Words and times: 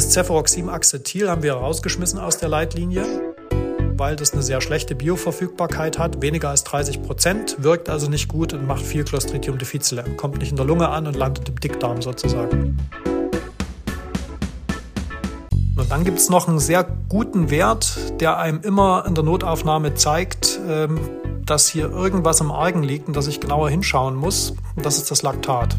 Das 0.00 0.14
Cefuroxim-Acetyl 0.14 1.28
haben 1.28 1.42
wir 1.42 1.52
rausgeschmissen 1.52 2.18
aus 2.18 2.38
der 2.38 2.48
Leitlinie, 2.48 3.04
weil 3.98 4.16
das 4.16 4.32
eine 4.32 4.42
sehr 4.42 4.62
schlechte 4.62 4.94
Bioverfügbarkeit 4.94 5.98
hat, 5.98 6.22
weniger 6.22 6.48
als 6.48 6.64
30 6.64 7.02
Prozent, 7.02 7.56
wirkt 7.58 7.90
also 7.90 8.08
nicht 8.08 8.26
gut 8.26 8.54
und 8.54 8.66
macht 8.66 8.80
viel 8.80 9.04
Clostridium 9.04 9.58
difficile, 9.58 10.04
kommt 10.16 10.38
nicht 10.38 10.52
in 10.52 10.56
der 10.56 10.64
Lunge 10.64 10.88
an 10.88 11.06
und 11.06 11.16
landet 11.16 11.50
im 11.50 11.60
Dickdarm 11.60 12.00
sozusagen. 12.00 12.78
Und 15.76 15.90
dann 15.90 16.02
gibt 16.02 16.16
es 16.16 16.30
noch 16.30 16.48
einen 16.48 16.60
sehr 16.60 16.86
guten 17.10 17.50
Wert, 17.50 17.94
der 18.22 18.38
einem 18.38 18.62
immer 18.62 19.04
in 19.06 19.14
der 19.14 19.24
Notaufnahme 19.24 19.92
zeigt, 19.92 20.58
ähm, 20.66 20.98
dass 21.44 21.68
hier 21.68 21.90
irgendwas 21.90 22.40
im 22.40 22.50
Argen 22.50 22.82
liegt 22.82 23.06
und 23.08 23.16
dass 23.16 23.26
ich 23.26 23.38
genauer 23.38 23.68
hinschauen 23.68 24.16
muss. 24.16 24.54
Das 24.76 24.96
ist 24.96 25.10
das 25.10 25.20
Laktat. 25.20 25.76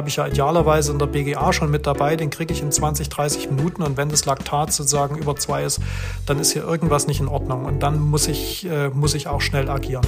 Habe 0.00 0.08
ich 0.08 0.16
ja 0.16 0.26
idealerweise 0.26 0.92
in 0.92 0.98
der 0.98 1.04
BGA 1.04 1.52
schon 1.52 1.70
mit 1.70 1.86
dabei. 1.86 2.16
Den 2.16 2.30
kriege 2.30 2.54
ich 2.54 2.62
in 2.62 2.72
20, 2.72 3.10
30 3.10 3.50
Minuten. 3.50 3.82
Und 3.82 3.98
wenn 3.98 4.08
das 4.08 4.24
Laktat 4.24 4.72
sozusagen 4.72 5.18
über 5.18 5.36
zwei 5.36 5.62
ist, 5.62 5.78
dann 6.24 6.38
ist 6.38 6.54
hier 6.54 6.64
irgendwas 6.64 7.06
nicht 7.06 7.20
in 7.20 7.28
Ordnung. 7.28 7.66
Und 7.66 7.80
dann 7.80 8.00
muss 8.00 8.26
ich, 8.26 8.64
äh, 8.64 8.88
muss 8.88 9.14
ich 9.14 9.28
auch 9.28 9.42
schnell 9.42 9.68
agieren. 9.68 10.06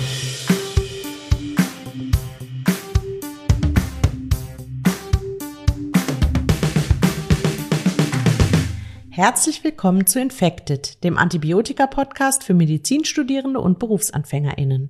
Herzlich 9.11 9.63
willkommen 9.63 10.07
zu 10.07 10.23
Infected, 10.23 11.05
dem 11.05 11.19
Antibiotika-Podcast 11.19 12.45
für 12.45 12.55
Medizinstudierende 12.55 13.61
und 13.61 13.79
BerufsanfängerInnen. 13.79 14.89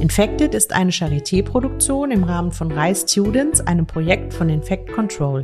Infected 0.00 0.54
ist 0.54 0.72
eine 0.72 0.90
Charité-Produktion 0.90 2.10
im 2.10 2.24
Rahmen 2.24 2.52
von 2.52 2.72
Rise 2.72 3.06
Students, 3.06 3.60
einem 3.60 3.84
Projekt 3.84 4.32
von 4.32 4.48
Infect 4.48 4.90
Control. 4.92 5.42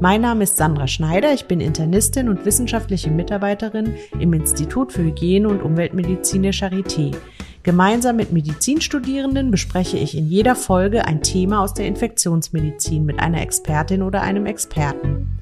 Mein 0.00 0.20
Name 0.20 0.44
ist 0.44 0.56
Sandra 0.56 0.86
Schneider, 0.86 1.34
ich 1.34 1.46
bin 1.46 1.60
Internistin 1.60 2.28
und 2.28 2.44
wissenschaftliche 2.44 3.10
Mitarbeiterin 3.10 3.96
im 4.20 4.32
Institut 4.32 4.92
für 4.92 5.02
Hygiene 5.02 5.48
und 5.48 5.60
Umweltmedizin 5.60 6.44
der 6.44 6.54
Charité. 6.54 7.16
Gemeinsam 7.64 8.14
mit 8.14 8.30
Medizinstudierenden 8.30 9.50
bespreche 9.50 9.96
ich 9.98 10.16
in 10.16 10.28
jeder 10.28 10.54
Folge 10.54 11.04
ein 11.04 11.20
Thema 11.20 11.64
aus 11.64 11.74
der 11.74 11.86
Infektionsmedizin 11.86 13.04
mit 13.04 13.18
einer 13.18 13.42
Expertin 13.42 14.02
oder 14.02 14.22
einem 14.22 14.46
Experten. 14.46 15.35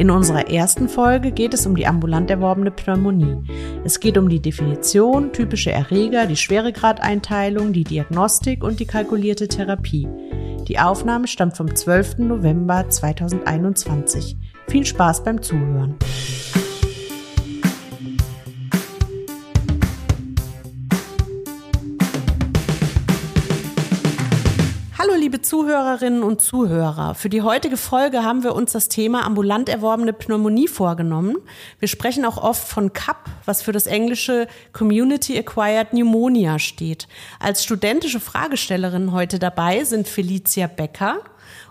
In 0.00 0.10
unserer 0.10 0.48
ersten 0.48 0.88
Folge 0.88 1.30
geht 1.30 1.52
es 1.52 1.66
um 1.66 1.76
die 1.76 1.86
ambulant 1.86 2.30
erworbene 2.30 2.70
Pneumonie. 2.70 3.36
Es 3.84 4.00
geht 4.00 4.16
um 4.16 4.30
die 4.30 4.40
Definition, 4.40 5.30
typische 5.34 5.72
Erreger, 5.72 6.24
die 6.24 6.38
Schweregradeinteilung, 6.38 7.74
die 7.74 7.84
Diagnostik 7.84 8.64
und 8.64 8.80
die 8.80 8.86
kalkulierte 8.86 9.46
Therapie. 9.46 10.08
Die 10.66 10.78
Aufnahme 10.78 11.26
stammt 11.26 11.58
vom 11.58 11.76
12. 11.76 12.16
November 12.20 12.88
2021. 12.88 14.38
Viel 14.68 14.86
Spaß 14.86 15.22
beim 15.22 15.42
Zuhören. 15.42 15.96
Liebe 25.30 25.42
Zuhörerinnen 25.42 26.24
und 26.24 26.40
Zuhörer, 26.40 27.14
für 27.14 27.28
die 27.28 27.42
heutige 27.42 27.76
Folge 27.76 28.24
haben 28.24 28.42
wir 28.42 28.52
uns 28.52 28.72
das 28.72 28.88
Thema 28.88 29.24
ambulant 29.24 29.68
erworbene 29.68 30.12
Pneumonie 30.12 30.66
vorgenommen. 30.66 31.36
Wir 31.78 31.86
sprechen 31.86 32.24
auch 32.24 32.36
oft 32.36 32.66
von 32.66 32.92
CAP, 32.92 33.30
was 33.44 33.62
für 33.62 33.70
das 33.70 33.86
englische 33.86 34.48
Community 34.72 35.38
Acquired 35.38 35.90
Pneumonia 35.90 36.58
steht. 36.58 37.06
Als 37.38 37.62
studentische 37.62 38.18
Fragestellerin 38.18 39.12
heute 39.12 39.38
dabei 39.38 39.84
sind 39.84 40.08
Felicia 40.08 40.66
Becker 40.66 41.18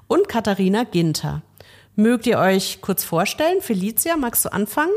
und 0.08 0.30
Katharina 0.30 0.86
Ginter. 0.86 1.42
Mögt 1.98 2.28
ihr 2.28 2.40
euch 2.40 2.80
kurz 2.80 3.04
vorstellen? 3.04 3.60
Felicia, 3.60 4.16
magst 4.16 4.46
du 4.46 4.54
anfangen? 4.54 4.94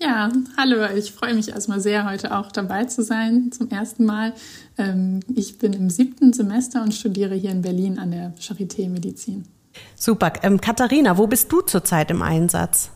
Ja, 0.00 0.30
hallo, 0.56 0.84
ich 0.96 1.10
freue 1.10 1.34
mich 1.34 1.48
erstmal 1.48 1.80
sehr, 1.80 2.08
heute 2.08 2.36
auch 2.36 2.52
dabei 2.52 2.84
zu 2.84 3.02
sein, 3.02 3.50
zum 3.50 3.68
ersten 3.70 4.04
Mal. 4.04 4.32
Ähm, 4.76 5.20
ich 5.34 5.58
bin 5.58 5.72
im 5.72 5.90
siebten 5.90 6.32
Semester 6.32 6.82
und 6.82 6.94
studiere 6.94 7.34
hier 7.34 7.50
in 7.50 7.62
Berlin 7.62 7.98
an 7.98 8.12
der 8.12 8.32
Charité 8.36 8.88
Medizin. 8.88 9.44
Super. 9.96 10.32
Ähm, 10.42 10.60
Katharina, 10.60 11.18
wo 11.18 11.26
bist 11.26 11.50
du 11.50 11.62
zurzeit 11.62 12.12
im 12.12 12.22
Einsatz? 12.22 12.90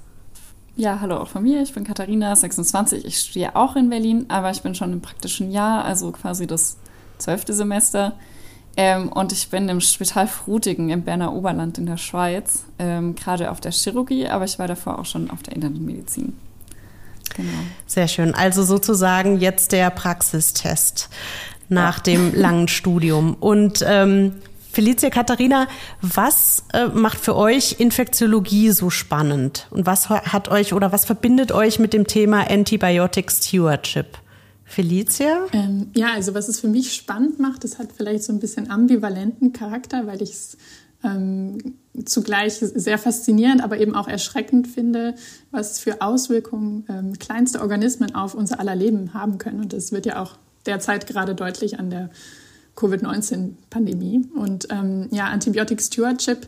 Ja, 0.77 1.01
hallo 1.01 1.17
auch 1.17 1.29
von 1.29 1.43
mir. 1.43 1.61
Ich 1.62 1.75
bin 1.75 1.83
Katharina, 1.83 2.37
26. 2.37 3.05
Ich 3.05 3.19
studiere 3.19 3.57
auch 3.57 3.75
in 3.75 3.91
Berlin, 3.91 4.27
aber 4.29 4.53
ich 4.53 4.62
bin 4.62 4.77
schon 4.77 4.93
im 4.93 5.01
praktischen 5.01 5.51
Jahr, 5.51 5.85
also 5.85 6.12
quasi 6.12 6.47
das 6.47 6.77
zwölfte 7.19 7.53
Semester. 7.53 8.15
Ähm, 8.77 9.11
und 9.11 9.33
ich 9.33 9.51
bin 9.51 9.69
im 9.69 9.81
Spital 9.81 10.29
Frutigen 10.29 10.89
im 10.89 11.03
Berner 11.03 11.35
Oberland 11.35 11.79
in 11.79 11.87
der 11.87 11.99
Schweiz, 11.99 12.65
ähm, 12.79 13.17
gerade 13.17 13.51
auf 13.51 13.61
der 13.61 13.73
Chirurgie, 13.73 14.29
aber 14.29 14.45
ich 14.45 14.61
war 14.61 14.69
davor 14.69 15.01
auch 15.01 15.05
schon 15.05 15.31
auf 15.31 15.43
der 15.43 15.57
Inneren 15.57 15.85
Medizin. 15.85 16.39
Genau. 17.37 17.50
Sehr 17.87 18.09
schön. 18.09 18.34
Also 18.34 18.62
sozusagen 18.62 19.38
jetzt 19.38 19.72
der 19.72 19.91
Praxistest 19.91 21.09
nach 21.69 21.98
ja. 21.98 22.03
dem 22.03 22.34
langen 22.38 22.69
Studium. 22.69 23.34
Und 23.34 23.84
ähm, 23.87 24.34
Felicia 24.72 25.10
Katharina, 25.10 25.69
was 26.00 26.65
äh, 26.72 26.87
macht 26.87 27.19
für 27.19 27.37
euch 27.37 27.76
Infektiologie 27.78 28.70
so 28.70 28.88
spannend? 28.88 29.66
Und 29.70 29.84
was 29.84 30.09
hat 30.09 30.48
euch 30.48 30.72
oder 30.72 30.93
was 30.93 31.04
verbindet 31.04 31.53
euch 31.53 31.78
mit 31.78 31.93
dem 31.93 32.06
Thema 32.06 32.50
Antibiotic 32.50 33.31
Stewardship? 33.31 34.19
Felicia? 34.64 35.47
Ähm, 35.53 35.88
ja, 35.94 36.14
also 36.14 36.34
was 36.34 36.49
es 36.49 36.59
für 36.59 36.69
mich 36.69 36.94
spannend 36.94 37.38
macht, 37.38 37.62
das 37.62 37.78
hat 37.78 37.88
vielleicht 37.94 38.25
so 38.25 38.32
ein 38.32 38.41
bisschen 38.41 38.70
ambivalenten 38.70 39.53
Charakter, 39.53 40.06
weil 40.06 40.22
ich 40.22 40.31
es 40.31 40.56
ähm, 41.05 41.59
zugleich 42.05 42.55
sehr 42.55 42.99
faszinierend, 42.99 43.63
aber 43.63 43.79
eben 43.79 43.95
auch 43.95 44.09
erschreckend 44.09 44.67
finde, 44.69 45.15
was 45.51 45.79
für 45.79 46.01
Auswirkungen 46.01 46.87
ähm, 46.89 47.19
kleinste 47.19 47.61
Organismen 47.61 48.15
auf 48.15 48.35
unser 48.35 48.61
aller 48.61 48.75
Leben 48.75 49.15
haben 49.15 49.39
können. 49.39 49.61
Und 49.61 49.73
das 49.73 49.93
wird 49.93 50.07
ja 50.07 50.23
auch 50.23 50.37
derzeit 50.67 51.07
gerade 51.07 51.35
deutlich 51.35 51.79
an 51.79 51.91
der 51.91 52.11
Covid-19-Pandemie. 52.77 54.27
Und 54.35 54.69
ähm, 54.71 55.09
ja, 55.11 55.27
Antibiotic 55.27 55.83
Stewardship 55.83 56.47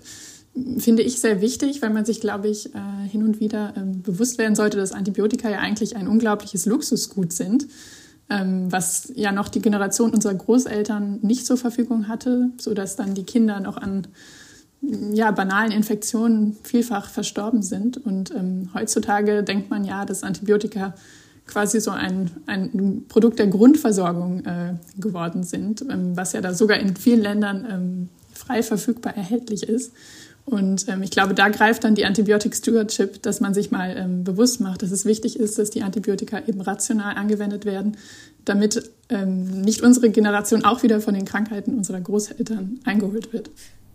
finde 0.79 1.03
ich 1.03 1.21
sehr 1.21 1.41
wichtig, 1.41 1.83
weil 1.83 1.91
man 1.91 2.05
sich, 2.05 2.21
glaube 2.21 2.49
ich, 2.49 2.75
äh, 2.75 3.09
hin 3.11 3.25
und 3.25 3.41
wieder 3.41 3.75
ähm, 3.77 4.03
bewusst 4.03 4.39
werden 4.39 4.55
sollte, 4.55 4.77
dass 4.77 4.93
Antibiotika 4.93 5.51
ja 5.51 5.59
eigentlich 5.59 5.97
ein 5.97 6.09
unglaubliches 6.09 6.65
Luxusgut 6.65 7.33
sind, 7.33 7.67
ähm, 8.31 8.71
was 8.71 9.13
ja 9.17 9.33
noch 9.33 9.49
die 9.49 9.61
Generation 9.61 10.13
unserer 10.13 10.35
Großeltern 10.35 11.19
nicht 11.23 11.45
zur 11.45 11.57
Verfügung 11.57 12.09
hatte, 12.09 12.51
sodass 12.59 12.97
dann 12.97 13.15
die 13.15 13.25
Kinder 13.25 13.61
noch 13.61 13.77
an 13.77 14.07
ja, 15.13 15.31
banalen 15.31 15.73
Infektionen 15.73 16.57
vielfach 16.63 17.09
verstorben 17.09 17.63
sind. 17.63 17.97
Und 17.99 18.31
ähm, 18.33 18.71
heutzutage 18.75 19.43
denkt 19.43 19.71
man 19.71 19.85
ja, 19.85 20.05
dass 20.05 20.23
Antibiotika 20.23 20.95
quasi 21.47 21.81
so 21.81 21.91
ein, 21.91 22.31
ein 22.47 23.05
Produkt 23.09 23.39
der 23.39 23.49
Grundversorgung 23.49 24.45
äh, 24.45 24.75
geworden 24.99 25.43
sind, 25.43 25.83
ähm, 25.83 26.17
was 26.17 26.33
ja 26.33 26.41
da 26.41 26.55
sogar 26.55 26.79
in 26.79 26.97
vielen 26.97 27.21
Ländern 27.21 27.67
ähm, 27.71 28.09
frei 28.33 28.63
verfügbar 28.63 29.17
erhältlich 29.17 29.63
ist. 29.65 29.93
Und 30.47 30.89
ähm, 30.89 31.03
ich 31.03 31.11
glaube, 31.11 31.35
da 31.35 31.49
greift 31.49 31.85
dann 31.85 31.95
die 31.95 32.05
Antibiotic 32.05 32.55
Stewardship, 32.55 33.23
dass 33.23 33.41
man 33.41 33.55
sich 33.55 33.71
mal 33.71 33.95
ähm, 33.97 34.25
bewusst 34.25 34.61
macht, 34.61 34.83
dass 34.83 34.91
es 34.91 35.07
wichtig 35.07 35.39
ist, 35.39 35.59
dass 35.59 35.71
die 35.71 35.83
Antibiotika 35.83 36.43
eben 36.47 36.61
rational 36.61 37.17
angewendet 37.17 37.65
werden, 37.65 37.97
damit 38.45 38.91
ähm, 39.09 39.63
nicht 39.63 39.83
unsere 39.83 40.11
Generation 40.11 40.65
auch 40.65 40.83
wieder 40.83 41.01
von 41.01 41.15
den 41.15 41.25
Krankheiten 41.25 41.75
unserer 41.75 42.01
Großeltern 42.01 42.81
eingeholt 42.85 43.33
wird. 43.33 43.51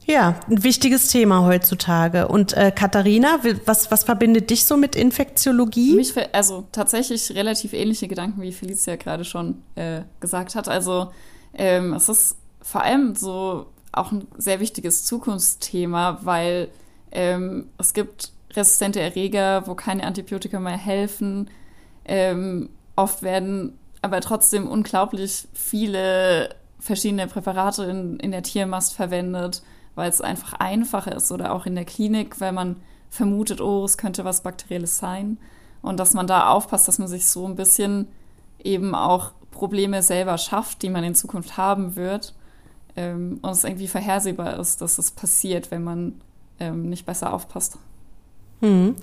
Ja, 0.09 0.39
ein 0.49 0.63
wichtiges 0.63 1.07
Thema 1.09 1.45
heutzutage. 1.45 2.27
Und 2.27 2.53
äh, 2.53 2.71
Katharina, 2.71 3.41
was, 3.65 3.91
was 3.91 4.03
verbindet 4.05 4.49
dich 4.49 4.65
so 4.65 4.75
mit 4.75 4.95
Infektiologie? 4.95 5.93
Mich, 5.93 6.15
also 6.33 6.65
tatsächlich 6.71 7.29
relativ 7.35 7.73
ähnliche 7.73 8.07
Gedanken, 8.07 8.41
wie 8.41 8.51
Felicia 8.51 8.95
gerade 8.95 9.23
schon 9.23 9.61
äh, 9.75 10.01
gesagt 10.19 10.55
hat. 10.55 10.67
Also 10.67 11.11
ähm, 11.53 11.93
es 11.93 12.09
ist 12.09 12.37
vor 12.59 12.81
allem 12.81 13.13
so 13.13 13.67
auch 13.91 14.11
ein 14.11 14.27
sehr 14.35 14.59
wichtiges 14.59 15.05
Zukunftsthema, 15.05 16.21
weil 16.23 16.69
ähm, 17.11 17.69
es 17.77 17.93
gibt 17.93 18.31
resistente 18.53 18.99
Erreger, 18.99 19.67
wo 19.67 19.75
keine 19.75 20.05
Antibiotika 20.05 20.59
mehr 20.59 20.75
helfen. 20.75 21.51
Ähm, 22.05 22.69
oft 22.95 23.21
werden 23.21 23.77
aber 24.01 24.21
trotzdem 24.21 24.67
unglaublich 24.67 25.47
viele 25.53 26.49
verschiedene 26.79 27.27
Präparate 27.27 27.83
in, 27.83 28.17
in 28.19 28.31
der 28.31 28.41
Tiermast 28.41 28.95
verwendet 28.95 29.61
weil 29.95 30.09
es 30.09 30.21
einfach 30.21 30.53
einfacher 30.53 31.15
ist 31.15 31.31
oder 31.31 31.53
auch 31.53 31.65
in 31.65 31.75
der 31.75 31.85
Klinik, 31.85 32.39
weil 32.39 32.51
man 32.51 32.77
vermutet, 33.09 33.61
oh, 33.61 33.83
es 33.83 33.97
könnte 33.97 34.25
was 34.25 34.41
Bakterielles 34.41 34.97
sein. 34.97 35.37
Und 35.81 35.99
dass 35.99 36.13
man 36.13 36.27
da 36.27 36.49
aufpasst, 36.49 36.87
dass 36.87 36.99
man 36.99 37.07
sich 37.07 37.27
so 37.27 37.45
ein 37.45 37.55
bisschen 37.55 38.07
eben 38.63 38.93
auch 38.95 39.31
Probleme 39.51 40.01
selber 40.03 40.37
schafft, 40.37 40.81
die 40.81 40.89
man 40.89 41.03
in 41.03 41.15
Zukunft 41.15 41.57
haben 41.57 41.95
wird. 41.95 42.35
Ähm, 42.95 43.39
und 43.41 43.51
es 43.51 43.63
irgendwie 43.63 43.87
vorhersehbar 43.87 44.59
ist, 44.59 44.81
dass 44.81 44.97
es 44.97 45.11
passiert, 45.11 45.71
wenn 45.71 45.83
man 45.83 46.21
ähm, 46.59 46.89
nicht 46.89 47.05
besser 47.05 47.33
aufpasst. 47.33 47.77
Mhm. 48.61 48.95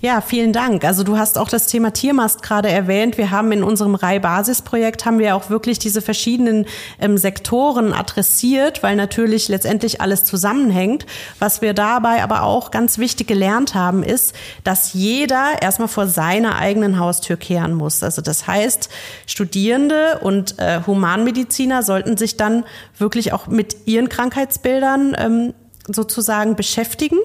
Ja, 0.00 0.20
vielen 0.20 0.52
Dank. 0.52 0.84
Also 0.84 1.04
du 1.04 1.16
hast 1.16 1.38
auch 1.38 1.48
das 1.48 1.66
Thema 1.66 1.92
Tiermast 1.92 2.42
gerade 2.42 2.68
erwähnt. 2.68 3.18
Wir 3.18 3.30
haben 3.30 3.52
in 3.52 3.62
unserem 3.62 3.94
Rai-Basis-Projekt 3.94 5.04
haben 5.04 5.18
wir 5.20 5.36
auch 5.36 5.48
wirklich 5.48 5.78
diese 5.78 6.00
verschiedenen 6.00 6.66
ähm, 6.98 7.18
Sektoren 7.18 7.92
adressiert, 7.92 8.82
weil 8.82 8.96
natürlich 8.96 9.48
letztendlich 9.48 10.00
alles 10.00 10.24
zusammenhängt. 10.24 11.06
Was 11.38 11.62
wir 11.62 11.72
dabei 11.72 12.22
aber 12.22 12.42
auch 12.42 12.72
ganz 12.72 12.98
wichtig 12.98 13.28
gelernt 13.28 13.74
haben, 13.74 14.02
ist, 14.02 14.34
dass 14.64 14.94
jeder 14.94 15.60
erstmal 15.60 15.88
vor 15.88 16.08
seiner 16.08 16.56
eigenen 16.56 16.98
Haustür 16.98 17.36
kehren 17.36 17.74
muss. 17.74 18.02
Also 18.02 18.22
das 18.22 18.46
heißt, 18.46 18.88
Studierende 19.26 20.18
und 20.20 20.58
äh, 20.58 20.80
Humanmediziner 20.86 21.82
sollten 21.84 22.16
sich 22.16 22.36
dann 22.36 22.64
wirklich 22.98 23.32
auch 23.32 23.46
mit 23.46 23.86
ihren 23.86 24.08
Krankheitsbildern 24.08 25.14
ähm, 25.16 25.54
sozusagen 25.92 26.56
beschäftigen, 26.56 27.18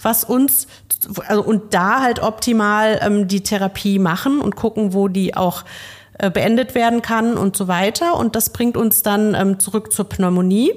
was 0.00 0.24
uns 0.24 0.66
also, 1.26 1.42
und 1.42 1.74
da 1.74 2.00
halt 2.02 2.22
optimal 2.22 3.00
ähm, 3.02 3.28
die 3.28 3.42
Therapie 3.42 3.98
machen 3.98 4.40
und 4.40 4.56
gucken, 4.56 4.94
wo 4.94 5.08
die 5.08 5.36
auch 5.36 5.64
äh, 6.18 6.30
beendet 6.30 6.74
werden 6.74 7.02
kann 7.02 7.36
und 7.36 7.56
so 7.56 7.68
weiter. 7.68 8.16
Und 8.16 8.36
das 8.36 8.50
bringt 8.50 8.76
uns 8.76 9.02
dann 9.02 9.34
ähm, 9.34 9.58
zurück 9.58 9.92
zur 9.92 10.08
Pneumonie. 10.08 10.72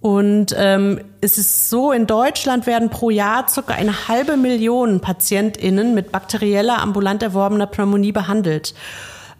Und 0.00 0.52
ähm, 0.58 1.00
es 1.20 1.38
ist 1.38 1.70
so, 1.70 1.92
in 1.92 2.08
Deutschland 2.08 2.66
werden 2.66 2.90
pro 2.90 3.10
Jahr 3.10 3.46
circa 3.48 3.74
eine 3.74 4.08
halbe 4.08 4.36
Million 4.36 5.00
PatientInnen 5.00 5.94
mit 5.94 6.10
bakterieller 6.10 6.80
ambulant 6.80 7.22
erworbener 7.22 7.66
Pneumonie 7.66 8.10
behandelt. 8.10 8.74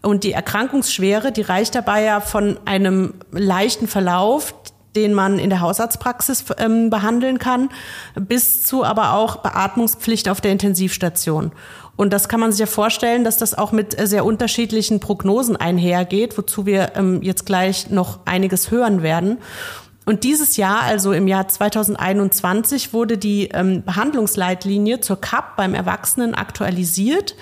Und 0.03 0.23
die 0.23 0.32
Erkrankungsschwere, 0.32 1.32
die 1.32 1.43
reicht 1.43 1.75
dabei 1.75 2.03
ja 2.03 2.20
von 2.20 2.58
einem 2.65 3.15
leichten 3.32 3.88
Verlauf, 3.88 4.55
den 4.97 5.15
man 5.15 5.39
in 5.39 5.50
der 5.50 5.61
Hausarztpraxis 5.61 6.44
ähm, 6.59 6.91
behandeln 6.91 7.39
kann, 7.39 7.71
bis 8.15 8.62
zu 8.62 8.85
aber 8.85 9.15
auch 9.15 9.37
Beatmungspflicht 9.37 10.29
auf 10.29 10.41
der 10.41 10.53
Intensivstation. 10.53 11.53
Und 11.97 12.12
das 12.12 12.29
kann 12.29 12.41
man 12.41 12.53
sich 12.53 12.61
ja 12.61 12.67
vorstellen, 12.67 13.23
dass 13.23 13.39
das 13.39 13.56
auch 13.56 13.73
mit 13.73 13.97
sehr 14.09 14.25
unterschiedlichen 14.25 15.00
Prognosen 15.00 15.56
einhergeht, 15.56 16.37
wozu 16.39 16.67
wir 16.67 16.93
ähm, 16.97 17.23
jetzt 17.23 17.47
gleich 17.47 17.91
noch 17.91 18.21
einiges 18.25 18.71
hören 18.71 19.03
werden. 19.03 19.39
Und 20.05 20.25
dieses 20.25 20.56
Jahr, 20.56 20.83
also 20.83 21.12
im 21.12 21.29
Jahr 21.29 21.47
2021, 21.47 22.93
wurde 22.93 23.19
die 23.19 23.49
ähm, 23.49 23.85
Behandlungsleitlinie 23.85 25.00
zur 25.00 25.21
CAP 25.21 25.56
beim 25.56 25.75
Erwachsenen 25.75 26.35
aktualisiert 26.35 27.37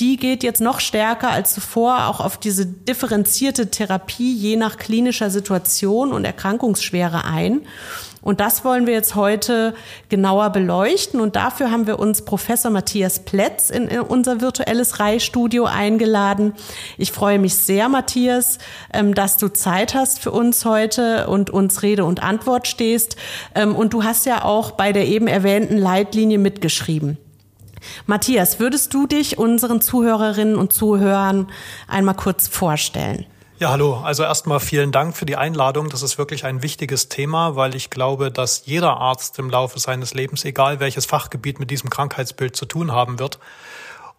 die 0.00 0.16
geht 0.16 0.42
jetzt 0.42 0.60
noch 0.60 0.80
stärker 0.80 1.30
als 1.30 1.54
zuvor 1.54 2.08
auch 2.08 2.20
auf 2.20 2.36
diese 2.36 2.66
differenzierte 2.66 3.70
Therapie 3.70 4.34
je 4.34 4.56
nach 4.56 4.76
klinischer 4.76 5.30
Situation 5.30 6.12
und 6.12 6.24
Erkrankungsschwere 6.24 7.24
ein. 7.24 7.62
Und 8.24 8.40
das 8.40 8.64
wollen 8.64 8.86
wir 8.86 8.94
jetzt 8.94 9.16
heute 9.16 9.74
genauer 10.08 10.48
beleuchten. 10.48 11.20
Und 11.20 11.36
dafür 11.36 11.70
haben 11.70 11.86
wir 11.86 11.98
uns 11.98 12.22
Professor 12.24 12.70
Matthias 12.70 13.18
Plätz 13.18 13.68
in, 13.68 13.88
unser 14.00 14.40
virtuelles 14.40 14.98
Reihstudio 14.98 15.66
eingeladen. 15.66 16.54
Ich 16.96 17.12
freue 17.12 17.38
mich 17.38 17.54
sehr, 17.54 17.90
Matthias, 17.90 18.58
ähm, 18.94 19.14
dass 19.14 19.36
du 19.36 19.48
Zeit 19.48 19.94
hast 19.94 20.20
für 20.20 20.30
uns 20.30 20.64
heute 20.64 21.26
und 21.28 21.50
uns 21.50 21.82
Rede 21.82 22.06
und 22.06 22.22
Antwort 22.22 22.66
stehst. 22.66 23.16
Ähm, 23.54 23.76
und 23.76 23.92
du 23.92 24.04
hast 24.04 24.24
ja 24.24 24.42
auch 24.42 24.70
bei 24.70 24.92
der 24.92 25.06
eben 25.06 25.26
erwähnten 25.26 25.76
Leitlinie 25.76 26.38
mitgeschrieben. 26.38 27.18
Matthias, 28.06 28.60
würdest 28.60 28.94
du 28.94 29.06
dich 29.06 29.38
unseren 29.38 29.80
Zuhörerinnen 29.80 30.56
und 30.56 30.72
Zuhörern 30.72 31.50
einmal 31.88 32.14
kurz 32.14 32.48
vorstellen? 32.48 33.26
Ja, 33.58 33.70
hallo. 33.70 34.00
Also 34.02 34.24
erstmal 34.24 34.58
vielen 34.58 34.90
Dank 34.90 35.16
für 35.16 35.26
die 35.26 35.36
Einladung. 35.36 35.88
Das 35.88 36.02
ist 36.02 36.18
wirklich 36.18 36.44
ein 36.44 36.62
wichtiges 36.62 37.08
Thema, 37.08 37.54
weil 37.54 37.76
ich 37.76 37.88
glaube, 37.88 38.32
dass 38.32 38.66
jeder 38.66 38.96
Arzt 38.96 39.38
im 39.38 39.48
Laufe 39.48 39.78
seines 39.78 40.12
Lebens, 40.12 40.44
egal 40.44 40.80
welches 40.80 41.06
Fachgebiet, 41.06 41.60
mit 41.60 41.70
diesem 41.70 41.88
Krankheitsbild 41.88 42.56
zu 42.56 42.66
tun 42.66 42.90
haben 42.90 43.20
wird. 43.20 43.38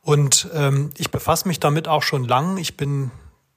Und 0.02 0.48
ähm, 0.54 0.92
ich 0.98 1.12
befasse 1.12 1.48
mich 1.48 1.60
damit 1.60 1.88
auch 1.88 2.02
schon 2.02 2.24
lang. 2.24 2.58
Ich 2.58 2.78
bin 2.78 3.12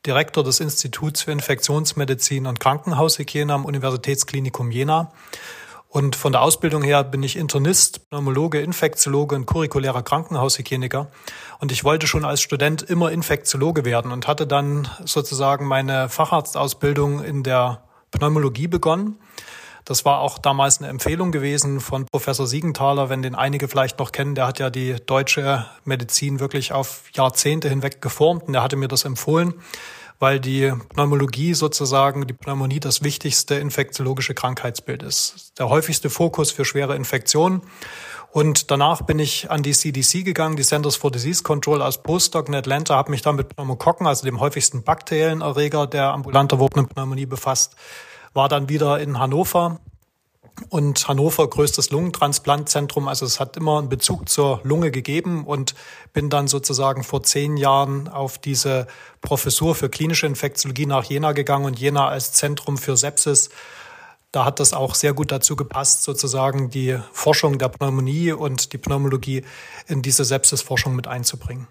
Direktor 0.04 0.42
des 0.42 0.60
Instituts 0.60 1.22
für 1.22 1.32
Infektionsmedizin 1.32 2.46
und 2.46 2.58
Krankenhaushygiene 2.58 3.52
am 3.52 3.64
Universitätsklinikum 3.64 4.70
Jena. 4.70 5.12
Und 5.90 6.16
von 6.16 6.32
der 6.32 6.42
Ausbildung 6.42 6.82
her 6.82 7.02
bin 7.02 7.22
ich 7.22 7.36
Internist, 7.36 8.10
Pneumologe, 8.10 8.60
Infektiologe 8.60 9.34
und 9.34 9.46
curriculärer 9.46 10.02
Krankenhaushygieniker. 10.02 11.10
Und 11.60 11.72
ich 11.72 11.82
wollte 11.82 12.06
schon 12.06 12.26
als 12.26 12.42
Student 12.42 12.82
immer 12.82 13.10
Infektiologe 13.10 13.86
werden 13.86 14.12
und 14.12 14.28
hatte 14.28 14.46
dann 14.46 14.86
sozusagen 15.06 15.66
meine 15.66 16.10
Facharztausbildung 16.10 17.24
in 17.24 17.42
der 17.42 17.82
Pneumologie 18.10 18.66
begonnen. 18.66 19.18
Das 19.86 20.04
war 20.04 20.20
auch 20.20 20.36
damals 20.36 20.78
eine 20.78 20.88
Empfehlung 20.88 21.32
gewesen 21.32 21.80
von 21.80 22.04
Professor 22.04 22.46
Siegenthaler, 22.46 23.08
wenn 23.08 23.22
den 23.22 23.34
einige 23.34 23.68
vielleicht 23.68 23.98
noch 23.98 24.12
kennen. 24.12 24.34
Der 24.34 24.46
hat 24.46 24.58
ja 24.58 24.68
die 24.68 24.96
deutsche 25.06 25.64
Medizin 25.84 26.38
wirklich 26.38 26.72
auf 26.72 27.04
Jahrzehnte 27.14 27.70
hinweg 27.70 28.02
geformt 28.02 28.44
und 28.46 28.52
der 28.52 28.62
hatte 28.62 28.76
mir 28.76 28.88
das 28.88 29.06
empfohlen 29.06 29.54
weil 30.18 30.40
die 30.40 30.72
Pneumologie 30.90 31.54
sozusagen, 31.54 32.26
die 32.26 32.32
Pneumonie 32.32 32.80
das 32.80 33.02
wichtigste 33.02 33.54
infektiologische 33.54 34.34
Krankheitsbild 34.34 35.02
ist. 35.02 35.52
Der 35.58 35.68
häufigste 35.68 36.10
Fokus 36.10 36.50
für 36.50 36.64
schwere 36.64 36.96
Infektionen. 36.96 37.62
Und 38.30 38.70
danach 38.70 39.02
bin 39.02 39.18
ich 39.18 39.50
an 39.50 39.62
die 39.62 39.72
CDC 39.72 40.24
gegangen, 40.24 40.56
die 40.56 40.62
Centers 40.62 40.96
for 40.96 41.10
Disease 41.10 41.42
Control 41.42 41.80
als 41.80 42.02
Postdoc 42.02 42.48
in 42.48 42.54
Atlanta, 42.54 42.94
habe 42.94 43.10
mich 43.10 43.22
dann 43.22 43.36
mit 43.36 43.48
Pneumokokken, 43.48 44.06
also 44.06 44.26
dem 44.26 44.38
häufigsten 44.38 44.82
bakteriellen 44.82 45.40
Erreger 45.40 45.86
der 45.86 46.12
ambulant 46.12 46.52
erworbenen 46.52 46.88
Pneumonie 46.88 47.26
befasst, 47.26 47.74
war 48.34 48.48
dann 48.48 48.68
wieder 48.68 49.00
in 49.00 49.18
Hannover 49.18 49.80
und 50.68 51.08
Hannover 51.08 51.48
größtes 51.48 51.90
Lungentransplantzentrum. 51.90 53.08
Also 53.08 53.26
es 53.26 53.40
hat 53.40 53.56
immer 53.56 53.78
einen 53.78 53.88
Bezug 53.88 54.28
zur 54.28 54.60
Lunge 54.62 54.90
gegeben 54.90 55.44
und 55.44 55.74
bin 56.12 56.30
dann 56.30 56.48
sozusagen 56.48 57.04
vor 57.04 57.22
zehn 57.22 57.56
Jahren 57.56 58.08
auf 58.08 58.38
diese 58.38 58.86
Professur 59.20 59.74
für 59.74 59.88
klinische 59.88 60.26
Infektiologie 60.26 60.86
nach 60.86 61.04
Jena 61.04 61.32
gegangen 61.32 61.64
und 61.64 61.78
Jena 61.78 62.08
als 62.08 62.32
Zentrum 62.32 62.78
für 62.78 62.96
Sepsis. 62.96 63.50
Da 64.30 64.44
hat 64.44 64.60
das 64.60 64.74
auch 64.74 64.94
sehr 64.94 65.14
gut 65.14 65.32
dazu 65.32 65.56
gepasst, 65.56 66.02
sozusagen 66.02 66.68
die 66.68 66.98
Forschung 67.12 67.58
der 67.58 67.68
Pneumonie 67.68 68.32
und 68.32 68.72
die 68.72 68.78
Pneumologie 68.78 69.44
in 69.86 70.02
diese 70.02 70.24
Sepsisforschung 70.24 70.94
mit 70.94 71.06
einzubringen. 71.06 71.66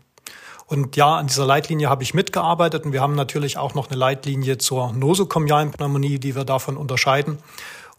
Und 0.66 0.98
ja, 0.98 1.16
an 1.16 1.28
dieser 1.28 1.46
Leitlinie 1.46 1.90
habe 1.90 2.04
ich 2.04 2.14
mitgearbeitet 2.14 2.86
und 2.86 2.92
wir 2.92 3.00
haben 3.02 3.16
natürlich 3.16 3.58
auch 3.58 3.74
noch 3.74 3.88
eine 3.88 3.98
Leitlinie 3.98 4.58
zur 4.58 4.92
nosokomialen 4.92 5.72
Pneumonie, 5.72 6.20
die 6.20 6.36
wir 6.36 6.44
davon 6.44 6.76
unterscheiden. 6.76 7.38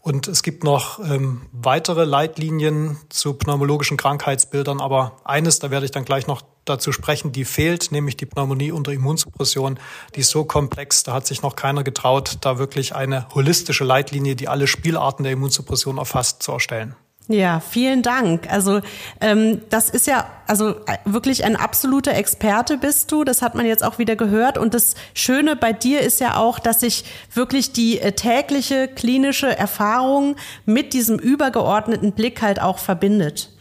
Und 0.01 0.27
es 0.27 0.43
gibt 0.43 0.63
noch 0.63 0.99
ähm, 0.99 1.41
weitere 1.51 2.05
Leitlinien 2.05 2.97
zu 3.09 3.33
pneumologischen 3.33 3.97
Krankheitsbildern, 3.97 4.79
aber 4.79 5.17
eines, 5.25 5.59
da 5.59 5.71
werde 5.71 5.85
ich 5.85 5.91
dann 5.91 6.05
gleich 6.05 6.25
noch 6.25 6.41
dazu 6.63 6.91
sprechen, 6.91 7.31
die 7.31 7.43
fehlt, 7.43 7.91
nämlich 7.91 8.15
die 8.15 8.25
Pneumonie 8.25 8.71
unter 8.71 8.93
Immunsuppression. 8.93 9.79
Die 10.15 10.21
ist 10.21 10.29
so 10.29 10.45
komplex, 10.45 11.03
da 11.03 11.13
hat 11.13 11.27
sich 11.27 11.41
noch 11.41 11.55
keiner 11.55 11.83
getraut, 11.83 12.37
da 12.41 12.57
wirklich 12.57 12.95
eine 12.95 13.27
holistische 13.33 13.83
Leitlinie, 13.83 14.35
die 14.35 14.47
alle 14.47 14.67
Spielarten 14.67 15.23
der 15.23 15.33
Immunsuppression 15.33 15.97
erfasst, 15.97 16.43
zu 16.43 16.53
erstellen. 16.53 16.95
Ja, 17.31 17.59
vielen 17.59 18.01
Dank. 18.01 18.51
Also 18.51 18.81
ähm, 19.21 19.61
das 19.69 19.91
ist 19.91 20.07
ja 20.07 20.25
also 20.47 20.77
wirklich 21.05 21.45
ein 21.45 21.55
absoluter 21.55 22.15
Experte 22.15 22.75
bist 22.79 23.11
du. 23.11 23.23
Das 23.23 23.43
hat 23.43 23.53
man 23.53 23.67
jetzt 23.67 23.83
auch 23.83 23.99
wieder 23.99 24.15
gehört. 24.15 24.57
Und 24.57 24.73
das 24.73 24.95
Schöne 25.13 25.55
bei 25.55 25.71
dir 25.71 26.01
ist 26.01 26.19
ja 26.19 26.37
auch, 26.37 26.57
dass 26.57 26.79
sich 26.79 27.05
wirklich 27.31 27.71
die 27.71 27.99
äh, 27.99 28.13
tägliche 28.13 28.87
klinische 28.87 29.55
Erfahrung 29.55 30.37
mit 30.65 30.93
diesem 30.93 31.19
übergeordneten 31.19 32.13
Blick 32.13 32.41
halt 32.41 32.59
auch 32.59 32.79
verbindet. 32.79 33.51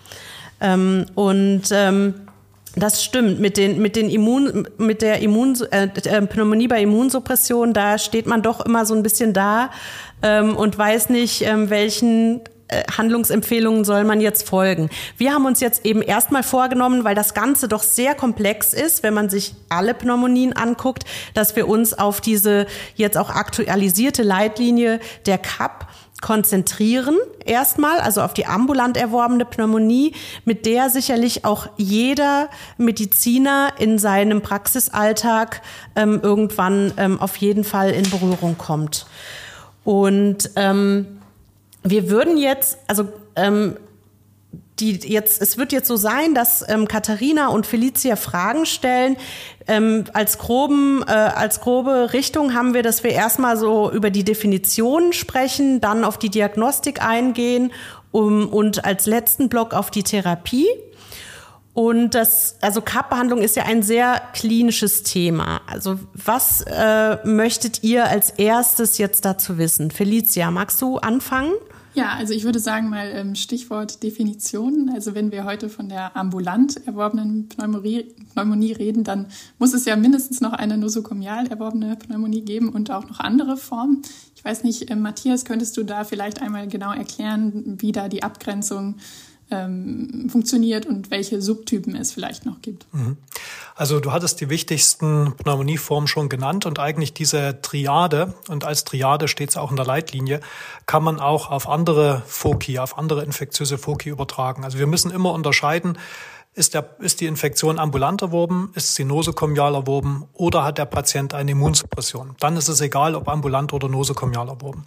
Ähm, 0.62 1.04
und 1.14 1.64
ähm, 1.70 2.14
das 2.74 3.04
stimmt. 3.04 3.38
Mit 3.38 3.58
den, 3.58 3.82
mit 3.82 3.96
den 3.96 4.08
Immun, 4.08 4.66
mit 4.78 5.02
der 5.02 5.20
Immun, 5.20 5.58
äh, 5.72 5.88
äh, 6.04 6.22
Pneumonie 6.22 6.68
bei 6.68 6.80
Immunsuppression, 6.80 7.74
da 7.74 7.98
steht 7.98 8.26
man 8.26 8.40
doch 8.40 8.64
immer 8.64 8.86
so 8.86 8.94
ein 8.94 9.02
bisschen 9.02 9.34
da 9.34 9.68
ähm, 10.22 10.56
und 10.56 10.78
weiß 10.78 11.10
nicht, 11.10 11.42
ähm, 11.42 11.68
welchen 11.68 12.40
Handlungsempfehlungen 12.96 13.84
soll 13.84 14.04
man 14.04 14.20
jetzt 14.20 14.48
folgen? 14.48 14.90
Wir 15.16 15.32
haben 15.32 15.46
uns 15.46 15.60
jetzt 15.60 15.84
eben 15.84 16.02
erstmal 16.02 16.42
vorgenommen, 16.42 17.04
weil 17.04 17.14
das 17.14 17.34
Ganze 17.34 17.68
doch 17.68 17.82
sehr 17.82 18.14
komplex 18.14 18.72
ist, 18.72 19.02
wenn 19.02 19.14
man 19.14 19.30
sich 19.30 19.54
alle 19.68 19.94
Pneumonien 19.94 20.52
anguckt, 20.54 21.04
dass 21.34 21.56
wir 21.56 21.68
uns 21.68 21.94
auf 21.94 22.20
diese 22.20 22.66
jetzt 22.94 23.16
auch 23.16 23.30
aktualisierte 23.30 24.22
Leitlinie 24.22 25.00
der 25.26 25.38
CAP 25.38 25.86
konzentrieren 26.20 27.16
erstmal, 27.44 28.00
also 28.00 28.22
auf 28.22 28.34
die 28.34 28.46
ambulant 28.46 28.96
erworbene 28.96 29.44
Pneumonie, 29.44 30.14
mit 30.44 30.66
der 30.66 30.90
sicherlich 30.90 31.44
auch 31.44 31.68
jeder 31.76 32.48
Mediziner 32.76 33.72
in 33.78 33.98
seinem 33.98 34.42
Praxisalltag 34.42 35.62
ähm, 35.94 36.20
irgendwann 36.22 36.92
ähm, 36.96 37.20
auf 37.20 37.36
jeden 37.36 37.64
Fall 37.64 37.90
in 37.90 38.08
Berührung 38.10 38.58
kommt. 38.58 39.06
Und 39.84 40.50
ähm, 40.56 41.17
wir 41.90 42.10
würden 42.10 42.36
jetzt, 42.36 42.78
also 42.86 43.08
ähm, 43.36 43.76
die 44.80 44.92
jetzt, 44.92 45.42
es 45.42 45.58
wird 45.58 45.72
jetzt 45.72 45.88
so 45.88 45.96
sein, 45.96 46.34
dass 46.34 46.64
ähm, 46.68 46.86
Katharina 46.86 47.48
und 47.48 47.66
Felicia 47.66 48.16
Fragen 48.16 48.64
stellen. 48.64 49.16
Ähm, 49.66 50.04
als 50.12 50.38
groben, 50.38 51.02
äh, 51.06 51.10
als 51.10 51.60
grobe 51.60 52.12
Richtung 52.12 52.54
haben 52.54 52.74
wir, 52.74 52.82
dass 52.82 53.02
wir 53.02 53.10
erstmal 53.10 53.56
so 53.56 53.90
über 53.90 54.10
die 54.10 54.24
Definitionen 54.24 55.12
sprechen, 55.12 55.80
dann 55.80 56.04
auf 56.04 56.18
die 56.18 56.30
Diagnostik 56.30 57.02
eingehen 57.02 57.72
Um, 58.10 58.48
und 58.48 58.84
als 58.84 59.06
letzten 59.06 59.48
Block 59.48 59.74
auf 59.74 59.90
die 59.90 60.02
Therapie. 60.02 60.66
Und 61.74 62.14
das, 62.14 62.56
also 62.60 62.80
CAP-Behandlung 62.80 63.40
ist 63.40 63.54
ja 63.54 63.64
ein 63.64 63.82
sehr 63.82 64.20
klinisches 64.32 65.04
Thema. 65.04 65.60
Also 65.66 65.98
was 66.14 66.62
äh, 66.62 67.18
möchtet 67.24 67.84
ihr 67.84 68.06
als 68.06 68.30
erstes 68.30 68.98
jetzt 68.98 69.24
dazu 69.24 69.58
wissen? 69.58 69.90
Felicia, 69.90 70.50
magst 70.50 70.82
du 70.82 70.96
anfangen? 70.96 71.52
Ja, 71.98 72.12
also 72.12 72.32
ich 72.32 72.44
würde 72.44 72.60
sagen 72.60 72.90
mal 72.90 73.10
ähm, 73.12 73.34
Stichwort 73.34 74.04
Definition. 74.04 74.88
Also 74.94 75.16
wenn 75.16 75.32
wir 75.32 75.42
heute 75.42 75.68
von 75.68 75.88
der 75.88 76.16
ambulant 76.16 76.86
erworbenen 76.86 77.48
Pneumonie, 77.48 78.14
Pneumonie 78.34 78.70
reden, 78.70 79.02
dann 79.02 79.26
muss 79.58 79.74
es 79.74 79.84
ja 79.84 79.96
mindestens 79.96 80.40
noch 80.40 80.52
eine 80.52 80.78
nosokomial 80.78 81.48
erworbene 81.48 81.96
Pneumonie 81.96 82.42
geben 82.42 82.68
und 82.68 82.92
auch 82.92 83.08
noch 83.08 83.18
andere 83.18 83.56
Formen. 83.56 84.02
Ich 84.36 84.44
weiß 84.44 84.62
nicht, 84.62 84.88
äh, 84.92 84.94
Matthias, 84.94 85.44
könntest 85.44 85.76
du 85.76 85.82
da 85.82 86.04
vielleicht 86.04 86.40
einmal 86.40 86.68
genau 86.68 86.92
erklären, 86.92 87.78
wie 87.80 87.90
da 87.90 88.08
die 88.08 88.22
Abgrenzung 88.22 88.94
ähm, 89.50 90.28
funktioniert 90.30 90.86
und 90.86 91.10
welche 91.10 91.40
Subtypen 91.40 91.96
es 91.96 92.12
vielleicht 92.12 92.44
noch 92.44 92.60
gibt. 92.60 92.86
Mhm. 92.92 93.16
Also 93.74 94.00
du 94.00 94.12
hattest 94.12 94.40
die 94.40 94.50
wichtigsten 94.50 95.34
Pneumonieformen 95.36 96.08
schon 96.08 96.28
genannt 96.28 96.66
und 96.66 96.78
eigentlich 96.78 97.14
diese 97.14 97.60
Triade, 97.62 98.34
und 98.48 98.64
als 98.64 98.84
Triade 98.84 99.28
steht 99.28 99.50
es 99.50 99.56
auch 99.56 99.70
in 99.70 99.76
der 99.76 99.86
Leitlinie, 99.86 100.40
kann 100.86 101.02
man 101.02 101.20
auch 101.20 101.50
auf 101.50 101.68
andere 101.68 102.22
Foki, 102.26 102.78
auf 102.78 102.98
andere 102.98 103.24
infektiöse 103.24 103.78
Foki 103.78 104.10
übertragen. 104.10 104.64
Also 104.64 104.78
wir 104.78 104.86
müssen 104.86 105.10
immer 105.10 105.32
unterscheiden, 105.32 105.96
ist, 106.54 106.74
der, 106.74 106.96
ist 106.98 107.20
die 107.20 107.26
Infektion 107.26 107.78
ambulant 107.78 108.20
erworben, 108.20 108.72
ist 108.74 108.96
sie 108.96 109.04
nosokomial 109.04 109.74
erworben 109.74 110.24
oder 110.32 110.64
hat 110.64 110.78
der 110.78 110.86
Patient 110.86 111.32
eine 111.32 111.52
Immunsuppression? 111.52 112.34
Dann 112.40 112.56
ist 112.56 112.68
es 112.68 112.80
egal, 112.80 113.14
ob 113.14 113.28
ambulant 113.28 113.72
oder 113.72 113.88
nosokomial 113.88 114.48
erworben. 114.48 114.86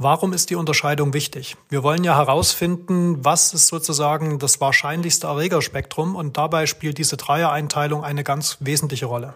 Warum 0.00 0.32
ist 0.32 0.50
die 0.50 0.54
Unterscheidung 0.54 1.12
wichtig? 1.12 1.56
Wir 1.70 1.82
wollen 1.82 2.04
ja 2.04 2.14
herausfinden, 2.16 3.24
was 3.24 3.52
ist 3.52 3.66
sozusagen 3.66 4.38
das 4.38 4.60
wahrscheinlichste 4.60 5.26
Erregerspektrum 5.26 6.14
und 6.14 6.36
dabei 6.36 6.66
spielt 6.66 6.98
diese 6.98 7.16
Dreiereinteilung 7.16 8.04
eine 8.04 8.22
ganz 8.22 8.58
wesentliche 8.60 9.06
Rolle. 9.06 9.34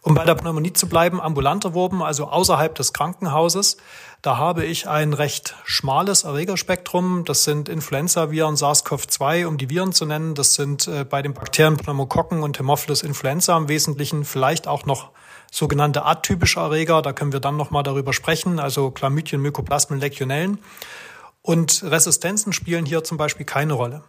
Um 0.00 0.14
bei 0.14 0.24
der 0.24 0.34
Pneumonie 0.34 0.72
zu 0.72 0.88
bleiben, 0.88 1.20
ambulant 1.20 1.66
erworben, 1.66 2.02
also 2.02 2.26
außerhalb 2.26 2.74
des 2.74 2.94
Krankenhauses, 2.94 3.76
da 4.22 4.38
habe 4.38 4.64
ich 4.64 4.88
ein 4.88 5.12
recht 5.12 5.56
schmales 5.64 6.24
Erregerspektrum. 6.24 7.24
Das 7.26 7.44
sind 7.44 7.68
Influenza-Viren, 7.68 8.56
SARS-CoV-2, 8.56 9.44
um 9.44 9.58
die 9.58 9.68
Viren 9.68 9.92
zu 9.92 10.06
nennen. 10.06 10.34
Das 10.34 10.54
sind 10.54 10.88
äh, 10.88 11.04
bei 11.04 11.20
den 11.20 11.34
Bakterien 11.34 11.76
Pneumokokken 11.76 12.42
und 12.42 12.58
Haemophilus 12.58 13.02
influenza 13.02 13.54
im 13.58 13.68
Wesentlichen, 13.68 14.24
vielleicht 14.24 14.66
auch 14.66 14.86
noch 14.86 15.10
sogenannte 15.52 16.04
atypische 16.04 16.58
Erreger, 16.58 17.02
da 17.02 17.12
können 17.12 17.32
wir 17.32 17.38
dann 17.38 17.56
nochmal 17.56 17.82
darüber 17.82 18.12
sprechen, 18.12 18.58
also 18.58 18.90
Chlamydien, 18.90 19.40
Mykoplasmen, 19.42 20.00
Legionellen. 20.00 20.58
Und 21.42 21.84
Resistenzen 21.84 22.52
spielen 22.52 22.86
hier 22.86 23.04
zum 23.04 23.18
Beispiel 23.18 23.44
keine 23.44 23.74
Rolle. 23.74 24.02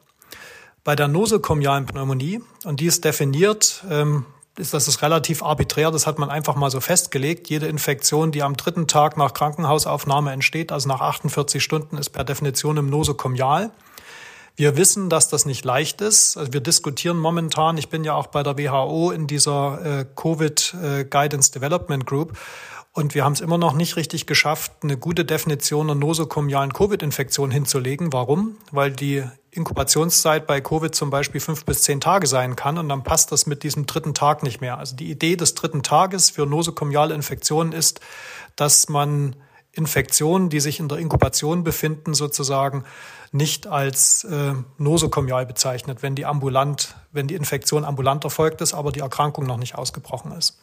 Bei 0.83 0.95
der 0.95 1.09
nosokomialen 1.09 1.85
Pneumonie, 1.85 2.41
und 2.63 2.79
die 2.79 2.85
ist 2.85 3.03
definiert, 3.03 3.83
ähm, 3.89 4.25
ist 4.57 4.73
das 4.73 4.87
ist 4.87 5.01
relativ 5.01 5.43
arbiträr, 5.43 5.91
das 5.91 6.07
hat 6.07 6.17
man 6.17 6.29
einfach 6.29 6.55
mal 6.55 6.69
so 6.69 6.79
festgelegt. 6.79 7.49
Jede 7.49 7.67
Infektion, 7.67 8.31
die 8.31 8.41
am 8.41 8.55
dritten 8.55 8.87
Tag 8.87 9.17
nach 9.17 9.33
Krankenhausaufnahme 9.33 10.31
entsteht, 10.31 10.71
also 10.71 10.87
nach 10.87 11.01
48 11.01 11.61
Stunden, 11.61 11.97
ist 11.97 12.11
per 12.11 12.23
Definition 12.23 12.77
im 12.77 12.89
Nosokomial. 12.89 13.71
Wir 14.55 14.77
wissen, 14.77 15.09
dass 15.09 15.29
das 15.29 15.45
nicht 15.45 15.65
leicht 15.65 16.01
ist. 16.01 16.37
Also 16.37 16.53
wir 16.53 16.61
diskutieren 16.61 17.17
momentan, 17.17 17.77
ich 17.77 17.89
bin 17.89 18.03
ja 18.03 18.13
auch 18.13 18.27
bei 18.27 18.43
der 18.43 18.57
WHO 18.57 19.11
in 19.11 19.25
dieser 19.25 20.01
äh, 20.01 20.05
Covid 20.15 20.75
äh, 20.81 21.05
Guidance 21.05 21.51
Development 21.51 22.05
Group 22.05 22.37
und 22.95 23.15
wir 23.15 23.25
haben 23.25 23.33
es 23.33 23.41
immer 23.41 23.57
noch 23.57 23.73
nicht 23.73 23.95
richtig 23.95 24.27
geschafft, 24.27 24.71
eine 24.83 24.97
gute 24.97 25.25
Definition 25.25 25.89
einer 25.89 25.99
nosokomialen 25.99 26.73
Covid-Infektion 26.73 27.49
hinzulegen. 27.49 28.13
Warum? 28.13 28.57
Weil 28.71 28.91
die 28.91 29.23
Inkubationszeit 29.49 30.45
bei 30.45 30.61
Covid 30.61 30.93
zum 30.93 31.09
Beispiel 31.09 31.41
fünf 31.41 31.65
bis 31.65 31.81
zehn 31.81 31.99
Tage 31.99 32.27
sein 32.27 32.55
kann 32.55 32.77
und 32.77 32.89
dann 32.89 33.03
passt 33.03 33.31
das 33.31 33.47
mit 33.47 33.63
diesem 33.63 33.87
dritten 33.87 34.13
Tag 34.13 34.43
nicht 34.43 34.61
mehr. 34.61 34.77
Also 34.77 34.95
die 34.95 35.09
Idee 35.09 35.35
des 35.35 35.55
dritten 35.55 35.81
Tages 35.81 36.29
für 36.29 36.45
nosokomiale 36.45 37.15
Infektionen 37.15 37.71
ist, 37.71 37.99
dass 38.55 38.89
man 38.89 39.35
Infektionen, 39.73 40.49
die 40.49 40.59
sich 40.59 40.79
in 40.79 40.87
der 40.87 40.99
Inkubation 40.99 41.63
befinden, 41.63 42.13
sozusagen 42.13 42.85
nicht 43.31 43.65
als 43.65 44.23
äh, 44.23 44.53
nosokomial 44.77 45.47
bezeichnet, 45.47 46.03
wenn 46.03 46.13
die 46.13 46.25
ambulant, 46.25 46.95
wenn 47.11 47.27
die 47.27 47.33
Infektion 47.33 47.83
ambulant 47.83 48.23
erfolgt 48.23 48.61
ist, 48.61 48.75
aber 48.75 48.91
die 48.91 48.99
Erkrankung 48.99 49.47
noch 49.47 49.57
nicht 49.57 49.75
ausgebrochen 49.75 50.31
ist. 50.33 50.59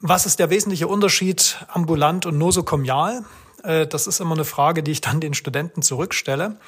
Was 0.00 0.26
ist 0.26 0.38
der 0.38 0.50
wesentliche 0.50 0.86
Unterschied 0.86 1.64
ambulant 1.68 2.26
und 2.26 2.36
nosokomial? 2.36 3.24
Äh, 3.64 3.86
das 3.86 4.06
ist 4.06 4.20
immer 4.20 4.34
eine 4.34 4.44
Frage, 4.44 4.82
die 4.82 4.92
ich 4.92 5.00
dann 5.00 5.20
den 5.20 5.32
Studenten 5.32 5.80
zurückstelle. 5.80 6.58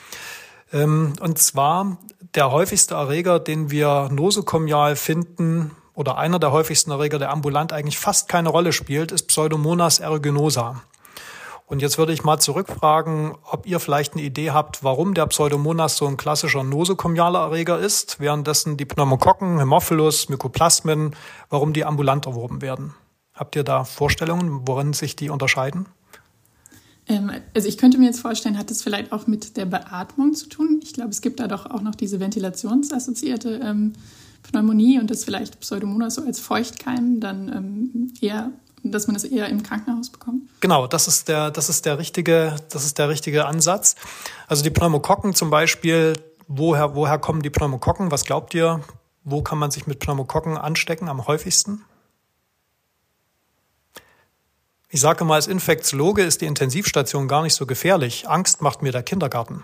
Ähm, 0.73 1.13
und 1.21 1.39
zwar 1.39 1.99
der 2.35 2.51
häufigste 2.51 2.95
Erreger, 2.95 3.41
den 3.41 3.71
wir 3.71 4.09
nosokomial 4.11 4.97
finden, 4.97 5.73
oder 5.95 6.19
einer 6.19 6.39
der 6.39 6.53
häufigsten 6.53 6.91
Erreger, 6.91 7.19
der 7.19 7.31
ambulant 7.31 7.73
eigentlich 7.73 7.99
fast 7.99 8.29
keine 8.29 8.49
Rolle 8.49 8.73
spielt, 8.73 9.13
ist 9.13 9.29
Pseudomonas 9.29 10.01
aeruginosa. 10.01 10.83
Und 11.67 11.81
jetzt 11.81 11.97
würde 11.97 12.13
ich 12.13 12.23
mal 12.23 12.39
zurückfragen, 12.39 13.35
ob 13.51 13.67
ihr 13.67 13.81
vielleicht 13.81 14.13
eine 14.13 14.23
Idee 14.23 14.51
habt, 14.51 14.85
warum 14.85 15.15
der 15.15 15.27
Pseudomonas 15.27 15.97
so 15.97 16.07
ein 16.07 16.19
klassischer 16.19 16.65
nosokomialer 16.65 17.41
Erreger 17.41 17.79
ist, 17.79 18.21
währenddessen 18.21 18.77
die 18.77 18.85
Pneumokokken, 18.85 19.59
Hämophilus, 19.59 20.29
Mykoplasmen, 20.29 21.17
warum 21.49 21.73
die 21.73 21.85
ambulant 21.85 22.27
erworben 22.27 22.61
werden. 22.61 22.95
Habt 23.33 23.57
ihr 23.57 23.65
da 23.65 23.85
Vorstellungen, 23.85 24.69
worin 24.69 24.93
sich 24.93 25.17
die 25.17 25.31
unterscheiden? 25.31 25.87
Ähm, 27.09 27.31
also 27.55 27.69
ich 27.69 27.79
könnte 27.79 27.99
mir 27.99 28.07
jetzt 28.07 28.21
vorstellen, 28.21 28.59
hat 28.59 28.71
es 28.71 28.83
vielleicht 28.83 29.13
auch 29.13 29.27
mit 29.27 29.57
der 29.57 29.67
Beatmung 29.67 30.35
zu 30.35 30.49
tun? 30.49 30.81
Ich 30.83 30.93
glaube, 30.93 31.11
es 31.11 31.23
gibt 31.23 31.41
da 31.41 31.49
doch 31.49 31.67
auch 31.67 31.81
noch 31.81 31.95
diese 31.95 32.21
ventilationsassoziierte 32.21 33.61
ähm, 33.65 33.95
Pneumonie 34.43 34.99
und 34.99 35.11
das 35.11 35.25
vielleicht 35.25 35.61
Pseudomonas 35.61 36.17
so 36.17 36.23
als 36.23 36.41
Feuchtkeim 36.41 37.21
dann 37.21 37.49
ähm, 37.49 38.13
eher 38.21 38.53
dass 38.85 39.07
man 39.07 39.17
es 39.17 39.25
eher 39.25 39.49
im 39.49 39.63
Krankenhaus 39.63 40.11
bekommt? 40.11 40.43
Genau, 40.61 40.87
das 40.87 41.07
ist 41.07 41.29
der, 41.29 41.51
das 41.51 41.69
ist 41.69 41.87
der 41.87 41.99
richtige, 41.99 42.57
das 42.71 42.85
ist 42.85 42.99
der 42.99 43.09
richtige 43.09 43.47
Ansatz. 43.47 43.97
Also 44.49 44.63
die 44.63 44.71
Pneumokokken 44.71 45.35
zum 45.35 45.51
Beispiel, 45.51 46.15
woher, 46.49 46.95
woher 46.95 47.19
kommen 47.19 47.43
die 47.43 47.51
Pneumokokken? 47.51 48.11
Was 48.11 48.25
glaubt 48.25 48.55
ihr? 48.55 48.81
Wo 49.25 49.43
kann 49.43 49.59
man 49.59 49.71
sich 49.71 49.87
mit 49.87 50.01
Pneumokokken 50.01 50.57
anstecken 50.57 51.09
am 51.09 51.27
häufigsten? 51.27 51.85
Ich 54.89 55.01
sage 55.01 55.25
mal, 55.25 55.37
als 55.37 55.47
Infektiologe 55.47 56.23
ist 56.23 56.43
die 56.43 56.47
Intensivstation 56.47 57.29
gar 57.29 57.43
nicht 57.43 57.55
so 57.55 57.67
gefährlich. 57.67 58.29
Angst 58.29 58.61
macht 58.61 58.83
mir 58.83 58.93
der 58.93 59.03
Kindergarten. 59.03 59.63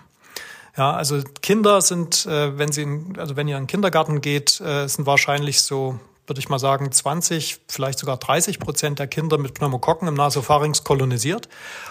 Ja, 0.79 0.93
also 0.93 1.19
Kinder 1.41 1.81
sind, 1.81 2.25
äh, 2.25 2.57
wenn 2.57 2.71
sie, 2.71 2.83
in, 2.83 3.19
also 3.19 3.35
wenn 3.35 3.49
ihr 3.49 3.57
in 3.57 3.63
den 3.63 3.67
Kindergarten 3.67 4.21
geht, 4.21 4.61
äh, 4.61 4.87
sind 4.87 5.05
wahrscheinlich 5.05 5.61
so 5.61 5.99
würde 6.25 6.39
ich 6.39 6.47
mal 6.47 6.59
sagen, 6.59 6.89
20, 6.91 7.59
vielleicht 7.67 7.97
sogar 7.97 8.17
30 8.17 8.59
Prozent 8.59 8.99
der 8.99 9.07
Kinder 9.07 9.39
mit 9.39 9.55
Pneumokokken 9.55 10.07
im 10.07 10.13
Nasopharynx 10.13 10.83
kolonisiert. 10.83 11.49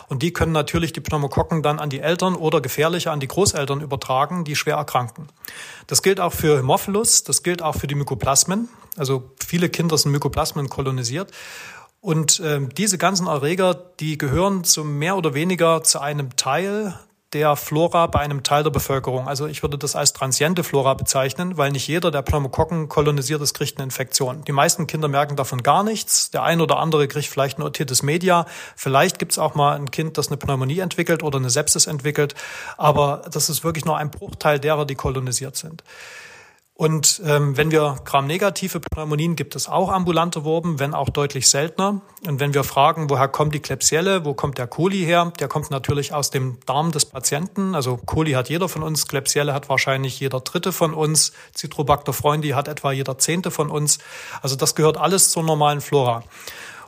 Und 0.09 0.23
die 0.23 0.33
können 0.33 0.53
natürlich 0.53 0.93
die 0.93 1.01
Pneumokokken 1.01 1.61
dann 1.61 1.81
an 1.81 1.91
die 1.91 1.99
Eltern 1.99 2.37
oder 2.37 2.61
gefährlicher 2.61 3.11
an 3.11 3.19
die 3.19 3.27
Großeltern 3.27 3.81
übertragen, 3.81 4.45
die 4.45 4.55
schwer 4.55 4.77
erkranken. 4.77 5.27
Das 5.89 6.03
gilt 6.03 6.21
auch 6.21 6.33
für 6.33 6.57
Hämophilus, 6.57 7.25
das 7.25 7.43
gilt 7.43 7.63
auch 7.63 7.75
für 7.75 7.89
die 7.89 7.97
Mykoplasmen. 7.97 8.69
Also 8.97 9.33
viele 9.45 9.69
Kinder 9.69 9.99
sind 9.99 10.13
Mykoplasmen 10.13 10.69
kolonisiert. 10.69 11.33
Und 12.01 12.39
äh, 12.39 12.61
diese 12.61 12.97
ganzen 12.97 13.27
Erreger, 13.27 13.75
die 13.99 14.19
gehören 14.19 14.63
zu 14.63 14.85
mehr 14.85 15.17
oder 15.17 15.35
weniger 15.35 15.83
zu 15.83 15.99
einem 15.99 16.37
Teil 16.37 16.95
der 17.33 17.57
Flora 17.57 18.07
bei 18.07 18.21
einem 18.21 18.43
Teil 18.43 18.63
der 18.63 18.71
Bevölkerung. 18.71 19.29
Also 19.29 19.47
ich 19.47 19.63
würde 19.63 19.77
das 19.77 19.95
als 19.95 20.15
transiente 20.15 20.65
Flora 20.65 20.95
bezeichnen, 20.95 21.59
weil 21.59 21.71
nicht 21.71 21.87
jeder, 21.87 22.11
der 22.11 22.23
Pneumokokken 22.23 22.89
kolonisiert 22.89 23.43
ist, 23.43 23.53
kriegt 23.53 23.77
eine 23.77 23.85
Infektion. 23.85 24.45
Die 24.45 24.53
meisten 24.53 24.87
Kinder 24.87 25.09
merken 25.09 25.37
davon 25.37 25.63
gar 25.63 25.85
nichts. 25.85 26.31
Der 26.31 26.43
ein 26.43 26.61
oder 26.61 26.79
andere 26.79 27.07
kriegt 27.07 27.29
vielleicht 27.29 27.59
eine 27.59 27.67
Otitis 27.67 28.03
media. 28.03 28.47
Vielleicht 28.77 29.19
gibt 29.19 29.33
es 29.33 29.39
auch 29.39 29.55
mal 29.55 29.77
ein 29.77 29.91
Kind, 29.91 30.17
das 30.17 30.29
eine 30.29 30.39
Pneumonie 30.39 30.79
entwickelt 30.79 31.23
oder 31.23 31.39
eine 31.39 31.51
Sepsis 31.51 31.87
entwickelt. 31.87 32.35
Aber 32.79 33.23
das 33.31 33.51
ist 33.51 33.63
wirklich 33.63 33.85
nur 33.85 33.99
ein 33.99 34.11
Bruchteil 34.11 34.59
derer, 34.59 34.87
die 34.87 34.95
kolonisiert 34.95 35.57
sind. 35.57 35.83
Und 36.81 37.21
ähm, 37.25 37.57
wenn 37.57 37.73
wir 37.73 37.97
gramnegative 38.05 38.79
Pneumonien 38.79 39.35
gibt 39.35 39.57
es 39.57 39.69
auch 39.69 39.91
ambulante 39.91 40.45
Wurben, 40.45 40.79
wenn 40.79 40.95
auch 40.95 41.09
deutlich 41.09 41.49
seltener. 41.49 42.03
Und 42.25 42.39
wenn 42.39 42.55
wir 42.55 42.63
fragen, 42.63 43.11
woher 43.11 43.27
kommt 43.27 43.53
die 43.53 43.59
Klebsielle, 43.59 44.25
wo 44.25 44.33
kommt 44.33 44.59
der 44.59 44.69
Coli 44.69 44.99
her, 45.05 45.33
der 45.41 45.49
kommt 45.49 45.73
natürlich 45.73 46.15
aus 46.15 46.31
dem 46.31 46.59
Darm 46.67 46.93
des 46.93 47.05
Patienten. 47.05 47.75
Also 47.75 47.97
Coli 47.97 48.31
hat 48.31 48.49
jeder 48.49 48.69
von 48.69 48.85
uns, 48.85 49.09
Klebsielle 49.09 49.55
hat 49.55 49.69
wahrscheinlich 49.69 50.21
jeder 50.21 50.39
Dritte 50.39 50.71
von 50.71 50.95
uns, 50.95 51.33
Citrobacter 51.53 52.13
freundli 52.13 52.51
hat 52.51 52.69
etwa 52.69 52.93
jeder 52.93 53.19
Zehnte 53.19 53.51
von 53.51 53.71
uns. 53.71 53.99
Also 54.41 54.55
das 54.55 54.77
gehört 54.77 54.99
alles 54.99 55.33
zur 55.33 55.43
normalen 55.43 55.81
Flora. 55.81 56.23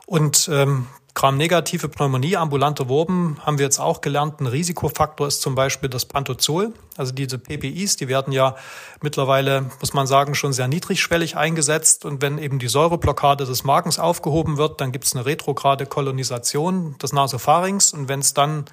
Und 0.05 0.49
ähm, 0.53 0.87
Gram-negative 1.13 1.89
Pneumonie, 1.89 2.37
ambulante 2.37 2.87
Wurben, 2.87 3.37
haben 3.45 3.57
wir 3.57 3.65
jetzt 3.65 3.79
auch 3.79 4.01
gelernt. 4.01 4.39
Ein 4.39 4.47
Risikofaktor 4.47 5.27
ist 5.27 5.41
zum 5.41 5.55
Beispiel 5.55 5.89
das 5.89 6.05
Pantozol. 6.05 6.73
Also 6.95 7.11
diese 7.11 7.37
PPIs, 7.37 7.97
die 7.97 8.07
werden 8.07 8.31
ja 8.31 8.55
mittlerweile, 9.01 9.69
muss 9.81 9.93
man 9.93 10.07
sagen, 10.07 10.35
schon 10.35 10.53
sehr 10.53 10.67
niedrigschwellig 10.67 11.35
eingesetzt. 11.35 12.05
Und 12.05 12.21
wenn 12.21 12.37
eben 12.37 12.59
die 12.59 12.69
Säureblockade 12.69 13.45
des 13.45 13.63
Magens 13.63 13.99
aufgehoben 13.99 14.57
wird, 14.57 14.79
dann 14.79 14.91
gibt 14.91 15.05
es 15.05 15.15
eine 15.15 15.25
retrograde 15.25 15.85
Kolonisation 15.85 16.97
des 16.97 17.11
Nasopharynx. 17.11 17.93
Und 17.93 18.07
wenn 18.07 18.21
es 18.21 18.33
dann 18.33 18.65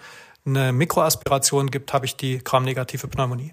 eine 0.46 0.72
Mikroaspiration 0.72 1.70
gibt, 1.70 1.92
habe 1.92 2.06
ich 2.06 2.16
die 2.16 2.38
gramnegative 2.38 3.08
Pneumonie. 3.08 3.52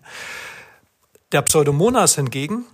Der 1.32 1.42
Pseudomonas 1.42 2.15
hingegen, 2.15 2.65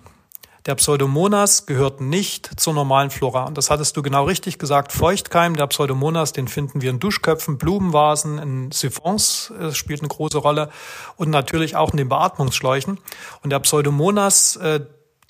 der 0.65 0.75
Pseudomonas 0.75 1.65
gehört 1.65 2.01
nicht 2.01 2.59
zur 2.59 2.73
normalen 2.73 3.09
Flora. 3.09 3.45
Und 3.45 3.57
das 3.57 3.71
hattest 3.71 3.97
du 3.97 4.03
genau 4.03 4.25
richtig 4.25 4.59
gesagt. 4.59 4.91
Feuchtkeim, 4.91 5.55
der 5.55 5.67
Pseudomonas, 5.67 6.33
den 6.33 6.47
finden 6.47 6.81
wir 6.81 6.91
in 6.91 6.99
Duschköpfen, 6.99 7.57
Blumenvasen, 7.57 8.37
in 8.37 8.71
Siphons, 8.71 9.51
äh, 9.59 9.71
spielt 9.73 10.01
eine 10.01 10.09
große 10.09 10.37
Rolle 10.37 10.69
und 11.15 11.29
natürlich 11.29 11.75
auch 11.75 11.91
in 11.91 11.97
den 11.97 12.09
Beatmungsschläuchen. 12.09 12.99
Und 13.41 13.49
der 13.49 13.59
Pseudomonas, 13.59 14.57
äh, 14.57 14.81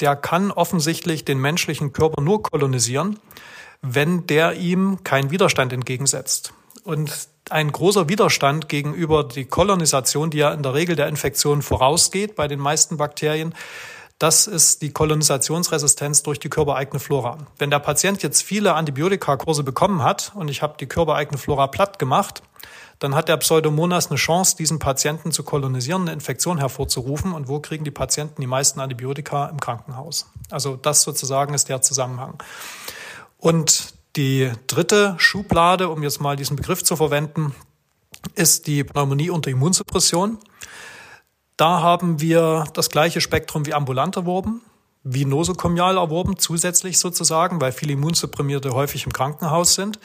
der 0.01 0.15
kann 0.15 0.51
offensichtlich 0.51 1.23
den 1.23 1.39
menschlichen 1.39 1.93
Körper 1.93 2.21
nur 2.21 2.43
kolonisieren, 2.43 3.19
wenn 3.81 4.27
der 4.27 4.55
ihm 4.55 5.03
keinen 5.03 5.31
Widerstand 5.31 5.71
entgegensetzt. 5.71 6.53
Und 6.83 7.11
ein 7.49 7.71
großer 7.71 8.09
Widerstand 8.09 8.69
gegenüber 8.69 9.23
die 9.23 9.45
Kolonisation, 9.45 10.29
die 10.29 10.39
ja 10.39 10.51
in 10.51 10.63
der 10.63 10.73
Regel 10.73 10.95
der 10.95 11.07
Infektion 11.07 11.61
vorausgeht 11.61 12.35
bei 12.35 12.47
den 12.47 12.59
meisten 12.59 12.97
Bakterien, 12.97 13.53
das 14.21 14.45
ist 14.45 14.83
die 14.83 14.91
Kolonisationsresistenz 14.91 16.21
durch 16.21 16.39
die 16.39 16.49
körpereigene 16.49 16.99
Flora. 16.99 17.39
Wenn 17.57 17.71
der 17.71 17.79
Patient 17.79 18.21
jetzt 18.21 18.43
viele 18.43 18.75
Antibiotikakurse 18.75 19.63
bekommen 19.63 20.03
hat 20.03 20.31
und 20.35 20.47
ich 20.47 20.61
habe 20.61 20.75
die 20.79 20.85
körpereigene 20.85 21.39
Flora 21.39 21.65
platt 21.65 21.97
gemacht, 21.97 22.43
dann 22.99 23.15
hat 23.15 23.29
der 23.29 23.37
Pseudomonas 23.37 24.11
eine 24.11 24.17
Chance, 24.17 24.55
diesen 24.55 24.77
Patienten 24.77 25.31
zu 25.31 25.41
kolonisieren, 25.41 26.03
eine 26.03 26.13
Infektion 26.13 26.59
hervorzurufen. 26.59 27.33
Und 27.33 27.47
wo 27.47 27.61
kriegen 27.61 27.83
die 27.83 27.89
Patienten 27.89 28.41
die 28.41 28.47
meisten 28.47 28.79
Antibiotika? 28.79 29.47
Im 29.47 29.59
Krankenhaus. 29.59 30.27
Also 30.51 30.75
das 30.75 31.01
sozusagen 31.01 31.55
ist 31.55 31.67
der 31.67 31.81
Zusammenhang. 31.81 32.35
Und 33.39 33.95
die 34.17 34.51
dritte 34.67 35.15
Schublade, 35.17 35.89
um 35.89 36.03
jetzt 36.03 36.21
mal 36.21 36.35
diesen 36.35 36.57
Begriff 36.57 36.83
zu 36.83 36.95
verwenden, 36.95 37.55
ist 38.35 38.67
die 38.67 38.83
Pneumonie 38.83 39.31
unter 39.31 39.49
Immunsuppression. 39.49 40.37
Da 41.61 41.79
haben 41.83 42.19
wir 42.19 42.63
das 42.73 42.89
gleiche 42.89 43.21
Spektrum 43.21 43.67
wie 43.67 43.75
ambulant 43.75 44.15
erworben, 44.15 44.61
wie 45.03 45.25
nosokomial 45.25 45.97
erworben, 45.97 46.39
zusätzlich 46.39 46.97
sozusagen, 46.97 47.61
weil 47.61 47.71
viele 47.71 47.93
Immunsupprimierte 47.93 48.71
häufig 48.71 49.05
im 49.05 49.13
Krankenhaus 49.13 49.75
sind. 49.75 49.99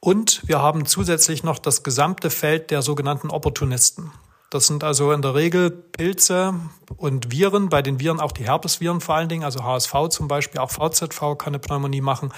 Und 0.00 0.46
wir 0.46 0.60
haben 0.60 0.84
zusätzlich 0.84 1.42
noch 1.42 1.60
das 1.60 1.82
gesamte 1.82 2.28
Feld 2.28 2.70
der 2.70 2.82
sogenannten 2.82 3.30
Opportunisten. 3.30 4.12
Das 4.50 4.66
sind 4.66 4.84
also 4.84 5.10
in 5.12 5.22
der 5.22 5.34
Regel 5.34 5.70
Pilze 5.70 6.52
und 6.98 7.32
Viren, 7.32 7.70
bei 7.70 7.80
den 7.80 8.00
Viren 8.00 8.20
auch 8.20 8.32
die 8.32 8.44
Herpesviren 8.44 9.00
vor 9.00 9.14
allen 9.14 9.30
Dingen, 9.30 9.44
also 9.44 9.64
HSV 9.64 10.10
zum 10.10 10.28
Beispiel, 10.28 10.60
auch 10.60 10.70
VZV 10.70 11.38
kann 11.38 11.54
eine 11.54 11.58
Pneumonie 11.58 12.02
machen 12.02 12.34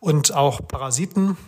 und 0.00 0.34
auch 0.34 0.60
Parasiten, 0.68 1.38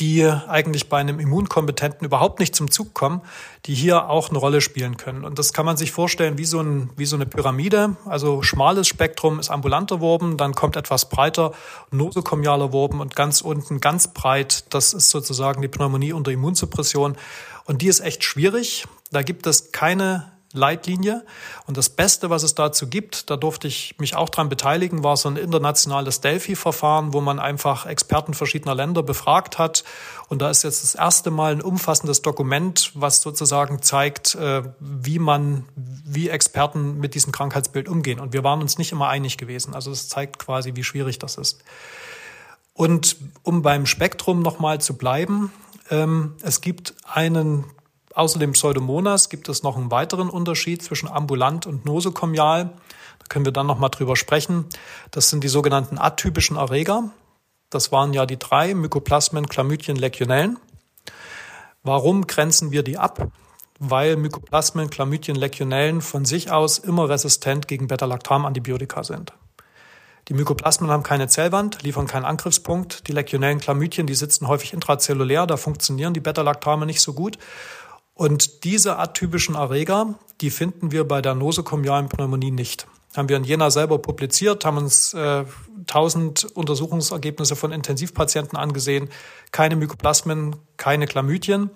die 0.00 0.24
eigentlich 0.24 0.88
bei 0.88 0.98
einem 0.98 1.18
Immunkompetenten 1.18 2.06
überhaupt 2.06 2.40
nicht 2.40 2.54
zum 2.54 2.70
Zug 2.70 2.94
kommen, 2.94 3.22
die 3.64 3.74
hier 3.74 4.10
auch 4.10 4.28
eine 4.28 4.38
Rolle 4.38 4.60
spielen 4.60 4.96
können. 4.96 5.24
Und 5.24 5.38
das 5.38 5.52
kann 5.52 5.64
man 5.66 5.76
sich 5.76 5.92
vorstellen 5.92 6.38
wie 6.38 6.44
so, 6.44 6.60
ein, 6.60 6.90
wie 6.96 7.06
so 7.06 7.16
eine 7.16 7.26
Pyramide. 7.26 7.96
Also 8.04 8.42
schmales 8.42 8.88
Spektrum 8.88 9.38
ist 9.38 9.50
ambulant 9.50 9.90
erworben, 9.90 10.36
dann 10.36 10.54
kommt 10.54 10.76
etwas 10.76 11.08
breiter 11.08 11.52
nosokomial 11.90 12.60
erworben 12.60 13.00
und 13.00 13.16
ganz 13.16 13.40
unten 13.40 13.80
ganz 13.80 14.08
breit, 14.08 14.72
das 14.74 14.92
ist 14.92 15.10
sozusagen 15.10 15.62
die 15.62 15.68
Pneumonie 15.68 16.12
unter 16.12 16.30
Immunsuppression. 16.30 17.16
Und 17.64 17.82
die 17.82 17.88
ist 17.88 18.00
echt 18.00 18.22
schwierig. 18.22 18.86
Da 19.10 19.22
gibt 19.22 19.46
es 19.46 19.72
keine 19.72 20.35
Leitlinie. 20.56 21.24
Und 21.66 21.76
das 21.76 21.88
Beste, 21.88 22.30
was 22.30 22.42
es 22.42 22.54
dazu 22.54 22.88
gibt, 22.88 23.30
da 23.30 23.36
durfte 23.36 23.68
ich 23.68 23.94
mich 23.98 24.16
auch 24.16 24.28
dran 24.28 24.48
beteiligen, 24.48 25.04
war 25.04 25.16
so 25.16 25.28
ein 25.28 25.36
internationales 25.36 26.20
Delphi-Verfahren, 26.20 27.12
wo 27.12 27.20
man 27.20 27.38
einfach 27.38 27.86
Experten 27.86 28.34
verschiedener 28.34 28.74
Länder 28.74 29.02
befragt 29.02 29.58
hat. 29.58 29.84
Und 30.28 30.42
da 30.42 30.50
ist 30.50 30.64
jetzt 30.64 30.82
das 30.82 30.94
erste 30.94 31.30
Mal 31.30 31.52
ein 31.52 31.62
umfassendes 31.62 32.22
Dokument, 32.22 32.90
was 32.94 33.22
sozusagen 33.22 33.82
zeigt, 33.82 34.34
äh, 34.34 34.62
wie 34.80 35.18
man, 35.18 35.64
wie 35.76 36.28
Experten 36.28 36.98
mit 36.98 37.14
diesem 37.14 37.32
Krankheitsbild 37.32 37.88
umgehen. 37.88 38.20
Und 38.20 38.32
wir 38.32 38.42
waren 38.42 38.60
uns 38.60 38.78
nicht 38.78 38.92
immer 38.92 39.08
einig 39.08 39.38
gewesen. 39.38 39.74
Also 39.74 39.90
es 39.90 40.08
zeigt 40.08 40.38
quasi, 40.38 40.74
wie 40.74 40.84
schwierig 40.84 41.18
das 41.18 41.36
ist. 41.36 41.62
Und 42.72 43.16
um 43.42 43.62
beim 43.62 43.86
Spektrum 43.86 44.40
nochmal 44.40 44.80
zu 44.80 44.96
bleiben, 44.96 45.52
ähm, 45.90 46.34
es 46.42 46.60
gibt 46.60 46.94
einen 47.04 47.64
Außer 48.16 48.38
dem 48.38 48.52
Pseudomonas 48.52 49.28
gibt 49.28 49.46
es 49.50 49.62
noch 49.62 49.76
einen 49.76 49.90
weiteren 49.90 50.30
Unterschied 50.30 50.82
zwischen 50.82 51.06
ambulant 51.06 51.66
und 51.66 51.84
nosokomial. 51.84 52.72
Da 53.18 53.26
können 53.28 53.44
wir 53.44 53.52
dann 53.52 53.66
noch 53.66 53.78
mal 53.78 53.90
drüber 53.90 54.16
sprechen. 54.16 54.64
Das 55.10 55.28
sind 55.28 55.44
die 55.44 55.48
sogenannten 55.48 55.98
atypischen 55.98 56.56
Erreger. 56.56 57.10
Das 57.68 57.92
waren 57.92 58.14
ja 58.14 58.24
die 58.24 58.38
drei, 58.38 58.74
Mykoplasmen, 58.74 59.50
Chlamydien, 59.50 59.98
Legionellen. 59.98 60.58
Warum 61.82 62.26
grenzen 62.26 62.70
wir 62.70 62.82
die 62.82 62.96
ab? 62.96 63.28
Weil 63.78 64.16
Mykoplasmen, 64.16 64.88
Chlamydien, 64.88 65.36
Legionellen 65.36 66.00
von 66.00 66.24
sich 66.24 66.50
aus 66.50 66.78
immer 66.78 67.10
resistent 67.10 67.68
gegen 67.68 67.86
Beta-Lactam-Antibiotika 67.86 69.04
sind. 69.04 69.34
Die 70.28 70.34
Mykoplasmen 70.34 70.90
haben 70.90 71.04
keine 71.04 71.28
Zellwand, 71.28 71.82
liefern 71.82 72.08
keinen 72.08 72.24
Angriffspunkt. 72.24 73.06
Die 73.06 73.12
Legionellen 73.12 73.60
Chlamydien, 73.60 74.08
die 74.08 74.14
sitzen 74.16 74.48
häufig 74.48 74.72
intrazellulär, 74.72 75.46
da 75.46 75.56
funktionieren 75.56 76.14
die 76.14 76.20
Beta-Lactame 76.20 76.84
nicht 76.84 77.00
so 77.00 77.12
gut. 77.12 77.38
Und 78.16 78.64
diese 78.64 78.98
atypischen 78.98 79.54
Erreger, 79.56 80.14
die 80.40 80.48
finden 80.50 80.90
wir 80.90 81.06
bei 81.06 81.20
der 81.20 81.34
nosokomialen 81.34 82.08
Pneumonie 82.08 82.50
nicht. 82.50 82.86
Haben 83.14 83.28
wir 83.28 83.36
in 83.36 83.44
Jena 83.44 83.70
selber 83.70 83.98
publiziert, 83.98 84.64
haben 84.64 84.78
uns 84.78 85.12
äh, 85.12 85.44
1000 85.80 86.44
Untersuchungsergebnisse 86.56 87.56
von 87.56 87.72
Intensivpatienten 87.72 88.58
angesehen. 88.58 89.10
Keine 89.52 89.76
Mykoplasmen, 89.76 90.56
keine 90.78 91.06
Chlamydien. 91.06 91.70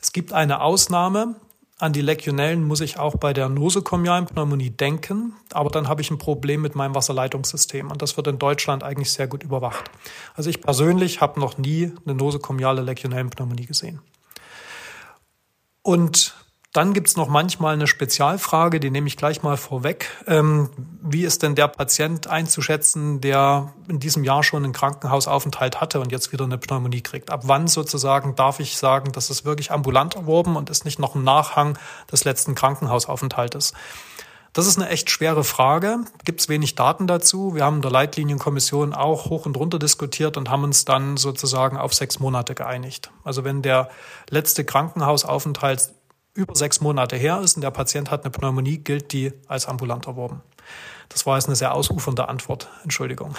Es 0.00 0.12
gibt 0.12 0.32
eine 0.32 0.62
Ausnahme. 0.62 1.36
An 1.78 1.92
die 1.92 2.00
Legionellen 2.00 2.62
muss 2.62 2.80
ich 2.80 2.98
auch 2.98 3.16
bei 3.16 3.34
der 3.34 3.50
nosokomialen 3.50 4.26
Pneumonie 4.26 4.70
denken, 4.70 5.34
aber 5.52 5.68
dann 5.68 5.88
habe 5.88 6.00
ich 6.00 6.10
ein 6.10 6.18
Problem 6.18 6.62
mit 6.62 6.74
meinem 6.74 6.94
Wasserleitungssystem 6.94 7.90
und 7.90 8.00
das 8.00 8.16
wird 8.16 8.28
in 8.28 8.38
Deutschland 8.38 8.84
eigentlich 8.84 9.10
sehr 9.10 9.26
gut 9.26 9.42
überwacht. 9.42 9.90
Also 10.34 10.48
ich 10.48 10.60
persönlich 10.60 11.20
habe 11.20 11.40
noch 11.40 11.58
nie 11.58 11.92
eine 12.04 12.14
nosokomiale 12.14 12.82
Legionellenpneumonie 12.82 13.66
gesehen. 13.66 14.00
Und 15.82 16.34
dann 16.72 16.94
gibt's 16.94 17.16
noch 17.16 17.28
manchmal 17.28 17.74
eine 17.74 17.86
Spezialfrage, 17.86 18.80
die 18.80 18.90
nehme 18.90 19.06
ich 19.06 19.18
gleich 19.18 19.42
mal 19.42 19.58
vorweg. 19.58 20.08
Ähm, 20.26 20.70
wie 21.02 21.24
ist 21.24 21.42
denn 21.42 21.54
der 21.54 21.68
Patient 21.68 22.28
einzuschätzen, 22.28 23.20
der 23.20 23.74
in 23.88 24.00
diesem 24.00 24.24
Jahr 24.24 24.42
schon 24.42 24.64
einen 24.64 24.72
Krankenhausaufenthalt 24.72 25.82
hatte 25.82 26.00
und 26.00 26.10
jetzt 26.10 26.32
wieder 26.32 26.44
eine 26.44 26.56
Pneumonie 26.56 27.02
kriegt? 27.02 27.30
Ab 27.30 27.42
wann 27.44 27.68
sozusagen 27.68 28.36
darf 28.36 28.58
ich 28.58 28.78
sagen, 28.78 29.12
das 29.12 29.28
ist 29.28 29.44
wirklich 29.44 29.70
ambulant 29.70 30.14
erworben 30.14 30.56
und 30.56 30.70
ist 30.70 30.86
nicht 30.86 30.98
noch 30.98 31.14
ein 31.14 31.24
Nachhang 31.24 31.78
des 32.10 32.24
letzten 32.24 32.54
Krankenhausaufenthaltes? 32.54 33.74
Das 34.52 34.66
ist 34.66 34.78
eine 34.78 34.90
echt 34.90 35.08
schwere 35.10 35.44
Frage. 35.44 36.00
Gibt 36.26 36.40
es 36.40 36.48
wenig 36.50 36.74
Daten 36.74 37.06
dazu. 37.06 37.54
Wir 37.54 37.64
haben 37.64 37.76
in 37.76 37.82
der 37.82 37.90
Leitlinienkommission 37.90 38.92
auch 38.92 39.30
hoch 39.30 39.46
und 39.46 39.56
runter 39.56 39.78
diskutiert 39.78 40.36
und 40.36 40.50
haben 40.50 40.64
uns 40.64 40.84
dann 40.84 41.16
sozusagen 41.16 41.78
auf 41.78 41.94
sechs 41.94 42.20
Monate 42.20 42.54
geeinigt. 42.54 43.10
Also 43.24 43.44
wenn 43.44 43.62
der 43.62 43.88
letzte 44.28 44.64
Krankenhausaufenthalt 44.64 45.92
über 46.34 46.54
sechs 46.54 46.82
Monate 46.82 47.16
her 47.16 47.40
ist 47.40 47.56
und 47.56 47.62
der 47.62 47.70
Patient 47.70 48.10
hat 48.10 48.24
eine 48.24 48.30
Pneumonie, 48.30 48.78
gilt 48.78 49.12
die 49.12 49.32
als 49.48 49.66
ambulant 49.66 50.06
erworben. 50.06 50.42
Das 51.12 51.26
war 51.26 51.36
jetzt 51.36 51.46
eine 51.46 51.56
sehr 51.56 51.74
ausufernde 51.74 52.28
Antwort. 52.28 52.68
Entschuldigung. 52.82 53.34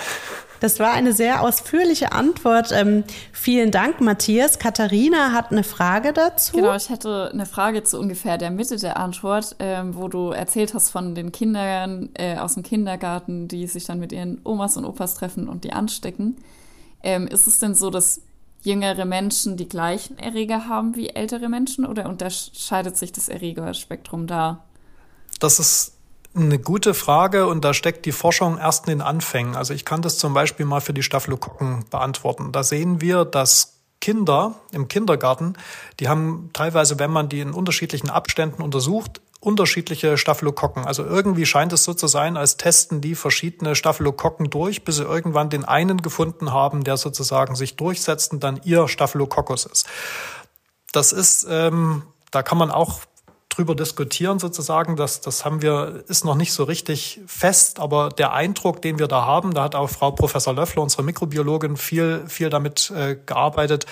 Das 0.60 0.80
war 0.80 0.92
eine 0.92 1.12
sehr 1.12 1.42
ausführliche 1.42 2.12
Antwort. 2.12 2.72
Ähm, 2.72 3.04
vielen 3.32 3.72
Dank, 3.72 4.00
Matthias. 4.00 4.60
Katharina 4.60 5.32
hat 5.32 5.52
eine 5.52 5.64
Frage 5.64 6.14
dazu. 6.14 6.56
Genau, 6.56 6.76
ich 6.76 6.90
hätte 6.90 7.32
eine 7.34 7.46
Frage 7.46 7.84
zu 7.84 8.00
ungefähr 8.00 8.38
der 8.38 8.52
Mitte 8.52 8.78
der 8.78 8.98
Antwort, 8.98 9.56
ähm, 9.60 9.96
wo 9.96 10.08
du 10.08 10.30
erzählt 10.30 10.74
hast 10.74 10.92
von 10.92 11.16
den 11.16 11.32
Kindern 11.32 12.10
äh, 12.14 12.38
aus 12.38 12.54
dem 12.54 12.64
Kindergarten, 12.64 13.48
die 13.48 13.68
sich 13.68 13.86
dann 13.86 14.00
mit 14.00 14.12
ihren 14.12 14.40
Omas 14.46 14.78
und 14.78 14.86
Opas 14.86 15.16
treffen 15.16 15.50
und 15.50 15.64
die 15.64 15.74
anstecken. 15.74 16.38
Ähm, 17.02 17.28
ist 17.28 17.48
es 17.48 17.60
denn 17.60 17.76
so, 17.76 17.90
dass 17.90 18.22
jüngere 18.62 19.06
Menschen 19.06 19.58
die 19.58 19.68
gleichen 19.68 20.18
Erreger 20.18 20.70
haben 20.70 20.96
wie 20.96 21.10
ältere 21.10 21.50
Menschen 21.50 21.86
oder 21.86 22.08
unterscheidet 22.08 22.96
sich 22.96 23.12
das 23.12 23.28
Erregerspektrum 23.28 24.28
da? 24.28 24.64
Das 25.40 25.60
ist 25.60 25.93
eine 26.36 26.60
gute 26.60 26.94
Frage 26.94 27.48
und 27.48 27.64
da 27.64 27.74
steckt 27.74 28.06
die 28.06 28.12
Forschung 28.12 28.58
erst 28.58 28.88
in 28.88 28.98
den 28.98 29.02
Anfängen. 29.02 29.56
Also 29.56 29.74
ich 29.74 29.86
kann 29.86 30.02
das 30.02 30.18
zum 30.18 30.34
Beispiel 30.34 30.66
mal 30.66 30.82
für 30.82 30.94
die 30.94 31.04
Staphylokokken 31.04 31.86
beantworten. 31.90 32.52
Da 32.52 32.64
sehen 32.64 33.02
wir, 33.02 33.26
dass 33.26 33.74
Kinder 34.02 34.56
im 34.72 34.88
Kindergarten, 34.88 35.54
die 36.00 36.10
haben 36.10 36.50
teilweise, 36.54 37.00
wenn 37.00 37.12
man 37.12 37.30
die 37.30 37.40
in 37.40 37.52
unterschiedlichen 37.52 38.10
Abständen 38.10 38.62
untersucht, 38.62 39.22
unterschiedliche 39.40 40.18
Staphylokokken. 40.18 40.86
Also 40.86 41.06
irgendwie 41.06 41.46
scheint 41.46 41.74
es 41.74 41.84
so 41.84 41.94
zu 41.94 42.08
sein, 42.08 42.36
als 42.38 42.58
testen 42.58 43.02
die 43.02 43.16
verschiedene 43.16 43.76
Staphylokokken 43.76 44.50
durch, 44.50 44.84
bis 44.84 44.98
sie 44.98 45.04
irgendwann 45.04 45.50
den 45.50 45.66
einen 45.66 46.02
gefunden 46.02 46.52
haben, 46.52 46.84
der 46.84 46.98
sozusagen 46.98 47.56
sich 47.56 47.76
durchsetzt 47.76 48.34
und 48.34 48.44
dann 48.44 48.60
ihr 48.64 48.88
Staphylococcus 48.88 49.66
ist. 49.66 49.86
Das 50.92 51.12
ist, 51.12 51.46
ähm, 51.50 52.04
da 52.32 52.42
kann 52.42 52.58
man 52.58 52.72
auch 52.72 53.02
drüber 53.56 53.76
diskutieren 53.76 54.40
sozusagen. 54.40 54.96
Das, 54.96 55.22
das 55.22 55.46
haben 55.46 55.62
wir, 55.62 56.04
ist 56.08 56.26
noch 56.26 56.36
nicht 56.36 56.54
so 56.54 56.64
richtig 56.64 57.22
fest, 57.28 57.80
aber 57.80 58.10
der 58.10 58.34
Eindruck, 58.34 58.82
den 58.82 59.00
wir 59.00 59.08
da 59.08 59.26
haben, 59.26 59.54
da 59.54 59.64
hat 59.64 59.76
auch 59.76 59.90
Frau 59.90 60.12
Professor 60.12 60.54
Löffler, 60.54 60.82
unsere 60.82 61.04
Mikrobiologin, 61.04 61.78
viel, 61.78 62.24
viel 62.28 62.50
damit 62.50 62.92
äh, 62.92 63.18
gearbeitet. 63.26 63.86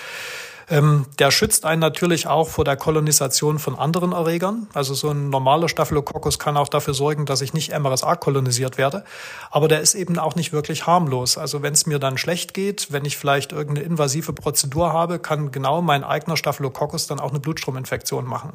Ähm, 0.72 1.04
der 1.18 1.30
schützt 1.30 1.66
einen 1.66 1.82
natürlich 1.82 2.26
auch 2.26 2.48
vor 2.48 2.64
der 2.64 2.76
Kolonisation 2.76 3.58
von 3.58 3.78
anderen 3.78 4.12
Erregern. 4.12 4.68
Also 4.72 4.94
so 4.94 5.10
ein 5.10 5.28
normaler 5.28 5.68
Staphylococcus 5.68 6.38
kann 6.38 6.56
auch 6.56 6.68
dafür 6.68 6.94
sorgen, 6.94 7.26
dass 7.26 7.42
ich 7.42 7.52
nicht 7.52 7.78
MRSA 7.78 8.16
kolonisiert 8.16 8.78
werde. 8.78 9.04
Aber 9.50 9.68
der 9.68 9.82
ist 9.82 9.94
eben 9.94 10.18
auch 10.18 10.34
nicht 10.34 10.54
wirklich 10.54 10.86
harmlos. 10.86 11.36
Also 11.36 11.60
wenn 11.60 11.74
es 11.74 11.84
mir 11.84 11.98
dann 11.98 12.16
schlecht 12.16 12.54
geht, 12.54 12.90
wenn 12.90 13.04
ich 13.04 13.18
vielleicht 13.18 13.52
irgendeine 13.52 13.86
invasive 13.86 14.32
Prozedur 14.32 14.94
habe, 14.94 15.18
kann 15.18 15.50
genau 15.50 15.82
mein 15.82 16.04
eigener 16.04 16.38
Staphylococcus 16.38 17.06
dann 17.06 17.20
auch 17.20 17.30
eine 17.30 17.40
Blutstrominfektion 17.40 18.24
machen. 18.24 18.54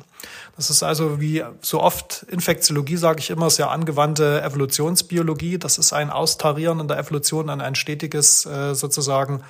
Das 0.56 0.72
ist 0.72 0.82
also 0.82 1.22
wie 1.22 1.44
so 1.62 1.82
oft 1.82 2.26
Infektiologie, 2.32 2.98
sage 2.98 3.20
ich 3.20 3.30
immer, 3.30 3.52
sehr 3.52 3.70
angewandte 3.70 4.42
Evolutionsbiologie. 4.42 5.60
Das 5.60 5.78
ist 5.78 5.94
ein 5.94 6.10
Austarieren 6.10 6.80
in 6.80 6.88
der 6.88 6.98
Evolution 6.98 7.52
an 7.52 7.62
ein 7.62 7.76
stetiges 7.76 8.48
äh, 8.48 8.74
sozusagen 8.74 9.44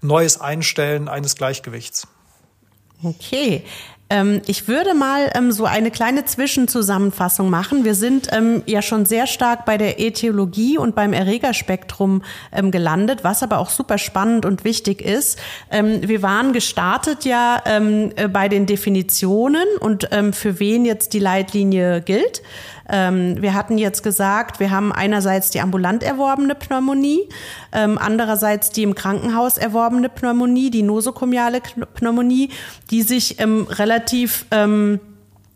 neues 0.00 0.40
Einstellen 0.40 1.08
eines 1.08 1.36
Gleichgewichts. 1.36 2.06
Okay. 3.02 3.64
Ähm, 4.10 4.40
ich 4.46 4.68
würde 4.68 4.94
mal 4.94 5.30
ähm, 5.34 5.52
so 5.52 5.66
eine 5.66 5.90
kleine 5.90 6.24
Zwischenzusammenfassung 6.24 7.50
machen. 7.50 7.84
Wir 7.84 7.94
sind 7.94 8.28
ähm, 8.32 8.62
ja 8.64 8.80
schon 8.80 9.04
sehr 9.04 9.26
stark 9.26 9.66
bei 9.66 9.76
der 9.76 10.00
Äthiologie 10.00 10.78
und 10.78 10.94
beim 10.94 11.12
Erregerspektrum 11.12 12.22
gelandet, 12.70 13.22
was 13.22 13.42
aber 13.42 13.58
auch 13.58 13.68
super 13.70 13.98
spannend 13.98 14.46
und 14.46 14.64
wichtig 14.64 15.02
ist. 15.02 15.38
Wir 15.70 16.22
waren 16.22 16.52
gestartet 16.52 17.24
ja 17.24 17.62
äh, 17.64 18.28
bei 18.28 18.48
den 18.48 18.66
Definitionen 18.66 19.66
und 19.80 20.08
für 20.32 20.60
wen 20.60 20.84
jetzt 20.84 21.12
die 21.12 21.18
Leitlinie 21.18 22.00
gilt. 22.00 22.42
Ähm, 22.88 23.40
wir 23.40 23.54
hatten 23.54 23.78
jetzt 23.78 24.02
gesagt, 24.02 24.60
wir 24.60 24.70
haben 24.70 24.92
einerseits 24.92 25.50
die 25.50 25.60
ambulant 25.60 26.02
erworbene 26.02 26.54
Pneumonie, 26.54 27.28
ähm, 27.72 27.98
andererseits 27.98 28.70
die 28.70 28.82
im 28.82 28.94
Krankenhaus 28.94 29.58
erworbene 29.58 30.08
Pneumonie, 30.08 30.70
die 30.70 30.82
nosokomiale 30.82 31.60
Pneumonie, 31.94 32.50
die 32.90 33.02
sich 33.02 33.40
ähm, 33.40 33.66
relativ 33.70 34.46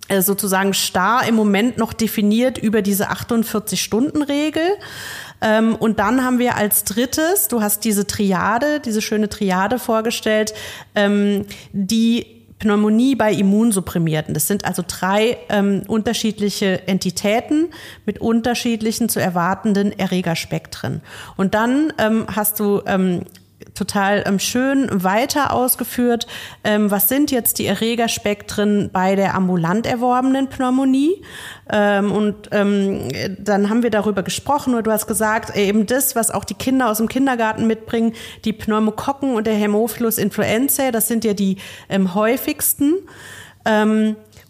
äh, 0.09 0.21
sozusagen 0.21 0.75
starr 0.75 1.27
im 1.27 1.35
Moment 1.35 1.79
noch 1.79 1.93
definiert 1.93 2.59
über 2.59 2.83
diese 2.83 3.11
48-Stunden-Regel. 3.11 4.63
Ähm, 5.41 5.75
und 5.75 5.99
dann 5.99 6.25
haben 6.25 6.39
wir 6.39 6.57
als 6.57 6.85
drittes, 6.85 7.49
du 7.49 7.63
hast 7.63 7.85
diese 7.85 8.07
Triade, 8.07 8.81
diese 8.81 9.01
schöne 9.01 9.29
Triade 9.29 9.79
vorgestellt, 9.79 10.55
ähm, 10.95 11.47
die 11.73 12.42
Pneumonie 12.63 13.17
bei 13.17 13.33
Immunsupprimierten. 13.33 14.35
Das 14.35 14.47
sind 14.47 14.65
also 14.65 14.85
drei 14.87 15.37
ähm, 15.49 15.83
unterschiedliche 15.89 16.87
Entitäten 16.87 17.71
mit 18.07 18.21
unterschiedlichen 18.21 19.09
zu 19.09 19.19
erwartenden 19.19 19.91
Erregerspektren. 19.99 21.01
Und 21.37 21.55
dann 21.55 21.93
ähm, 21.99 22.25
hast 22.29 22.61
du 22.61 22.81
ähm, 22.87 23.23
total 23.75 24.25
ähm, 24.27 24.39
schön 24.39 24.89
weiter 24.91 25.53
ausgeführt. 25.53 26.27
Ähm, 26.65 26.91
was 26.91 27.09
sind 27.09 27.31
jetzt 27.31 27.59
die 27.59 27.67
Erregerspektren 27.67 28.91
bei 28.93 29.17
der 29.17 29.35
ambulant 29.35 29.87
erworbenen 29.87 30.49
Pneumonie? 30.49 31.23
Ähm, 31.71 32.13
und 32.13 32.49
ähm, 32.53 33.09
dann 33.39 33.71
haben 33.71 33.83
wir 33.83 33.91
darüber 33.91 34.23
gesprochen 34.23 34.75
und 34.75 34.87
du 34.87 34.91
hast 34.91 35.07
gesagt, 35.07 35.57
eben 35.57 35.87
das, 35.87 36.17
was 36.17 36.31
auch 36.31 36.45
die 36.45 36.55
Kinder 36.55 36.91
aus 36.91 36.99
dem 36.99 37.09
Kindergarten 37.09 37.67
mitbringen, 37.67 38.15
die 38.45 38.53
Pneumokokken 38.53 39.35
und 39.35 39.47
der 39.47 39.55
Hämophilus 39.55 40.19
influenzae, 40.19 40.91
das 40.93 41.09
sind 41.09 41.25
ja 41.25 41.35
die 41.35 41.59
ähm, 41.89 42.15
häufigsten. 42.15 42.95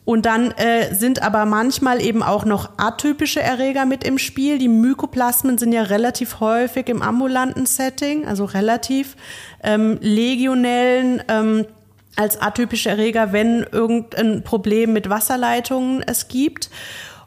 Und 0.04 0.26
dann 0.26 0.50
äh, 0.52 0.94
sind 0.94 1.22
aber 1.22 1.44
manchmal 1.44 2.02
eben 2.02 2.24
auch 2.24 2.44
noch 2.44 2.70
atypische 2.76 3.40
Erreger 3.40 3.86
mit 3.86 4.02
im 4.02 4.18
Spiel. 4.18 4.58
Die 4.58 4.68
Mykoplasmen 4.68 5.58
sind 5.58 5.72
ja 5.72 5.82
relativ 5.82 6.40
häufig 6.40 6.88
im 6.88 7.02
ambulanten 7.02 7.66
Setting, 7.66 8.26
also 8.26 8.44
relativ 8.44 9.16
ähm, 9.62 9.98
Legionellen 10.00 11.22
ähm, 11.28 11.66
als 12.16 12.40
atypische 12.40 12.90
Erreger, 12.90 13.32
wenn 13.32 13.64
irgendein 13.70 14.42
Problem 14.42 14.92
mit 14.92 15.08
Wasserleitungen 15.08 16.02
es 16.02 16.26
gibt. 16.26 16.68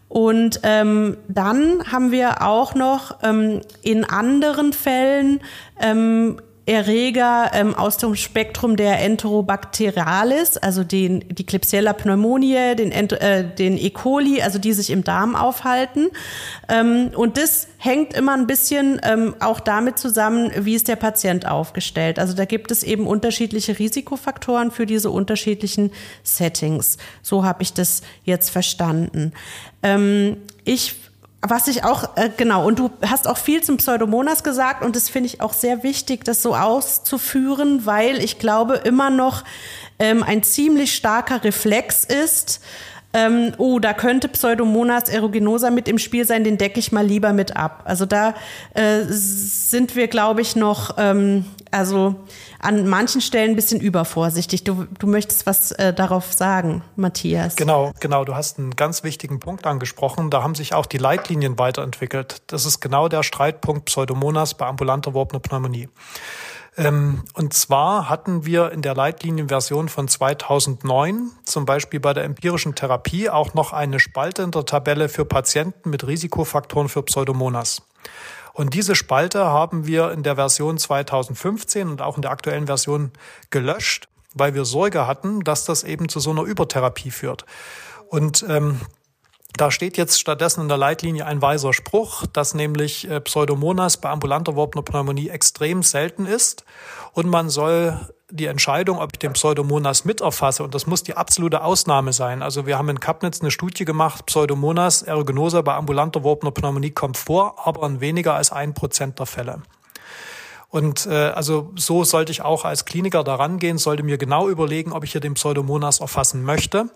Und 0.10 0.60
ähm, 0.64 1.18
dann 1.28 1.92
haben 1.92 2.12
wir 2.12 2.42
auch 2.42 2.76
noch 2.76 3.18
ähm, 3.24 3.62
in 3.82 4.04
anderen 4.06 4.74
Fällen 4.74 5.42
ähm, 5.82 6.40
Erreger 6.68 7.52
ähm, 7.54 7.76
aus 7.76 7.98
dem 7.98 8.16
Spektrum 8.16 8.76
der 8.76 9.00
Enterobacterialis, 9.02 10.58
also 10.58 10.84
den, 10.84 11.24
die 11.30 11.46
Klebsiella 11.46 11.94
pneumoniae, 11.94 12.76
den, 12.76 12.92
äh, 12.92 13.46
den 13.56 13.78
E. 13.78 13.92
coli, 13.92 14.42
also 14.42 14.58
die 14.58 14.74
sich 14.74 14.90
im 14.90 15.04
Darm 15.04 15.36
aufhalten. 15.36 16.08
Ähm, 16.68 17.12
und 17.16 17.38
das 17.38 17.68
hängt 17.78 18.14
immer 18.16 18.34
ein 18.34 18.48
bisschen 18.48 19.00
ähm, 19.04 19.36
auch 19.40 19.60
damit 19.60 20.00
zusammen, 20.00 20.52
wie 20.58 20.74
ist 20.74 20.88
der 20.88 20.96
Patient 20.96 21.46
aufgestellt. 21.46 22.18
Also 22.18 22.34
da 22.34 22.46
gibt 22.46 22.72
es 22.72 22.82
eben 22.82 23.06
unterschiedliche 23.06 23.78
Risikofaktoren 23.78 24.72
für 24.72 24.88
diese 24.88 25.12
unterschiedlichen 25.12 25.92
Settings. 26.24 26.98
So 27.22 27.46
habe 27.46 27.62
ich 27.62 27.74
das 27.74 28.02
jetzt 28.24 28.50
verstanden. 28.50 29.34
Ähm, 29.84 30.38
ich 30.64 30.96
was 31.50 31.68
ich 31.68 31.84
auch, 31.84 32.16
äh, 32.16 32.30
genau, 32.36 32.66
und 32.66 32.80
du 32.80 32.90
hast 33.06 33.28
auch 33.28 33.38
viel 33.38 33.62
zum 33.64 33.78
Pseudomonas 33.78 34.44
gesagt 34.44 34.84
und 34.84 34.96
das 34.96 35.10
finde 35.10 35.28
ich 35.28 35.42
auch 35.42 35.54
sehr 35.54 35.84
wichtig, 35.84 36.24
das 36.24 36.42
so 36.42 36.56
auszuführen, 36.56 37.86
weil 37.86 38.24
ich 38.24 38.40
glaube 38.40 38.76
immer 38.76 39.10
noch 39.10 39.44
ähm, 40.00 40.24
ein 40.24 40.44
ziemlich 40.44 40.96
starker 40.96 41.44
Reflex 41.44 42.04
ist, 42.04 42.62
ähm, 43.16 43.54
oh, 43.58 43.80
da 43.80 43.94
könnte 43.94 44.28
Pseudomonas 44.28 45.10
aeruginosa 45.10 45.70
mit 45.70 45.88
im 45.88 45.98
Spiel 45.98 46.26
sein, 46.26 46.44
den 46.44 46.58
decke 46.58 46.80
ich 46.80 46.92
mal 46.92 47.06
lieber 47.06 47.32
mit 47.32 47.56
ab. 47.56 47.84
Also 47.86 48.06
da 48.06 48.34
äh, 48.74 49.04
sind 49.08 49.96
wir, 49.96 50.10
glaube 50.10 50.42
ich, 50.42 50.58
noch, 50.58 50.96
ähm, 50.98 51.46
also 51.76 52.16
an 52.60 52.88
manchen 52.88 53.22
Stellen 53.22 53.52
ein 53.52 53.56
bisschen 53.56 53.82
übervorsichtig. 53.82 54.64
Du, 54.64 54.88
du 54.98 55.08
möchtest 55.08 55.46
was 55.46 55.72
äh, 55.74 55.94
darauf 55.94 56.34
sagen, 56.34 56.84
Matthias. 56.96 57.56
Genau, 57.56 57.92
genau. 58.00 58.24
Du 58.24 58.34
hast 58.34 58.58
einen 58.58 58.76
ganz 58.76 59.04
wichtigen 59.04 59.40
Punkt 59.40 59.68
angesprochen. 59.68 60.30
Da 60.30 60.42
haben 60.42 60.56
sich 60.56 60.74
auch 60.74 60.86
die 60.86 60.98
Leitlinien 60.98 61.60
weiterentwickelt. 61.60 62.42
Das 62.48 62.66
ist 62.66 62.80
genau 62.80 63.10
der 63.10 63.24
Streitpunkt 63.24 63.86
Pseudomonas 63.86 64.54
bei 64.54 64.66
ambulanter 64.66 65.12
erworbener 65.12 65.40
Pneumonie. 65.40 65.90
Ähm, 66.78 67.24
und 67.34 67.54
zwar 67.54 68.10
hatten 68.10 68.46
wir 68.46 68.72
in 68.72 68.82
der 68.82 68.96
Leitlinienversion 68.96 69.90
von 69.90 70.08
2009 70.08 71.32
zum 71.46 71.66
Beispiel 71.66 72.00
bei 72.00 72.14
der 72.14 72.24
empirischen 72.26 72.76
Therapie 72.76 73.30
auch 73.30 73.54
noch 73.54 73.74
eine 73.74 74.00
Spalte 74.00 74.44
in 74.44 74.52
der 74.52 74.66
Tabelle 74.66 75.10
für 75.10 75.26
Patienten 75.26 75.90
mit 75.90 76.06
Risikofaktoren 76.06 76.90
für 76.90 77.04
Pseudomonas. 77.04 77.82
Und 78.56 78.74
diese 78.74 78.96
Spalte 78.96 79.44
haben 79.44 79.86
wir 79.86 80.14
in 80.14 80.24
der 80.24 80.36
Version 80.36 80.78
2015 80.78 81.90
und 81.90 82.02
auch 82.02 82.16
in 82.16 82.22
der 82.22 82.32
aktuellen 82.32 82.68
Version 82.68 83.12
gelöscht, 83.50 84.08
weil 84.34 84.54
wir 84.54 84.64
Sorge 84.64 85.06
hatten, 85.08 85.42
dass 85.42 85.66
das 85.66 85.84
eben 85.84 86.08
zu 86.08 86.22
so 86.22 86.32
einer 86.32 86.44
Übertherapie 86.44 87.12
führt. 87.12 87.46
Und 88.08 88.46
ähm, 88.48 88.80
da 89.58 89.72
steht 89.72 89.98
jetzt 89.98 90.22
stattdessen 90.22 90.62
in 90.62 90.68
der 90.70 90.78
Leitlinie 90.78 91.26
ein 91.26 91.42
weiser 91.42 91.74
Spruch, 91.74 92.26
dass 92.28 92.54
nämlich 92.54 93.10
äh, 93.10 93.20
Pseudomonas 93.20 93.98
bei 93.98 94.10
ambulanter 94.10 94.54
erworbener 94.54 94.84
Pneumonie 94.84 95.28
extrem 95.28 95.84
selten 95.84 96.26
ist 96.26 96.64
und 97.12 97.28
man 97.28 97.50
soll 97.50 98.00
die 98.32 98.48
Entscheidung, 98.48 99.00
ob 99.00 99.12
ich 99.14 99.20
den 99.20 99.34
Pseudomonas 99.34 100.04
miterfasse, 100.06 100.64
und 100.64 100.74
das 100.74 100.88
muss 100.88 101.04
die 101.04 101.16
absolute 101.16 101.64
Ausnahme 101.64 102.12
sein. 102.12 102.42
Also 102.42 102.66
wir 102.66 102.78
haben 102.78 102.90
in 102.90 103.00
Kapnitz 103.00 103.42
eine 103.42 103.52
Studie 103.52 103.86
gemacht, 103.86 104.26
Pseudomonas 104.26 105.04
aeruginosa 105.04 105.62
bei 105.62 105.76
ambulanter 105.76 106.22
erworbener 106.22 106.52
Pneumonie 106.52 106.92
kommt 106.92 107.18
vor, 107.18 107.68
aber 107.68 107.86
in 107.86 108.02
weniger 108.02 108.34
als 108.34 108.52
ein 108.52 108.74
Prozent 108.74 109.20
der 109.20 109.28
Fälle. 109.28 109.62
Und 110.70 111.06
äh, 111.06 111.14
also 111.14 111.72
so 111.76 112.04
sollte 112.04 112.32
ich 112.32 112.42
auch 112.42 112.66
als 112.66 112.86
Kliniker 112.86 113.24
daran 113.24 113.60
gehen, 113.60 113.78
sollte 113.78 114.04
mir 114.04 114.18
genau 114.18 114.50
überlegen, 114.50 114.92
ob 114.92 115.04
ich 115.04 115.12
hier 115.12 115.22
den 115.22 115.36
Pseudomonas 115.36 116.00
erfassen 116.00 116.44
möchte. 116.44 116.90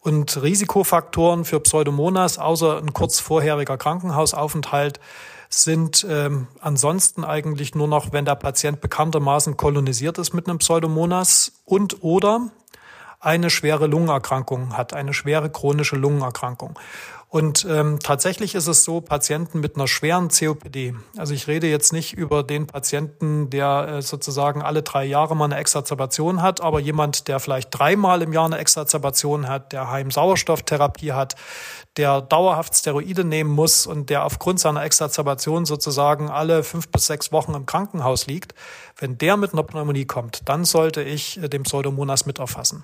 Und 0.00 0.40
Risikofaktoren 0.40 1.44
für 1.44 1.60
Pseudomonas, 1.60 2.38
außer 2.38 2.78
ein 2.78 2.94
kurz 2.94 3.20
vorheriger 3.20 3.76
Krankenhausaufenthalt, 3.76 4.98
sind 5.50 6.06
ähm, 6.08 6.46
ansonsten 6.60 7.24
eigentlich 7.24 7.74
nur 7.74 7.88
noch, 7.88 8.12
wenn 8.12 8.24
der 8.24 8.36
Patient 8.36 8.80
bekanntermaßen 8.80 9.56
kolonisiert 9.56 10.16
ist 10.18 10.32
mit 10.32 10.48
einem 10.48 10.58
Pseudomonas 10.58 11.52
und 11.64 12.02
oder 12.02 12.50
eine 13.18 13.50
schwere 13.50 13.86
Lungenerkrankung 13.86 14.76
hat, 14.76 14.94
eine 14.94 15.12
schwere 15.12 15.50
chronische 15.50 15.96
Lungenerkrankung. 15.96 16.78
Und 17.32 17.64
ähm, 17.70 18.00
tatsächlich 18.00 18.56
ist 18.56 18.66
es 18.66 18.82
so, 18.82 19.00
Patienten 19.00 19.60
mit 19.60 19.76
einer 19.76 19.86
schweren 19.86 20.30
COPD, 20.30 20.94
also 21.16 21.32
ich 21.32 21.46
rede 21.46 21.68
jetzt 21.68 21.92
nicht 21.92 22.12
über 22.12 22.42
den 22.42 22.66
Patienten, 22.66 23.50
der 23.50 23.86
äh, 23.88 24.02
sozusagen 24.02 24.62
alle 24.62 24.82
drei 24.82 25.04
Jahre 25.04 25.36
mal 25.36 25.44
eine 25.44 25.56
Exazerbation 25.56 26.42
hat, 26.42 26.60
aber 26.60 26.80
jemand, 26.80 27.28
der 27.28 27.38
vielleicht 27.38 27.68
dreimal 27.70 28.22
im 28.22 28.32
Jahr 28.32 28.46
eine 28.46 28.58
Exazerbation 28.58 29.48
hat, 29.48 29.72
der 29.72 29.92
Heimsauerstofftherapie 29.92 31.12
hat, 31.12 31.36
der 31.96 32.20
dauerhaft 32.20 32.74
Steroide 32.74 33.22
nehmen 33.22 33.50
muss 33.50 33.86
und 33.86 34.10
der 34.10 34.24
aufgrund 34.24 34.58
seiner 34.58 34.82
Exazerbation 34.82 35.66
sozusagen 35.66 36.30
alle 36.30 36.64
fünf 36.64 36.88
bis 36.88 37.06
sechs 37.06 37.30
Wochen 37.30 37.54
im 37.54 37.64
Krankenhaus 37.64 38.26
liegt, 38.26 38.56
wenn 38.98 39.18
der 39.18 39.36
mit 39.36 39.52
einer 39.52 39.62
Pneumonie 39.62 40.04
kommt, 40.04 40.48
dann 40.48 40.64
sollte 40.64 41.02
ich 41.02 41.40
äh, 41.40 41.48
den 41.48 41.62
Pseudomonas 41.62 42.26
mit 42.26 42.40
erfassen. 42.40 42.82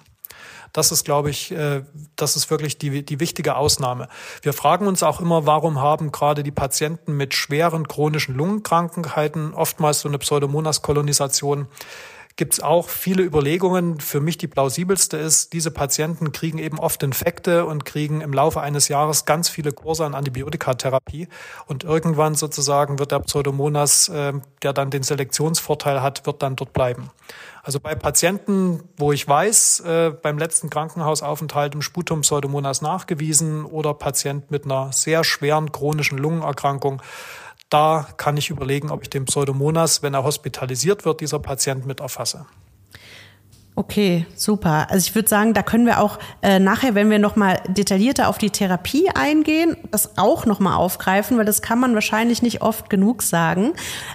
Das 0.77 0.93
ist, 0.93 1.07
glaube 1.07 1.31
ich, 1.31 1.53
äh, 1.53 1.85
das 2.17 2.37
ist 2.37 2.51
wirklich 2.51 2.77
die, 2.77 3.03
die 3.03 3.19
wichtige 3.19 3.57
Ausnahme. 3.57 4.09
Wir 4.43 4.53
fragen 4.53 4.87
uns 4.87 5.03
auch 5.03 5.23
immer, 5.23 5.47
warum 5.47 5.81
haben 5.81 6.13
gerade 6.13 6.43
die 6.43 6.51
Patienten 6.51 7.17
mit 7.17 7.33
schweren 7.33 7.89
chronischen 7.89 8.35
Lungenkrankheiten 8.35 9.55
oftmals 9.55 10.01
so 10.01 10.09
eine 10.11 10.19
Pseudomonas-Kolonisation? 10.19 11.67
Gibt 12.37 12.53
es 12.53 12.61
auch 12.61 12.89
viele 12.89 13.23
Überlegungen. 13.23 13.99
Für 13.99 14.21
mich 14.21 14.37
die 14.37 14.47
plausibelste 14.47 15.17
ist, 15.17 15.55
diese 15.55 15.71
Patienten 15.71 16.33
kriegen 16.33 16.59
eben 16.59 16.79
oft 16.79 17.03
Infekte 17.03 17.65
und 17.65 17.87
kriegen 17.87 18.21
im 18.21 18.33
Laufe 18.33 18.61
eines 18.61 18.89
Jahres 18.89 19.25
ganz 19.25 19.49
viele 19.49 19.73
Kurse 19.73 20.05
an 20.05 20.15
Antibiotikatherapie. 20.15 21.29
Und 21.67 21.85
irgendwann 21.85 22.35
sozusagen 22.35 22.99
wird 22.99 23.13
der 23.13 23.21
Pseudomonas, 23.21 24.09
äh, 24.11 24.35
der 24.63 24.73
dann 24.75 24.91
den 24.91 25.03
Selektionsvorteil 25.03 26.03
hat, 26.03 26.27
wird 26.27 26.43
dann 26.43 26.57
dort 26.57 26.75
bleiben. 26.75 27.11
Also 27.63 27.81
bei 27.81 27.95
Patienten, 27.95 28.81
wo 28.97 29.13
ich 29.13 29.27
weiß, 29.27 29.81
äh, 29.81 30.11
beim 30.11 30.39
letzten 30.39 30.71
Krankenhausaufenthalt 30.71 31.75
im 31.75 31.83
Sputum 31.83 32.21
Pseudomonas 32.21 32.83
nachgewiesen 32.83 33.65
oder 33.65 33.95
Patient 33.95 34.51
mit 34.51 34.67
einer 34.67 34.93
sehr 34.93 35.25
schweren 35.25 35.73
chronischen 35.73 36.19
Lungenerkrankung, 36.19 37.03
da 37.71 38.07
kann 38.17 38.37
ich 38.37 38.51
überlegen, 38.51 38.91
ob 38.91 39.03
ich 39.03 39.11
den 39.11 39.25
Pseudomonas, 39.25 40.03
wenn 40.03 40.15
er 40.15 40.25
hospitalisiert 40.25 41.05
wird, 41.05 41.21
dieser 41.21 41.39
Patient 41.39 41.87
mit 41.87 42.01
erfasse. 42.01 42.47
Okay, 43.79 44.25
super. 44.35 44.87
Also 44.89 45.07
ich 45.07 45.15
würde 45.15 45.29
sagen, 45.29 45.53
da 45.53 45.63
können 45.63 45.85
wir 45.85 46.01
auch 46.01 46.19
äh, 46.41 46.59
nachher, 46.59 46.95
wenn 46.95 47.11
wir 47.11 47.19
nochmal 47.19 47.61
detaillierter 47.69 48.29
auf 48.29 48.39
die 48.39 48.49
Therapie 48.49 49.11
eingehen, 49.11 49.77
das 49.91 50.17
auch 50.17 50.47
nochmal 50.47 50.79
aufgreifen, 50.79 51.37
weil 51.37 51.45
das 51.45 51.61
kann 51.61 51.79
man 51.79 51.93
wahrscheinlich 51.93 52.41
nicht 52.41 52.63
oft 52.63 52.89
genug 52.89 53.23
sagen. 53.23 53.75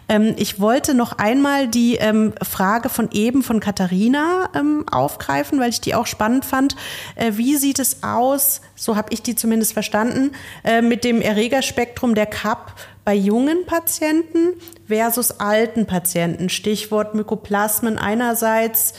Ähm, 0.10 0.34
ich 0.38 0.60
wollte 0.60 0.96
noch 0.96 1.20
einmal 1.20 1.68
die 1.68 1.98
ähm, 1.98 2.34
Frage 2.42 2.90
von 2.90 3.12
eben 3.12 3.44
von 3.44 3.60
Katharina 3.60 4.50
ähm, 4.56 4.84
aufgreifen, 4.90 5.60
weil 5.60 5.70
ich 5.70 5.80
die 5.80 5.94
auch 5.94 6.08
spannend 6.08 6.44
fand. 6.44 6.76
Äh, 7.14 7.34
wie 7.36 7.56
sieht 7.56 7.78
es 7.78 8.02
aus, 8.02 8.62
so 8.74 8.96
habe 8.96 9.14
ich 9.14 9.22
die 9.22 9.36
zumindest 9.36 9.74
verstanden, 9.74 10.32
äh, 10.64 10.82
mit 10.82 11.04
dem 11.04 11.22
Erregerspektrum 11.22 12.16
der 12.16 12.26
CAP 12.26 12.74
bei 13.04 13.14
jungen 13.14 13.66
Patienten 13.66 14.54
versus 14.88 15.40
alten 15.40 15.88
Patienten? 15.88 16.50
Stichwort 16.50 17.16
Mykoplasmen 17.16 17.98
einerseits, 17.98 18.94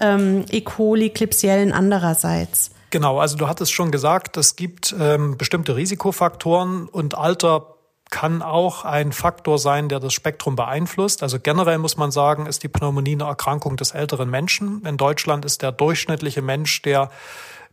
ähm, 0.00 0.44
E. 0.50 0.60
coli, 0.60 1.10
Klebsiellen 1.10 1.72
andererseits. 1.72 2.70
Genau, 2.90 3.18
also 3.18 3.36
du 3.36 3.48
hattest 3.48 3.72
schon 3.72 3.90
gesagt, 3.90 4.36
es 4.36 4.56
gibt 4.56 4.94
ähm, 4.98 5.36
bestimmte 5.36 5.76
Risikofaktoren 5.76 6.88
und 6.88 7.16
Alter 7.16 7.76
kann 8.10 8.40
auch 8.40 8.84
ein 8.84 9.12
Faktor 9.12 9.58
sein, 9.58 9.88
der 9.88 9.98
das 9.98 10.12
Spektrum 10.12 10.54
beeinflusst. 10.54 11.22
Also 11.22 11.38
generell 11.40 11.78
muss 11.78 11.96
man 11.96 12.10
sagen, 12.10 12.46
ist 12.46 12.62
die 12.62 12.68
Pneumonie 12.68 13.14
eine 13.14 13.24
Erkrankung 13.24 13.76
des 13.76 13.90
älteren 13.90 14.30
Menschen. 14.30 14.82
In 14.86 14.96
Deutschland 14.96 15.44
ist 15.44 15.62
der 15.62 15.72
durchschnittliche 15.72 16.40
Mensch, 16.40 16.82
der 16.82 17.10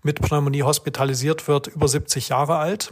mit 0.02 0.22
Pneumonie 0.22 0.64
hospitalisiert 0.64 1.48
wird, 1.48 1.68
über 1.68 1.88
70 1.88 2.30
Jahre 2.30 2.58
alt. 2.58 2.92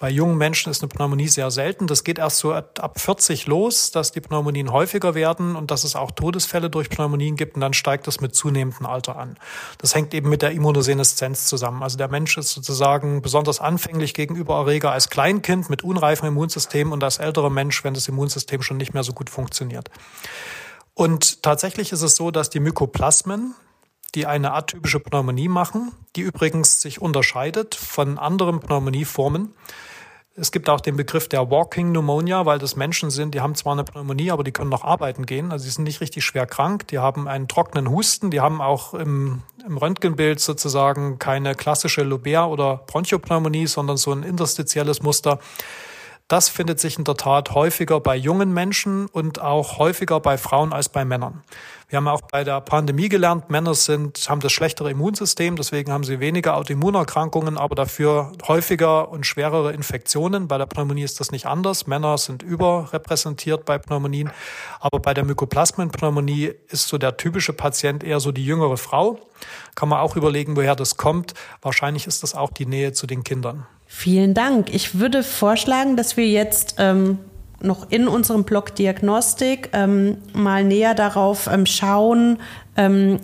Bei 0.00 0.08
jungen 0.08 0.38
Menschen 0.38 0.70
ist 0.70 0.80
eine 0.80 0.88
Pneumonie 0.88 1.28
sehr 1.28 1.50
selten. 1.50 1.86
Das 1.86 2.04
geht 2.04 2.18
erst 2.18 2.38
so 2.38 2.54
ab 2.54 2.98
40 2.98 3.46
los, 3.46 3.90
dass 3.90 4.12
die 4.12 4.22
Pneumonien 4.22 4.72
häufiger 4.72 5.14
werden 5.14 5.56
und 5.56 5.70
dass 5.70 5.84
es 5.84 5.94
auch 5.94 6.10
Todesfälle 6.10 6.70
durch 6.70 6.88
Pneumonien 6.88 7.36
gibt 7.36 7.54
und 7.56 7.60
dann 7.60 7.74
steigt 7.74 8.06
das 8.06 8.22
mit 8.22 8.34
zunehmendem 8.34 8.86
Alter 8.86 9.18
an. 9.18 9.36
Das 9.76 9.94
hängt 9.94 10.14
eben 10.14 10.30
mit 10.30 10.40
der 10.40 10.52
Immunoseneszenz 10.52 11.44
zusammen. 11.44 11.82
Also 11.82 11.98
der 11.98 12.08
Mensch 12.08 12.38
ist 12.38 12.48
sozusagen 12.48 13.20
besonders 13.20 13.60
anfänglich 13.60 14.14
gegenüber 14.14 14.54
Erreger 14.54 14.90
als 14.90 15.10
Kleinkind 15.10 15.68
mit 15.68 15.84
unreifem 15.84 16.28
Immunsystem 16.28 16.92
und 16.92 17.04
als 17.04 17.18
älterer 17.18 17.50
Mensch, 17.50 17.84
wenn 17.84 17.92
das 17.92 18.08
Immunsystem 18.08 18.62
schon 18.62 18.78
nicht 18.78 18.94
mehr 18.94 19.04
so 19.04 19.12
gut 19.12 19.28
funktioniert. 19.28 19.90
Und 20.94 21.42
tatsächlich 21.42 21.92
ist 21.92 22.00
es 22.00 22.16
so, 22.16 22.30
dass 22.30 22.48
die 22.48 22.60
Mykoplasmen, 22.60 23.54
die 24.14 24.24
eine 24.24 24.54
atypische 24.54 24.98
Pneumonie 24.98 25.48
machen, 25.48 25.92
die 26.16 26.22
übrigens 26.22 26.80
sich 26.80 27.02
unterscheidet 27.02 27.74
von 27.74 28.18
anderen 28.18 28.60
Pneumonieformen, 28.60 29.52
es 30.36 30.52
gibt 30.52 30.68
auch 30.68 30.80
den 30.80 30.96
Begriff 30.96 31.28
der 31.28 31.50
Walking 31.50 31.92
Pneumonia, 31.92 32.46
weil 32.46 32.58
das 32.58 32.76
Menschen 32.76 33.10
sind, 33.10 33.34
die 33.34 33.40
haben 33.40 33.54
zwar 33.54 33.72
eine 33.72 33.84
Pneumonie, 33.84 34.30
aber 34.30 34.44
die 34.44 34.52
können 34.52 34.70
noch 34.70 34.84
arbeiten 34.84 35.26
gehen. 35.26 35.50
Also 35.50 35.64
sie 35.64 35.70
sind 35.70 35.84
nicht 35.84 36.00
richtig 36.00 36.24
schwer 36.24 36.46
krank, 36.46 36.86
die 36.88 36.98
haben 36.98 37.26
einen 37.26 37.48
trockenen 37.48 37.90
Husten, 37.90 38.30
die 38.30 38.40
haben 38.40 38.60
auch 38.60 38.94
im, 38.94 39.42
im 39.66 39.76
Röntgenbild 39.76 40.40
sozusagen 40.40 41.18
keine 41.18 41.54
klassische 41.54 42.02
Lobär- 42.02 42.48
oder 42.48 42.82
Bronchopneumonie, 42.86 43.66
sondern 43.66 43.96
so 43.96 44.12
ein 44.12 44.22
interstitielles 44.22 45.02
Muster. 45.02 45.40
Das 46.30 46.48
findet 46.48 46.78
sich 46.78 46.96
in 46.96 47.02
der 47.02 47.16
Tat 47.16 47.56
häufiger 47.56 47.98
bei 47.98 48.14
jungen 48.14 48.54
Menschen 48.54 49.06
und 49.08 49.40
auch 49.40 49.78
häufiger 49.78 50.20
bei 50.20 50.38
Frauen 50.38 50.72
als 50.72 50.88
bei 50.88 51.04
Männern. 51.04 51.42
Wir 51.88 51.96
haben 51.96 52.06
auch 52.06 52.20
bei 52.20 52.44
der 52.44 52.60
Pandemie 52.60 53.08
gelernt, 53.08 53.50
Männer 53.50 53.74
sind, 53.74 54.16
haben 54.28 54.40
das 54.40 54.52
schlechtere 54.52 54.92
Immunsystem, 54.92 55.56
deswegen 55.56 55.90
haben 55.90 56.04
sie 56.04 56.20
weniger 56.20 56.56
Autoimmunerkrankungen, 56.56 57.58
aber 57.58 57.74
dafür 57.74 58.30
häufiger 58.46 59.08
und 59.08 59.26
schwerere 59.26 59.72
Infektionen. 59.72 60.46
Bei 60.46 60.56
der 60.56 60.66
Pneumonie 60.66 61.02
ist 61.02 61.18
das 61.18 61.32
nicht 61.32 61.46
anders. 61.46 61.88
Männer 61.88 62.16
sind 62.16 62.44
überrepräsentiert 62.44 63.64
bei 63.64 63.78
Pneumonien, 63.78 64.30
aber 64.78 65.00
bei 65.00 65.14
der 65.14 65.24
Mykoplasmenpneumonie 65.24 66.52
ist 66.68 66.86
so 66.86 66.96
der 66.96 67.16
typische 67.16 67.54
Patient 67.54 68.04
eher 68.04 68.20
so 68.20 68.30
die 68.30 68.46
jüngere 68.46 68.76
Frau. 68.76 69.18
Kann 69.74 69.88
man 69.88 69.98
auch 69.98 70.14
überlegen, 70.14 70.54
woher 70.54 70.76
das 70.76 70.96
kommt. 70.96 71.34
Wahrscheinlich 71.60 72.06
ist 72.06 72.22
das 72.22 72.36
auch 72.36 72.52
die 72.52 72.66
Nähe 72.66 72.92
zu 72.92 73.08
den 73.08 73.24
Kindern. 73.24 73.66
Vielen 73.92 74.34
Dank. 74.34 74.72
Ich 74.72 75.00
würde 75.00 75.24
vorschlagen, 75.24 75.96
dass 75.96 76.16
wir 76.16 76.26
jetzt 76.26 76.76
ähm, 76.78 77.18
noch 77.60 77.90
in 77.90 78.06
unserem 78.06 78.44
Blog 78.44 78.76
Diagnostik 78.76 79.68
ähm, 79.72 80.18
mal 80.32 80.62
näher 80.62 80.94
darauf 80.94 81.48
ähm, 81.48 81.66
schauen, 81.66 82.38
ähm, 82.76 83.18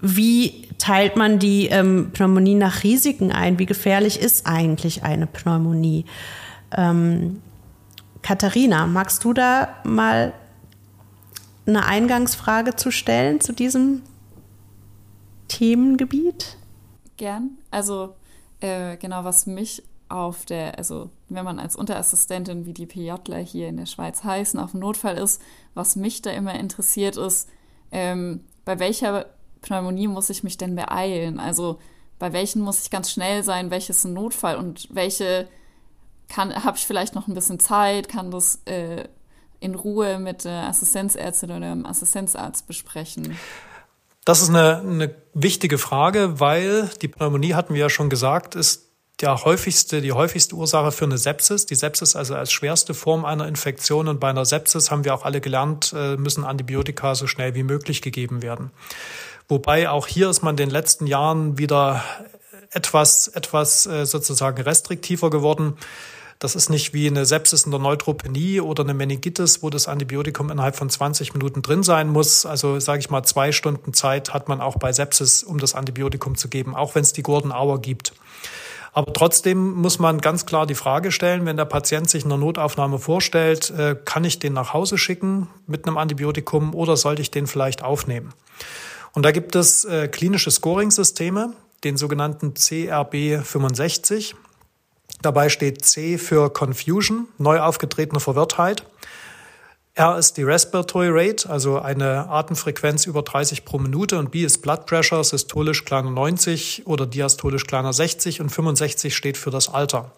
wie 0.00 0.66
teilt 0.78 1.16
man 1.16 1.38
die 1.38 1.66
ähm, 1.66 2.12
Pneumonie 2.14 2.54
nach 2.54 2.82
Risiken 2.82 3.30
ein? 3.30 3.58
Wie 3.58 3.66
gefährlich 3.66 4.18
ist 4.18 4.46
eigentlich 4.46 5.04
eine 5.04 5.26
Pneumonie? 5.26 6.06
Ähm, 6.74 7.42
Katharina, 8.22 8.86
magst 8.86 9.22
du 9.22 9.34
da 9.34 9.68
mal 9.84 10.32
eine 11.66 11.84
Eingangsfrage 11.84 12.74
zu 12.74 12.90
stellen 12.90 13.42
zu 13.42 13.52
diesem 13.52 14.00
Themengebiet? 15.48 16.56
Gern. 17.18 17.58
Also 17.70 18.14
äh, 18.60 18.96
genau, 18.96 19.24
was 19.24 19.46
mich 19.46 19.82
auf 20.10 20.44
der, 20.44 20.76
also 20.78 21.10
wenn 21.28 21.44
man 21.44 21.58
als 21.58 21.76
Unterassistentin 21.76 22.66
wie 22.66 22.72
die 22.72 22.86
PJler 22.86 23.38
hier 23.38 23.68
in 23.68 23.76
der 23.76 23.86
Schweiz 23.86 24.24
heißen, 24.24 24.58
auf 24.58 24.72
dem 24.72 24.80
Notfall 24.80 25.16
ist, 25.18 25.40
was 25.74 25.96
mich 25.96 26.20
da 26.22 26.30
immer 26.30 26.54
interessiert 26.54 27.16
ist, 27.16 27.48
ähm, 27.92 28.44
bei 28.64 28.78
welcher 28.78 29.26
Pneumonie 29.62 30.08
muss 30.08 30.30
ich 30.30 30.42
mich 30.42 30.56
denn 30.56 30.74
beeilen? 30.74 31.38
Also 31.38 31.78
bei 32.18 32.32
welchen 32.32 32.62
muss 32.62 32.82
ich 32.82 32.90
ganz 32.90 33.10
schnell 33.10 33.42
sein, 33.42 33.70
welches 33.70 34.04
ein 34.04 34.12
Notfall 34.12 34.56
und 34.56 34.88
welche 34.90 35.48
habe 36.36 36.76
ich 36.76 36.86
vielleicht 36.86 37.14
noch 37.14 37.26
ein 37.26 37.34
bisschen 37.34 37.58
Zeit, 37.58 38.08
kann 38.08 38.30
das 38.30 38.60
äh, 38.66 39.08
in 39.58 39.74
Ruhe 39.74 40.18
mit 40.18 40.44
der 40.44 40.68
Assistenzärztin 40.68 41.50
oder 41.50 41.70
dem 41.70 41.86
Assistenzarzt 41.86 42.66
besprechen? 42.66 43.36
Das 44.24 44.42
ist 44.42 44.50
eine, 44.50 44.78
eine 44.78 45.14
wichtige 45.34 45.78
Frage, 45.78 46.38
weil 46.38 46.88
die 47.02 47.08
Pneumonie, 47.08 47.54
hatten 47.54 47.74
wir 47.74 47.80
ja 47.80 47.90
schon 47.90 48.10
gesagt, 48.10 48.54
ist 48.54 48.89
der 49.20 49.44
häufigste, 49.44 50.00
die 50.00 50.12
häufigste 50.12 50.54
Ursache 50.54 50.92
für 50.92 51.04
eine 51.04 51.18
Sepsis. 51.18 51.66
Die 51.66 51.74
Sepsis 51.74 52.16
also 52.16 52.34
als 52.34 52.52
schwerste 52.52 52.94
Form 52.94 53.24
einer 53.24 53.46
Infektion. 53.46 54.08
Und 54.08 54.20
bei 54.20 54.30
einer 54.30 54.44
Sepsis 54.44 54.90
haben 54.90 55.04
wir 55.04 55.14
auch 55.14 55.24
alle 55.24 55.40
gelernt, 55.40 55.92
äh, 55.96 56.16
müssen 56.16 56.44
Antibiotika 56.44 57.14
so 57.14 57.26
schnell 57.26 57.54
wie 57.54 57.62
möglich 57.62 58.02
gegeben 58.02 58.42
werden. 58.42 58.70
Wobei 59.48 59.90
auch 59.90 60.06
hier 60.06 60.30
ist 60.30 60.42
man 60.42 60.54
in 60.54 60.58
den 60.58 60.70
letzten 60.70 61.06
Jahren 61.06 61.58
wieder 61.58 62.02
etwas, 62.70 63.28
etwas 63.28 63.86
äh, 63.86 64.06
sozusagen 64.06 64.62
restriktiver 64.62 65.28
geworden. 65.28 65.76
Das 66.38 66.54
ist 66.54 66.70
nicht 66.70 66.94
wie 66.94 67.06
eine 67.06 67.26
Sepsis 67.26 67.64
in 67.64 67.70
der 67.70 67.80
Neutropenie 67.80 68.62
oder 68.62 68.82
eine 68.82 68.94
Meningitis, 68.94 69.62
wo 69.62 69.68
das 69.68 69.88
Antibiotikum 69.88 70.50
innerhalb 70.50 70.74
von 70.74 70.88
20 70.88 71.34
Minuten 71.34 71.60
drin 71.60 71.82
sein 71.82 72.08
muss. 72.08 72.46
Also 72.46 72.80
sage 72.80 73.00
ich 73.00 73.10
mal, 73.10 73.22
zwei 73.24 73.52
Stunden 73.52 73.92
Zeit 73.92 74.32
hat 74.32 74.48
man 74.48 74.62
auch 74.62 74.78
bei 74.78 74.92
Sepsis, 74.92 75.42
um 75.42 75.58
das 75.58 75.74
Antibiotikum 75.74 76.36
zu 76.36 76.48
geben, 76.48 76.74
auch 76.74 76.94
wenn 76.94 77.02
es 77.02 77.12
die 77.12 77.22
Gordon 77.22 77.52
Hour 77.52 77.82
gibt. 77.82 78.14
Aber 78.92 79.12
trotzdem 79.12 79.74
muss 79.74 79.98
man 79.98 80.20
ganz 80.20 80.46
klar 80.46 80.66
die 80.66 80.74
Frage 80.74 81.12
stellen, 81.12 81.46
wenn 81.46 81.56
der 81.56 81.64
Patient 81.64 82.10
sich 82.10 82.24
in 82.24 82.28
der 82.28 82.38
Notaufnahme 82.38 82.98
vorstellt, 82.98 83.70
äh, 83.70 83.96
kann 84.04 84.24
ich 84.24 84.38
den 84.38 84.52
nach 84.52 84.74
Hause 84.74 84.98
schicken 84.98 85.48
mit 85.66 85.86
einem 85.86 85.96
Antibiotikum 85.96 86.74
oder 86.74 86.96
sollte 86.96 87.22
ich 87.22 87.30
den 87.30 87.46
vielleicht 87.46 87.82
aufnehmen? 87.84 88.32
Und 89.12 89.24
da 89.24 89.32
gibt 89.32 89.54
es 89.54 89.84
äh, 89.84 90.08
klinische 90.08 90.50
Scoring-Systeme, 90.50 91.52
den 91.84 91.96
sogenannten 91.96 92.54
CRB 92.54 93.44
65. 93.44 94.34
Dabei 95.22 95.48
steht 95.48 95.84
C 95.84 96.18
für 96.18 96.50
Confusion, 96.50 97.28
neu 97.38 97.60
aufgetretene 97.60 98.20
Verwirrtheit. 98.20 98.84
R 99.94 100.18
ist 100.18 100.36
die 100.36 100.42
Respiratory 100.42 101.08
Rate, 101.10 101.50
also 101.50 101.80
eine 101.80 102.28
Atemfrequenz 102.28 103.06
über 103.06 103.22
30 103.22 103.64
pro 103.64 103.78
Minute 103.78 104.18
und 104.18 104.30
B 104.30 104.44
ist 104.44 104.62
Blood 104.62 104.86
Pressure, 104.86 105.22
systolisch 105.24 105.84
kleiner 105.84 106.10
90 106.10 106.86
oder 106.86 107.06
diastolisch 107.06 107.66
kleiner 107.66 107.92
60 107.92 108.40
und 108.40 108.50
65 108.50 109.14
steht 109.14 109.36
für 109.36 109.50
das 109.50 109.68
Alter. 109.68 110.12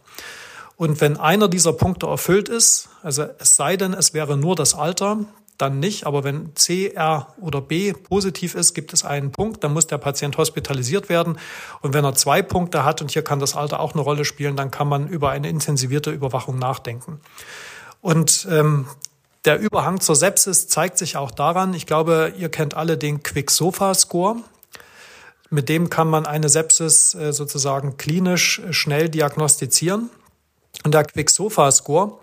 Und 0.77 1.01
wenn 1.01 1.17
einer 1.17 1.49
dieser 1.49 1.73
Punkte 1.73 2.07
erfüllt 2.07 2.49
ist, 2.49 2.89
also 3.03 3.25
es 3.39 3.57
sei 3.57 3.77
denn, 3.77 3.95
es 3.95 4.15
wäre 4.15 4.37
nur 4.37 4.57
das 4.57 4.75
Alter, 4.75 5.25
dann 5.59 5.79
nicht. 5.81 6.07
Aber 6.07 6.25
wenn 6.25 6.55
C, 6.57 6.89
R 6.89 7.29
oder 7.41 7.61
B 7.61 7.93
positiv 7.93 8.55
ist, 8.55 8.75
gibt 8.75 8.93
es 8.93 9.05
einen 9.05 9.33
Punkt, 9.33 9.63
dann 9.65 9.73
muss 9.73 9.87
der 9.87 9.99
Patient 9.99 10.37
hospitalisiert 10.37 11.09
werden. 11.09 11.39
Und 11.81 11.95
wenn 11.95 12.05
er 12.05 12.15
zwei 12.15 12.43
Punkte 12.43 12.85
hat, 12.85 13.01
und 13.01 13.11
hier 13.11 13.23
kann 13.23 13.39
das 13.39 13.55
Alter 13.55 13.81
auch 13.81 13.93
eine 13.95 14.03
Rolle 14.03 14.25
spielen, 14.25 14.57
dann 14.57 14.71
kann 14.71 14.89
man 14.89 15.09
über 15.09 15.31
eine 15.31 15.49
intensivierte 15.49 16.11
Überwachung 16.11 16.59
nachdenken. 16.59 17.21
Und 18.01 18.49
ähm, 18.51 18.87
Der 19.45 19.59
Überhang 19.59 20.01
zur 20.01 20.15
Sepsis 20.15 20.69
zeigt 20.69 20.99
sich 20.99 21.17
auch 21.17 21.33
daran, 21.33 21.75
ich 21.75 21.87
glaube, 21.87 22.33
ihr 22.39 22.49
kennt 22.49 22.75
alle 22.75 22.97
den 22.97 23.25
Quick-Sofa-Score. 23.25 24.37
Mit 25.51 25.69
dem 25.69 25.91
kann 25.91 26.09
man 26.09 26.27
eine 26.27 26.49
Sepsis 26.49 27.15
äh, 27.15 27.33
sozusagen 27.33 27.97
klinisch 27.97 28.63
schnell 28.71 29.09
diagnostizieren. 29.09 30.11
Und 30.85 30.95
der 30.95 31.05
Quick-Sofa-Score, 31.05 32.19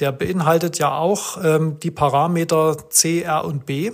der 0.00 0.10
beinhaltet 0.10 0.78
ja 0.78 0.92
auch 0.96 1.38
ähm, 1.42 1.78
die 1.78 1.92
Parameter 1.92 2.90
C, 2.90 3.22
R 3.22 3.44
und 3.44 3.64
B. 3.64 3.92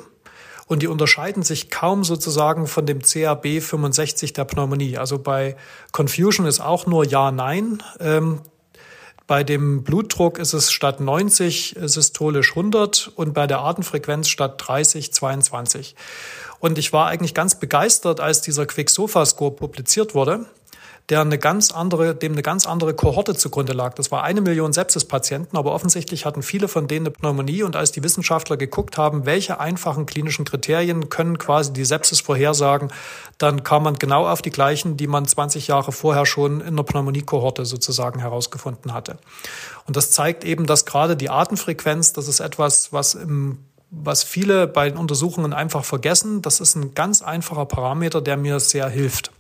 Und 0.67 0.83
die 0.83 0.89
unterscheiden 0.89 1.43
sich 1.43 1.71
kaum 1.71 2.05
sozusagen 2.05 2.67
von 2.67 2.87
dem 2.87 3.03
CAB 3.03 3.61
65 3.61 4.33
der 4.33 4.47
Pneumonie. 4.47 4.97
Also 4.97 5.19
bei 5.19 5.57
Confusion 5.93 6.47
ist 6.47 6.61
auch 6.61 6.87
nur 6.87 7.05
Ja, 7.05 7.31
Nein. 7.31 7.83
Bei 9.27 9.43
dem 9.43 9.83
Blutdruck 9.83 10.39
ist 10.39 10.53
es 10.53 10.71
statt 10.71 11.01
90 11.01 11.77
systolisch 11.81 12.51
100 12.51 13.11
und 13.17 13.35
bei 13.35 13.49
der 13.49 13.61
Atemfrequenz 13.61 14.29
statt 14.29 14.55
30 14.59 15.13
22. 15.13 15.97
Und 16.61 16.79
ich 16.79 16.93
war 16.93 17.09
eigentlich 17.09 17.35
ganz 17.35 17.59
begeistert, 17.59 18.21
als 18.21 18.41
dieser 18.41 18.67
Quick-Sofa-Score 18.67 19.51
publiziert 19.51 20.15
wurde 20.15 20.47
der 21.09 21.21
eine 21.21 21.39
ganz 21.39 21.71
andere, 21.71 22.17
dem 22.17 22.33
eine 22.33 22.43
ganz 22.43 22.67
andere 22.67 22.93
Kohorte 22.93 23.37
zugrunde 23.37 23.73
lag. 23.73 23.95
Das 23.95 24.11
war 24.11 24.25
eine 24.25 24.41
Million 24.41 24.73
Sepsis-Patienten, 24.73 25.57
aber 25.57 25.73
offensichtlich 25.73 26.27
hatten 26.27 26.43
viele 26.43 26.67
von 26.67 26.89
denen 26.89 27.07
eine 27.07 27.13
Pneumonie 27.13 27.63
und 27.63 27.77
als 27.77 27.93
die 27.93 28.03
Wissenschaftler 28.03 28.57
geguckt 28.57 28.99
haben, 28.99 29.25
welche 29.25 29.61
einfachen 29.61 30.07
klinischen 30.07 30.45
Kriterien 30.45 31.09
können 31.09 31.39
quasi 31.39 31.73
die 31.73 31.85
Sepsis 31.85 32.21
vorhersagen, 32.21 32.91
dann 33.39 33.63
kam 33.63 33.85
man 33.85 33.95
genau 33.95 34.27
auf 34.27 34.43
die 34.43 34.51
gleichen, 34.51 34.97
die 34.97 35.07
man 35.07 35.27
20 35.27 35.69
Jahre 35.69 35.93
vorher 35.93 36.27
schon 36.27 36.61
in 36.61 36.75
der 36.75 36.83
Pneumonie-Kohorte 36.83 37.67
sozusagen 37.67 38.19
herausgefunden 38.19 38.93
hatte. 38.93 39.19
Und 39.87 39.97
das 39.97 40.11
zeigt 40.11 40.45
eben, 40.45 40.67
dass 40.67 40.87
gerade 40.87 41.17
die 41.17 41.31
Atemfrequenz, 41.31 42.15
das 42.15 42.27
ist 42.27 42.41
etwas, 42.41 42.93
was 42.93 43.15
im 43.15 43.59
was 43.89 44.25
viele 44.25 44.67
bei 44.67 44.91
den 44.91 44.99
Untersuchungen 44.99 45.53
einfach 45.53 45.85
vergessen. 45.85 46.43
Das 46.43 46.59
ist 46.59 46.75
ein 46.75 46.95
ganz 46.95 47.23
einfacher 47.23 47.67
Parameter, 47.67 48.21
der 48.21 48.37
mir 48.37 48.59
sehr 48.59 48.89
hilft. 48.89 49.31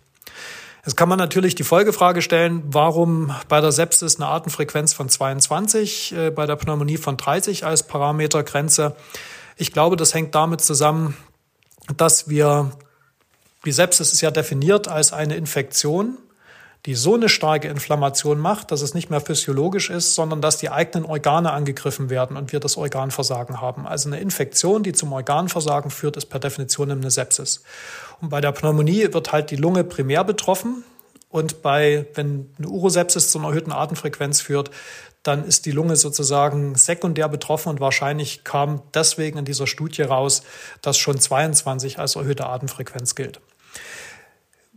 Jetzt 0.86 0.96
kann 0.96 1.08
man 1.08 1.18
natürlich 1.18 1.56
die 1.56 1.64
Folgefrage 1.64 2.22
stellen, 2.22 2.62
warum 2.66 3.34
bei 3.48 3.60
der 3.60 3.72
Sepsis 3.72 4.16
eine 4.16 4.28
Atemfrequenz 4.28 4.94
von 4.94 5.08
22, 5.08 6.12
äh, 6.12 6.30
bei 6.30 6.46
der 6.46 6.54
Pneumonie 6.54 6.96
von 6.96 7.16
30 7.16 7.66
als 7.66 7.82
Parametergrenze. 7.82 8.94
Ich 9.56 9.72
glaube, 9.72 9.96
das 9.96 10.14
hängt 10.14 10.36
damit 10.36 10.60
zusammen, 10.60 11.16
dass 11.96 12.28
wir, 12.28 12.70
die 13.64 13.72
Sepsis 13.72 14.12
ist 14.12 14.20
ja 14.20 14.30
definiert 14.30 14.86
als 14.86 15.12
eine 15.12 15.34
Infektion, 15.34 16.18
die 16.86 16.94
so 16.94 17.14
eine 17.14 17.28
starke 17.28 17.66
Inflammation 17.66 18.38
macht, 18.38 18.70
dass 18.70 18.80
es 18.80 18.94
nicht 18.94 19.10
mehr 19.10 19.20
physiologisch 19.20 19.90
ist, 19.90 20.14
sondern 20.14 20.40
dass 20.40 20.58
die 20.58 20.70
eigenen 20.70 21.04
Organe 21.04 21.52
angegriffen 21.52 22.10
werden 22.10 22.36
und 22.36 22.52
wir 22.52 22.60
das 22.60 22.76
Organversagen 22.76 23.60
haben. 23.60 23.88
Also 23.88 24.08
eine 24.08 24.20
Infektion, 24.20 24.84
die 24.84 24.92
zum 24.92 25.12
Organversagen 25.12 25.90
führt, 25.90 26.16
ist 26.16 26.26
per 26.26 26.38
Definition 26.38 26.92
eine 26.92 27.10
Sepsis. 27.10 27.64
Und 28.20 28.28
bei 28.28 28.40
der 28.40 28.52
Pneumonie 28.52 29.12
wird 29.12 29.32
halt 29.32 29.50
die 29.50 29.56
Lunge 29.56 29.82
primär 29.82 30.22
betroffen. 30.22 30.84
Und 31.28 31.60
bei, 31.60 32.06
wenn 32.14 32.54
eine 32.56 32.68
Urosepsis 32.68 33.32
zu 33.32 33.38
einer 33.38 33.48
erhöhten 33.48 33.72
Atemfrequenz 33.72 34.40
führt, 34.40 34.70
dann 35.24 35.44
ist 35.44 35.66
die 35.66 35.72
Lunge 35.72 35.96
sozusagen 35.96 36.76
sekundär 36.76 37.28
betroffen 37.28 37.70
und 37.70 37.80
wahrscheinlich 37.80 38.44
kam 38.44 38.80
deswegen 38.94 39.38
in 39.38 39.44
dieser 39.44 39.66
Studie 39.66 40.02
raus, 40.02 40.44
dass 40.82 40.98
schon 40.98 41.18
22 41.18 41.98
als 41.98 42.14
erhöhte 42.14 42.46
Atemfrequenz 42.46 43.16
gilt. 43.16 43.40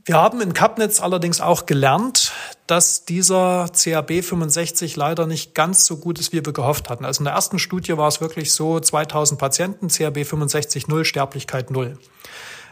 Wir 0.09 0.17
haben 0.17 0.41
in 0.41 0.53
Kapnitz 0.53 1.01
allerdings 1.01 1.39
auch 1.39 1.67
gelernt, 1.67 2.31
dass 2.65 3.05
dieser 3.05 3.69
CAB 3.69 4.23
65 4.23 4.95
leider 4.95 5.27
nicht 5.27 5.53
ganz 5.53 5.85
so 5.85 5.97
gut 5.97 6.17
ist, 6.17 6.33
wie 6.33 6.43
wir 6.43 6.51
gehofft 6.51 6.89
hatten. 6.89 7.05
Also 7.05 7.19
in 7.19 7.25
der 7.25 7.35
ersten 7.35 7.59
Studie 7.59 7.95
war 7.95 8.07
es 8.07 8.19
wirklich 8.19 8.51
so 8.51 8.79
2000 8.79 9.39
Patienten, 9.39 9.87
CAB 9.87 10.25
65 10.25 10.87
0, 10.87 11.05
Sterblichkeit 11.05 11.69
0. 11.69 11.99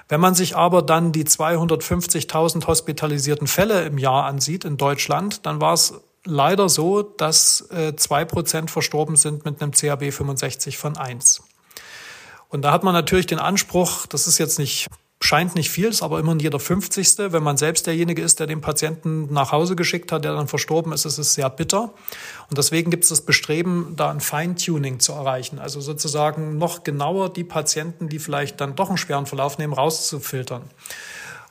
Wenn 0.09 0.19
man 0.19 0.33
sich 0.33 0.55
aber 0.55 0.81
dann 0.81 1.11
die 1.11 1.25
250.000 1.25 2.65
hospitalisierten 2.65 3.45
Fälle 3.45 3.83
im 3.83 3.99
Jahr 3.99 4.25
ansieht 4.25 4.65
in 4.65 4.77
Deutschland, 4.77 5.45
dann 5.45 5.61
war 5.61 5.73
es 5.73 5.93
leider 6.25 6.69
so, 6.69 7.03
dass 7.03 7.69
äh, 7.69 7.95
zwei 7.97 8.25
Prozent 8.25 8.71
verstorben 8.71 9.15
sind 9.15 9.45
mit 9.45 9.61
einem 9.61 9.73
CAB 9.73 10.11
65 10.11 10.79
von 10.79 10.97
1. 10.97 11.43
Und 12.49 12.63
da 12.63 12.71
hat 12.71 12.83
man 12.83 12.95
natürlich 12.95 13.27
den 13.27 13.37
Anspruch, 13.37 14.07
das 14.07 14.25
ist 14.25 14.39
jetzt 14.39 14.57
nicht 14.57 14.87
scheint 15.21 15.55
nicht 15.55 15.69
viel, 15.69 15.87
ist 15.87 16.03
aber 16.03 16.19
immerhin 16.19 16.39
jeder 16.39 16.59
50. 16.59 17.17
Wenn 17.31 17.43
man 17.43 17.57
selbst 17.57 17.87
derjenige 17.87 18.21
ist, 18.21 18.39
der 18.39 18.47
den 18.47 18.61
Patienten 18.61 19.31
nach 19.33 19.51
Hause 19.51 19.75
geschickt 19.75 20.11
hat, 20.11 20.23
der 20.23 20.33
dann 20.33 20.47
verstorben 20.47 20.91
ist, 20.91 21.05
ist 21.05 21.17
es 21.17 21.33
sehr 21.33 21.49
bitter. 21.49 21.93
Und 22.49 22.57
deswegen 22.57 22.91
gibt 22.91 23.03
es 23.03 23.09
das 23.09 23.21
Bestreben, 23.21 23.93
da 23.95 24.11
ein 24.11 24.19
Feintuning 24.19 24.99
zu 24.99 25.13
erreichen. 25.13 25.59
Also 25.59 25.81
sozusagen 25.81 26.57
noch 26.57 26.83
genauer 26.83 27.33
die 27.33 27.43
Patienten, 27.43 28.09
die 28.09 28.19
vielleicht 28.19 28.61
dann 28.61 28.75
doch 28.75 28.89
einen 28.89 28.97
schweren 28.97 29.25
Verlauf 29.25 29.57
nehmen, 29.57 29.73
rauszufiltern. 29.73 30.63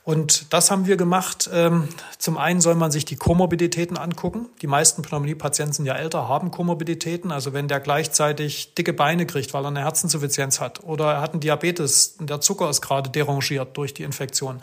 Und 0.07 0.53
das 0.53 0.71
haben 0.71 0.87
wir 0.87 0.95
gemacht. 0.95 1.49
Ähm, 1.51 1.89
zum 2.17 2.37
einen 2.37 2.61
soll 2.61 2.75
man 2.75 2.91
sich 2.91 3.03
die 3.03 3.17
Komorbiditäten 3.17 3.97
angucken. 3.97 4.47
Die 4.61 4.67
meisten 4.67 5.01
Pneumonie-Patienten 5.01 5.73
sind 5.73 5.85
ja 5.85 5.95
älter, 5.95 6.29
haben 6.29 6.49
Komorbiditäten. 6.49 7.29
Also 7.29 7.51
wenn 7.51 7.67
der 7.67 7.81
gleichzeitig 7.81 8.73
dicke 8.73 8.93
Beine 8.93 9.25
kriegt, 9.25 9.53
weil 9.53 9.65
er 9.65 9.67
eine 9.67 9.81
Herzinsuffizienz 9.81 10.61
hat 10.61 10.81
oder 10.81 11.15
er 11.15 11.21
hat 11.21 11.33
einen 11.33 11.41
Diabetes, 11.41 12.15
der 12.21 12.39
Zucker 12.39 12.69
ist 12.69 12.79
gerade 12.79 13.09
derangiert 13.09 13.75
durch 13.75 13.93
die 13.93 14.03
Infektion, 14.03 14.61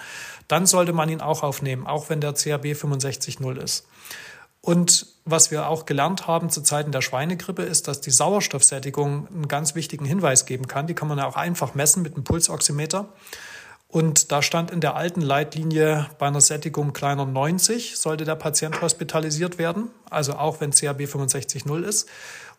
dann 0.49 0.65
sollte 0.65 0.95
man 0.95 1.11
ihn 1.11 1.21
auch 1.21 1.43
aufnehmen, 1.43 1.87
auch 1.87 2.09
wenn 2.09 2.23
der 2.23 2.33
CAB 2.33 2.65
65.0 2.65 3.57
ist. 3.63 3.87
Und 4.63 5.09
was 5.27 5.51
wir 5.51 5.69
auch 5.69 5.85
gelernt 5.85 6.27
haben 6.27 6.49
zu 6.49 6.63
Zeiten 6.63 6.91
der 6.91 7.03
Schweinegrippe 7.03 7.65
ist, 7.65 7.87
dass 7.87 8.01
die 8.01 8.13
Sauerstoffsättigung 8.13 9.29
einen 9.29 9.49
ganz 9.49 9.75
wichtigen 9.75 10.07
Hinweis 10.07 10.47
geben 10.47 10.69
kann. 10.69 10.87
Die 10.87 10.95
kann 10.95 11.09
man 11.09 11.19
ja 11.19 11.27
auch 11.27 11.37
einfach 11.37 11.75
messen 11.75 12.03
mit 12.03 12.15
einem 12.15 12.25
Pulsoximeter. 12.25 13.11
Und 13.95 14.33
da 14.33 14.43
stand 14.43 14.73
in 14.73 14.81
der 14.81 14.97
alten 14.97 15.21
Leitlinie 15.21 16.09
bei 16.19 16.27
einer 16.27 16.41
Sättigung 16.41 16.93
kleiner 16.93 17.27
90 17.27 17.97
sollte 17.97 18.25
der 18.25 18.35
Patient 18.35 18.83
hospitalisiert 18.83 19.57
werden, 19.57 19.89
also 20.11 20.33
auch 20.33 20.61
wenn 20.61 20.73
CAB 20.73 21.03
65.0 21.03 21.85
ist. 21.85 22.09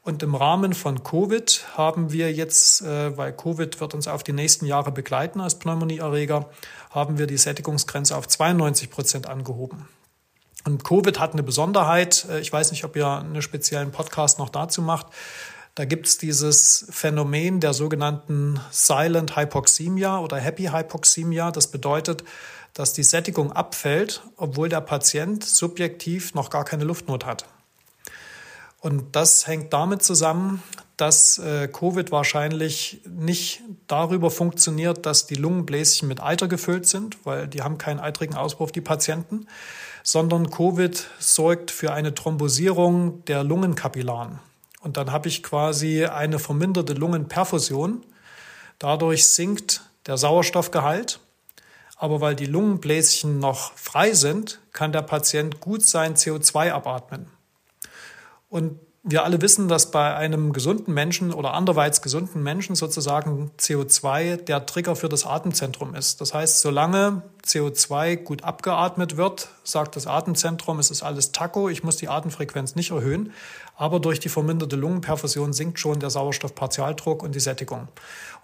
Und 0.01 0.23
im 0.23 0.33
Rahmen 0.33 0.73
von 0.73 1.03
Covid 1.03 1.65
haben 1.75 2.13
wir 2.13 2.31
jetzt, 2.31 2.83
äh, 2.83 3.17
weil 3.17 3.33
Covid 3.33 3.81
wird 3.81 3.93
uns 3.93 4.07
auf 4.07 4.23
die 4.23 4.31
nächsten 4.31 4.65
Jahre 4.65 4.93
begleiten 4.93 5.41
als 5.41 5.59
Pneumonieerreger, 5.59 6.49
haben 6.91 7.17
wir 7.17 7.27
die 7.27 7.35
Sättigungsgrenze 7.35 8.15
auf 8.15 8.29
92 8.29 8.89
Prozent 8.89 9.27
angehoben. 9.27 9.89
Und 10.63 10.85
Covid 10.85 11.19
hat 11.19 11.33
eine 11.33 11.43
Besonderheit. 11.43 12.27
Äh, 12.29 12.39
ich 12.39 12.53
weiß 12.53 12.71
nicht, 12.71 12.85
ob 12.85 12.95
ihr 12.95 13.09
einen 13.09 13.41
speziellen 13.41 13.91
Podcast 13.91 14.39
noch 14.39 14.47
dazu 14.47 14.81
macht. 14.81 15.07
Da 15.75 15.83
gibt 15.83 16.07
es 16.07 16.17
dieses 16.17 16.87
Phänomen 16.89 17.59
der 17.59 17.73
sogenannten 17.73 18.61
Silent 18.71 19.35
Hypoxemia 19.35 20.19
oder 20.19 20.37
Happy 20.37 20.67
Hypoxemia. 20.67 21.51
Das 21.51 21.67
bedeutet, 21.67 22.23
dass 22.73 22.93
die 22.93 23.03
Sättigung 23.03 23.51
abfällt, 23.51 24.23
obwohl 24.37 24.69
der 24.69 24.79
Patient 24.79 25.43
subjektiv 25.43 26.33
noch 26.33 26.49
gar 26.49 26.63
keine 26.63 26.85
Luftnot 26.85 27.25
hat. 27.25 27.45
Und 28.79 29.17
das 29.17 29.47
hängt 29.47 29.73
damit 29.73 30.01
zusammen, 30.01 30.63
dass 30.95 31.39
äh, 31.39 31.67
Covid 31.67 32.09
wahrscheinlich 32.11 33.01
nicht 33.05 33.61
darüber 33.87 34.31
funktioniert, 34.31 35.05
dass 35.05 35.27
die 35.27 35.35
Lungenbläschen 35.35 36.07
mit 36.07 36.23
Eiter 36.23 36.47
gefüllt 36.47 36.87
sind, 36.87 37.17
weil 37.25 37.49
die 37.49 37.63
haben 37.63 37.77
keinen 37.77 37.99
eitrigen 37.99 38.35
Auspuff, 38.35 38.71
die 38.71 38.81
Patienten, 38.81 39.47
sondern 40.03 40.51
Covid 40.51 41.05
sorgt 41.19 41.71
für 41.71 41.91
eine 41.91 42.13
Thrombosierung 42.13 43.25
der 43.25 43.43
Lungenkapillaren. 43.43 44.39
Und 44.85 44.97
dann 44.97 45.11
habe 45.11 45.27
ich 45.27 45.41
quasi 45.41 46.05
eine 46.05 46.37
verminderte 46.37 46.93
Lungenperfusion. 46.93 48.05
Dadurch 48.77 49.27
sinkt 49.27 49.81
der 50.05 50.15
Sauerstoffgehalt. 50.15 51.19
Aber 51.95 52.21
weil 52.21 52.35
die 52.35 52.45
Lungenbläschen 52.45 53.39
noch 53.39 53.73
frei 53.75 54.13
sind, 54.13 54.59
kann 54.73 54.91
der 54.91 55.01
Patient 55.01 55.59
gut 55.59 55.83
sein 55.83 56.15
CO2 56.15 56.71
abatmen. 56.71 57.25
Und 58.47 58.79
wir 59.01 59.23
alle 59.23 59.41
wissen, 59.41 59.67
dass 59.67 59.89
bei 59.91 60.15
einem 60.15 60.51
gesunden 60.51 60.93
Menschen 60.93 61.31
oder 61.31 61.53
anderweitig 61.53 62.01
gesunden 62.01 62.41
Menschen 62.41 62.75
sozusagen 62.75 63.51
CO2 63.59 64.37
der 64.37 64.65
Trigger 64.65 64.95
für 64.95 65.09
das 65.09 65.25
Atemzentrum 65.25 65.93
ist. 65.93 66.21
Das 66.21 66.33
heißt, 66.33 66.61
solange 66.61 67.21
CO2 67.43 68.17
gut 68.17 68.43
abgeatmet 68.43 69.15
wird, 69.15 69.49
sagt 69.63 69.95
das 69.95 70.07
Atemzentrum, 70.07 70.79
es 70.79 70.89
ist 70.89 71.03
alles 71.03 71.31
Taco, 71.31 71.69
ich 71.69 71.83
muss 71.83 71.97
die 71.97 72.09
Atemfrequenz 72.09 72.75
nicht 72.75 72.91
erhöhen. 72.91 73.31
Aber 73.77 73.99
durch 73.99 74.19
die 74.19 74.29
verminderte 74.29 74.77
Lungenperfusion 74.77 75.51
sinkt 75.51 75.79
schon 75.79 75.99
der 75.99 76.09
Sauerstoffpartialdruck 76.09 77.23
und 77.23 77.35
die 77.35 77.41
Sättigung. 77.41 77.89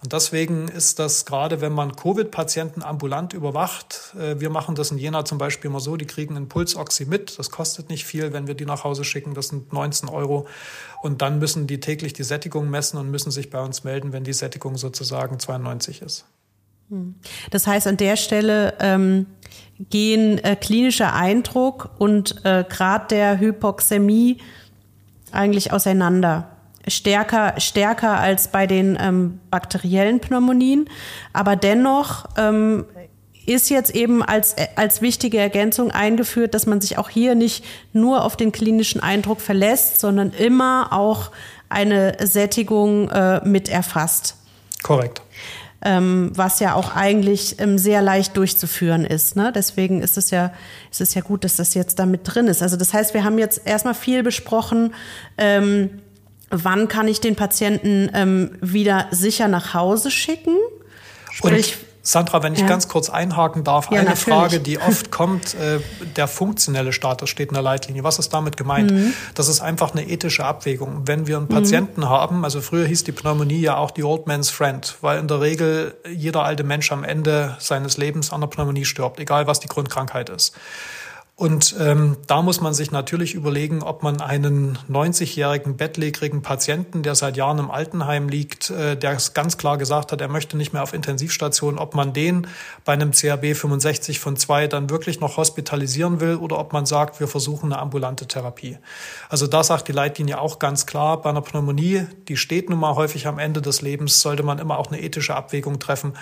Und 0.02 0.12
deswegen 0.12 0.68
ist 0.68 0.98
das 0.98 1.24
gerade, 1.24 1.60
wenn 1.60 1.72
man 1.72 1.96
Covid-Patienten 1.96 2.82
ambulant 2.82 3.32
überwacht, 3.32 4.14
äh, 4.18 4.40
wir 4.40 4.50
machen 4.50 4.74
das 4.74 4.90
in 4.90 4.98
Jena 4.98 5.24
zum 5.24 5.38
Beispiel 5.38 5.70
immer 5.70 5.80
so, 5.80 5.96
die 5.96 6.06
kriegen 6.06 6.36
einen 6.36 6.48
Pulsoxy 6.48 7.06
mit, 7.06 7.38
das 7.38 7.50
kostet 7.50 7.88
nicht 7.88 8.04
viel, 8.04 8.32
wenn 8.32 8.46
wir 8.46 8.54
die 8.54 8.66
nach 8.66 8.84
Hause 8.84 9.04
schicken, 9.04 9.32
das 9.32 9.48
sind 9.48 9.72
19 9.72 10.08
Euro. 10.08 10.46
Und 11.02 11.22
dann 11.22 11.38
müssen 11.38 11.66
die 11.66 11.80
täglich 11.80 12.12
die 12.12 12.24
Sättigung 12.24 12.68
messen 12.68 12.98
und 12.98 13.10
müssen 13.10 13.30
sich 13.30 13.48
bei 13.48 13.60
uns 13.60 13.84
melden, 13.84 14.12
wenn 14.12 14.24
die 14.24 14.32
Sättigung 14.32 14.76
sozusagen 14.76 15.38
92 15.38 16.02
ist. 16.02 16.26
Hm. 16.90 17.14
Das 17.50 17.66
heißt, 17.66 17.86
an 17.86 17.96
der 17.96 18.16
Stelle 18.16 18.74
ähm, 18.80 19.26
gehen 19.90 20.38
äh, 20.38 20.56
klinischer 20.56 21.14
Eindruck 21.14 21.90
und 21.98 22.44
äh, 22.44 22.64
Grad 22.68 23.10
der 23.10 23.38
Hypoxämie 23.38 24.38
eigentlich 25.32 25.72
auseinander. 25.72 26.48
stärker, 26.88 27.54
stärker 27.60 28.18
als 28.18 28.48
bei 28.48 28.66
den 28.66 28.98
ähm, 29.00 29.40
bakteriellen 29.50 30.20
Pneumonien. 30.20 30.88
Aber 31.32 31.54
dennoch 31.56 32.26
ähm, 32.36 32.86
ist 33.46 33.70
jetzt 33.70 33.94
eben 33.94 34.22
als, 34.22 34.56
als 34.76 35.02
wichtige 35.02 35.38
Ergänzung 35.38 35.90
eingeführt, 35.90 36.54
dass 36.54 36.66
man 36.66 36.80
sich 36.80 36.98
auch 36.98 37.08
hier 37.08 37.34
nicht 37.34 37.64
nur 37.92 38.24
auf 38.24 38.36
den 38.36 38.52
klinischen 38.52 39.00
Eindruck 39.00 39.40
verlässt, 39.40 40.00
sondern 40.00 40.30
immer 40.32 40.88
auch 40.92 41.30
eine 41.68 42.16
Sättigung 42.20 43.10
äh, 43.10 43.40
mit 43.46 43.68
erfasst. 43.68 44.36
Korrekt. 44.82 45.22
Ähm, 45.84 46.30
was 46.34 46.60
ja 46.60 46.74
auch 46.74 46.94
eigentlich 46.94 47.56
ähm, 47.58 47.76
sehr 47.76 48.02
leicht 48.02 48.36
durchzuführen 48.36 49.04
ist. 49.04 49.34
Ne? 49.34 49.52
Deswegen 49.52 50.00
ist 50.00 50.16
es 50.16 50.30
ja, 50.30 50.52
ist 50.90 51.00
es 51.00 51.14
ja 51.14 51.22
gut, 51.22 51.42
dass 51.42 51.56
das 51.56 51.74
jetzt 51.74 51.98
da 51.98 52.06
mit 52.06 52.20
drin 52.24 52.46
ist. 52.46 52.62
Also 52.62 52.76
das 52.76 52.94
heißt, 52.94 53.14
wir 53.14 53.24
haben 53.24 53.36
jetzt 53.38 53.62
erstmal 53.66 53.94
viel 53.94 54.22
besprochen, 54.22 54.94
ähm, 55.38 55.90
wann 56.50 56.86
kann 56.86 57.08
ich 57.08 57.20
den 57.20 57.34
Patienten 57.34 58.10
ähm, 58.14 58.52
wieder 58.60 59.08
sicher 59.10 59.48
nach 59.48 59.74
Hause 59.74 60.10
schicken? 60.10 60.56
Sprich, 61.32 61.78
Sandra, 62.04 62.42
wenn 62.42 62.52
ich 62.52 62.60
ja. 62.60 62.66
ganz 62.66 62.88
kurz 62.88 63.08
einhaken 63.08 63.62
darf, 63.62 63.90
ja, 63.90 64.00
eine 64.00 64.10
natürlich. 64.10 64.24
Frage, 64.24 64.60
die 64.60 64.78
oft 64.80 65.12
kommt, 65.12 65.54
äh, 65.54 65.78
der 66.16 66.26
funktionelle 66.26 66.92
Status 66.92 67.30
steht 67.30 67.48
in 67.48 67.54
der 67.54 67.62
Leitlinie. 67.62 68.02
Was 68.02 68.18
ist 68.18 68.30
damit 68.34 68.56
gemeint? 68.56 68.90
Mhm. 68.90 69.14
Das 69.34 69.48
ist 69.48 69.60
einfach 69.60 69.92
eine 69.92 70.08
ethische 70.08 70.44
Abwägung. 70.44 71.02
Wenn 71.06 71.28
wir 71.28 71.36
einen 71.36 71.46
Patienten 71.46 72.00
mhm. 72.00 72.08
haben, 72.08 72.44
also 72.44 72.60
früher 72.60 72.86
hieß 72.86 73.04
die 73.04 73.12
Pneumonie 73.12 73.60
ja 73.60 73.76
auch 73.76 73.92
die 73.92 74.02
Old 74.02 74.26
Man's 74.26 74.50
Friend, 74.50 74.96
weil 75.00 75.20
in 75.20 75.28
der 75.28 75.40
Regel 75.40 75.94
jeder 76.12 76.42
alte 76.42 76.64
Mensch 76.64 76.90
am 76.90 77.04
Ende 77.04 77.56
seines 77.60 77.96
Lebens 77.98 78.32
an 78.32 78.40
der 78.40 78.48
Pneumonie 78.48 78.84
stirbt, 78.84 79.20
egal 79.20 79.46
was 79.46 79.60
die 79.60 79.68
Grundkrankheit 79.68 80.28
ist. 80.28 80.56
Und 81.34 81.74
ähm, 81.80 82.18
da 82.26 82.42
muss 82.42 82.60
man 82.60 82.74
sich 82.74 82.90
natürlich 82.90 83.34
überlegen, 83.34 83.82
ob 83.82 84.02
man 84.02 84.20
einen 84.20 84.78
90-jährigen 84.90 85.78
bettlägerigen 85.78 86.42
Patienten, 86.42 87.02
der 87.02 87.14
seit 87.14 87.38
Jahren 87.38 87.58
im 87.58 87.70
Altenheim 87.70 88.28
liegt, 88.28 88.68
äh, 88.68 88.98
der 88.98 89.16
ganz 89.32 89.56
klar 89.56 89.78
gesagt 89.78 90.12
hat, 90.12 90.20
er 90.20 90.28
möchte 90.28 90.58
nicht 90.58 90.74
mehr 90.74 90.82
auf 90.82 90.92
Intensivstation, 90.92 91.78
ob 91.78 91.94
man 91.94 92.12
den 92.12 92.46
bei 92.84 92.92
einem 92.92 93.12
CRB 93.12 93.56
65 93.56 94.20
von 94.20 94.36
2 94.36 94.68
dann 94.68 94.90
wirklich 94.90 95.20
noch 95.20 95.38
hospitalisieren 95.38 96.20
will 96.20 96.36
oder 96.36 96.58
ob 96.58 96.74
man 96.74 96.84
sagt, 96.84 97.18
wir 97.18 97.28
versuchen 97.28 97.72
eine 97.72 97.80
ambulante 97.80 98.28
Therapie. 98.28 98.76
Also 99.30 99.46
da 99.46 99.64
sagt 99.64 99.88
die 99.88 99.92
Leitlinie 99.92 100.38
auch 100.38 100.58
ganz 100.58 100.84
klar, 100.84 101.22
bei 101.22 101.30
einer 101.30 101.40
Pneumonie, 101.40 102.06
die 102.28 102.36
steht 102.36 102.68
nun 102.68 102.78
mal 102.78 102.94
häufig 102.94 103.26
am 103.26 103.38
Ende 103.38 103.62
des 103.62 103.80
Lebens, 103.80 104.20
sollte 104.20 104.42
man 104.42 104.58
immer 104.58 104.78
auch 104.78 104.88
eine 104.88 105.00
ethische 105.00 105.34
Abwägung 105.34 105.78
treffen 105.78 106.12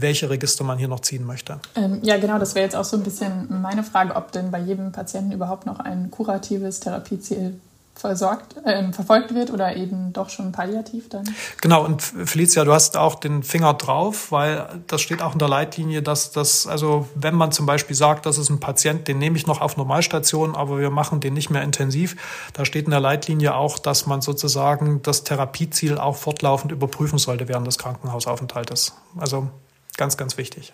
welche 0.00 0.30
Register 0.30 0.64
man 0.64 0.78
hier 0.78 0.88
noch 0.88 1.00
ziehen 1.00 1.24
möchte. 1.24 1.58
Ähm, 1.74 2.00
ja, 2.02 2.18
genau, 2.18 2.38
das 2.38 2.54
wäre 2.54 2.64
jetzt 2.64 2.76
auch 2.76 2.84
so 2.84 2.96
ein 2.96 3.02
bisschen 3.02 3.60
meine 3.62 3.82
Frage, 3.82 4.14
ob 4.16 4.32
denn 4.32 4.50
bei 4.50 4.60
jedem 4.60 4.92
Patienten 4.92 5.32
überhaupt 5.32 5.66
noch 5.66 5.80
ein 5.80 6.10
kuratives 6.10 6.80
Therapieziel 6.80 7.60
versorgt, 7.98 8.56
äh, 8.64 8.92
verfolgt 8.92 9.34
wird 9.34 9.50
oder 9.50 9.74
eben 9.74 10.12
doch 10.12 10.28
schon 10.28 10.52
palliativ 10.52 11.08
dann. 11.08 11.24
Genau, 11.60 11.84
und 11.84 12.02
Felicia, 12.02 12.64
du 12.64 12.72
hast 12.72 12.96
auch 12.96 13.14
den 13.14 13.42
Finger 13.42 13.74
drauf, 13.74 14.30
weil 14.30 14.68
das 14.86 15.00
steht 15.00 15.22
auch 15.22 15.32
in 15.32 15.38
der 15.38 15.48
Leitlinie, 15.48 16.02
dass 16.02 16.30
das, 16.30 16.66
also 16.66 17.08
wenn 17.14 17.34
man 17.34 17.52
zum 17.52 17.64
Beispiel 17.64 17.96
sagt, 17.96 18.26
das 18.26 18.38
ist 18.38 18.50
ein 18.50 18.60
Patient, 18.60 19.08
den 19.08 19.18
nehme 19.18 19.36
ich 19.36 19.46
noch 19.46 19.60
auf 19.60 19.76
Normalstation, 19.76 20.54
aber 20.54 20.78
wir 20.78 20.90
machen 20.90 21.20
den 21.20 21.34
nicht 21.34 21.50
mehr 21.50 21.62
intensiv, 21.62 22.16
da 22.52 22.64
steht 22.64 22.84
in 22.84 22.90
der 22.90 23.00
Leitlinie 23.00 23.54
auch, 23.54 23.78
dass 23.78 24.06
man 24.06 24.20
sozusagen 24.20 25.00
das 25.02 25.24
Therapieziel 25.24 25.98
auch 25.98 26.16
fortlaufend 26.16 26.72
überprüfen 26.72 27.18
sollte 27.18 27.48
während 27.48 27.66
des 27.66 27.78
Krankenhausaufenthaltes. 27.78 28.92
Also 29.16 29.48
Ganz, 29.96 30.16
ganz 30.16 30.36
wichtig. 30.36 30.72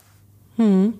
Hm. 0.57 0.95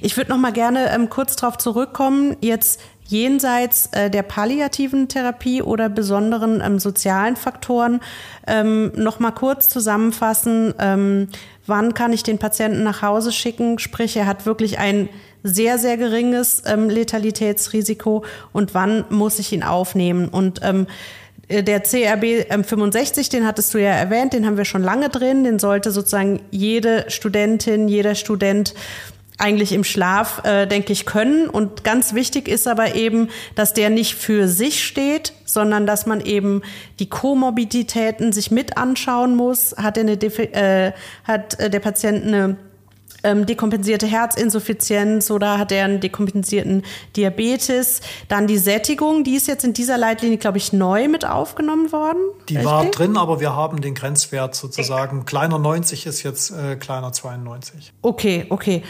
Ich 0.00 0.16
würde 0.16 0.30
noch 0.30 0.38
mal 0.38 0.52
gerne 0.52 0.90
ähm, 0.90 1.08
kurz 1.08 1.36
darauf 1.36 1.56
zurückkommen, 1.56 2.36
jetzt 2.40 2.80
jenseits 3.06 3.88
äh, 3.92 4.10
der 4.10 4.22
palliativen 4.22 5.08
Therapie 5.08 5.62
oder 5.62 5.88
besonderen 5.88 6.60
ähm, 6.60 6.78
sozialen 6.78 7.36
Faktoren 7.36 8.00
ähm, 8.46 8.92
noch 8.96 9.18
mal 9.20 9.32
kurz 9.32 9.68
zusammenfassen, 9.68 10.74
ähm, 10.78 11.28
wann 11.66 11.94
kann 11.94 12.12
ich 12.12 12.22
den 12.22 12.38
Patienten 12.38 12.82
nach 12.82 13.02
Hause 13.02 13.32
schicken, 13.32 13.78
sprich 13.78 14.16
er 14.16 14.26
hat 14.26 14.46
wirklich 14.46 14.78
ein 14.78 15.08
sehr, 15.42 15.78
sehr 15.78 15.96
geringes 15.96 16.62
ähm, 16.66 16.88
Letalitätsrisiko 16.88 18.24
und 18.52 18.74
wann 18.74 19.04
muss 19.10 19.38
ich 19.38 19.52
ihn 19.52 19.62
aufnehmen 19.62 20.28
und 20.28 20.60
ähm, 20.62 20.86
äh, 20.86 21.21
der 21.60 21.80
CRB 21.80 22.46
65, 22.64 23.28
den 23.28 23.46
hattest 23.46 23.74
du 23.74 23.78
ja 23.78 23.90
erwähnt, 23.90 24.32
den 24.32 24.46
haben 24.46 24.56
wir 24.56 24.64
schon 24.64 24.82
lange 24.82 25.08
drin. 25.08 25.44
Den 25.44 25.58
sollte 25.58 25.90
sozusagen 25.90 26.40
jede 26.50 27.04
Studentin, 27.08 27.88
jeder 27.88 28.14
Student 28.14 28.74
eigentlich 29.38 29.72
im 29.72 29.82
Schlaf, 29.82 30.44
äh, 30.44 30.66
denke 30.66 30.92
ich, 30.92 31.04
können. 31.04 31.48
Und 31.48 31.84
ganz 31.84 32.14
wichtig 32.14 32.48
ist 32.48 32.68
aber 32.68 32.94
eben, 32.94 33.28
dass 33.54 33.74
der 33.74 33.90
nicht 33.90 34.14
für 34.14 34.46
sich 34.46 34.84
steht, 34.84 35.32
sondern 35.44 35.86
dass 35.86 36.06
man 36.06 36.20
eben 36.20 36.62
die 37.00 37.08
Komorbiditäten 37.08 38.32
sich 38.32 38.50
mit 38.50 38.76
anschauen 38.76 39.34
muss. 39.34 39.74
Hat, 39.76 39.98
eine, 39.98 40.12
äh, 40.12 40.92
hat 41.24 41.58
äh, 41.58 41.70
der 41.70 41.80
Patient 41.80 42.24
eine 42.24 42.56
ähm, 43.24 43.46
dekompensierte 43.46 44.06
Herzinsuffizienz 44.06 45.30
oder 45.30 45.58
hat 45.58 45.72
er 45.72 45.84
einen 45.84 46.00
dekompensierten 46.00 46.82
Diabetes. 47.16 48.00
Dann 48.28 48.46
die 48.46 48.58
Sättigung, 48.58 49.24
die 49.24 49.34
ist 49.34 49.48
jetzt 49.48 49.64
in 49.64 49.72
dieser 49.72 49.98
Leitlinie, 49.98 50.38
glaube 50.38 50.58
ich, 50.58 50.72
neu 50.72 51.08
mit 51.08 51.24
aufgenommen 51.24 51.92
worden. 51.92 52.20
Die 52.48 52.56
Richtig? 52.56 52.70
war 52.70 52.84
drin, 52.86 53.16
aber 53.16 53.40
wir 53.40 53.54
haben 53.54 53.80
den 53.80 53.94
Grenzwert 53.94 54.54
sozusagen. 54.54 55.24
Kleiner 55.24 55.58
90 55.58 56.06
ist 56.06 56.22
jetzt 56.22 56.50
äh, 56.50 56.76
kleiner 56.76 57.12
92. 57.12 57.92
Okay, 58.02 58.46
okay. 58.48 58.82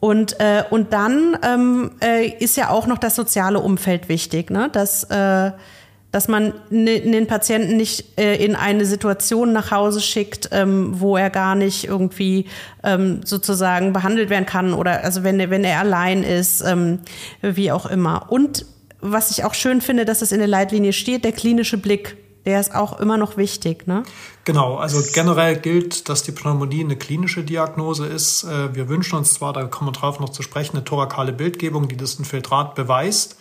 Und, 0.00 0.40
äh, 0.40 0.64
und 0.68 0.92
dann 0.92 1.38
ähm, 1.44 1.92
äh, 2.02 2.26
ist 2.26 2.56
ja 2.56 2.70
auch 2.70 2.88
noch 2.88 2.98
das 2.98 3.14
soziale 3.14 3.60
Umfeld 3.60 4.08
wichtig, 4.08 4.50
ne? 4.50 4.68
dass 4.72 5.04
äh, 5.04 5.52
dass 6.12 6.28
man 6.28 6.52
den 6.70 7.26
Patienten 7.26 7.76
nicht 7.76 8.18
äh, 8.18 8.36
in 8.36 8.54
eine 8.54 8.84
Situation 8.84 9.52
nach 9.52 9.70
Hause 9.70 10.00
schickt, 10.00 10.50
ähm, 10.52 11.00
wo 11.00 11.16
er 11.16 11.30
gar 11.30 11.54
nicht 11.54 11.84
irgendwie 11.84 12.46
ähm, 12.84 13.22
sozusagen 13.24 13.94
behandelt 13.94 14.28
werden 14.28 14.46
kann 14.46 14.74
oder 14.74 15.02
also 15.02 15.24
wenn 15.24 15.40
er, 15.40 15.48
wenn 15.48 15.64
er 15.64 15.80
allein 15.80 16.22
ist, 16.22 16.60
ähm, 16.60 17.00
wie 17.40 17.72
auch 17.72 17.86
immer. 17.86 18.30
Und 18.30 18.66
was 19.00 19.30
ich 19.30 19.44
auch 19.44 19.54
schön 19.54 19.80
finde, 19.80 20.04
dass 20.04 20.22
es 20.22 20.32
in 20.32 20.38
der 20.38 20.48
Leitlinie 20.48 20.92
steht, 20.92 21.24
der 21.24 21.32
klinische 21.32 21.78
Blick. 21.78 22.16
Der 22.44 22.58
ist 22.58 22.74
auch 22.74 22.98
immer 22.98 23.18
noch 23.18 23.36
wichtig, 23.36 23.86
ne? 23.86 24.02
Genau, 24.44 24.74
also 24.74 25.00
generell 25.12 25.56
gilt, 25.56 26.08
dass 26.08 26.24
die 26.24 26.32
Pneumonie 26.32 26.82
eine 26.82 26.96
klinische 26.96 27.44
Diagnose 27.44 28.06
ist. 28.06 28.42
Äh, 28.42 28.74
wir 28.74 28.88
wünschen 28.88 29.16
uns 29.16 29.34
zwar, 29.34 29.52
da 29.52 29.64
kommen 29.64 29.88
wir 29.88 29.92
drauf 29.92 30.18
noch 30.18 30.30
zu 30.30 30.42
sprechen, 30.42 30.76
eine 30.76 30.84
thorakale 30.84 31.32
Bildgebung, 31.32 31.86
die 31.86 31.96
das 31.96 32.16
Infiltrat 32.16 32.74
beweist. 32.74 33.36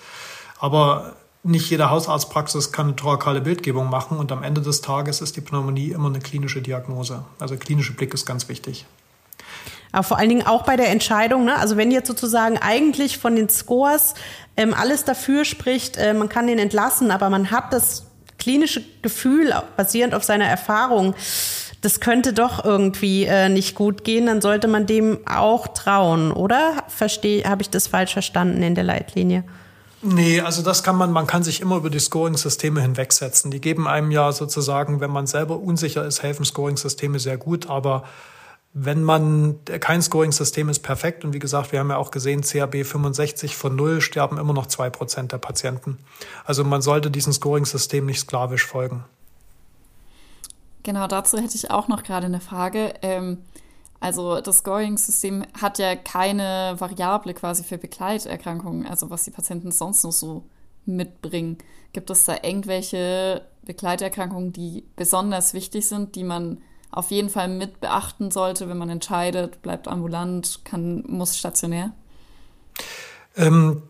Aber 0.59 1.15
nicht 1.43 1.69
jede 1.69 1.89
Hausarztpraxis 1.89 2.71
kann 2.71 2.87
eine 2.87 2.95
thorakale 2.95 3.41
Bildgebung 3.41 3.89
machen 3.89 4.17
und 4.17 4.31
am 4.31 4.43
Ende 4.43 4.61
des 4.61 4.81
Tages 4.81 5.21
ist 5.21 5.35
die 5.35 5.41
Pneumonie 5.41 5.91
immer 5.91 6.09
eine 6.09 6.19
klinische 6.19 6.61
Diagnose. 6.61 7.23
Also 7.39 7.57
klinische 7.57 7.93
Blick 7.93 8.13
ist 8.13 8.25
ganz 8.25 8.47
wichtig. 8.47 8.85
Aber 9.91 10.03
vor 10.03 10.17
allen 10.17 10.29
Dingen 10.29 10.45
auch 10.45 10.63
bei 10.63 10.77
der 10.77 10.89
Entscheidung, 10.89 11.45
ne? 11.45 11.57
also 11.57 11.77
wenn 11.77 11.91
jetzt 11.91 12.07
sozusagen 12.07 12.57
eigentlich 12.57 13.17
von 13.17 13.35
den 13.35 13.49
Scores 13.49 14.13
ähm, 14.55 14.73
alles 14.73 15.03
dafür 15.03 15.43
spricht, 15.43 15.97
äh, 15.97 16.13
man 16.13 16.29
kann 16.29 16.47
den 16.47 16.59
entlassen, 16.59 17.11
aber 17.11 17.29
man 17.29 17.51
hat 17.51 17.73
das 17.73 18.05
klinische 18.37 18.83
Gefühl 19.01 19.53
basierend 19.77 20.13
auf 20.13 20.23
seiner 20.23 20.45
Erfahrung, 20.45 21.15
das 21.81 21.99
könnte 21.99 22.33
doch 22.33 22.63
irgendwie 22.63 23.25
äh, 23.25 23.49
nicht 23.49 23.75
gut 23.75 24.03
gehen, 24.03 24.27
dann 24.27 24.41
sollte 24.41 24.67
man 24.67 24.85
dem 24.85 25.19
auch 25.27 25.67
trauen, 25.69 26.31
oder? 26.31 26.83
Verstehe, 26.87 27.43
habe 27.49 27.63
ich 27.63 27.69
das 27.69 27.87
falsch 27.87 28.13
verstanden 28.13 28.61
in 28.61 28.75
der 28.75 28.83
Leitlinie? 28.83 29.43
Nee, 30.03 30.41
also 30.41 30.63
das 30.63 30.81
kann 30.81 30.95
man, 30.95 31.11
man 31.11 31.27
kann 31.27 31.43
sich 31.43 31.61
immer 31.61 31.77
über 31.77 31.91
die 31.91 31.99
Scoring-Systeme 31.99 32.81
hinwegsetzen. 32.81 33.51
Die 33.51 33.61
geben 33.61 33.87
einem 33.87 34.09
ja 34.09 34.31
sozusagen, 34.31 34.99
wenn 34.99 35.11
man 35.11 35.27
selber 35.27 35.59
unsicher 35.59 36.05
ist, 36.05 36.23
helfen 36.23 36.43
Scoring-Systeme 36.43 37.19
sehr 37.19 37.37
gut, 37.37 37.69
aber 37.69 38.03
wenn 38.73 39.03
man, 39.03 39.59
kein 39.65 40.01
Scoring-System 40.01 40.69
ist 40.69 40.79
perfekt 40.79 41.25
und 41.25 41.33
wie 41.33 41.39
gesagt, 41.39 41.71
wir 41.71 41.79
haben 41.79 41.89
ja 41.89 41.97
auch 41.97 42.09
gesehen, 42.09 42.41
CAB 42.41 42.85
65 42.85 43.55
von 43.55 43.75
null 43.75 44.01
sterben 44.01 44.37
immer 44.37 44.53
noch 44.53 44.65
zwei 44.65 44.89
Prozent 44.89 45.33
der 45.33 45.39
Patienten. 45.39 45.99
Also 46.45 46.63
man 46.63 46.81
sollte 46.81 47.11
diesem 47.11 47.33
Scoring-System 47.33 48.05
nicht 48.05 48.19
sklavisch 48.19 48.65
folgen. 48.65 49.03
Genau, 50.83 51.05
dazu 51.07 51.37
hätte 51.37 51.55
ich 51.55 51.69
auch 51.69 51.89
noch 51.89 52.03
gerade 52.03 52.25
eine 52.25 52.39
Frage. 52.39 52.93
Ähm, 53.01 53.39
also 54.01 54.41
das 54.41 54.57
Scoring-System 54.57 55.45
hat 55.61 55.77
ja 55.77 55.95
keine 55.95 56.75
Variable 56.79 57.35
quasi 57.35 57.63
für 57.63 57.77
Begleiterkrankungen, 57.77 58.87
also 58.87 59.11
was 59.11 59.23
die 59.23 59.31
Patienten 59.31 59.71
sonst 59.71 60.03
noch 60.03 60.11
so 60.11 60.43
mitbringen. 60.85 61.59
Gibt 61.93 62.09
es 62.09 62.25
da 62.25 62.37
irgendwelche 62.41 63.43
Begleiterkrankungen, 63.63 64.53
die 64.53 64.85
besonders 64.95 65.53
wichtig 65.53 65.87
sind, 65.87 66.15
die 66.15 66.23
man 66.23 66.57
auf 66.89 67.11
jeden 67.11 67.29
Fall 67.29 67.47
mit 67.47 67.79
beachten 67.79 68.31
sollte, 68.31 68.67
wenn 68.67 68.77
man 68.77 68.89
entscheidet, 68.89 69.61
bleibt 69.61 69.87
ambulant, 69.87 70.61
kann, 70.65 71.03
muss 71.07 71.37
stationär? 71.37 71.91
Ähm, 73.37 73.83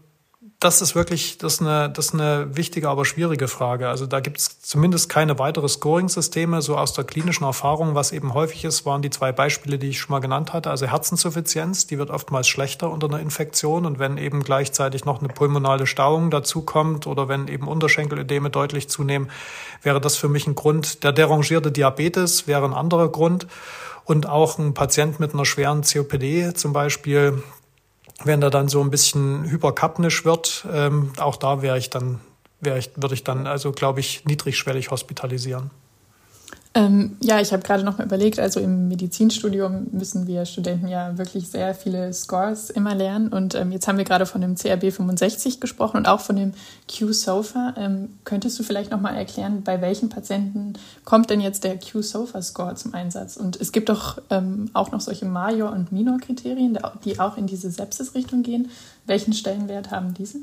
das 0.62 0.80
ist 0.80 0.93
wirklich 0.93 1.39
das 1.39 1.55
ist 1.55 1.62
eine, 1.62 1.89
das 1.89 2.07
ist 2.07 2.14
eine 2.14 2.55
wichtige, 2.55 2.88
aber 2.88 3.03
schwierige 3.03 3.47
Frage. 3.47 3.89
Also 3.89 4.05
da 4.05 4.20
gibt 4.20 4.38
es 4.38 4.62
zumindest 4.62 5.09
keine 5.09 5.39
weitere 5.39 5.68
Scoring-Systeme. 5.68 6.62
So 6.62 6.78
aus 6.78 6.93
der 6.93 7.03
klinischen 7.03 7.45
Erfahrung, 7.45 7.95
was 7.95 8.12
eben 8.12 8.36
häufig 8.36 8.64
ist, 8.64 8.86
waren 8.86 9.01
die 9.01 9.09
zwei 9.09 9.32
Beispiele, 9.32 9.80
die 9.80 9.89
ich 9.89 9.99
schon 9.99 10.12
mal 10.12 10.20
genannt 10.20 10.53
hatte. 10.53 10.70
Also 10.70 10.86
Herzenssuffizienz, 10.86 11.88
die 11.88 11.97
wird 11.97 12.12
oftmals 12.12 12.47
schlechter 12.47 12.91
unter 12.91 13.07
einer 13.07 13.20
Infektion. 13.20 13.88
Und 13.88 13.97
wenn 13.97 14.20
eben 14.20 14.43
gleichzeitig 14.43 15.03
noch 15.03 15.20
eine 15.20 15.34
pulmonale 15.34 15.88
Stauung 15.88 16.30
dazukommt 16.30 17.07
oder 17.07 17.28
wenn 17.28 17.47
eben 17.47 17.68
Unterschenkelödeme 17.68 18.51
deutlich 18.51 18.88
zunehmen, 18.88 19.32
wäre 19.82 19.99
das 19.99 20.16
für 20.16 20.30
mich 20.30 20.45
ein 20.45 20.53
Grund. 20.53 21.03
Der 21.03 21.12
derangierte 21.12 21.72
Diabetes 21.72 22.45
wäre 22.45 22.66
ein 22.66 22.76
anderer 22.76 23.09
Grund. 23.09 23.47
Und 24.05 24.30
auch 24.30 24.59
ein 24.59 24.76
Patient 24.76 25.20
mit 25.20 25.34
einer 25.34 25.45
schweren 25.45 25.82
COPD 25.82 26.53
zum 26.53 26.74
Beispiel, 26.74 27.41
wenn 28.24 28.41
er 28.41 28.49
dann 28.49 28.67
so 28.67 28.82
ein 28.82 28.89
bisschen 28.89 29.45
hyperkapnisch 29.45 30.26
wird, 30.26 30.65
ähm, 30.72 31.13
auch 31.17 31.36
da 31.36 31.61
wäre 31.61 31.78
ich 31.78 31.89
dann, 31.89 32.19
wäre 32.59 32.78
ich, 32.78 32.91
würde 32.95 33.15
ich 33.15 33.24
dann 33.24 33.47
also, 33.47 33.72
glaube 33.72 33.99
ich, 33.99 34.26
niedrigschwellig 34.26 34.91
hospitalisieren. 34.91 35.72
Ähm, 36.74 37.17
ja, 37.19 37.41
ich 37.41 37.51
habe 37.51 37.63
gerade 37.63 37.84
noch 37.84 37.97
mal 37.97 38.05
überlegt, 38.05 38.39
also 38.39 38.61
im 38.61 38.88
Medizinstudium 38.88 39.88
müssen 39.91 40.26
wir 40.26 40.45
Studenten 40.45 40.88
ja 40.88 41.17
wirklich 41.17 41.49
sehr 41.49 41.76
viele 41.76 42.13
Scores 42.13 42.69
immer 42.69 42.95
lernen. 42.95 43.28
Und 43.28 43.55
ähm, 43.55 43.74
jetzt 43.74 43.89
haben 43.89 43.97
wir 43.97 44.05
gerade 44.05 44.26
von 44.26 44.39
dem 44.39 44.55
CRB 44.55 44.93
65 44.93 45.59
gesprochen 45.59 45.97
und 45.97 46.07
auch 46.07 46.22
von 46.22 46.38
dem 46.38 46.53
Q-SOFA. 46.89 47.74
Ähm, 47.76 48.17
könntest 48.24 48.57
du 48.57 48.63
vielleicht 48.63 48.89
noch 48.89 49.01
mal 49.01 49.13
erklären, 49.13 49.63
bei 49.63 49.82
welchen 49.82 50.07
Patienten 50.07 50.74
kommt 51.03 51.30
denn 51.30 51.41
jetzt 51.41 51.65
der 51.65 51.78
Q-SOFA-Score 51.78 52.76
zum 52.76 52.93
Einsatz? 52.93 53.36
Und 53.36 53.59
es 53.59 53.74
gibt 53.74 53.89
doch 53.89 54.22
ähm, 54.30 54.69
auch 54.72 54.91
noch 54.91 55.01
solche 55.01 55.26
Major- 55.26 55.74
und 55.74 55.91
Minor-Kriterien, 55.91 56.80
die 57.03 57.19
auch 57.19 57.36
in 57.36 57.47
diese 57.47 57.69
Sepsis-Richtung 57.69 58.43
gehen. 58.43 58.72
Welchen 59.05 59.34
Stellenwert 59.34 59.91
haben 59.91 60.13
diese? 60.13 60.39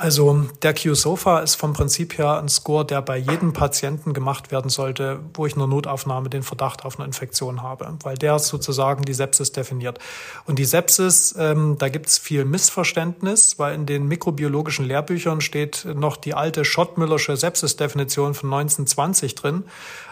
Also 0.00 0.46
der 0.62 0.72
Q-SOFA 0.72 1.40
ist 1.40 1.56
vom 1.56 1.74
Prinzip 1.74 2.16
her 2.16 2.38
ein 2.38 2.48
Score, 2.48 2.86
der 2.86 3.02
bei 3.02 3.18
jedem 3.18 3.52
Patienten 3.52 4.14
gemacht 4.14 4.50
werden 4.50 4.70
sollte, 4.70 5.20
wo 5.34 5.44
ich 5.44 5.52
in 5.52 5.58
der 5.58 5.68
Notaufnahme 5.68 6.30
den 6.30 6.42
Verdacht 6.42 6.86
auf 6.86 6.98
eine 6.98 7.04
Infektion 7.04 7.60
habe, 7.60 7.86
weil 8.02 8.16
der 8.16 8.38
sozusagen 8.38 9.04
die 9.04 9.12
Sepsis 9.12 9.52
definiert. 9.52 9.98
Und 10.46 10.58
die 10.58 10.64
Sepsis, 10.64 11.34
ähm, 11.38 11.76
da 11.78 11.90
gibt 11.90 12.06
es 12.06 12.16
viel 12.16 12.46
Missverständnis, 12.46 13.58
weil 13.58 13.74
in 13.74 13.84
den 13.84 14.08
mikrobiologischen 14.08 14.86
Lehrbüchern 14.86 15.42
steht 15.42 15.84
noch 15.84 16.16
die 16.16 16.32
alte 16.32 16.64
Schottmüllersche 16.64 17.36
Sepsis-Definition 17.36 18.32
von 18.32 18.50
1920 18.54 19.34
drin, 19.34 19.64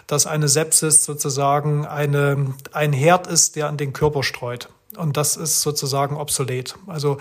dass 0.06 0.26
eine 0.26 0.48
Sepsis 0.48 1.02
sozusagen 1.02 1.86
eine, 1.86 2.52
ein 2.72 2.92
Herd 2.92 3.26
ist, 3.26 3.56
der 3.56 3.68
an 3.68 3.78
den 3.78 3.94
Körper 3.94 4.22
streut. 4.22 4.68
Und 4.98 5.16
das 5.16 5.38
ist 5.38 5.62
sozusagen 5.62 6.18
obsolet. 6.18 6.74
Also 6.86 7.16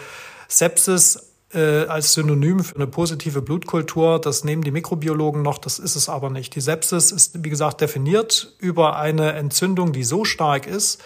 Sepsis 0.50 1.27
äh, 1.54 1.86
als 1.86 2.14
Synonym 2.14 2.64
für 2.64 2.76
eine 2.76 2.88
positive 2.88 3.42
Blutkultur. 3.42 4.20
Das 4.20 4.44
nehmen 4.44 4.64
die 4.64 4.72
Mikrobiologen 4.72 5.42
noch, 5.42 5.58
das 5.58 5.80
ist 5.80 5.96
es 5.96 6.10
aber 6.10 6.30
nicht. 6.30 6.56
Die 6.56 6.62
Sepsis 6.62 7.12
ist, 7.12 7.44
wie 7.44 7.50
gesagt, 7.50 7.82
definiert 7.82 8.56
über 8.60 8.98
eine 8.98 9.34
Entzündung, 9.34 9.94
die 9.94 10.04
so 10.04 10.26
stark 10.26 10.68
ist, 10.68 11.02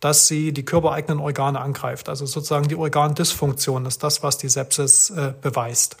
dass 0.00 0.28
sie 0.28 0.52
die 0.52 0.64
körpereigenen 0.64 1.18
Organe 1.18 1.60
angreift. 1.60 2.08
Also 2.08 2.26
sozusagen 2.26 2.68
die 2.68 2.76
Organdysfunktion 2.76 3.86
ist 3.86 4.02
das, 4.02 4.22
was 4.22 4.38
die 4.38 4.48
Sepsis 4.48 5.10
äh, 5.10 5.32
beweist. 5.40 5.96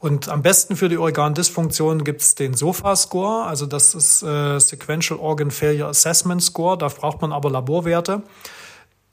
Und 0.00 0.28
am 0.28 0.42
besten 0.42 0.76
für 0.76 0.88
die 0.88 0.96
Organdysfunktion 0.96 2.04
gibt's 2.04 2.36
den 2.36 2.54
SOFA-Score, 2.54 3.46
also 3.46 3.66
das 3.66 3.94
ist 3.96 4.22
äh, 4.22 4.58
Sequential 4.60 5.18
Organ 5.18 5.50
Failure 5.50 5.88
Assessment 5.88 6.40
Score, 6.40 6.78
da 6.78 6.86
braucht 6.86 7.20
man 7.20 7.32
aber 7.32 7.50
Laborwerte. 7.50 8.22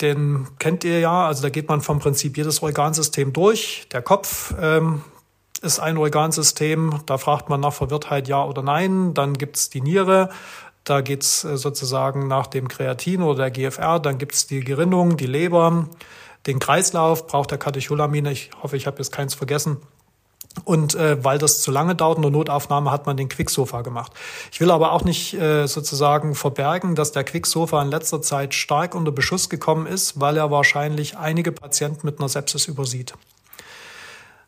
Den 0.02 0.48
kennt 0.60 0.84
ihr 0.84 1.00
ja, 1.00 1.26
also 1.26 1.42
da 1.42 1.50
geht 1.50 1.70
man 1.70 1.82
vom 1.82 2.00
Prinzip 2.00 2.38
jedes 2.38 2.62
Organsystem 2.62 3.32
durch. 3.32 3.88
Der 3.92 4.02
Kopf 4.02 4.54
ähm, 4.60 5.02
ist 5.62 5.80
ein 5.80 5.98
Organsystem, 5.98 7.00
da 7.06 7.18
fragt 7.18 7.50
man 7.50 7.62
nach 7.62 7.74
Verwirrtheit 7.74 8.28
ja 8.28 8.44
oder 8.44 8.62
nein. 8.62 9.14
Dann 9.14 9.34
gibt's 9.34 9.70
die 9.70 9.82
Niere, 9.82 10.30
da 10.84 11.02
geht's 11.02 11.44
äh, 11.44 11.58
sozusagen 11.58 12.28
nach 12.28 12.48
dem 12.48 12.68
Kreatin 12.68 13.22
oder 13.22 13.50
der 13.50 13.52
GFR, 13.52 14.00
dann 14.00 14.18
gibt's 14.18 14.48
die 14.48 14.62
Gerinnung, 14.62 15.18
die 15.18 15.28
Leber, 15.28 15.88
den 16.46 16.60
Kreislauf, 16.60 17.26
braucht 17.28 17.52
der 17.52 17.58
Katecholamine, 17.58 18.32
ich 18.32 18.52
hoffe, 18.62 18.78
ich 18.78 18.88
habe 18.88 18.98
jetzt 18.98 19.12
keins 19.12 19.34
vergessen. 19.34 19.78
Und 20.64 20.96
äh, 20.96 21.24
weil 21.24 21.38
das 21.38 21.62
zu 21.62 21.70
lange 21.70 21.96
dauert 21.96 22.18
in 22.18 22.22
der 22.22 22.32
Notaufnahme, 22.32 22.92
hat 22.92 23.06
man 23.06 23.18
den 23.18 23.30
Quicksofa 23.30 23.82
gemacht. 23.82 24.14
Ich 24.52 24.62
will 24.62 24.72
aber 24.72 24.94
auch 24.94 25.04
nicht 25.04 25.34
äh, 25.34 25.68
sozusagen 25.68 26.34
verbergen, 26.34 26.96
dass 26.96 27.12
der 27.12 27.24
Quicksofa 27.24 27.82
in 27.82 27.90
letzter 27.90 28.22
Zeit 28.22 28.54
stark 28.54 28.96
unter 28.96 29.12
Beschuss 29.12 29.50
gekommen 29.50 29.86
ist, 29.86 30.20
weil 30.20 30.38
er 30.38 30.52
wahrscheinlich 30.52 31.18
einige 31.18 31.52
Patienten 31.52 32.08
mit 32.08 32.20
einer 32.20 32.30
Sepsis 32.30 32.68
übersieht. 32.68 33.14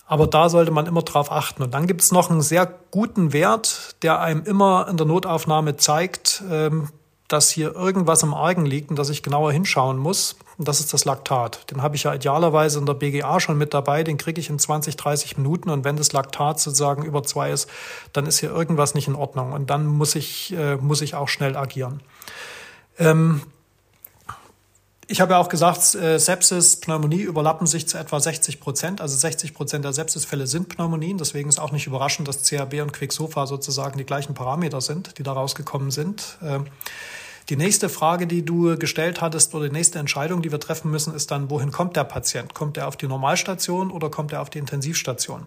Aber 0.07 0.25
da 0.25 0.47
sollte 0.47 0.71
man 0.71 0.85
immer 0.85 1.01
drauf 1.01 1.31
achten. 1.31 1.61
Und 1.61 1.73
dann 1.73 1.85
gibt 1.85 2.01
es 2.01 2.13
noch 2.13 2.31
einen 2.31 2.41
sehr 2.41 2.73
guten 2.91 3.33
Wert, 3.33 3.97
der 4.01 4.21
einem 4.21 4.43
immer 4.45 4.87
in 4.89 4.95
der 4.95 5.05
Notaufnahme 5.05 5.75
zeigt, 5.75 6.41
ähm, 6.49 6.87
dass 7.27 7.49
hier 7.49 7.75
irgendwas 7.75 8.23
im 8.23 8.33
Argen 8.33 8.65
liegt 8.65 8.89
und 8.89 8.97
dass 8.97 9.09
ich 9.09 9.21
genauer 9.21 9.51
hinschauen 9.51 9.97
muss. 9.97 10.37
Und 10.57 10.67
das 10.67 10.79
ist 10.79 10.93
das 10.93 11.03
Laktat. 11.03 11.69
Den 11.69 11.81
habe 11.81 11.95
ich 11.95 12.03
ja 12.03 12.13
idealerweise 12.13 12.79
in 12.79 12.85
der 12.85 12.93
BGA 12.93 13.39
schon 13.39 13.57
mit 13.57 13.73
dabei. 13.73 14.03
Den 14.03 14.17
kriege 14.17 14.39
ich 14.39 14.49
in 14.49 14.59
20, 14.59 14.95
30 14.95 15.37
Minuten. 15.37 15.69
Und 15.69 15.83
wenn 15.83 15.97
das 15.97 16.13
Laktat 16.13 16.59
sozusagen 16.59 17.03
über 17.03 17.23
zwei 17.23 17.51
ist, 17.51 17.69
dann 18.13 18.25
ist 18.25 18.39
hier 18.39 18.51
irgendwas 18.51 18.95
nicht 18.95 19.07
in 19.07 19.15
Ordnung. 19.15 19.51
Und 19.51 19.69
dann 19.69 19.85
muss 19.85 20.15
ich, 20.15 20.53
äh, 20.53 20.77
muss 20.77 21.01
ich 21.01 21.15
auch 21.15 21.27
schnell 21.27 21.57
agieren. 21.57 22.01
Ähm, 22.97 23.41
ich 25.09 25.21
habe 25.21 25.33
ja 25.33 25.39
auch 25.39 25.47
gesagt, 25.47 25.95
äh, 25.95 26.19
Sepsis, 26.19 26.75
Pneumonie 26.77 27.21
überlappen 27.21 27.65
sich 27.65 27.87
zu 27.87 27.97
etwa 27.97 28.19
60 28.19 28.59
Prozent. 28.59 28.99
Also 28.99 29.15
60 29.15 29.53
Prozent 29.53 29.85
der 29.85 29.93
Sepsisfälle 29.93 30.47
sind 30.47 30.67
Pneumonien. 30.67 31.17
Deswegen 31.17 31.47
ist 31.47 31.59
auch 31.59 31.71
nicht 31.71 31.87
überraschend, 31.87 32.27
dass 32.27 32.43
CAB 32.43 32.81
und 32.81 32.91
Quicksofa 32.91 33.47
sozusagen 33.47 33.97
die 33.97 34.05
gleichen 34.05 34.33
Parameter 34.33 34.81
sind, 34.81 35.17
die 35.17 35.23
da 35.23 35.31
rausgekommen 35.31 35.91
sind. 35.91 36.37
Ähm, 36.43 36.65
die 37.47 37.55
nächste 37.55 37.87
Frage, 37.87 38.27
die 38.27 38.43
du 38.43 38.77
gestellt 38.77 39.21
hattest 39.21 39.55
oder 39.55 39.69
die 39.69 39.73
nächste 39.73 39.99
Entscheidung, 39.99 40.41
die 40.41 40.51
wir 40.51 40.59
treffen 40.59 40.91
müssen, 40.91 41.15
ist 41.15 41.31
dann, 41.31 41.49
wohin 41.49 41.71
kommt 41.71 41.95
der 41.95 42.03
Patient? 42.03 42.53
Kommt 42.53 42.75
er 42.75 42.89
auf 42.89 42.97
die 42.97 43.07
Normalstation 43.07 43.91
oder 43.91 44.09
kommt 44.09 44.33
er 44.33 44.41
auf 44.41 44.49
die 44.49 44.59
Intensivstation? 44.59 45.45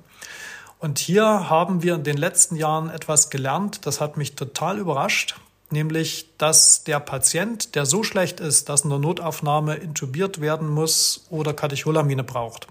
Und 0.79 0.99
hier 0.99 1.51
haben 1.51 1.83
wir 1.83 1.97
in 1.97 2.05
den 2.05 2.17
letzten 2.17 2.57
Jahren 2.57 2.89
etwas 2.89 3.29
gelernt, 3.29 3.85
das 3.85 4.01
hat 4.01 4.17
mich 4.17 4.35
total 4.35 4.79
überrascht, 4.79 5.37
nämlich 5.71 6.29
dass 6.39 6.85
der 6.85 7.01
Patient, 7.01 7.75
der 7.75 7.87
so 7.87 8.03
schlecht 8.03 8.41
ist, 8.41 8.69
dass 8.69 8.83
in 8.83 8.91
der 8.91 8.99
Notaufnahme 8.99 9.77
intubiert 9.77 10.41
werden 10.41 10.69
muss 10.69 11.27
oder 11.31 11.55
Katecholamine 11.55 12.25
braucht, 12.25 12.67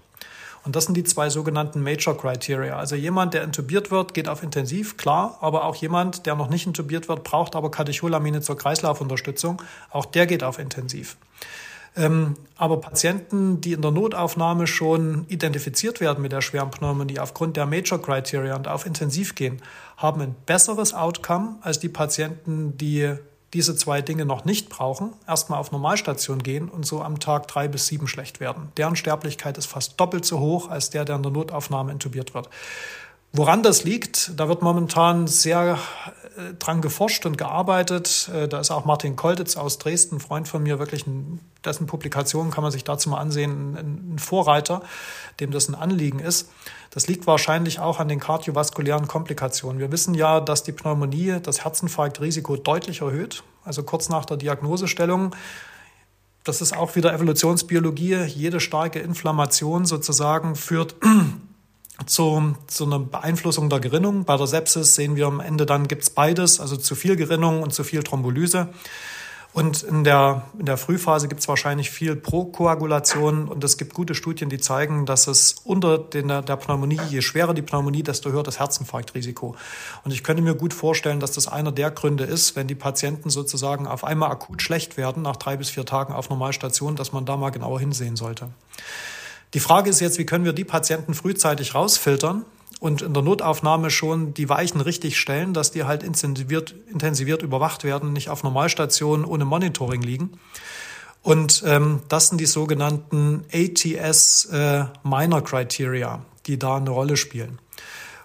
und 0.62 0.76
das 0.76 0.84
sind 0.84 0.94
die 0.94 1.04
zwei 1.04 1.30
sogenannten 1.30 1.82
Major 1.82 2.16
Criteria. 2.16 2.76
Also 2.76 2.94
jemand, 2.94 3.32
der 3.34 3.44
intubiert 3.44 3.90
wird, 3.90 4.12
geht 4.12 4.28
auf 4.28 4.42
Intensiv, 4.42 4.96
klar, 4.96 5.38
aber 5.40 5.64
auch 5.64 5.74
jemand, 5.76 6.26
der 6.26 6.34
noch 6.34 6.50
nicht 6.50 6.66
intubiert 6.66 7.08
wird, 7.08 7.24
braucht 7.24 7.56
aber 7.56 7.70
Katecholamine 7.70 8.42
zur 8.42 8.58
Kreislaufunterstützung, 8.58 9.62
auch 9.90 10.04
der 10.04 10.26
geht 10.26 10.44
auf 10.44 10.58
Intensiv. 10.58 11.16
Ähm, 11.96 12.36
aber 12.56 12.80
Patienten, 12.80 13.60
die 13.60 13.72
in 13.72 13.82
der 13.82 13.90
Notaufnahme 13.90 14.66
schon 14.66 15.24
identifiziert 15.28 16.00
werden 16.00 16.22
mit 16.22 16.32
der 16.32 16.40
schweren 16.40 16.70
Pneumonie 16.70 17.18
aufgrund 17.18 17.56
der 17.56 17.66
Major 17.66 18.00
Criteria 18.00 18.54
und 18.54 18.68
auf 18.68 18.86
Intensiv 18.86 19.34
gehen, 19.34 19.60
haben 19.96 20.20
ein 20.20 20.34
besseres 20.46 20.94
Outcome 20.94 21.56
als 21.62 21.80
die 21.80 21.88
Patienten, 21.88 22.76
die 22.76 23.16
diese 23.52 23.74
zwei 23.74 24.00
Dinge 24.00 24.24
noch 24.24 24.44
nicht 24.44 24.68
brauchen, 24.68 25.12
erstmal 25.26 25.58
auf 25.58 25.72
Normalstation 25.72 26.42
gehen 26.42 26.68
und 26.68 26.86
so 26.86 27.02
am 27.02 27.18
Tag 27.18 27.48
drei 27.48 27.66
bis 27.66 27.86
sieben 27.88 28.06
schlecht 28.06 28.38
werden. 28.38 28.70
Deren 28.76 28.94
Sterblichkeit 28.94 29.58
ist 29.58 29.66
fast 29.66 29.98
doppelt 29.98 30.24
so 30.24 30.38
hoch 30.38 30.70
als 30.70 30.90
der, 30.90 31.04
der 31.04 31.16
in 31.16 31.22
der 31.22 31.32
Notaufnahme 31.32 31.90
intubiert 31.90 32.32
wird. 32.34 32.48
Woran 33.32 33.62
das 33.62 33.84
liegt, 33.84 34.32
da 34.38 34.48
wird 34.48 34.62
momentan 34.62 35.26
sehr 35.26 35.78
dran 36.58 36.80
geforscht 36.80 37.26
und 37.26 37.38
gearbeitet. 37.38 38.30
Äh, 38.34 38.48
da 38.48 38.60
ist 38.60 38.70
auch 38.70 38.84
Martin 38.84 39.16
Koltitz 39.16 39.56
aus 39.56 39.78
Dresden, 39.78 40.16
ein 40.16 40.20
Freund 40.20 40.48
von 40.48 40.62
mir, 40.62 40.78
wirklich 40.78 41.06
ein, 41.06 41.40
dessen 41.64 41.86
Publikationen 41.86 42.52
kann 42.52 42.62
man 42.62 42.72
sich 42.72 42.84
dazu 42.84 43.10
mal 43.10 43.18
ansehen, 43.18 43.76
ein 44.14 44.18
Vorreiter, 44.18 44.82
dem 45.40 45.50
das 45.50 45.68
ein 45.68 45.74
Anliegen 45.74 46.18
ist. 46.18 46.50
Das 46.90 47.06
liegt 47.06 47.26
wahrscheinlich 47.26 47.78
auch 47.78 48.00
an 48.00 48.08
den 48.08 48.18
kardiovaskulären 48.18 49.06
Komplikationen. 49.06 49.78
Wir 49.78 49.92
wissen 49.92 50.14
ja, 50.14 50.40
dass 50.40 50.62
die 50.62 50.72
Pneumonie 50.72 51.38
das 51.42 51.64
Herzinfarktrisiko 51.64 52.56
deutlich 52.56 53.00
erhöht, 53.00 53.44
also 53.64 53.82
kurz 53.82 54.08
nach 54.08 54.24
der 54.24 54.36
Diagnosestellung. 54.36 55.34
Das 56.44 56.60
ist 56.60 56.76
auch 56.76 56.96
wieder 56.96 57.12
Evolutionsbiologie. 57.12 58.16
Jede 58.24 58.60
starke 58.60 58.98
Inflammation 58.98 59.84
sozusagen 59.84 60.56
führt 60.56 60.96
zu, 62.06 62.56
zu 62.66 62.84
einer 62.84 62.98
Beeinflussung 62.98 63.68
der 63.68 63.80
Gerinnung. 63.80 64.24
Bei 64.24 64.36
der 64.36 64.46
Sepsis 64.46 64.94
sehen 64.94 65.16
wir 65.16 65.26
am 65.26 65.40
Ende 65.40 65.66
dann 65.66 65.88
gibt's 65.88 66.10
beides, 66.10 66.60
also 66.60 66.76
zu 66.76 66.94
viel 66.94 67.16
Gerinnung 67.16 67.62
und 67.62 67.72
zu 67.72 67.84
viel 67.84 68.02
Thrombolyse. 68.02 68.68
Und 69.52 69.82
in 69.82 70.04
der, 70.04 70.44
in 70.60 70.66
der 70.66 70.76
Frühphase 70.76 71.26
gibt 71.26 71.40
es 71.40 71.48
wahrscheinlich 71.48 71.90
viel 71.90 72.14
Prokoagulation 72.14 73.48
und 73.48 73.64
es 73.64 73.76
gibt 73.76 73.94
gute 73.94 74.14
Studien, 74.14 74.48
die 74.48 74.58
zeigen, 74.58 75.06
dass 75.06 75.26
es 75.26 75.56
unter 75.64 75.98
den, 75.98 76.28
der 76.28 76.42
Pneumonie, 76.42 77.00
je 77.08 77.20
schwerer 77.20 77.52
die 77.52 77.62
Pneumonie, 77.62 78.04
desto 78.04 78.30
höher 78.30 78.44
das 78.44 78.60
Herzinfarktrisiko. 78.60 79.56
Und 80.04 80.12
ich 80.12 80.22
könnte 80.22 80.42
mir 80.42 80.54
gut 80.54 80.72
vorstellen, 80.72 81.18
dass 81.18 81.32
das 81.32 81.48
einer 81.48 81.72
der 81.72 81.90
Gründe 81.90 82.24
ist, 82.24 82.54
wenn 82.54 82.68
die 82.68 82.76
Patienten 82.76 83.28
sozusagen 83.28 83.88
auf 83.88 84.04
einmal 84.04 84.30
akut 84.30 84.62
schlecht 84.62 84.96
werden, 84.96 85.24
nach 85.24 85.36
drei 85.36 85.56
bis 85.56 85.68
vier 85.68 85.84
Tagen 85.84 86.14
auf 86.14 86.30
Normalstation, 86.30 86.94
dass 86.94 87.12
man 87.12 87.24
da 87.24 87.36
mal 87.36 87.50
genauer 87.50 87.80
hinsehen 87.80 88.14
sollte. 88.14 88.50
Die 89.54 89.60
Frage 89.60 89.90
ist 89.90 90.00
jetzt, 90.00 90.18
wie 90.18 90.26
können 90.26 90.44
wir 90.44 90.52
die 90.52 90.64
Patienten 90.64 91.14
frühzeitig 91.14 91.74
rausfiltern 91.74 92.44
und 92.78 93.02
in 93.02 93.12
der 93.12 93.22
Notaufnahme 93.22 93.90
schon 93.90 94.32
die 94.32 94.48
Weichen 94.48 94.80
richtig 94.80 95.18
stellen, 95.18 95.54
dass 95.54 95.70
die 95.70 95.84
halt 95.84 96.02
intensiviert, 96.02 96.74
intensiviert 96.90 97.42
überwacht 97.42 97.84
werden, 97.84 98.12
nicht 98.12 98.30
auf 98.30 98.42
Normalstationen 98.42 99.24
ohne 99.24 99.44
Monitoring 99.44 100.02
liegen. 100.02 100.38
Und 101.22 101.62
ähm, 101.66 102.00
das 102.08 102.28
sind 102.28 102.40
die 102.40 102.46
sogenannten 102.46 103.44
ATS 103.52 104.46
äh, 104.46 104.84
Minor 105.02 105.44
Criteria, 105.44 106.24
die 106.46 106.58
da 106.58 106.76
eine 106.76 106.90
Rolle 106.90 107.16
spielen. 107.16 107.58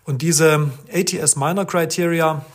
Und 0.06 0.22
diese 0.22 0.72
ATS 0.94 1.36
Minor 1.36 1.66
Criteria, 1.66 2.46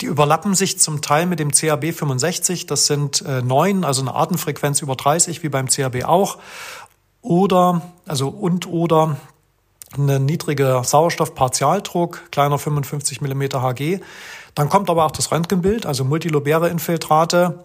die 0.00 0.06
überlappen 0.06 0.54
sich 0.54 0.78
zum 0.78 1.02
Teil 1.02 1.26
mit 1.26 1.40
dem 1.40 1.50
CAB 1.50 1.92
65. 1.92 2.66
Das 2.66 2.86
sind 2.86 3.22
äh, 3.22 3.42
neun, 3.42 3.84
also 3.84 4.00
eine 4.00 4.14
Atemfrequenz 4.14 4.80
über 4.80 4.94
30, 4.94 5.42
wie 5.42 5.48
beim 5.48 5.66
CAB 5.68 6.04
auch. 6.04 6.38
Oder, 7.26 7.82
also 8.06 8.28
und 8.28 8.68
oder 8.68 9.16
ein 9.98 10.26
niedriger 10.26 10.84
Sauerstoffpartialdruck, 10.84 12.30
kleiner 12.30 12.56
55 12.56 13.20
mm 13.20 13.42
Hg. 13.42 14.00
Dann 14.54 14.68
kommt 14.68 14.88
aber 14.90 15.04
auch 15.04 15.10
das 15.10 15.32
Röntgenbild, 15.32 15.86
also 15.86 16.04
multilobäre 16.04 16.68
Infiltrate. 16.68 17.64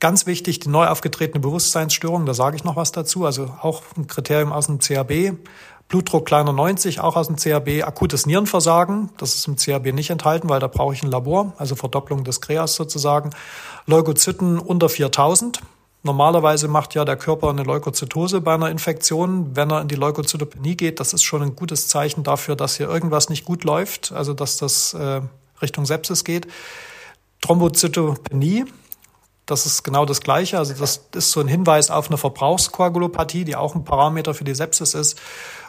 Ganz 0.00 0.24
wichtig, 0.24 0.60
die 0.60 0.70
neu 0.70 0.86
aufgetretene 0.86 1.38
Bewusstseinsstörung, 1.38 2.24
da 2.24 2.32
sage 2.32 2.56
ich 2.56 2.64
noch 2.64 2.76
was 2.76 2.90
dazu, 2.90 3.26
also 3.26 3.50
auch 3.60 3.82
ein 3.98 4.06
Kriterium 4.06 4.52
aus 4.52 4.66
dem 4.66 4.78
CAB. 4.78 5.36
Blutdruck 5.88 6.24
kleiner 6.24 6.54
90, 6.54 7.00
auch 7.00 7.16
aus 7.16 7.26
dem 7.26 7.36
CAB. 7.36 7.82
Akutes 7.82 8.24
Nierenversagen, 8.24 9.10
das 9.18 9.34
ist 9.34 9.48
im 9.48 9.56
CAB 9.56 9.92
nicht 9.92 10.08
enthalten, 10.08 10.48
weil 10.48 10.60
da 10.60 10.66
brauche 10.66 10.94
ich 10.94 11.02
ein 11.02 11.10
Labor, 11.10 11.52
also 11.58 11.74
Verdopplung 11.76 12.24
des 12.24 12.40
Kreas 12.40 12.74
sozusagen. 12.74 13.30
Leukozyten 13.84 14.58
unter 14.58 14.88
4000. 14.88 15.60
Normalerweise 16.08 16.68
macht 16.68 16.94
ja 16.94 17.04
der 17.04 17.18
Körper 17.18 17.50
eine 17.50 17.64
Leukozytose 17.64 18.40
bei 18.40 18.54
einer 18.54 18.70
Infektion. 18.70 19.54
Wenn 19.54 19.70
er 19.70 19.82
in 19.82 19.88
die 19.88 19.94
Leukozytopenie 19.94 20.74
geht, 20.74 21.00
das 21.00 21.12
ist 21.12 21.22
schon 21.22 21.42
ein 21.42 21.54
gutes 21.54 21.86
Zeichen 21.86 22.22
dafür, 22.22 22.56
dass 22.56 22.78
hier 22.78 22.88
irgendwas 22.88 23.28
nicht 23.28 23.44
gut 23.44 23.62
läuft, 23.62 24.10
also 24.12 24.32
dass 24.32 24.56
das 24.56 24.94
äh, 24.94 25.20
Richtung 25.60 25.84
Sepsis 25.84 26.24
geht. 26.24 26.48
Thrombozytopenie, 27.42 28.64
das 29.44 29.66
ist 29.66 29.82
genau 29.82 30.06
das 30.06 30.22
Gleiche. 30.22 30.56
Also 30.56 30.72
das 30.72 31.08
ist 31.14 31.30
so 31.30 31.40
ein 31.40 31.48
Hinweis 31.48 31.90
auf 31.90 32.08
eine 32.08 32.16
Verbrauchskoagulopathie, 32.16 33.44
die 33.44 33.54
auch 33.54 33.74
ein 33.74 33.84
Parameter 33.84 34.32
für 34.32 34.44
die 34.44 34.54
Sepsis 34.54 34.94
ist 34.94 35.20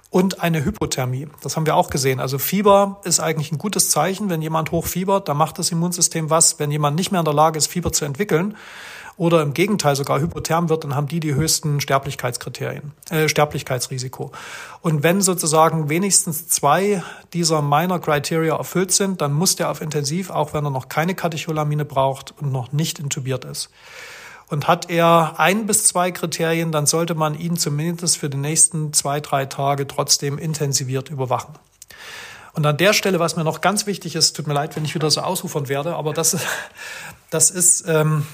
und 0.10 0.40
eine 0.40 0.64
Hypothermie. 0.64 1.28
Das 1.44 1.58
haben 1.58 1.66
wir 1.66 1.76
auch 1.76 1.90
gesehen. 1.90 2.22
Also 2.22 2.40
Fieber 2.40 3.02
ist 3.04 3.20
eigentlich 3.20 3.52
ein 3.52 3.58
gutes 3.58 3.90
Zeichen. 3.90 4.30
Wenn 4.30 4.42
jemand 4.42 4.72
hochfiebert, 4.72 5.28
dann 5.28 5.36
macht 5.36 5.60
das 5.60 5.70
Immunsystem 5.74 6.30
was. 6.30 6.60
Wenn 6.60 6.72
jemand 6.72 6.96
nicht 6.96 7.12
mehr 7.12 7.20
in 7.20 7.26
der 7.26 7.34
Lage 7.34 7.58
ist, 7.58 7.68
Fieber 7.68 7.92
zu 7.92 8.06
entwickeln 8.06 8.56
oder 9.20 9.42
im 9.42 9.54
Gegenteil 9.54 9.98
sogar 9.98 10.22
hypotherm 10.22 10.70
wird, 10.70 10.86
dann 10.86 10.96
haben 10.96 11.08
die 11.08 11.20
die 11.20 11.36
höchsten 11.36 11.82
Sterblichkeitskriterien, 11.82 12.94
äh, 13.10 13.28
Sterblichkeitsrisiko. 13.28 14.32
Und 14.82 15.04
wenn 15.04 15.20
sozusagen 15.22 15.90
wenigstens 15.90 16.48
zwei 16.48 17.04
dieser 17.34 17.62
Minor 17.62 18.00
Criteria 18.00 18.56
erfüllt 18.56 18.94
sind, 18.94 19.20
dann 19.20 19.34
muss 19.34 19.58
der 19.58 19.70
auf 19.72 19.82
Intensiv, 19.82 20.30
auch 20.30 20.54
wenn 20.54 20.64
er 20.64 20.72
noch 20.72 20.88
keine 20.88 21.16
Katecholamine 21.16 21.84
braucht 21.84 22.34
und 22.40 22.54
noch 22.54 22.72
nicht 22.72 22.98
intubiert 22.98 23.44
ist. 23.44 23.70
Und 24.48 24.70
hat 24.70 24.90
er 24.90 25.34
ein 25.38 25.68
bis 25.68 25.84
zwei 25.84 26.12
Kriterien, 26.12 26.72
dann 26.72 26.86
sollte 26.86 27.14
man 27.14 27.38
ihn 27.38 27.58
zumindest 27.58 28.18
für 28.18 28.30
die 28.30 28.38
nächsten 28.38 28.94
zwei, 28.94 29.20
drei 29.20 29.46
Tage 29.48 29.86
trotzdem 29.86 30.38
intensiviert 30.38 31.10
überwachen. 31.10 31.56
Und 32.54 32.66
an 32.66 32.78
der 32.78 32.94
Stelle, 32.94 33.20
was 33.20 33.36
mir 33.36 33.44
noch 33.44 33.60
ganz 33.60 33.86
wichtig 33.86 34.16
ist, 34.16 34.38
tut 34.38 34.48
mir 34.48 34.54
leid, 34.54 34.78
wenn 34.78 34.86
ich 34.86 34.96
wieder 34.96 35.12
so 35.12 35.20
ausufern 35.20 35.68
werde, 35.68 35.96
aber 35.96 36.14
das, 36.14 36.38
das 37.30 37.52
ist 37.52 37.84
ähm, 37.86 38.26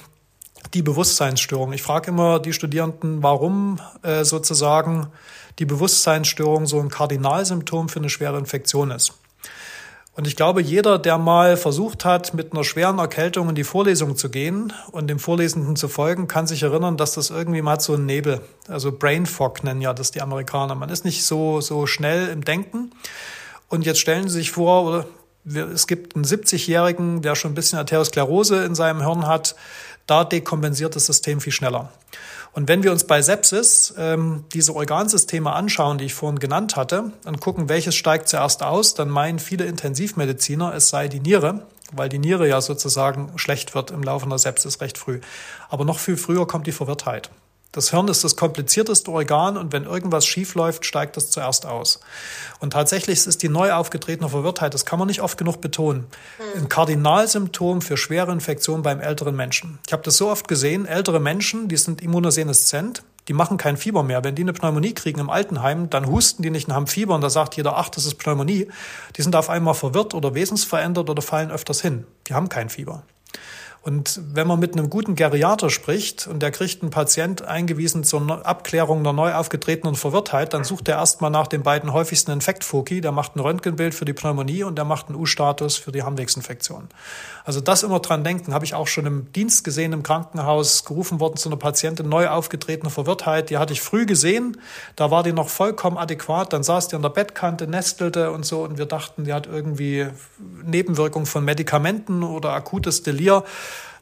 die 0.73 0.81
Bewusstseinsstörung. 0.81 1.73
Ich 1.73 1.83
frage 1.83 2.11
immer 2.11 2.39
die 2.39 2.53
Studierenden, 2.53 3.23
warum 3.23 3.79
äh, 4.01 4.23
sozusagen 4.23 5.07
die 5.59 5.65
Bewusstseinsstörung 5.65 6.65
so 6.65 6.79
ein 6.79 6.89
Kardinalsymptom 6.89 7.89
für 7.89 7.99
eine 7.99 8.09
schwere 8.09 8.37
Infektion 8.37 8.91
ist. 8.91 9.13
Und 10.15 10.27
ich 10.27 10.37
glaube, 10.37 10.61
jeder, 10.61 10.97
der 10.97 11.17
mal 11.17 11.57
versucht 11.57 12.05
hat, 12.05 12.33
mit 12.33 12.53
einer 12.53 12.63
schweren 12.63 12.99
Erkältung 12.99 13.49
in 13.49 13.55
die 13.55 13.65
Vorlesung 13.65 14.15
zu 14.15 14.29
gehen 14.29 14.71
und 14.91 15.07
dem 15.07 15.19
Vorlesenden 15.19 15.75
zu 15.75 15.89
folgen, 15.89 16.29
kann 16.29 16.47
sich 16.47 16.63
erinnern, 16.63 16.95
dass 16.95 17.15
das 17.15 17.31
irgendwie 17.31 17.61
mal 17.61 17.81
so 17.81 17.95
ein 17.95 18.05
Nebel, 18.05 18.39
also 18.69 18.93
Brain 18.93 19.25
Fog 19.25 19.65
nennen 19.65 19.81
ja 19.81 19.93
das 19.93 20.11
die 20.11 20.21
Amerikaner. 20.21 20.73
Man 20.75 20.89
ist 20.89 21.03
nicht 21.03 21.25
so, 21.25 21.59
so 21.59 21.85
schnell 21.85 22.29
im 22.29 22.45
Denken. 22.45 22.91
Und 23.67 23.85
jetzt 23.85 23.99
stellen 23.99 24.29
Sie 24.29 24.37
sich 24.37 24.51
vor, 24.51 24.85
oder 24.85 25.05
es 25.73 25.85
gibt 25.85 26.15
einen 26.15 26.23
70-Jährigen, 26.23 27.21
der 27.21 27.35
schon 27.35 27.51
ein 27.51 27.55
bisschen 27.55 27.77
Arteriosklerose 27.77 28.63
in 28.63 28.73
seinem 28.73 29.01
Hirn 29.01 29.27
hat. 29.27 29.55
Da 30.07 30.23
dekompensiert 30.23 30.95
das 30.95 31.05
System 31.05 31.41
viel 31.41 31.53
schneller. 31.53 31.91
Und 32.53 32.69
wenn 32.69 32.83
wir 32.83 32.91
uns 32.91 33.03
bei 33.03 33.21
Sepsis 33.21 33.93
ähm, 33.97 34.45
diese 34.53 34.75
Organsysteme 34.75 35.51
anschauen, 35.51 35.97
die 35.97 36.05
ich 36.05 36.13
vorhin 36.13 36.39
genannt 36.39 36.77
hatte, 36.77 37.11
und 37.25 37.41
gucken, 37.41 37.67
welches 37.67 37.95
steigt 37.95 38.29
zuerst 38.29 38.63
aus, 38.63 38.93
dann 38.93 39.09
meinen 39.09 39.39
viele 39.39 39.65
Intensivmediziner, 39.65 40.73
es 40.73 40.89
sei 40.89 41.09
die 41.09 41.19
Niere, 41.19 41.65
weil 41.91 42.07
die 42.07 42.19
Niere 42.19 42.47
ja 42.47 42.61
sozusagen 42.61 43.33
schlecht 43.37 43.75
wird 43.75 43.91
im 43.91 44.03
Laufe 44.03 44.25
einer 44.25 44.39
Sepsis 44.39 44.79
recht 44.79 44.97
früh. 44.97 45.19
Aber 45.69 45.83
noch 45.83 45.99
viel 45.99 46.17
früher 46.17 46.47
kommt 46.47 46.65
die 46.67 46.71
Verwirrtheit. 46.71 47.29
Das 47.75 47.89
Hirn 47.89 48.07
ist 48.07 48.23
das 48.23 48.37
komplizierteste 48.37 49.11
Organ 49.11 49.57
und 49.57 49.73
wenn 49.73 49.83
irgendwas 49.83 50.25
schief 50.25 50.55
läuft, 50.55 50.85
steigt 50.85 51.17
das 51.17 51.29
zuerst 51.29 51.65
aus. 51.65 51.99
Und 52.61 52.71
tatsächlich 52.71 53.27
ist 53.27 53.43
die 53.43 53.49
neu 53.49 53.73
aufgetretene 53.73 54.29
Verwirrtheit, 54.29 54.73
das 54.73 54.85
kann 54.85 54.97
man 54.97 55.09
nicht 55.09 55.21
oft 55.21 55.37
genug 55.37 55.59
betonen, 55.59 56.05
hm. 56.37 56.61
ein 56.61 56.69
Kardinalsymptom 56.69 57.81
für 57.81 57.97
schwere 57.97 58.31
Infektionen 58.31 58.81
beim 58.81 59.01
älteren 59.01 59.35
Menschen. 59.35 59.77
Ich 59.85 59.91
habe 59.91 60.03
das 60.03 60.15
so 60.15 60.29
oft 60.29 60.47
gesehen, 60.47 60.85
ältere 60.85 61.19
Menschen, 61.19 61.67
die 61.67 61.75
sind 61.75 62.01
immunoseneszent, 62.01 63.03
die 63.27 63.33
machen 63.33 63.57
kein 63.57 63.75
Fieber 63.75 64.03
mehr. 64.03 64.23
Wenn 64.23 64.35
die 64.35 64.43
eine 64.43 64.53
Pneumonie 64.53 64.93
kriegen 64.93 65.19
im 65.19 65.29
Altenheim, 65.29 65.89
dann 65.89 66.07
husten 66.07 66.43
die 66.43 66.51
nicht 66.51 66.69
und 66.69 66.75
haben 66.75 66.87
Fieber 66.87 67.13
und 67.13 67.21
da 67.21 67.29
sagt 67.29 67.57
jeder, 67.57 67.75
ach, 67.75 67.89
das 67.89 68.05
ist 68.05 68.15
Pneumonie. 68.15 68.69
Die 69.17 69.21
sind 69.21 69.35
auf 69.35 69.49
einmal 69.49 69.73
verwirrt 69.73 70.13
oder 70.13 70.33
wesensverändert 70.33 71.09
oder 71.09 71.21
fallen 71.21 71.51
öfters 71.51 71.81
hin. 71.81 72.05
Die 72.27 72.35
haben 72.35 72.47
kein 72.47 72.69
Fieber. 72.69 73.03
Und 73.85 74.19
wenn 74.33 74.47
man 74.47 74.59
mit 74.59 74.73
einem 74.73 74.89
guten 74.89 75.13
Geriater 75.13 75.69
spricht 75.69 76.25
und 76.25 76.41
der 76.41 76.49
kriegt 76.49 76.81
einen 76.81 76.89
Patient 76.89 77.43
eingewiesen 77.43 78.03
zur 78.03 78.43
Abklärung 78.43 79.01
einer 79.01 79.13
neu 79.13 79.31
aufgetretenen 79.35 79.93
Verwirrtheit, 79.93 80.55
dann 80.55 80.63
sucht 80.63 80.87
er 80.87 80.95
erstmal 80.95 81.29
nach 81.29 81.45
den 81.45 81.61
beiden 81.61 81.93
häufigsten 81.93 82.31
Infektfoki. 82.31 82.99
Der 82.99 83.11
macht 83.11 83.35
ein 83.35 83.41
Röntgenbild 83.41 83.93
für 83.93 84.05
die 84.05 84.13
Pneumonie 84.13 84.63
und 84.63 84.75
der 84.79 84.85
macht 84.85 85.09
einen 85.09 85.19
U-Status 85.19 85.77
für 85.77 85.91
die 85.91 86.01
Harnwegsinfektion. 86.01 86.87
Also 87.43 87.61
das 87.61 87.83
immer 87.83 87.99
dran 87.99 88.23
denken, 88.23 88.55
habe 88.55 88.65
ich 88.65 88.73
auch 88.73 88.87
schon 88.87 89.05
im 89.05 89.31
Dienst 89.33 89.63
gesehen 89.63 89.93
im 89.93 90.01
Krankenhaus, 90.01 90.83
gerufen 90.83 91.19
worden 91.19 91.37
zu 91.37 91.47
einer 91.49 91.57
Patientin, 91.57 92.09
neu 92.09 92.27
aufgetretene 92.27 92.89
Verwirrtheit. 92.89 93.51
Die 93.51 93.59
hatte 93.59 93.73
ich 93.73 93.81
früh 93.81 94.07
gesehen, 94.07 94.57
da 94.95 95.11
war 95.11 95.21
die 95.21 95.31
noch 95.31 95.49
vollkommen 95.49 95.99
adäquat. 95.99 96.53
Dann 96.53 96.63
saß 96.63 96.87
die 96.87 96.95
an 96.95 97.03
der 97.03 97.09
Bettkante, 97.09 97.67
nestelte 97.67 98.31
und 98.31 98.47
so 98.47 98.63
und 98.63 98.79
wir 98.79 98.87
dachten, 98.87 99.25
die 99.25 99.33
hat 99.33 99.45
irgendwie 99.45 100.07
Nebenwirkung 100.63 101.27
von 101.27 101.45
Medikamenten 101.45 102.23
oder 102.23 102.53
akutes 102.53 103.03
Delir. 103.03 103.43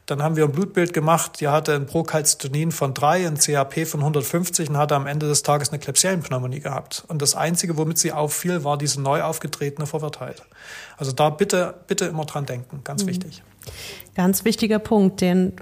Dann 0.06 0.22
haben 0.22 0.36
wir 0.36 0.44
ein 0.44 0.52
Blutbild 0.52 0.92
gemacht, 0.92 1.40
die 1.40 1.48
hatte 1.48 1.74
ein 1.74 1.86
Procalcitonin 1.86 2.72
von 2.72 2.92
3, 2.92 3.26
ein 3.26 3.38
CAP 3.38 3.86
von 3.86 4.00
150 4.00 4.68
und 4.68 4.76
hatte 4.76 4.94
am 4.94 5.06
Ende 5.06 5.26
des 5.26 5.42
Tages 5.42 5.70
eine 5.70 5.78
Klebsiellenpneumonie 5.78 6.60
gehabt. 6.60 7.04
Und 7.08 7.22
das 7.22 7.34
Einzige, 7.34 7.78
womit 7.78 7.96
sie 7.98 8.12
auffiel, 8.12 8.64
war 8.64 8.76
diese 8.76 9.00
neu 9.00 9.22
aufgetretene 9.22 9.86
Verwirrtheit. 9.86 10.42
Also 10.98 11.12
da 11.12 11.30
bitte, 11.30 11.74
bitte 11.86 12.04
immer 12.04 12.26
dran 12.26 12.44
denken, 12.44 12.82
ganz 12.84 13.04
mhm. 13.04 13.08
wichtig. 13.08 13.42
Ganz 14.14 14.44
wichtiger 14.44 14.78
Punkt, 14.78 15.20
denn 15.20 15.54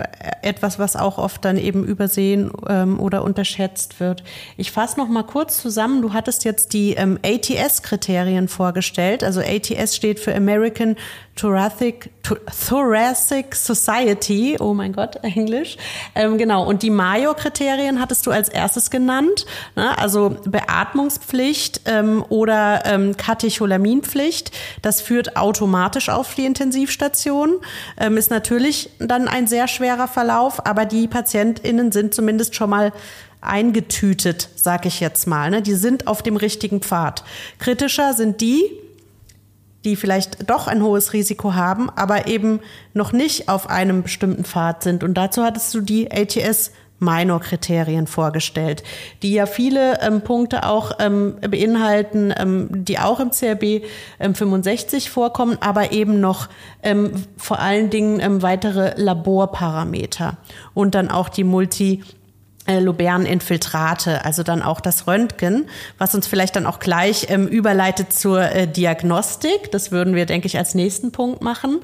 etwas, 0.43 0.79
was 0.79 0.95
auch 0.95 1.17
oft 1.17 1.43
dann 1.45 1.57
eben 1.57 1.85
übersehen 1.85 2.51
ähm, 2.69 3.01
oder 3.01 3.25
unterschätzt 3.25 3.99
wird. 3.99 4.23
Ich 4.59 4.73
fasse 4.73 4.99
noch 4.99 5.09
mal 5.09 5.23
kurz 5.23 5.57
zusammen. 5.63 6.03
Du 6.03 6.13
hattest 6.13 6.45
jetzt 6.45 6.75
die 6.75 6.93
ähm, 6.93 7.19
ATS-Kriterien 7.25 8.49
vorgestellt. 8.49 9.25
Also 9.25 9.41
ATS 9.41 9.97
steht 9.97 10.21
für 10.21 10.35
American 10.35 10.97
Thoracic, 11.35 12.11
Thoracic 12.23 13.55
Society. 13.55 14.59
Oh 14.61 14.75
mein 14.75 14.93
Gott, 14.93 15.17
Englisch. 15.23 15.79
Ähm, 16.15 16.37
genau. 16.37 16.67
Und 16.67 16.83
die 16.83 16.91
Mayo-Kriterien 16.91 18.01
hattest 18.01 18.27
du 18.27 18.31
als 18.31 18.51
erstes 18.51 18.91
genannt. 18.91 19.47
Ne? 19.75 19.97
Also 19.97 20.37
Beatmungspflicht 20.45 21.81
ähm, 21.87 22.23
oder 22.29 22.83
ähm, 22.85 23.17
Katecholaminpflicht. 23.17 24.53
Das 24.83 25.01
führt 25.01 25.39
automatisch 25.39 26.11
auf 26.11 26.35
die 26.35 26.45
Intensivstation. 26.45 27.61
Ähm, 27.99 28.19
ist 28.19 28.31
natürlich 28.31 28.42
dann 28.99 29.29
ein 29.29 29.47
sehr 29.47 29.69
schwerer 29.69 30.09
Verlauf, 30.09 30.67
aber 30.67 30.85
die 30.85 31.09
PatientInnen 31.09 31.93
sind 31.93 32.15
zumindest 32.15 32.55
schon 32.55 32.71
mal 32.71 32.93
eingetütet, 33.41 34.49
sag 34.55 34.87
ich 34.87 35.01
jetzt 35.01 35.27
mal. 35.27 35.51
Ne? 35.51 35.63
Die 35.63 35.75
sind 35.75 36.07
auf 36.07 36.23
dem 36.23 36.37
richtigen 36.37 36.81
Pfad. 36.81 37.25
Kritischer 37.59 38.15
sind 38.15 38.41
die, 38.41 38.65
die 39.85 39.97
vielleicht 39.97 40.49
doch 40.49 40.69
ein 40.69 40.83
hohes 40.83 41.13
Risiko 41.13 41.55
haben, 41.55 41.91
aber 41.91 42.29
eben 42.29 42.61
noch 42.95 43.13
nicht 43.13 43.49
auf 43.49 43.69
einem 43.69 44.03
bestimmten 44.03 44.45
Pfad 44.45 44.83
sind. 44.85 45.03
Und 45.03 45.15
dazu 45.15 45.43
hattest 45.43 45.75
du 45.75 45.81
die 45.81 46.11
ATS 46.11 46.71
Minor-Kriterien 47.03 48.07
vorgestellt, 48.07 48.83
die 49.23 49.33
ja 49.33 49.47
viele 49.47 50.01
ähm, 50.01 50.23
Punkte 50.23 50.65
auch 50.67 50.93
ähm, 50.99 51.35
beinhalten, 51.41 52.33
ähm, 52.37 52.69
die 52.71 52.99
auch 52.99 53.21
im 53.21 53.31
CRB 53.31 53.85
65 54.19 55.07
ähm, 55.07 55.13
vorkommen, 55.13 55.59
aber 55.61 55.93
eben 55.93 56.21
noch 56.21 56.49
ähm, 56.83 57.13
vor 57.37 57.59
allen 57.59 57.91
Dingen 57.91 58.21
ähm, 58.21 58.41
weitere 58.41 58.95
Laborparameter 58.97 60.39
und 60.73 60.95
dann 60.95 61.11
auch 61.11 61.29
die 61.29 61.45
Multi- 61.45 62.03
äh, 62.65 62.79
Lobern-Infiltrate, 62.79 64.25
also 64.25 64.45
dann 64.45 64.63
auch 64.63 64.81
das 64.81 65.09
Röntgen, 65.09 65.69
was 65.99 66.15
uns 66.15 66.29
vielleicht 66.29 66.55
dann 66.55 66.67
auch 66.67 66.79
gleich 66.79 67.27
ähm, 67.29 67.49
überleitet 67.49 68.13
zur 68.13 68.41
äh, 68.41 68.69
Diagnostik. 68.69 69.73
Das 69.73 69.91
würden 69.91 70.15
wir, 70.15 70.27
denke 70.27 70.47
ich, 70.47 70.57
als 70.57 70.77
nächsten 70.77 71.11
Punkt 71.11 71.43
machen. 71.43 71.81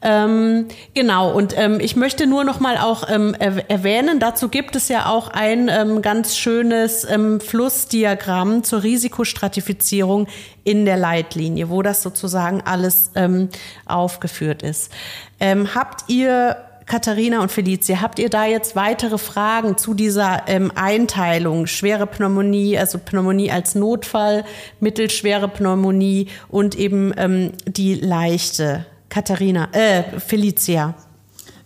Ähm, 0.00 0.66
genau, 0.94 1.32
und 1.32 1.58
ähm, 1.58 1.80
ich 1.80 1.96
möchte 1.96 2.28
nur 2.28 2.44
noch 2.44 2.60
mal 2.60 2.78
auch 2.78 3.08
ähm, 3.10 3.34
erwähnen, 3.34 4.20
dazu 4.20 4.48
gibt 4.48 4.76
es 4.76 4.88
ja 4.88 5.06
auch 5.06 5.28
ein 5.28 5.68
ähm, 5.68 6.02
ganz 6.02 6.36
schönes 6.36 7.04
ähm, 7.04 7.40
Flussdiagramm 7.40 8.62
zur 8.62 8.84
Risikostratifizierung 8.84 10.28
in 10.62 10.84
der 10.84 10.96
Leitlinie, 10.96 11.68
wo 11.68 11.82
das 11.82 12.02
sozusagen 12.02 12.62
alles 12.64 13.10
ähm, 13.16 13.48
aufgeführt 13.86 14.62
ist. 14.62 14.92
Ähm, 15.40 15.74
habt 15.74 16.08
ihr 16.08 16.56
Katharina 16.86 17.42
und 17.42 17.50
Felicia, 17.50 18.00
habt 18.00 18.18
ihr 18.20 18.30
da 18.30 18.46
jetzt 18.46 18.76
weitere 18.76 19.18
Fragen 19.18 19.76
zu 19.76 19.94
dieser 19.94 20.44
ähm, 20.46 20.72
Einteilung? 20.74 21.66
Schwere 21.66 22.06
Pneumonie, 22.06 22.78
also 22.78 22.98
Pneumonie 22.98 23.50
als 23.50 23.74
Notfall, 23.74 24.44
mittelschwere 24.78 25.48
Pneumonie 25.48 26.28
und 26.48 26.76
eben 26.76 27.12
ähm, 27.16 27.52
die 27.66 27.94
leichte? 27.94 28.86
Katharina, 29.08 29.68
äh, 29.72 30.18
Felicia. 30.20 30.94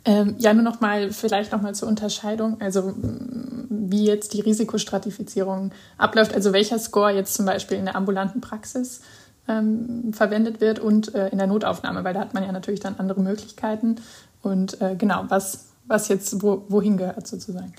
Ähm, 0.04 0.34
ja, 0.38 0.52
nur 0.52 0.64
noch 0.64 0.80
mal, 0.80 1.12
vielleicht 1.12 1.52
noch 1.52 1.62
mal 1.62 1.74
zur 1.74 1.88
Unterscheidung, 1.88 2.60
also 2.60 2.94
wie 2.96 4.04
jetzt 4.04 4.34
die 4.34 4.40
Risikostratifizierung 4.40 5.70
abläuft, 5.96 6.34
also 6.34 6.52
welcher 6.52 6.78
Score 6.78 7.12
jetzt 7.12 7.34
zum 7.34 7.46
Beispiel 7.46 7.78
in 7.78 7.84
der 7.84 7.94
ambulanten 7.94 8.40
Praxis 8.40 9.02
ähm, 9.48 10.12
verwendet 10.12 10.60
wird 10.60 10.80
und 10.80 11.14
äh, 11.14 11.28
in 11.28 11.38
der 11.38 11.46
Notaufnahme, 11.46 12.02
weil 12.02 12.14
da 12.14 12.20
hat 12.20 12.34
man 12.34 12.42
ja 12.42 12.50
natürlich 12.50 12.80
dann 12.80 12.96
andere 12.98 13.20
Möglichkeiten 13.20 13.96
und 14.42 14.80
äh, 14.80 14.96
genau, 14.96 15.24
was, 15.28 15.66
was 15.86 16.08
jetzt 16.08 16.42
wo, 16.42 16.64
wohin 16.68 16.96
gehört 16.96 17.26
sozusagen. 17.28 17.72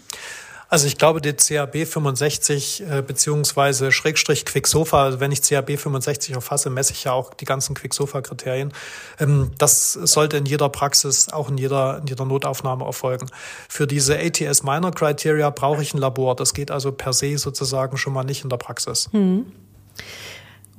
Also 0.74 0.88
ich 0.88 0.98
glaube, 0.98 1.22
die 1.22 1.34
CAB 1.34 1.86
65 1.86 2.82
äh, 2.90 3.04
beziehungsweise 3.04 3.92
Schrägstrich 3.92 4.44
Quicksofa, 4.44 5.04
also 5.04 5.20
wenn 5.20 5.32
ich 5.32 5.44
CAB 5.44 5.78
65 5.78 6.34
erfasse, 6.34 6.72
messe 6.72 6.94
ich 6.94 7.04
ja 7.04 7.12
auch 7.12 7.36
die 7.36 7.46
ganzen 7.46 7.76
Quicksofa-Kriterien. 7.76 8.74
Ähm, 9.20 9.52
das 9.60 9.94
sollte 9.94 10.38
in 10.38 10.48
jeder 10.48 10.70
Praxis, 10.70 11.30
auch 11.30 11.52
in 11.52 11.60
jeder, 11.60 12.00
in 12.00 12.08
jeder 12.08 12.26
Notaufnahme 12.26 12.86
erfolgen. 12.86 13.28
Für 13.70 13.86
diese 13.86 14.18
ATS 14.18 14.64
Minor 14.64 14.90
Criteria 14.90 15.52
brauche 15.52 15.84
ich 15.84 15.94
ein 15.94 16.00
Labor. 16.00 16.36
Das 16.36 16.56
geht 16.56 16.72
also 16.72 16.92
per 16.92 17.14
se 17.14 17.38
sozusagen 17.38 17.96
schon 17.98 18.14
mal 18.14 18.24
nicht 18.24 18.44
in 18.44 18.50
der 18.50 18.58
Praxis. 18.58 19.10
Hm. 19.12 19.46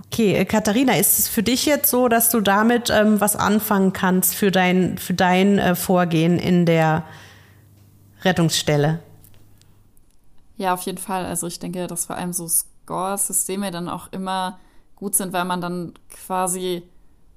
Okay, 0.07 0.35
äh, 0.35 0.45
Katharina, 0.45 0.97
ist 0.97 1.21
es 1.21 1.29
für 1.29 1.45
dich 1.45 1.67
jetzt 1.67 1.89
so, 1.89 2.09
dass 2.09 2.31
du 2.31 2.41
damit 2.41 2.91
ähm, 2.91 3.21
was 3.21 3.37
anfangen 3.37 3.93
kannst 3.93 4.35
für 4.35 4.51
dein, 4.51 4.99
für 4.99 5.15
dein 5.15 5.61
äh, 5.61 5.77
Vorgehen 5.77 6.41
in 6.41 6.67
der 6.67 7.05
Rettungsstelle? 8.25 8.99
Ja, 10.57 10.75
auf 10.75 10.83
jeden 10.83 10.99
Fall. 10.99 11.25
Also 11.25 11.47
ich 11.47 11.59
denke, 11.59 11.87
dass 11.87 12.07
vor 12.07 12.17
allem 12.17 12.33
so 12.33 12.49
Score-Systeme 12.49 13.71
dann 13.71 13.89
auch 13.89 14.13
immer 14.13 14.59
gut 14.97 15.15
sind, 15.15 15.33
weil 15.33 15.45
man 15.45 15.61
dann 15.61 15.95
quasi 16.09 16.83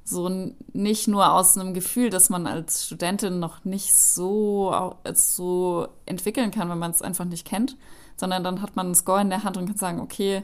so 0.04 0.30
nicht 0.72 1.08
nur 1.08 1.34
aus 1.34 1.58
einem 1.58 1.74
Gefühl, 1.74 2.10
dass 2.10 2.30
man 2.30 2.48
als 2.48 2.86
Studentin 2.86 3.40
noch 3.40 3.66
nicht 3.66 3.94
so, 3.94 4.96
so 5.14 5.88
entwickeln 6.06 6.52
kann, 6.52 6.70
wenn 6.70 6.80
man 6.80 6.92
es 6.92 7.02
einfach 7.02 7.26
nicht 7.26 7.46
kennt, 7.46 7.76
sondern 8.16 8.44
dann 8.44 8.62
hat 8.62 8.76
man 8.76 8.88
einen 8.88 8.96
Score 8.96 9.22
in 9.22 9.30
der 9.30 9.44
Hand 9.44 9.58
und 9.58 9.66
kann 9.66 9.78
sagen, 9.78 10.00
okay, 10.00 10.44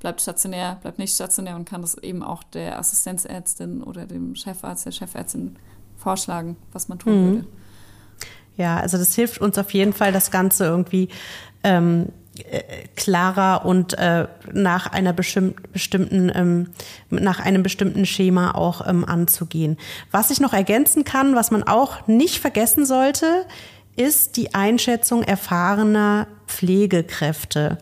bleibt 0.00 0.20
stationär, 0.20 0.78
bleibt 0.82 0.98
nicht 0.98 1.14
stationär 1.14 1.56
und 1.56 1.64
kann 1.64 1.80
das 1.80 1.96
eben 1.96 2.22
auch 2.22 2.42
der 2.42 2.78
Assistenzärztin 2.78 3.82
oder 3.82 4.06
dem 4.06 4.34
Chefarzt, 4.34 4.84
der 4.84 4.92
Chefärztin 4.92 5.56
vorschlagen, 5.96 6.56
was 6.72 6.88
man 6.88 6.98
tun 6.98 7.12
mhm. 7.12 7.32
würde. 7.32 7.46
Ja, 8.56 8.78
also 8.78 8.98
das 8.98 9.14
hilft 9.14 9.40
uns 9.40 9.56
auf 9.56 9.72
jeden 9.72 9.92
Fall, 9.92 10.12
das 10.12 10.30
Ganze 10.30 10.64
irgendwie 10.64 11.08
ähm, 11.64 12.06
äh, 12.50 12.62
klarer 12.94 13.64
und 13.64 13.98
äh, 13.98 14.28
nach 14.52 14.86
einer 14.86 15.12
bestimmten 15.12 16.30
ähm, 16.34 16.68
nach 17.10 17.40
einem 17.40 17.62
bestimmten 17.62 18.06
Schema 18.06 18.52
auch 18.52 18.86
ähm, 18.86 19.04
anzugehen. 19.04 19.76
Was 20.12 20.30
ich 20.30 20.38
noch 20.38 20.52
ergänzen 20.52 21.04
kann, 21.04 21.34
was 21.34 21.50
man 21.50 21.64
auch 21.64 22.06
nicht 22.06 22.38
vergessen 22.38 22.86
sollte, 22.86 23.44
ist 23.96 24.36
die 24.36 24.54
Einschätzung 24.54 25.24
erfahrener 25.24 26.28
Pflegekräfte. 26.46 27.78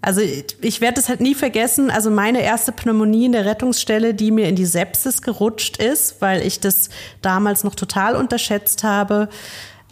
Also 0.00 0.20
ich 0.20 0.80
werde 0.80 0.98
es 0.98 1.08
halt 1.08 1.20
nie 1.20 1.34
vergessen. 1.34 1.90
Also 1.90 2.10
meine 2.10 2.42
erste 2.42 2.72
Pneumonie 2.72 3.26
in 3.26 3.32
der 3.32 3.44
Rettungsstelle, 3.44 4.14
die 4.14 4.30
mir 4.30 4.48
in 4.48 4.56
die 4.56 4.64
Sepsis 4.64 5.22
gerutscht 5.22 5.76
ist, 5.76 6.20
weil 6.20 6.44
ich 6.44 6.60
das 6.60 6.88
damals 7.20 7.62
noch 7.62 7.74
total 7.76 8.16
unterschätzt 8.16 8.82
habe. 8.82 9.28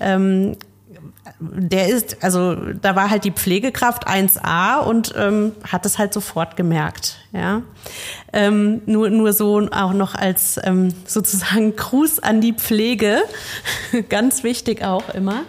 Ähm, 0.01 0.57
der 1.41 1.89
ist, 1.89 2.23
also 2.23 2.55
da 2.55 2.95
war 2.97 3.11
halt 3.11 3.25
die 3.25 3.33
Pflegekraft 3.33 4.07
1a 4.07 4.81
und 4.81 5.15
ähm, 5.17 5.53
hat 5.67 5.87
es 5.87 5.99
halt 5.99 6.13
sofort 6.13 6.57
gemerkt. 6.57 7.17
Ja, 7.33 7.63
ähm, 8.33 8.83
nur 8.87 9.09
nur 9.11 9.33
so 9.33 9.69
auch 9.71 9.93
noch 9.93 10.15
als 10.15 10.61
ähm, 10.63 10.93
sozusagen 11.07 11.75
Gruß 11.77 12.19
an 12.21 12.41
die 12.41 12.53
Pflege, 12.53 13.23
ganz 14.09 14.43
wichtig 14.43 14.85
auch 14.85 15.09
immer. 15.15 15.43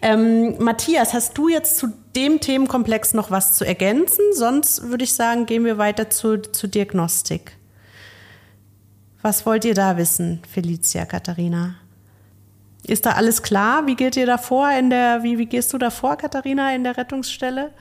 Ähm, 0.00 0.56
Matthias, 0.62 1.12
hast 1.12 1.36
du 1.38 1.48
jetzt 1.48 1.76
zu 1.76 1.88
dem 2.14 2.40
Themenkomplex 2.40 3.14
noch 3.14 3.30
was 3.30 3.54
zu 3.56 3.64
ergänzen? 3.64 4.24
Sonst 4.32 4.82
würde 4.90 5.04
ich 5.04 5.12
sagen, 5.12 5.46
gehen 5.46 5.64
wir 5.64 5.78
weiter 5.78 6.10
zu, 6.10 6.40
zu 6.40 6.68
Diagnostik. 6.68 7.56
Was 9.22 9.44
wollt 9.46 9.64
ihr 9.64 9.74
da 9.74 9.96
wissen, 9.96 10.40
Felicia, 10.48 11.04
Katharina? 11.04 11.74
Ist 12.88 13.04
da 13.04 13.12
alles 13.12 13.42
klar? 13.42 13.86
Wie 13.86 13.96
geht 13.96 14.16
ihr 14.16 14.26
da 14.26 14.38
vor 14.38 14.70
in 14.70 14.88
der, 14.90 15.22
wie, 15.22 15.38
wie 15.38 15.46
gehst 15.46 15.72
du 15.72 15.78
da 15.78 15.90
vor, 15.90 16.16
Katharina, 16.16 16.74
in 16.74 16.84
der 16.84 16.96
Rettungsstelle? 16.96 17.72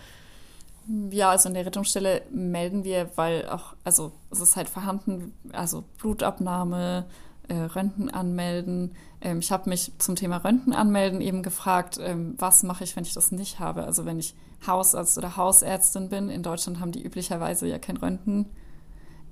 Ja, 1.11 1.31
also 1.31 1.49
in 1.49 1.55
der 1.55 1.65
Rettungsstelle 1.65 2.21
melden 2.29 2.83
wir, 2.83 3.09
weil 3.15 3.47
auch, 3.49 3.73
also 3.83 4.11
es 4.31 4.39
ist 4.39 4.55
halt 4.55 4.69
vorhanden, 4.69 5.33
also 5.53 5.83
Blutabnahme, 5.97 7.05
äh, 7.47 7.55
Röntgen 7.55 8.09
anmelden. 8.09 8.95
Ähm, 9.21 9.39
ich 9.39 9.51
habe 9.51 9.69
mich 9.69 9.93
zum 9.97 10.15
Thema 10.15 10.37
Röntgen 10.37 10.73
anmelden 10.73 11.21
eben 11.21 11.43
gefragt, 11.43 11.97
ähm, 12.01 12.35
was 12.37 12.63
mache 12.63 12.83
ich, 12.83 12.95
wenn 12.95 13.03
ich 13.03 13.13
das 13.13 13.31
nicht 13.31 13.59
habe? 13.59 13.85
Also 13.85 14.05
wenn 14.05 14.19
ich 14.19 14.35
Hausarzt 14.65 15.17
oder 15.17 15.37
Hausärztin 15.37 16.09
bin, 16.09 16.29
in 16.29 16.43
Deutschland 16.43 16.79
haben 16.79 16.91
die 16.91 17.03
üblicherweise 17.03 17.67
ja 17.67 17.79
kein 17.79 17.97
Röntgen. 17.97 18.47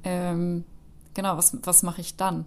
Ähm, 0.04 0.64
genau, 1.14 1.38
was, 1.38 1.58
was 1.64 1.84
mache 1.84 2.02
ich 2.02 2.16
dann? 2.16 2.46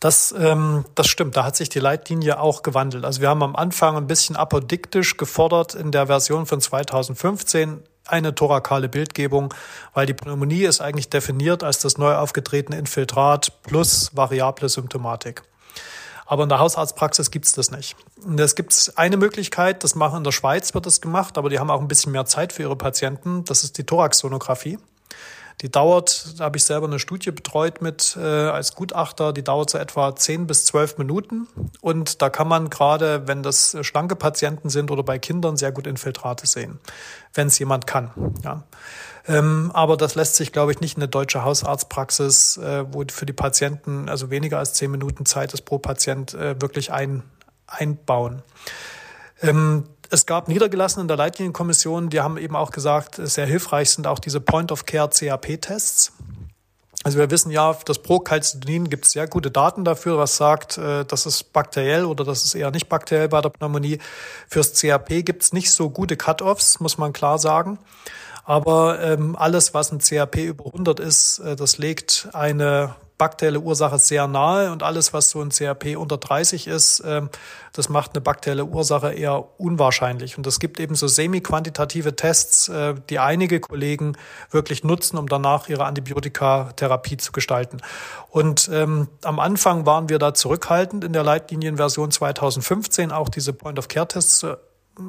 Das, 0.00 0.34
ähm, 0.36 0.86
das 0.94 1.08
stimmt, 1.08 1.36
da 1.36 1.44
hat 1.44 1.56
sich 1.56 1.68
die 1.68 1.78
Leitlinie 1.78 2.40
auch 2.40 2.62
gewandelt. 2.62 3.04
Also 3.04 3.20
wir 3.20 3.28
haben 3.28 3.42
am 3.42 3.54
Anfang 3.54 3.98
ein 3.98 4.06
bisschen 4.06 4.34
apodiktisch 4.34 5.18
gefordert 5.18 5.74
in 5.74 5.92
der 5.92 6.06
Version 6.06 6.46
von 6.46 6.60
2015 6.60 7.82
eine 8.06 8.34
thorakale 8.34 8.88
Bildgebung, 8.88 9.52
weil 9.92 10.06
die 10.06 10.14
Pneumonie 10.14 10.64
ist 10.64 10.80
eigentlich 10.80 11.10
definiert 11.10 11.62
als 11.62 11.80
das 11.80 11.98
neu 11.98 12.14
aufgetretene 12.14 12.78
Infiltrat 12.78 13.62
plus 13.62 14.10
variable 14.14 14.70
Symptomatik. 14.70 15.42
Aber 16.24 16.44
in 16.44 16.48
der 16.48 16.60
Hausarztpraxis 16.60 17.30
gibt's 17.30 17.52
das 17.52 17.70
nicht. 17.70 17.96
Es 18.38 18.54
gibt 18.54 18.92
eine 18.96 19.16
Möglichkeit, 19.16 19.84
das 19.84 19.96
machen 19.96 20.18
in 20.18 20.24
der 20.24 20.32
Schweiz 20.32 20.72
wird 20.74 20.86
das 20.86 21.00
gemacht, 21.00 21.36
aber 21.36 21.50
die 21.50 21.58
haben 21.58 21.70
auch 21.70 21.80
ein 21.80 21.88
bisschen 21.88 22.12
mehr 22.12 22.24
Zeit 22.24 22.52
für 22.52 22.62
ihre 22.62 22.76
Patienten. 22.76 23.44
Das 23.44 23.64
ist 23.64 23.76
die 23.78 23.84
Thoraxsonographie. 23.84 24.78
Die 25.60 25.70
dauert, 25.70 26.38
da 26.38 26.44
habe 26.44 26.56
ich 26.56 26.64
selber 26.64 26.86
eine 26.86 26.98
Studie 26.98 27.32
betreut 27.32 27.82
mit 27.82 28.16
äh, 28.18 28.24
als 28.24 28.74
Gutachter, 28.74 29.34
die 29.34 29.44
dauert 29.44 29.68
so 29.68 29.76
etwa 29.76 30.16
10 30.16 30.46
bis 30.46 30.64
12 30.64 30.96
Minuten. 30.96 31.48
Und 31.82 32.22
da 32.22 32.30
kann 32.30 32.48
man 32.48 32.70
gerade, 32.70 33.28
wenn 33.28 33.42
das 33.42 33.76
schlanke 33.82 34.16
Patienten 34.16 34.70
sind 34.70 34.90
oder 34.90 35.02
bei 35.02 35.18
Kindern, 35.18 35.58
sehr 35.58 35.70
gut 35.70 35.86
Infiltrate 35.86 36.46
sehen, 36.46 36.80
wenn 37.34 37.48
es 37.48 37.58
jemand 37.58 37.86
kann. 37.86 38.10
Ja. 38.42 38.64
Ähm, 39.28 39.70
aber 39.74 39.98
das 39.98 40.14
lässt 40.14 40.36
sich, 40.36 40.50
glaube 40.50 40.72
ich, 40.72 40.80
nicht 40.80 40.96
in 40.96 41.02
eine 41.02 41.10
deutsche 41.10 41.44
Hausarztpraxis, 41.44 42.56
äh, 42.56 42.86
wo 42.90 43.04
für 43.10 43.26
die 43.26 43.34
Patienten 43.34 44.08
also 44.08 44.30
weniger 44.30 44.58
als 44.58 44.72
10 44.74 44.90
Minuten 44.90 45.26
Zeit 45.26 45.52
ist 45.52 45.62
pro 45.62 45.78
Patient, 45.78 46.32
äh, 46.32 46.60
wirklich 46.60 46.90
ein, 46.90 47.22
einbauen. 47.66 48.42
Ähm, 49.42 49.84
es 50.10 50.26
gab 50.26 50.48
Niedergelassene 50.48 51.02
in 51.02 51.08
der 51.08 51.16
Leitlinienkommission, 51.16 52.10
die 52.10 52.20
haben 52.20 52.36
eben 52.36 52.56
auch 52.56 52.72
gesagt, 52.72 53.20
sehr 53.22 53.46
hilfreich 53.46 53.90
sind 53.90 54.06
auch 54.06 54.18
diese 54.18 54.40
Point-of-Care-CAP-Tests. 54.40 56.12
Also 57.02 57.18
wir 57.18 57.30
wissen 57.30 57.50
ja, 57.50 57.74
das 57.86 58.00
Procalcitonin 58.00 58.90
gibt 58.90 59.06
es 59.06 59.12
sehr 59.12 59.26
gute 59.26 59.50
Daten 59.50 59.84
dafür, 59.84 60.18
was 60.18 60.36
sagt, 60.36 60.76
äh, 60.76 61.04
das 61.06 61.24
ist 61.24 61.52
bakteriell 61.52 62.04
oder 62.04 62.24
das 62.24 62.44
ist 62.44 62.54
eher 62.54 62.70
nicht 62.70 62.90
bakteriell 62.90 63.28
bei 63.28 63.40
der 63.40 63.48
Pneumonie. 63.48 63.98
Fürs 64.48 64.78
CAP 64.78 65.24
gibt 65.24 65.42
es 65.42 65.52
nicht 65.54 65.72
so 65.72 65.88
gute 65.88 66.18
Cut-offs, 66.18 66.78
muss 66.80 66.98
man 66.98 67.14
klar 67.14 67.38
sagen. 67.38 67.78
Aber 68.44 69.00
ähm, 69.00 69.34
alles, 69.36 69.72
was 69.72 69.92
ein 69.92 70.00
CAP 70.00 70.36
über 70.36 70.66
100 70.66 71.00
ist, 71.00 71.38
äh, 71.38 71.56
das 71.56 71.78
legt 71.78 72.28
eine 72.32 72.96
bakterielle 73.20 73.60
Ursache 73.60 73.98
sehr 73.98 74.26
nahe 74.26 74.72
und 74.72 74.82
alles, 74.82 75.12
was 75.12 75.28
so 75.28 75.42
ein 75.42 75.50
CRP 75.50 75.94
unter 75.98 76.16
30 76.16 76.66
ist, 76.66 77.02
ähm, 77.04 77.28
das 77.74 77.90
macht 77.90 78.14
eine 78.14 78.22
bakterielle 78.22 78.64
Ursache 78.64 79.12
eher 79.12 79.60
unwahrscheinlich. 79.60 80.38
Und 80.38 80.46
es 80.46 80.58
gibt 80.58 80.80
eben 80.80 80.94
so 80.94 81.06
semi-quantitative 81.06 82.16
Tests, 82.16 82.70
äh, 82.70 82.94
die 83.10 83.18
einige 83.18 83.60
Kollegen 83.60 84.16
wirklich 84.50 84.84
nutzen, 84.84 85.18
um 85.18 85.28
danach 85.28 85.68
ihre 85.68 85.84
Antibiotikatherapie 85.84 87.18
zu 87.18 87.32
gestalten. 87.32 87.82
Und 88.30 88.70
ähm, 88.72 89.08
am 89.22 89.38
Anfang 89.38 89.84
waren 89.84 90.08
wir 90.08 90.18
da 90.18 90.32
zurückhaltend 90.32 91.04
in 91.04 91.12
der 91.12 91.22
Leitlinienversion 91.22 92.10
2015 92.10 93.12
auch 93.12 93.28
diese 93.28 93.52
Point-of-Care-Tests 93.52 94.46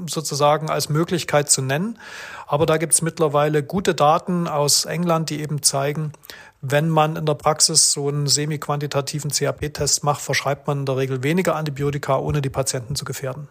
sozusagen 0.06 0.70
als 0.70 0.90
Möglichkeit 0.90 1.50
zu 1.50 1.62
nennen. 1.62 1.98
Aber 2.48 2.66
da 2.66 2.78
gibt 2.78 2.94
es 2.94 3.02
mittlerweile 3.02 3.64
gute 3.64 3.96
Daten 3.96 4.48
aus 4.48 4.86
England, 4.86 5.30
die 5.30 5.42
eben 5.42 5.64
zeigen, 5.64 6.14
wenn 6.62 6.90
man 6.90 7.16
in 7.16 7.26
der 7.26 7.34
Praxis 7.34 7.92
so 7.92 8.08
einen 8.08 8.28
semi-quantitativen 8.28 9.32
CAP-Test 9.32 10.04
macht, 10.04 10.22
verschreibt 10.22 10.68
man 10.68 10.80
in 10.80 10.86
der 10.86 10.98
Regel 10.98 11.24
weniger 11.24 11.56
Antibiotika, 11.56 12.18
ohne 12.18 12.42
die 12.42 12.50
Patienten 12.50 12.96
zu 12.96 13.04
gefährden. 13.04 13.48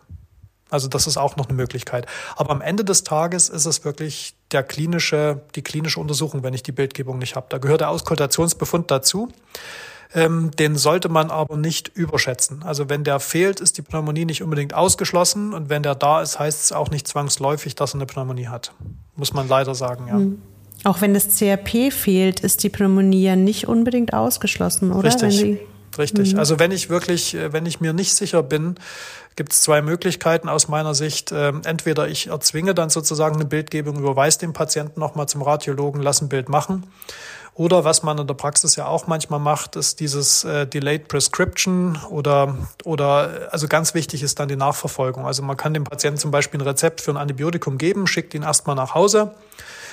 Also 0.70 0.86
das 0.86 1.08
ist 1.08 1.16
auch 1.16 1.36
noch 1.36 1.48
eine 1.48 1.56
Möglichkeit. 1.56 2.06
Aber 2.36 2.50
am 2.50 2.60
Ende 2.60 2.84
des 2.84 3.02
Tages 3.02 3.48
ist 3.48 3.66
es 3.66 3.84
wirklich 3.84 4.36
der 4.52 4.62
klinische, 4.62 5.42
die 5.56 5.62
klinische 5.62 5.98
Untersuchung, 5.98 6.44
wenn 6.44 6.54
ich 6.54 6.62
die 6.62 6.72
Bildgebung 6.72 7.18
nicht 7.18 7.34
habe. 7.34 7.46
Da 7.48 7.58
gehört 7.58 7.80
der 7.80 7.90
Auskultationsbefund 7.90 8.88
dazu. 8.90 9.28
Ähm, 10.12 10.50
den 10.52 10.76
sollte 10.76 11.08
man 11.08 11.30
aber 11.30 11.56
nicht 11.56 11.88
überschätzen. 11.88 12.62
Also 12.64 12.88
wenn 12.88 13.04
der 13.04 13.20
fehlt, 13.20 13.60
ist 13.60 13.78
die 13.78 13.82
Pneumonie 13.82 14.24
nicht 14.24 14.42
unbedingt 14.42 14.74
ausgeschlossen 14.74 15.52
und 15.54 15.68
wenn 15.68 15.84
der 15.84 15.94
da 15.94 16.20
ist, 16.20 16.38
heißt 16.38 16.62
es 16.62 16.72
auch 16.72 16.90
nicht 16.90 17.06
zwangsläufig, 17.06 17.76
dass 17.76 17.94
er 17.94 17.96
eine 17.96 18.06
Pneumonie 18.06 18.48
hat. 18.48 18.72
Muss 19.14 19.32
man 19.32 19.48
leider 19.48 19.74
sagen, 19.74 20.08
ja. 20.08 20.14
Mhm. 20.14 20.42
Auch 20.84 21.00
wenn 21.00 21.14
das 21.14 21.36
CRP 21.36 21.92
fehlt, 21.92 22.40
ist 22.40 22.62
die 22.62 22.70
Pneumonie 22.70 23.24
ja 23.24 23.36
nicht 23.36 23.68
unbedingt 23.68 24.14
ausgeschlossen, 24.14 24.92
oder? 24.92 25.08
Richtig. 25.08 25.60
Richtig. 25.98 26.34
Mhm. 26.34 26.38
Also 26.38 26.58
wenn 26.58 26.70
ich 26.70 26.88
wirklich, 26.88 27.34
äh, 27.34 27.52
wenn 27.52 27.66
ich 27.66 27.80
mir 27.80 27.92
nicht 27.92 28.14
sicher 28.14 28.42
bin, 28.42 28.76
gibt 29.36 29.52
es 29.52 29.62
zwei 29.62 29.82
Möglichkeiten 29.82 30.48
aus 30.48 30.68
meiner 30.68 30.94
Sicht. 30.94 31.32
Ähm, 31.32 31.62
entweder 31.64 32.08
ich 32.08 32.28
erzwinge 32.28 32.74
dann 32.74 32.90
sozusagen 32.90 33.36
eine 33.36 33.44
Bildgebung, 33.44 33.98
überweise 33.98 34.38
den 34.38 34.52
Patienten 34.52 35.00
nochmal 35.00 35.28
zum 35.28 35.42
Radiologen, 35.42 36.00
lass 36.00 36.20
ein 36.22 36.28
Bild 36.28 36.48
machen. 36.48 36.84
Oder 37.54 37.84
was 37.84 38.02
man 38.02 38.16
in 38.16 38.26
der 38.26 38.34
Praxis 38.34 38.76
ja 38.76 38.86
auch 38.86 39.06
manchmal 39.06 39.40
macht, 39.40 39.76
ist 39.76 40.00
dieses 40.00 40.44
äh, 40.44 40.66
Delayed 40.66 41.08
Prescription 41.08 41.98
oder, 42.08 42.56
oder, 42.84 43.48
also 43.50 43.66
ganz 43.66 43.92
wichtig 43.92 44.22
ist 44.22 44.38
dann 44.38 44.48
die 44.48 44.56
Nachverfolgung. 44.56 45.26
Also 45.26 45.42
man 45.42 45.56
kann 45.56 45.74
dem 45.74 45.84
Patienten 45.84 46.18
zum 46.18 46.30
Beispiel 46.30 46.60
ein 46.60 46.66
Rezept 46.66 47.00
für 47.00 47.10
ein 47.10 47.16
Antibiotikum 47.16 47.76
geben, 47.76 48.06
schickt 48.06 48.34
ihn 48.34 48.42
erstmal 48.42 48.76
nach 48.76 48.94
Hause 48.94 49.34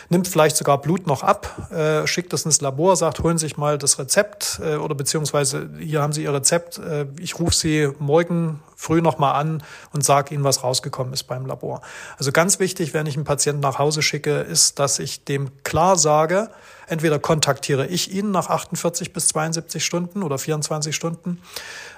nimmt 0.10 0.28
vielleicht 0.28 0.58
sogar 0.58 0.80
Blut 0.80 1.08
noch 1.08 1.24
ab, 1.24 1.72
äh, 1.72 2.08
schickt 2.08 2.34
es 2.34 2.46
ins 2.46 2.62
Labor, 2.62 2.96
sagt, 2.96 3.20
holen 3.20 3.38
Sie 3.38 3.46
sich 3.46 3.58
mal 3.58 3.78
das 3.78 4.00
Rezept 4.00 4.60
äh, 4.64 4.76
oder 4.76 4.96
beziehungsweise 4.96 5.70
hier 5.80 6.02
haben 6.02 6.14
Sie 6.14 6.24
Ihr 6.24 6.34
Rezept, 6.34 6.78
äh, 6.78 7.06
ich 7.20 7.40
rufe 7.40 7.56
Sie 7.56 7.90
morgen 8.00 8.62
früh 8.76 9.02
nochmal 9.02 9.36
an 9.36 9.64
und 9.92 10.06
sage 10.06 10.34
Ihnen, 10.34 10.44
was 10.44 10.64
rausgekommen 10.64 11.14
ist 11.14 11.24
beim 11.24 11.46
Labor. 11.46 11.82
Also 12.18 12.32
ganz 12.32 12.60
wichtig, 12.60 12.94
wenn 12.94 13.08
ich 13.08 13.16
einen 13.16 13.26
Patienten 13.26 13.62
nach 13.62 13.80
Hause 13.80 14.02
schicke, 14.02 14.40
ist, 14.42 14.80
dass 14.80 15.00
ich 15.00 15.26
dem 15.26 15.50
klar 15.64 15.98
sage, 15.98 16.50
entweder 16.88 17.20
kontaktiere 17.20 17.88
ich 17.88 18.14
ihn 18.14 18.32
nach 18.32 18.50
48 18.50 19.14
bis 19.14 19.28
72 19.30 19.84
Stunden 19.84 20.24
oder 20.24 20.38
24 20.38 20.96
Stunden 20.96 21.42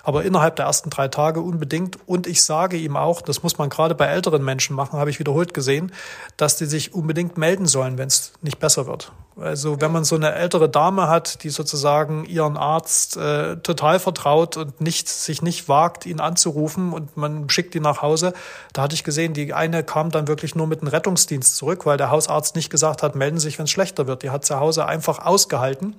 aber 0.03 0.23
innerhalb 0.23 0.55
der 0.55 0.65
ersten 0.65 0.89
drei 0.89 1.07
Tage 1.07 1.41
unbedingt. 1.41 1.97
Und 2.07 2.27
ich 2.27 2.43
sage 2.43 2.77
ihm 2.77 2.95
auch, 2.95 3.21
das 3.21 3.43
muss 3.43 3.57
man 3.57 3.69
gerade 3.69 3.95
bei 3.95 4.05
älteren 4.05 4.43
Menschen 4.43 4.75
machen, 4.75 4.99
habe 4.99 5.09
ich 5.09 5.19
wiederholt 5.19 5.53
gesehen, 5.53 5.91
dass 6.37 6.57
die 6.57 6.65
sich 6.65 6.93
unbedingt 6.93 7.37
melden 7.37 7.65
sollen, 7.65 7.97
wenn 7.97 8.07
es 8.07 8.33
nicht 8.41 8.59
besser 8.59 8.87
wird. 8.87 9.11
Also 9.39 9.79
wenn 9.79 9.91
man 9.91 10.03
so 10.03 10.15
eine 10.15 10.33
ältere 10.33 10.67
Dame 10.69 11.07
hat, 11.07 11.43
die 11.43 11.49
sozusagen 11.49 12.25
ihren 12.25 12.57
Arzt 12.57 13.15
äh, 13.15 13.57
total 13.57 13.99
vertraut 13.99 14.57
und 14.57 14.81
nicht, 14.81 15.07
sich 15.07 15.41
nicht 15.41 15.69
wagt, 15.69 16.05
ihn 16.05 16.19
anzurufen 16.19 16.91
und 16.91 17.15
man 17.15 17.49
schickt 17.49 17.73
ihn 17.75 17.83
nach 17.83 18.01
Hause, 18.01 18.33
da 18.73 18.81
hatte 18.81 18.95
ich 18.95 19.03
gesehen, 19.03 19.33
die 19.33 19.53
eine 19.53 19.83
kam 19.83 20.11
dann 20.11 20.27
wirklich 20.27 20.55
nur 20.55 20.67
mit 20.67 20.81
einem 20.81 20.89
Rettungsdienst 20.89 21.55
zurück, 21.55 21.85
weil 21.85 21.97
der 21.97 22.11
Hausarzt 22.11 22.55
nicht 22.55 22.69
gesagt 22.69 23.01
hat, 23.01 23.15
melden 23.15 23.39
Sie 23.39 23.47
sich, 23.47 23.59
wenn 23.59 23.63
es 23.63 23.71
schlechter 23.71 24.07
wird. 24.07 24.23
Die 24.23 24.29
hat 24.29 24.43
zu 24.43 24.59
Hause 24.59 24.85
einfach 24.85 25.25
ausgehalten 25.25 25.95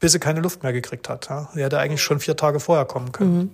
bis 0.00 0.12
sie 0.12 0.18
keine 0.18 0.40
Luft 0.40 0.62
mehr 0.62 0.72
gekriegt 0.72 1.08
hat. 1.08 1.28
Ja. 1.28 1.48
Sie 1.54 1.62
hätte 1.62 1.78
eigentlich 1.78 2.02
schon 2.02 2.20
vier 2.20 2.36
Tage 2.36 2.60
vorher 2.60 2.84
kommen 2.84 3.12
können. 3.12 3.36
Mhm. 3.36 3.50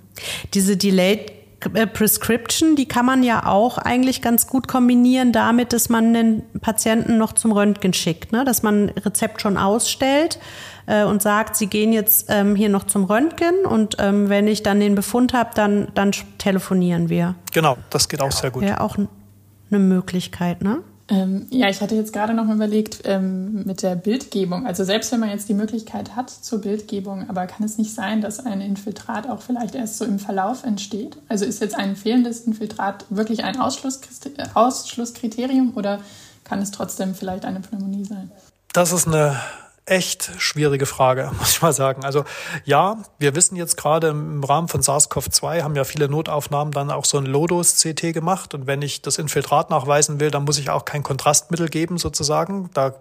Diese 0.55 0.77
Delayed 0.77 1.33
äh, 1.75 1.87
Prescription, 1.87 2.77
die 2.77 2.87
kann 2.87 3.07
man 3.07 3.23
ja 3.23 3.47
auch 3.47 3.79
eigentlich 3.79 4.23
ganz 4.23 4.47
gut 4.47 4.67
kombinieren 4.67 5.33
damit, 5.33 5.73
dass 5.73 5.89
man 5.89 6.13
den 6.13 6.43
Patienten 6.61 7.19
noch 7.19 7.33
zum 7.33 7.53
Röntgen 7.53 7.93
schickt, 7.93 8.33
ne? 8.33 8.45
dass 8.45 8.63
man 8.63 8.87
ein 8.87 8.89
Rezept 8.91 9.41
schon 9.41 9.57
ausstellt 9.57 10.39
äh, 10.87 11.05
und 11.05 11.23
sagt, 11.23 11.57
Sie 11.57 11.69
gehen 11.69 11.93
jetzt 11.93 12.27
ähm, 12.29 12.57
hier 12.57 12.69
noch 12.69 12.85
zum 12.85 13.05
Röntgen 13.05 13.65
und 13.65 13.97
ähm, 13.99 14.29
wenn 14.29 14.49
ich 14.49 14.63
dann 14.63 14.81
den 14.81 14.95
Befund 14.95 15.33
habe, 15.33 15.51
dann, 15.55 15.89
dann 15.95 16.13
telefonieren 16.39 17.09
wir. 17.09 17.37
Genau, 17.53 17.77
das 17.91 18.09
geht 18.09 18.21
auch 18.21 18.33
sehr 18.33 18.51
gut. 18.51 18.63
Wäre 18.63 18.81
auch 18.81 18.97
eine 18.97 19.79
Möglichkeit, 19.79 20.63
ne? 20.63 20.83
Ähm, 21.09 21.47
ja, 21.51 21.69
ich 21.69 21.81
hatte 21.81 21.95
jetzt 21.95 22.13
gerade 22.13 22.35
noch 22.35 22.49
überlegt 22.49 23.03
ähm, 23.05 23.65
mit 23.65 23.83
der 23.83 23.97
Bildgebung. 23.97 24.67
Also 24.67 24.85
selbst 24.85 25.13
wenn 25.13 25.21
man 25.21 25.31
jetzt 25.31 25.49
die 25.49 25.55
Möglichkeit 25.55 26.17
hat 26.17 26.31
zur 26.31 26.61
Bildgebung, 26.61 27.29
aber 27.29 27.47
kann 27.47 27.67
es 27.67 27.79
nicht 27.79 27.95
sein, 27.95 28.21
dass 28.21 28.45
ein 28.45 28.61
Infiltrat 28.61 29.29
auch 29.29 29.43
vielleicht 29.43 29.75
erst 29.75 29.99
so 29.99 30.05
im 30.05 30.19
Verlauf 30.19 30.65
entsteht? 30.65 31.17
Also 31.29 31.45
ist 31.45 31.61
jetzt 31.61 31.77
ein 31.77 31.97
fehlendes 31.97 32.43
Infiltrat 32.43 33.05
wirklich 33.11 33.45
ein 33.45 33.61
Ausschlusskriterium 33.61 35.73
oder 35.75 36.01
kann 36.45 36.61
es 36.61 36.71
trotzdem 36.71 37.15
vielleicht 37.15 37.45
eine 37.45 37.61
Pneumonie 37.61 38.05
sein? 38.05 38.31
Das 38.73 38.93
ist 38.93 39.07
eine 39.07 39.37
echt 39.85 40.31
schwierige 40.39 40.87
Frage, 40.87 41.31
muss 41.39 41.53
ich 41.53 41.63
mal 41.63 41.73
sagen. 41.73 42.05
Also 42.05 42.25
ja, 42.65 42.99
wir 43.19 43.35
wissen 43.35 43.57
jetzt 43.57 43.77
gerade 43.77 44.09
im 44.09 44.45
Rahmen 44.45 44.69
von 44.69 44.81
SARS-CoV-2 44.81 45.63
haben 45.63 45.77
ja 45.77 45.85
viele 45.85 46.09
Notaufnahmen 46.09 46.73
dann 46.73 46.91
auch 46.91 47.05
so 47.05 47.19
ein 47.19 47.27
Lodos-CT 47.27 48.13
gemacht. 48.13 48.55
Und 48.55 48.67
wenn 48.67 48.83
ich 48.83 49.03
das 49.03 49.19
Infiltrat 49.19 49.71
nachweisen 49.71 50.21
will, 50.21 50.31
dann 50.31 50.45
muss 50.45 50.59
ich 50.59 50.71
auch 50.71 50.85
kein 50.85 51.03
Kontrastmittel 51.03 51.69
geben 51.69 51.99
sozusagen. 51.99 52.71
Da 52.75 52.95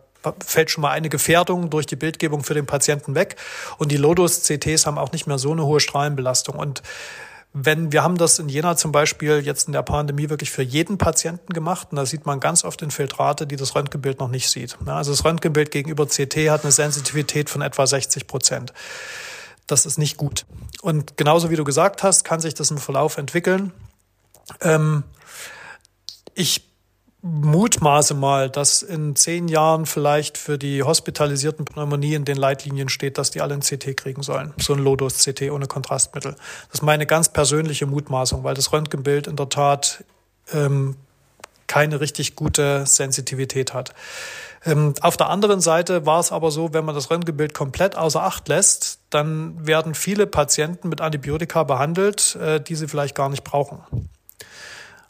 fällt 0.45 0.69
schon 0.69 0.81
mal 0.81 0.91
eine 0.91 1.09
Gefährdung 1.09 1.69
durch 1.69 1.85
die 1.85 1.95
Bildgebung 1.95 2.43
für 2.43 2.53
den 2.53 2.65
Patienten 2.65 3.15
weg. 3.15 3.35
Und 3.77 3.91
die 3.91 3.97
Lodos-CTs 3.97 4.85
haben 4.85 4.97
auch 4.97 5.11
nicht 5.11 5.27
mehr 5.27 5.37
so 5.37 5.51
eine 5.51 5.65
hohe 5.65 5.79
Strahlenbelastung. 5.79 6.55
Und 6.55 6.81
wenn 7.53 7.91
wir 7.91 8.03
haben 8.03 8.17
das 8.17 8.39
in 8.39 8.47
Jena 8.47 8.77
zum 8.77 8.91
Beispiel 8.91 9.39
jetzt 9.39 9.67
in 9.67 9.73
der 9.73 9.81
Pandemie 9.83 10.29
wirklich 10.29 10.51
für 10.51 10.61
jeden 10.61 10.97
Patienten 10.97 11.53
gemacht 11.53 11.89
und 11.91 11.97
da 11.97 12.05
sieht 12.05 12.25
man 12.25 12.39
ganz 12.39 12.63
oft 12.63 12.81
Infiltrate, 12.81 13.45
die 13.45 13.57
das 13.57 13.75
Röntgenbild 13.75 14.19
noch 14.19 14.29
nicht 14.29 14.49
sieht. 14.49 14.77
Also 14.85 15.11
das 15.11 15.25
Röntgenbild 15.25 15.69
gegenüber 15.69 16.05
CT 16.05 16.49
hat 16.49 16.63
eine 16.63 16.71
Sensitivität 16.71 17.49
von 17.49 17.61
etwa 17.61 17.85
60 17.85 18.27
Prozent. 18.27 18.73
Das 19.67 19.85
ist 19.85 19.97
nicht 19.97 20.17
gut. 20.17 20.45
Und 20.81 21.17
genauso 21.17 21.49
wie 21.49 21.55
du 21.55 21.63
gesagt 21.63 22.03
hast, 22.03 22.23
kann 22.23 22.39
sich 22.39 22.53
das 22.53 22.71
im 22.71 22.77
Verlauf 22.77 23.17
entwickeln. 23.17 23.73
Ähm, 24.61 25.03
ich 26.33 26.70
mutmaße 27.21 28.15
mal, 28.15 28.49
dass 28.49 28.81
in 28.81 29.15
zehn 29.15 29.47
Jahren 29.47 29.85
vielleicht 29.85 30.37
für 30.37 30.57
die 30.57 30.81
hospitalisierten 30.81 31.65
Pneumonie 31.65 32.15
in 32.15 32.25
den 32.25 32.37
Leitlinien 32.37 32.89
steht, 32.89 33.17
dass 33.17 33.29
die 33.29 33.41
alle 33.41 33.53
ein 33.53 33.61
CT 33.61 33.95
kriegen 33.95 34.23
sollen. 34.23 34.53
So 34.57 34.73
ein 34.73 34.79
Lodos-CT 34.79 35.51
ohne 35.51 35.67
Kontrastmittel. 35.67 36.31
Das 36.33 36.79
ist 36.79 36.81
meine 36.81 37.05
ganz 37.05 37.29
persönliche 37.29 37.85
Mutmaßung, 37.85 38.43
weil 38.43 38.55
das 38.55 38.73
Röntgenbild 38.73 39.27
in 39.27 39.35
der 39.35 39.49
Tat 39.49 40.03
ähm, 40.51 40.95
keine 41.67 42.01
richtig 42.01 42.35
gute 42.35 42.85
Sensitivität 42.87 43.73
hat. 43.73 43.93
Ähm, 44.65 44.93
auf 45.01 45.15
der 45.15 45.29
anderen 45.29 45.61
Seite 45.61 46.05
war 46.05 46.19
es 46.19 46.31
aber 46.31 46.51
so, 46.51 46.73
wenn 46.73 46.85
man 46.85 46.95
das 46.95 47.11
Röntgenbild 47.11 47.53
komplett 47.53 47.95
außer 47.95 48.23
Acht 48.23 48.47
lässt, 48.47 48.99
dann 49.09 49.65
werden 49.65 49.93
viele 49.93 50.27
Patienten 50.27 50.89
mit 50.89 51.01
Antibiotika 51.01 51.63
behandelt, 51.63 52.35
äh, 52.35 52.59
die 52.59 52.75
sie 52.75 52.87
vielleicht 52.87 53.15
gar 53.15 53.29
nicht 53.29 53.43
brauchen. 53.43 53.79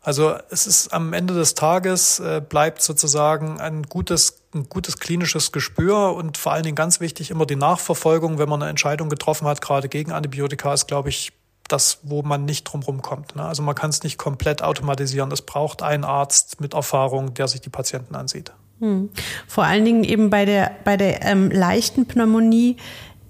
Also 0.03 0.35
es 0.49 0.65
ist 0.65 0.93
am 0.93 1.13
Ende 1.13 1.35
des 1.35 1.53
Tages 1.53 2.19
äh, 2.19 2.41
bleibt 2.47 2.81
sozusagen 2.81 3.61
ein 3.61 3.83
gutes, 3.83 4.41
ein 4.53 4.67
gutes 4.67 4.97
klinisches 4.97 5.51
Gespür 5.51 6.15
und 6.15 6.39
vor 6.39 6.53
allen 6.53 6.63
Dingen 6.63 6.75
ganz 6.75 6.99
wichtig 6.99 7.29
immer 7.29 7.45
die 7.45 7.55
Nachverfolgung, 7.55 8.39
wenn 8.39 8.49
man 8.49 8.63
eine 8.63 8.69
Entscheidung 8.71 9.09
getroffen 9.09 9.47
hat, 9.47 9.61
gerade 9.61 9.89
gegen 9.89 10.11
Antibiotika, 10.11 10.73
ist, 10.73 10.87
glaube 10.87 11.09
ich, 11.09 11.33
das, 11.67 11.99
wo 12.01 12.23
man 12.23 12.45
nicht 12.45 12.63
drumherum 12.63 13.03
kommt. 13.03 13.35
Ne? 13.35 13.43
Also 13.43 13.61
man 13.61 13.75
kann 13.75 13.91
es 13.91 14.01
nicht 14.01 14.17
komplett 14.17 14.63
automatisieren. 14.63 15.31
Es 15.31 15.43
braucht 15.43 15.83
einen 15.83 16.03
Arzt 16.03 16.59
mit 16.59 16.73
Erfahrung, 16.73 17.35
der 17.35 17.47
sich 17.47 17.61
die 17.61 17.69
Patienten 17.69 18.15
ansieht. 18.15 18.51
Hm. 18.79 19.09
Vor 19.47 19.63
allen 19.63 19.85
Dingen 19.85 20.03
eben 20.03 20.31
bei 20.31 20.45
der, 20.45 20.71
bei 20.83 20.97
der 20.97 21.21
ähm, 21.23 21.51
leichten 21.51 22.07
Pneumonie 22.07 22.77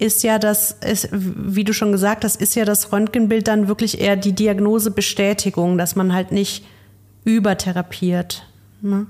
ist 0.02 0.24
ja 0.24 0.39
das, 0.39 0.72
ist, 0.84 1.10
wie 1.12 1.64
du 1.64 1.74
schon 1.74 1.91
gesagt 1.91 2.24
hast, 2.24 2.41
ist 2.41 2.56
ja 2.56 2.66
das 2.66 2.91
Röntgenbild 2.91 3.47
dann 3.47 3.68
wirklich 3.68 4.02
eher 4.02 4.16
die 4.16 4.34
Diagnosebestätigung, 4.34 5.78
dass 5.78 5.95
man 5.95 6.14
halt 6.14 6.32
nicht 6.32 6.66
übertherapiert. 7.24 8.47
Ne? 8.82 9.06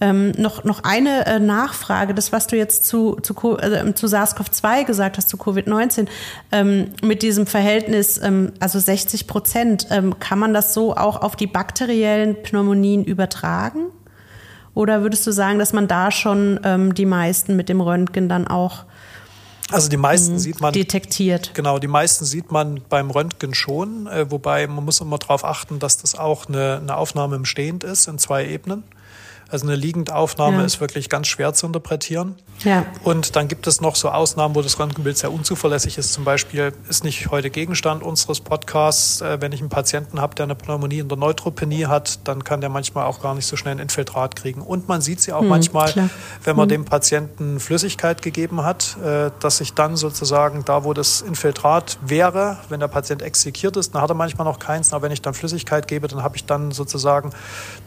Ähm, 0.00 0.32
noch, 0.36 0.62
noch 0.62 0.84
eine 0.84 1.26
äh, 1.26 1.40
Nachfrage, 1.40 2.14
das, 2.14 2.30
was 2.30 2.46
du 2.46 2.56
jetzt 2.56 2.86
zu, 2.86 3.16
zu, 3.22 3.58
äh, 3.58 3.94
zu 3.94 4.06
SARS-CoV-2 4.06 4.84
gesagt 4.84 5.16
hast, 5.16 5.28
zu 5.28 5.38
Covid-19, 5.38 6.06
ähm, 6.52 6.92
mit 7.02 7.22
diesem 7.22 7.46
Verhältnis, 7.46 8.20
ähm, 8.22 8.52
also 8.60 8.78
60 8.78 9.26
Prozent, 9.26 9.88
ähm, 9.90 10.20
kann 10.20 10.38
man 10.38 10.54
das 10.54 10.72
so 10.72 10.94
auch 10.94 11.22
auf 11.22 11.34
die 11.34 11.48
bakteriellen 11.48 12.42
Pneumonien 12.42 13.04
übertragen? 13.04 13.86
Oder 14.72 15.02
würdest 15.02 15.26
du 15.26 15.32
sagen, 15.32 15.58
dass 15.58 15.72
man 15.72 15.88
da 15.88 16.10
schon 16.12 16.60
ähm, 16.62 16.94
die 16.94 17.06
meisten 17.06 17.56
mit 17.56 17.70
dem 17.70 17.80
Röntgen 17.80 18.28
dann 18.28 18.46
auch 18.46 18.84
also 19.70 19.88
die 19.88 19.96
meisten 19.96 20.34
mhm. 20.34 20.38
sieht 20.38 20.60
man 20.60 20.72
detektiert. 20.72 21.52
Genau, 21.54 21.78
die 21.78 21.88
meisten 21.88 22.24
sieht 22.24 22.52
man 22.52 22.80
beim 22.88 23.10
Röntgen 23.10 23.54
schon, 23.54 24.06
äh, 24.06 24.30
wobei 24.30 24.66
man 24.66 24.84
muss 24.84 25.00
immer 25.00 25.18
darauf 25.18 25.44
achten, 25.44 25.78
dass 25.78 25.98
das 25.98 26.14
auch 26.14 26.46
eine, 26.46 26.78
eine 26.80 26.96
Aufnahme 26.96 27.36
im 27.36 27.44
Stehend 27.44 27.82
ist 27.82 28.06
in 28.06 28.18
zwei 28.18 28.46
Ebenen. 28.46 28.84
Also 29.48 29.66
eine 29.66 29.76
Liegendaufnahme 29.76 30.58
ja. 30.58 30.64
ist 30.64 30.80
wirklich 30.80 31.08
ganz 31.08 31.28
schwer 31.28 31.54
zu 31.54 31.66
interpretieren. 31.66 32.34
Ja. 32.64 32.84
Und 33.04 33.36
dann 33.36 33.46
gibt 33.46 33.68
es 33.68 33.80
noch 33.80 33.94
so 33.94 34.08
Ausnahmen, 34.08 34.56
wo 34.56 34.62
das 34.62 34.80
Röntgenbild 34.80 35.16
sehr 35.16 35.32
unzuverlässig 35.32 35.98
ist. 35.98 36.12
Zum 36.12 36.24
Beispiel 36.24 36.72
ist 36.88 37.04
nicht 37.04 37.30
heute 37.30 37.50
Gegenstand 37.50 38.02
unseres 38.02 38.40
Podcasts, 38.40 39.20
äh, 39.20 39.40
wenn 39.40 39.52
ich 39.52 39.60
einen 39.60 39.68
Patienten 39.68 40.20
habe, 40.20 40.34
der 40.34 40.44
eine 40.44 40.56
Pneumonie 40.56 40.98
in 40.98 41.08
der 41.08 41.16
Neutropenie 41.16 41.86
hat, 41.86 42.26
dann 42.26 42.42
kann 42.42 42.60
der 42.60 42.70
manchmal 42.70 43.04
auch 43.06 43.22
gar 43.22 43.36
nicht 43.36 43.46
so 43.46 43.54
schnell 43.54 43.76
ein 43.76 43.78
Infiltrat 43.78 44.34
kriegen. 44.34 44.62
Und 44.62 44.88
man 44.88 45.00
sieht 45.00 45.20
sie 45.20 45.32
auch 45.32 45.42
hm, 45.42 45.48
manchmal, 45.48 45.92
klar. 45.92 46.10
wenn 46.42 46.56
man 46.56 46.64
hm. 46.64 46.70
dem 46.70 46.84
Patienten 46.84 47.60
Flüssigkeit 47.60 48.22
gegeben 48.22 48.64
hat, 48.64 48.96
äh, 49.04 49.30
dass 49.38 49.58
sich 49.58 49.74
dann 49.74 49.96
sozusagen 49.96 50.64
da, 50.64 50.82
wo 50.82 50.92
das 50.92 51.20
Infiltrat 51.20 51.98
wäre, 52.04 52.58
wenn 52.68 52.80
der 52.80 52.88
Patient 52.88 53.22
exekiert 53.22 53.76
ist, 53.76 53.94
dann 53.94 54.02
hat 54.02 54.10
er 54.10 54.14
manchmal 54.14 54.44
noch 54.44 54.58
keins. 54.58 54.92
Aber 54.92 55.02
wenn 55.02 55.12
ich 55.12 55.22
dann 55.22 55.34
Flüssigkeit 55.34 55.86
gebe, 55.86 56.08
dann 56.08 56.24
habe 56.24 56.36
ich 56.36 56.46
dann 56.46 56.72
sozusagen 56.72 57.30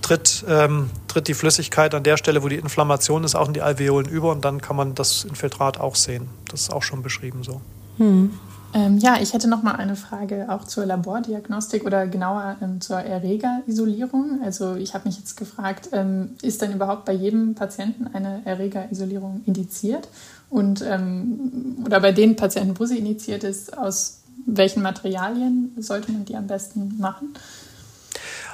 tritt, 0.01 0.45
ähm, 0.47 0.89
tritt 1.09 1.27
die 1.27 1.33
Flüssigkeit 1.33 1.48
Flüssigkeit 1.49 1.95
an 1.95 2.03
der 2.03 2.15
Stelle, 2.17 2.43
wo 2.43 2.47
die 2.47 2.57
Inflammation 2.57 3.23
ist, 3.23 3.33
auch 3.33 3.47
in 3.47 3.53
die 3.53 3.61
Alveolen 3.61 4.07
über 4.07 4.31
und 4.31 4.45
dann 4.45 4.61
kann 4.61 4.75
man 4.75 4.93
das 4.93 5.23
Infiltrat 5.23 5.79
auch 5.79 5.95
sehen. 5.95 6.27
Das 6.51 6.61
ist 6.61 6.73
auch 6.73 6.83
schon 6.83 7.01
beschrieben 7.01 7.43
so. 7.43 7.59
Hm. 7.97 8.37
Ähm, 8.75 8.99
ja, 8.99 9.17
ich 9.19 9.33
hätte 9.33 9.47
noch 9.49 9.63
mal 9.63 9.71
eine 9.71 9.95
Frage 9.95 10.45
auch 10.49 10.63
zur 10.63 10.85
Labordiagnostik 10.85 11.85
oder 11.85 12.05
genauer 12.05 12.57
ähm, 12.61 12.79
zur 12.81 12.99
Erregerisolierung. 12.99 14.41
Also 14.43 14.75
ich 14.75 14.93
habe 14.93 15.07
mich 15.07 15.17
jetzt 15.17 15.37
gefragt, 15.37 15.89
ähm, 15.91 16.35
ist 16.43 16.61
denn 16.61 16.71
überhaupt 16.71 17.05
bei 17.05 17.13
jedem 17.13 17.55
Patienten 17.55 18.05
eine 18.13 18.41
Erregerisolierung 18.45 19.41
indiziert? 19.47 20.07
Und 20.51 20.83
ähm, 20.83 21.83
oder 21.83 21.99
bei 21.99 22.11
den 22.11 22.35
Patienten, 22.35 22.79
wo 22.79 22.85
sie 22.85 22.99
initiiert 22.99 23.43
ist, 23.43 23.75
aus 23.75 24.21
welchen 24.45 24.83
Materialien 24.83 25.71
sollte 25.79 26.11
man 26.11 26.25
die 26.25 26.35
am 26.35 26.45
besten 26.45 26.95
machen? 26.99 27.33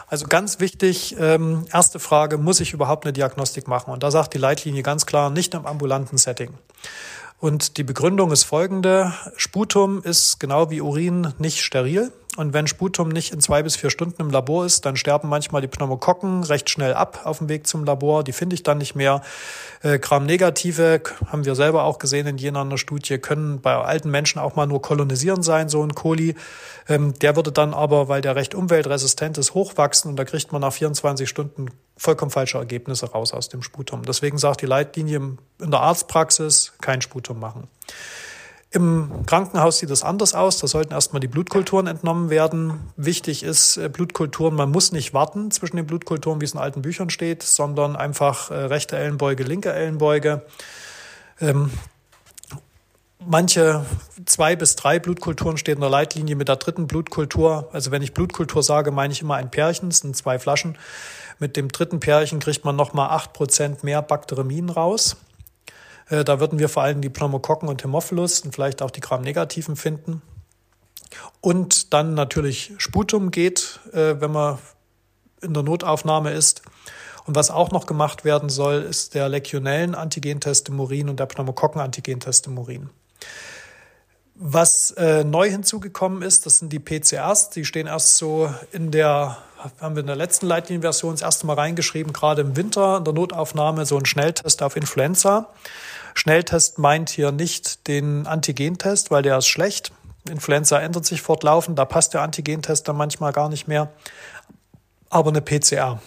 Also 0.07 0.27
ganz 0.27 0.59
wichtig, 0.59 1.15
ähm, 1.19 1.65
erste 1.73 1.99
Frage, 1.99 2.37
muss 2.37 2.59
ich 2.59 2.73
überhaupt 2.73 3.05
eine 3.05 3.13
Diagnostik 3.13 3.67
machen? 3.67 3.91
Und 3.91 4.03
da 4.03 4.11
sagt 4.11 4.33
die 4.33 4.37
Leitlinie 4.37 4.83
ganz 4.83 5.05
klar, 5.05 5.29
nicht 5.29 5.53
im 5.53 5.65
ambulanten 5.65 6.17
Setting. 6.17 6.53
Und 7.39 7.77
die 7.77 7.83
Begründung 7.83 8.31
ist 8.31 8.43
folgende. 8.43 9.13
Sputum 9.35 10.01
ist 10.03 10.39
genau 10.39 10.69
wie 10.69 10.81
Urin 10.81 11.33
nicht 11.37 11.61
steril. 11.61 12.11
Und 12.37 12.53
wenn 12.53 12.67
Sputum 12.67 13.09
nicht 13.09 13.31
in 13.31 13.39
zwei 13.39 13.63
bis 13.63 13.77
vier 13.77 13.89
Stunden 13.89 14.21
im 14.21 14.29
Labor 14.29 14.65
ist, 14.65 14.85
dann 14.85 14.97
sterben 14.97 15.29
manchmal 15.29 15.61
die 15.61 15.67
Pneumokokken 15.67 16.43
recht 16.43 16.69
schnell 16.69 16.93
ab 16.93 17.21
auf 17.23 17.37
dem 17.37 17.47
Weg 17.47 17.65
zum 17.65 17.85
Labor. 17.85 18.23
Die 18.23 18.33
finde 18.33 18.55
ich 18.55 18.63
dann 18.63 18.77
nicht 18.77 18.95
mehr. 18.95 19.21
Äh, 19.81 19.99
Gram-Negative, 19.99 21.01
haben 21.27 21.45
wir 21.45 21.55
selber 21.55 21.83
auch 21.83 21.97
gesehen 21.97 22.27
in 22.27 22.37
jener 22.37 22.77
Studie, 22.77 23.19
können 23.19 23.61
bei 23.61 23.75
alten 23.75 24.09
Menschen 24.09 24.39
auch 24.39 24.55
mal 24.55 24.65
nur 24.65 24.81
kolonisieren 24.81 25.43
sein, 25.43 25.69
so 25.69 25.81
ein 25.81 25.95
Coli. 25.95 26.35
Ähm, 26.89 27.13
der 27.19 27.35
würde 27.35 27.51
dann 27.51 27.73
aber, 27.73 28.09
weil 28.09 28.21
der 28.21 28.35
recht 28.35 28.53
umweltresistent 28.53 29.37
ist, 29.37 29.53
hochwachsen 29.53 30.11
und 30.11 30.17
da 30.17 30.25
kriegt 30.25 30.51
man 30.51 30.61
nach 30.61 30.73
24 30.73 31.29
Stunden 31.29 31.67
vollkommen 31.97 32.31
falsche 32.31 32.57
Ergebnisse 32.57 33.11
raus 33.11 33.33
aus 33.33 33.47
dem 33.47 33.61
Sputum. 33.61 34.03
Deswegen 34.03 34.37
sagt 34.37 34.61
die 34.61 34.65
Leitlinie 34.65 35.37
in 35.61 35.71
der 35.71 35.79
Arztpraxis 35.79 36.73
kein 36.81 37.01
Sputum 37.01 37.39
machen. 37.39 37.67
Im 38.75 39.25
Krankenhaus 39.25 39.77
sieht 39.77 39.89
es 39.89 40.03
anders 40.03 40.33
aus. 40.33 40.57
Da 40.57 40.67
sollten 40.67 40.91
erstmal 40.91 41.21
die 41.21 41.29
Blutkulturen 41.29 41.87
entnommen 41.87 42.29
werden. 42.29 42.81
Wichtig 42.97 43.41
ist 43.41 43.77
äh, 43.77 43.87
Blutkulturen, 43.87 44.53
man 44.53 44.69
muss 44.69 44.91
nicht 44.91 45.13
warten 45.13 45.49
zwischen 45.49 45.77
den 45.77 45.87
Blutkulturen, 45.87 46.41
wie 46.41 46.45
es 46.45 46.53
in 46.53 46.59
alten 46.59 46.81
Büchern 46.81 47.09
steht, 47.09 47.41
sondern 47.41 47.95
einfach 47.95 48.51
äh, 48.51 48.55
rechte 48.55 48.97
Ellenbeuge, 48.97 49.43
linke 49.43 49.71
Ellenbeuge. 49.71 50.41
Ähm, 51.39 51.71
manche 53.25 53.85
zwei 54.25 54.57
bis 54.57 54.75
drei 54.75 54.99
Blutkulturen 54.99 55.55
stehen 55.55 55.75
in 55.75 55.81
der 55.81 55.89
Leitlinie 55.89 56.35
mit 56.35 56.49
der 56.49 56.57
dritten 56.57 56.85
Blutkultur. 56.85 57.69
Also 57.71 57.91
wenn 57.91 58.01
ich 58.01 58.13
Blutkultur 58.13 58.61
sage, 58.61 58.91
meine 58.91 59.13
ich 59.13 59.21
immer 59.21 59.35
ein 59.35 59.51
Pärchen, 59.51 59.87
es 59.87 59.99
sind 59.99 60.17
zwei 60.17 60.37
Flaschen. 60.37 60.77
Mit 61.39 61.55
dem 61.55 61.69
dritten 61.69 62.01
Pärchen 62.01 62.41
kriegt 62.41 62.65
man 62.65 62.75
nochmal 62.75 63.11
acht 63.11 63.31
Prozent 63.31 63.85
mehr 63.85 64.01
Bakteremien 64.01 64.69
raus. 64.69 65.15
Äh, 66.09 66.23
da 66.23 66.39
würden 66.39 66.59
wir 66.59 66.69
vor 66.69 66.83
allem 66.83 67.01
die 67.01 67.09
Pneumokokken 67.09 67.69
und 67.69 67.83
Hämophilus 67.83 68.41
und 68.41 68.53
vielleicht 68.53 68.81
auch 68.81 68.91
die 68.91 69.01
Gram-Negativen 69.01 69.75
finden. 69.75 70.21
Und 71.41 71.93
dann 71.93 72.13
natürlich 72.13 72.73
Sputum 72.77 73.31
geht, 73.31 73.79
äh, 73.93 74.19
wenn 74.19 74.31
man 74.31 74.59
in 75.41 75.53
der 75.53 75.63
Notaufnahme 75.63 76.31
ist. 76.31 76.61
Und 77.25 77.35
was 77.35 77.49
auch 77.49 77.71
noch 77.71 77.87
gemacht 77.87 78.23
werden 78.23 78.49
soll, 78.49 78.81
ist 78.81 79.15
der 79.15 79.29
Legionellen-Antigentest 79.29 80.69
im 80.69 80.79
Urin 80.79 81.09
und 81.09 81.19
der 81.19 81.25
Pneumokokken-Antigentest 81.25 82.47
im 82.47 82.57
Urin. 82.57 82.89
Was 84.35 84.91
äh, 84.91 85.23
neu 85.23 85.49
hinzugekommen 85.49 86.21
ist, 86.21 86.45
das 86.45 86.59
sind 86.59 86.71
die 86.71 86.79
PCRs. 86.79 87.51
Die 87.51 87.65
stehen 87.65 87.87
erst 87.87 88.17
so 88.17 88.53
in 88.71 88.91
der, 88.91 89.37
haben 89.79 89.95
wir 89.95 90.01
in 90.01 90.07
der 90.07 90.17
letzten 90.17 90.45
Leitlinienversion 90.45 91.13
das 91.13 91.21
erste 91.21 91.47
Mal 91.47 91.53
reingeschrieben, 91.53 92.11
gerade 92.11 92.41
im 92.41 92.55
Winter 92.57 92.97
in 92.97 93.05
der 93.05 93.13
Notaufnahme 93.13 93.85
so 93.85 93.97
ein 93.97 94.05
Schnelltest 94.05 94.61
auf 94.61 94.75
Influenza. 94.75 95.49
Schnelltest 96.15 96.79
meint 96.79 97.09
hier 97.09 97.31
nicht 97.31 97.87
den 97.87 98.25
Antigentest, 98.25 99.11
weil 99.11 99.21
der 99.21 99.37
ist 99.37 99.47
schlecht. 99.47 99.91
Influenza 100.27 100.79
ändert 100.79 101.05
sich 101.05 101.21
fortlaufend, 101.21 101.77
da 101.77 101.85
passt 101.85 102.15
der 102.15 102.21
Antigentest 102.21 102.87
dann 102.87 102.97
manchmal 102.97 103.31
gar 103.31 103.49
nicht 103.49 103.67
mehr. 103.67 103.91
Aber 105.09 105.29
eine 105.29 105.41
PCR. 105.41 105.99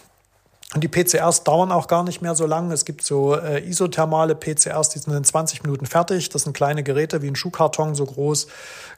Und 0.74 0.82
die 0.82 0.88
PCRs 0.88 1.44
dauern 1.44 1.70
auch 1.70 1.86
gar 1.86 2.02
nicht 2.02 2.20
mehr 2.20 2.34
so 2.34 2.46
lange. 2.46 2.74
Es 2.74 2.84
gibt 2.84 3.02
so 3.02 3.34
äh, 3.36 3.66
isothermale 3.66 4.34
PCRs, 4.34 4.90
die 4.90 4.98
sind 4.98 5.14
in 5.14 5.24
20 5.24 5.62
Minuten 5.62 5.86
fertig. 5.86 6.28
Das 6.30 6.42
sind 6.42 6.52
kleine 6.52 6.82
Geräte 6.82 7.22
wie 7.22 7.28
ein 7.28 7.36
Schuhkarton 7.36 7.94
so 7.94 8.04
groß. 8.04 8.48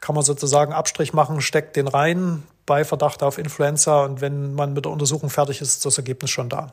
Kann 0.01 0.15
man 0.15 0.25
sozusagen 0.25 0.73
Abstrich 0.73 1.13
machen, 1.13 1.41
steckt 1.41 1.77
den 1.77 1.87
rein 1.87 2.43
bei 2.71 2.85
Verdacht 2.85 3.25
auf 3.25 3.37
Influenza 3.37 4.05
und 4.05 4.21
wenn 4.21 4.55
man 4.55 4.75
mit 4.75 4.85
der 4.85 4.93
Untersuchung 4.93 5.29
fertig 5.29 5.61
ist, 5.61 5.71
ist 5.71 5.85
das 5.85 5.99
Ergebnis 5.99 6.31
schon 6.31 6.49
da. 6.49 6.73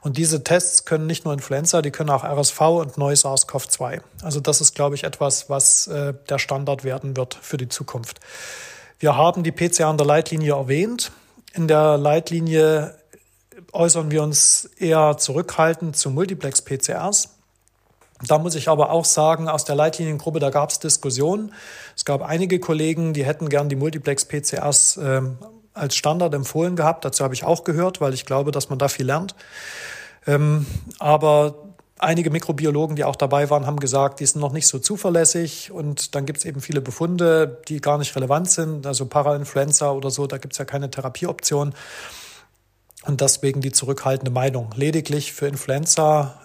Und 0.00 0.16
diese 0.16 0.42
Tests 0.42 0.86
können 0.86 1.06
nicht 1.06 1.26
nur 1.26 1.34
Influenza, 1.34 1.82
die 1.82 1.90
können 1.90 2.08
auch 2.08 2.24
RSV 2.24 2.58
und 2.62 2.96
neues 2.96 3.26
SARS-CoV-2. 3.26 4.00
Also 4.22 4.40
das 4.40 4.62
ist, 4.62 4.74
glaube 4.74 4.94
ich, 4.94 5.04
etwas, 5.04 5.50
was 5.50 5.86
äh, 5.88 6.14
der 6.30 6.38
Standard 6.38 6.82
werden 6.82 7.14
wird 7.14 7.38
für 7.42 7.58
die 7.58 7.68
Zukunft. 7.68 8.20
Wir 9.00 9.16
haben 9.16 9.42
die 9.42 9.52
PCR 9.52 9.90
in 9.90 9.98
der 9.98 10.06
Leitlinie 10.06 10.54
erwähnt. 10.54 11.12
In 11.52 11.68
der 11.68 11.98
Leitlinie 11.98 12.94
äußern 13.72 14.10
wir 14.10 14.22
uns 14.22 14.64
eher 14.78 15.18
zurückhaltend 15.18 15.94
zu 15.94 16.08
Multiplex-PCRs. 16.08 17.34
Da 18.26 18.38
muss 18.38 18.54
ich 18.54 18.68
aber 18.68 18.90
auch 18.90 19.04
sagen, 19.04 19.48
aus 19.48 19.64
der 19.64 19.76
Leitliniengruppe, 19.76 20.40
da 20.40 20.50
gab 20.50 20.70
es 20.70 20.80
Diskussionen. 20.80 21.52
Es 21.98 22.04
gab 22.04 22.22
einige 22.22 22.60
Kollegen, 22.60 23.12
die 23.12 23.24
hätten 23.24 23.48
gern 23.48 23.68
die 23.68 23.74
Multiplex-PCRs 23.74 24.98
äh, 24.98 25.20
als 25.74 25.96
Standard 25.96 26.32
empfohlen 26.32 26.76
gehabt. 26.76 27.04
Dazu 27.04 27.24
habe 27.24 27.34
ich 27.34 27.42
auch 27.42 27.64
gehört, 27.64 28.00
weil 28.00 28.14
ich 28.14 28.24
glaube, 28.24 28.52
dass 28.52 28.70
man 28.70 28.78
da 28.78 28.86
viel 28.86 29.06
lernt. 29.06 29.34
Ähm, 30.24 30.64
aber 31.00 31.56
einige 31.98 32.30
Mikrobiologen, 32.30 32.94
die 32.94 33.02
auch 33.02 33.16
dabei 33.16 33.50
waren, 33.50 33.66
haben 33.66 33.80
gesagt, 33.80 34.20
die 34.20 34.26
sind 34.26 34.40
noch 34.40 34.52
nicht 34.52 34.68
so 34.68 34.78
zuverlässig 34.78 35.72
und 35.72 36.14
dann 36.14 36.24
gibt 36.24 36.38
es 36.38 36.44
eben 36.44 36.60
viele 36.60 36.80
Befunde, 36.80 37.62
die 37.66 37.80
gar 37.80 37.98
nicht 37.98 38.14
relevant 38.14 38.48
sind, 38.48 38.86
also 38.86 39.06
Parainfluenza 39.06 39.90
oder 39.90 40.12
so, 40.12 40.28
da 40.28 40.38
gibt 40.38 40.52
es 40.52 40.58
ja 40.58 40.64
keine 40.64 40.92
Therapieoption 40.92 41.74
und 43.06 43.20
deswegen 43.20 43.60
die 43.60 43.72
zurückhaltende 43.72 44.30
Meinung. 44.30 44.70
Lediglich 44.76 45.32
für 45.32 45.48
Influenza 45.48 46.40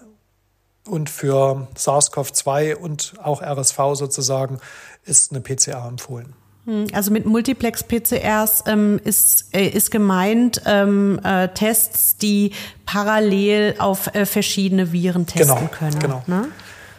und 0.88 1.10
für 1.10 1.68
SARS-CoV-2 1.76 2.76
und 2.76 3.14
auch 3.22 3.41
RSV 3.41 3.78
sozusagen 3.93 4.60
ist 5.06 5.32
eine 5.32 5.41
PCR 5.41 5.88
empfohlen. 5.88 6.34
Hm, 6.66 6.88
also 6.93 7.12
mit 7.12 7.26
Multiplex-PCRs 7.26 8.64
ähm, 8.68 8.99
ist, 9.04 9.54
äh, 9.54 9.68
ist 9.68 9.91
gemeint 9.91 10.62
ähm, 10.66 11.20
äh, 11.24 11.49
Tests, 11.49 12.18
die 12.18 12.51
parallel 12.86 13.76
auf 13.80 14.14
äh, 14.16 14.26
verschiedene 14.26 14.91
Viren 14.91 15.26
testen 15.26 15.56
genau, 15.56 15.70
können. 15.72 15.99
Genau. 15.99 16.24
Ne? 16.28 16.47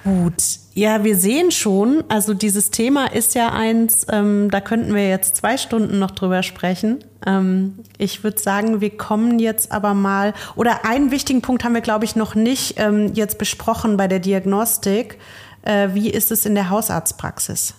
Gut. 0.05 0.35
Ja, 0.75 1.03
wir 1.03 1.17
sehen 1.17 1.51
schon, 1.51 2.05
also 2.09 2.35
dieses 2.35 2.71
Thema 2.71 3.07
ist 3.07 3.35
ja 3.35 3.53
eins, 3.53 4.07
ähm, 4.11 4.51
da 4.51 4.61
könnten 4.61 4.95
wir 4.95 5.09
jetzt 5.09 5.37
zwei 5.37 5.57
Stunden 5.57 5.99
noch 5.99 6.11
drüber 6.11 6.43
sprechen. 6.43 7.03
Ähm, 7.25 7.79
ich 7.97 8.23
würde 8.23 8.39
sagen, 8.39 8.83
wir 8.83 8.95
kommen 8.97 9.39
jetzt 9.39 9.73
aber 9.73 9.95
mal, 9.95 10.35
oder 10.57 10.85
einen 10.85 11.11
wichtigen 11.11 11.41
Punkt 11.41 11.65
haben 11.65 11.75
wir, 11.75 11.81
glaube 11.81 12.05
ich, 12.05 12.17
noch 12.17 12.35
nicht 12.35 12.75
ähm, 12.79 13.13
jetzt 13.15 13.39
besprochen 13.39 13.97
bei 13.97 14.07
der 14.07 14.19
Diagnostik. 14.19 15.19
Äh, 15.63 15.91
wie 15.95 16.11
ist 16.11 16.31
es 16.31 16.45
in 16.45 16.55
der 16.55 16.69
Hausarztpraxis? 16.69 17.75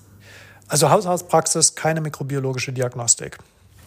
Also 0.67 0.89
Hausarztpraxis, 0.89 1.75
keine 1.75 2.01
mikrobiologische 2.01 2.73
Diagnostik. 2.73 3.37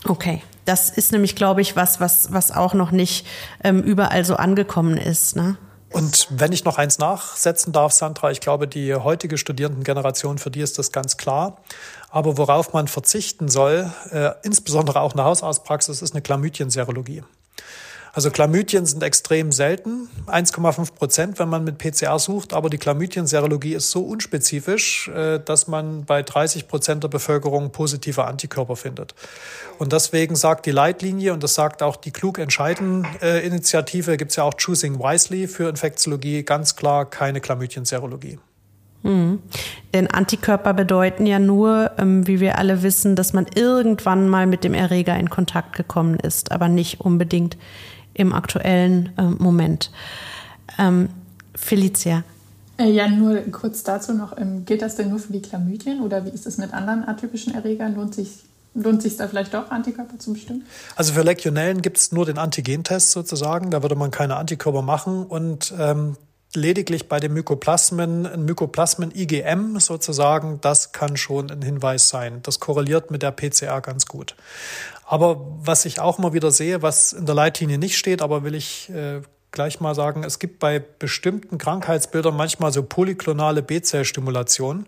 Okay, 0.05 0.43
das 0.65 0.91
ist 0.91 1.13
nämlich, 1.13 1.35
glaube 1.35 1.61
ich, 1.61 1.75
was, 1.75 2.01
was, 2.01 2.33
was 2.33 2.53
auch 2.53 2.75
noch 2.75 2.93
nicht 2.93 3.27
ähm, 3.65 3.83
überall 3.83 4.25
so 4.25 4.37
angekommen 4.37 4.97
ist. 4.97 5.35
Ne? 5.35 5.57
Und 5.91 6.29
wenn 6.31 6.53
ich 6.53 6.65
noch 6.65 6.79
eins 6.79 6.99
nachsetzen 6.99 7.73
darf, 7.73 7.93
Sandra, 7.93 8.31
ich 8.31 8.41
glaube, 8.41 8.69
die 8.69 8.95
heutige 8.95 9.39
Studierendengeneration, 9.39 10.39
für 10.39 10.51
die 10.51 10.61
ist 10.61 10.79
das 10.79 10.93
ganz 10.93 11.17
klar. 11.17 11.57
Aber 12.11 12.37
worauf 12.39 12.73
man 12.73 12.89
verzichten 12.89 13.49
soll, 13.49 13.91
äh, 14.11 14.31
insbesondere 14.43 15.01
auch 15.01 15.15
eine 15.15 15.25
Hausarztpraxis, 15.25 16.03
ist 16.03 16.15
eine 16.15 16.23
Chlamydien-Serologie. 16.23 17.23
Also 18.19 18.33
Chlamydien 18.33 18.85
sind 18.85 19.01
extrem 19.05 19.53
selten, 19.53 20.09
1,5 20.27 20.93
Prozent, 20.93 21.39
wenn 21.39 21.49
man 21.49 21.63
mit 21.63 21.79
PCR 21.79 22.19
sucht, 22.19 22.53
aber 22.53 22.69
die 22.69 22.77
Chlamydien-Serologie 22.77 23.75
ist 23.75 23.93
so 23.93 24.01
unspezifisch, 24.01 25.07
äh, 25.07 25.39
dass 25.39 25.69
man 25.69 26.05
bei 26.05 26.25
30 26.25 26.67
Prozent 26.67 27.05
der 27.05 27.09
Bevölkerung 27.11 27.71
positive 27.71 28.25
Antikörper 28.25 28.75
findet. 28.75 29.15
Und 29.79 29.93
deswegen 29.93 30.35
sagt 30.35 30.67
die 30.67 30.73
Leitlinie, 30.73 31.33
und 31.33 31.45
das 31.45 31.55
sagt 31.55 31.81
auch 31.81 31.95
die 31.95 32.11
Klug 32.11 32.41
Entscheiden-Initiative, 32.41 34.17
gibt 34.17 34.33
es 34.33 34.37
ja 34.37 34.43
auch 34.43 34.55
Choosing 34.57 34.99
Wisely 34.99 35.47
für 35.47 35.69
Infektiologie, 35.69 36.43
ganz 36.43 36.75
klar 36.75 37.09
keine 37.09 37.41
Chlamydien-Serologie. 37.41 38.41
Mhm. 39.05 39.39
Denn 39.95 40.09
Antikörper 40.09 40.75
bedeuten 40.75 41.25
ja 41.25 41.39
nur, 41.39 41.93
ähm, 41.99 42.27
wie 42.27 42.41
wir 42.41 42.59
alle 42.59 42.83
wissen, 42.83 43.15
dass 43.15 43.33
man 43.33 43.47
irgendwann 43.55 44.29
mal 44.29 44.47
mit 44.47 44.65
dem 44.65 44.75
Erreger 44.75 45.17
in 45.17 45.31
Kontakt 45.31 45.77
gekommen 45.77 46.19
ist, 46.19 46.51
aber 46.51 46.69
nicht 46.69 47.01
unbedingt 47.01 47.57
im 48.19 48.35
aktuellen 48.35 49.11
äh, 49.17 49.23
Moment. 49.23 49.91
Ähm, 50.79 51.09
Felicia. 51.55 52.25
Äh, 52.79 52.91
ja, 52.91 53.09
nur 53.09 53.39
kurz 53.51 53.83
dazu 53.83 54.13
noch, 54.13 54.37
ähm, 54.37 54.65
gilt 54.65 54.83
das 54.83 54.97
denn 54.97 55.09
nur 55.09 55.19
für 55.19 55.33
die 55.33 55.41
Chlamydien 55.41 56.01
oder 56.01 56.25
wie 56.25 56.31
ist 56.31 56.47
es 56.47 56.59
mit 56.59 56.75
anderen 56.75 57.09
atypischen 57.09 57.55
Erregern? 57.55 57.95
Lohnt 57.95 58.15
sich 58.15 58.45
Lohnt 58.75 59.03
sich 59.03 59.17
da 59.17 59.27
vielleicht 59.27 59.55
doch, 59.55 59.71
Antikörper 59.71 60.19
zu 60.19 60.35
bestimmen? 60.35 60.65
Also 60.95 61.13
für 61.13 61.23
Legionellen 61.23 61.83
gibt 61.83 61.97
es 61.97 62.13
nur 62.13 62.27
den 62.27 62.39
Antigentest 62.39 63.11
sozusagen. 63.11 63.71
Da 63.71 63.83
würde 63.83 63.97
man 63.97 64.13
keine 64.13 64.37
Antikörper 64.37 64.83
machen. 64.83 65.27
Und 65.27 65.75
ähm, 65.77 66.17
lediglich 66.55 67.09
bei 67.09 67.19
den 67.19 67.33
Mykoplasmen, 67.33 68.27
ein 68.27 68.45
Mykoplasmen-IgM 68.45 69.81
sozusagen, 69.81 70.61
das 70.61 70.93
kann 70.93 71.17
schon 71.17 71.51
ein 71.51 71.63
Hinweis 71.63 72.09
sein. 72.09 72.41
Das 72.43 72.61
korreliert 72.61 73.11
mit 73.11 73.23
der 73.23 73.33
PCR 73.33 73.81
ganz 73.81 74.07
gut. 74.07 74.37
Aber 75.11 75.41
was 75.63 75.87
ich 75.87 76.01
auch 76.01 76.19
immer 76.19 76.35
wieder 76.35 76.51
sehe, 76.51 76.83
was 76.83 77.15
in 77.15 77.25
der 77.25 77.35
Leitlinie 77.35 77.79
nicht 77.79 77.97
steht, 77.97 78.21
aber 78.21 78.45
will 78.45 78.55
ich 78.55 78.91
äh, 78.91 79.23
gleich 79.53 79.81
mal 79.81 79.95
sagen, 79.95 80.23
es 80.23 80.39
gibt 80.39 80.59
bei 80.59 80.81
bestimmten 80.81 81.57
Krankheitsbildern 81.57 82.37
manchmal 82.37 82.73
so 82.75 82.83
polyklonale 82.83 83.63
B-Zell-Stimulation. 83.63 84.85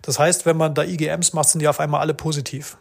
Das 0.00 0.18
heißt, 0.18 0.46
wenn 0.46 0.56
man 0.56 0.74
da 0.74 0.84
IgMs 0.84 1.34
macht, 1.34 1.50
sind 1.50 1.60
die 1.60 1.68
auf 1.68 1.80
einmal 1.80 2.00
alle 2.00 2.14
positiv. 2.14 2.78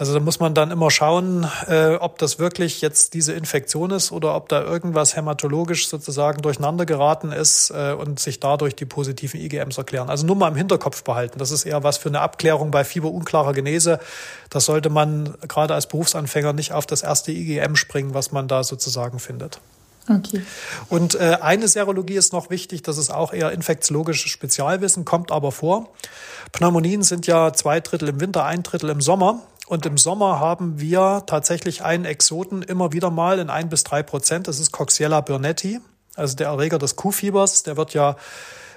Also 0.00 0.14
da 0.14 0.20
muss 0.20 0.40
man 0.40 0.54
dann 0.54 0.70
immer 0.70 0.90
schauen, 0.90 1.46
äh, 1.68 1.96
ob 1.96 2.16
das 2.16 2.38
wirklich 2.38 2.80
jetzt 2.80 3.12
diese 3.12 3.34
Infektion 3.34 3.90
ist 3.90 4.12
oder 4.12 4.34
ob 4.34 4.48
da 4.48 4.62
irgendwas 4.62 5.14
hämatologisch 5.14 5.88
sozusagen 5.88 6.40
durcheinander 6.40 6.86
geraten 6.86 7.32
ist 7.32 7.68
äh, 7.68 7.92
und 7.92 8.18
sich 8.18 8.40
dadurch 8.40 8.74
die 8.74 8.86
positiven 8.86 9.38
IgMs 9.38 9.76
erklären. 9.76 10.08
Also 10.08 10.26
nur 10.26 10.36
mal 10.36 10.48
im 10.48 10.54
Hinterkopf 10.54 11.02
behalten. 11.04 11.38
Das 11.38 11.50
ist 11.50 11.66
eher 11.66 11.82
was 11.82 11.98
für 11.98 12.08
eine 12.08 12.20
Abklärung 12.20 12.70
bei 12.70 12.82
fieberunklarer 12.82 13.52
Genese. 13.52 14.00
Das 14.48 14.64
sollte 14.64 14.88
man 14.88 15.34
gerade 15.46 15.74
als 15.74 15.86
Berufsanfänger 15.86 16.54
nicht 16.54 16.72
auf 16.72 16.86
das 16.86 17.02
erste 17.02 17.32
IgM 17.32 17.76
springen, 17.76 18.14
was 18.14 18.32
man 18.32 18.48
da 18.48 18.64
sozusagen 18.64 19.18
findet. 19.18 19.60
Okay. 20.08 20.40
Und 20.88 21.14
äh, 21.16 21.36
eine 21.42 21.68
Serologie 21.68 22.16
ist 22.16 22.32
noch 22.32 22.48
wichtig, 22.48 22.80
das 22.80 22.96
ist 22.96 23.10
auch 23.10 23.34
eher 23.34 23.52
infektiologisches 23.52 24.30
Spezialwissen, 24.30 25.04
kommt 25.04 25.30
aber 25.30 25.52
vor. 25.52 25.90
Pneumonien 26.52 27.02
sind 27.02 27.26
ja 27.26 27.52
zwei 27.52 27.80
Drittel 27.80 28.08
im 28.08 28.20
Winter, 28.20 28.46
ein 28.46 28.62
Drittel 28.62 28.88
im 28.88 29.02
Sommer. 29.02 29.42
Und 29.70 29.86
im 29.86 29.98
Sommer 29.98 30.40
haben 30.40 30.80
wir 30.80 31.22
tatsächlich 31.26 31.84
einen 31.84 32.04
Exoten 32.04 32.62
immer 32.62 32.92
wieder 32.92 33.08
mal 33.08 33.38
in 33.38 33.50
ein 33.50 33.68
bis 33.68 33.84
drei 33.84 34.02
Prozent. 34.02 34.48
Das 34.48 34.58
ist 34.58 34.72
Coxiella 34.72 35.20
burnetti, 35.20 35.78
also 36.16 36.34
der 36.34 36.48
Erreger 36.48 36.80
des 36.80 36.96
Kuhfiebers. 36.96 37.62
Der 37.62 37.76
wird 37.76 37.94
ja 37.94 38.16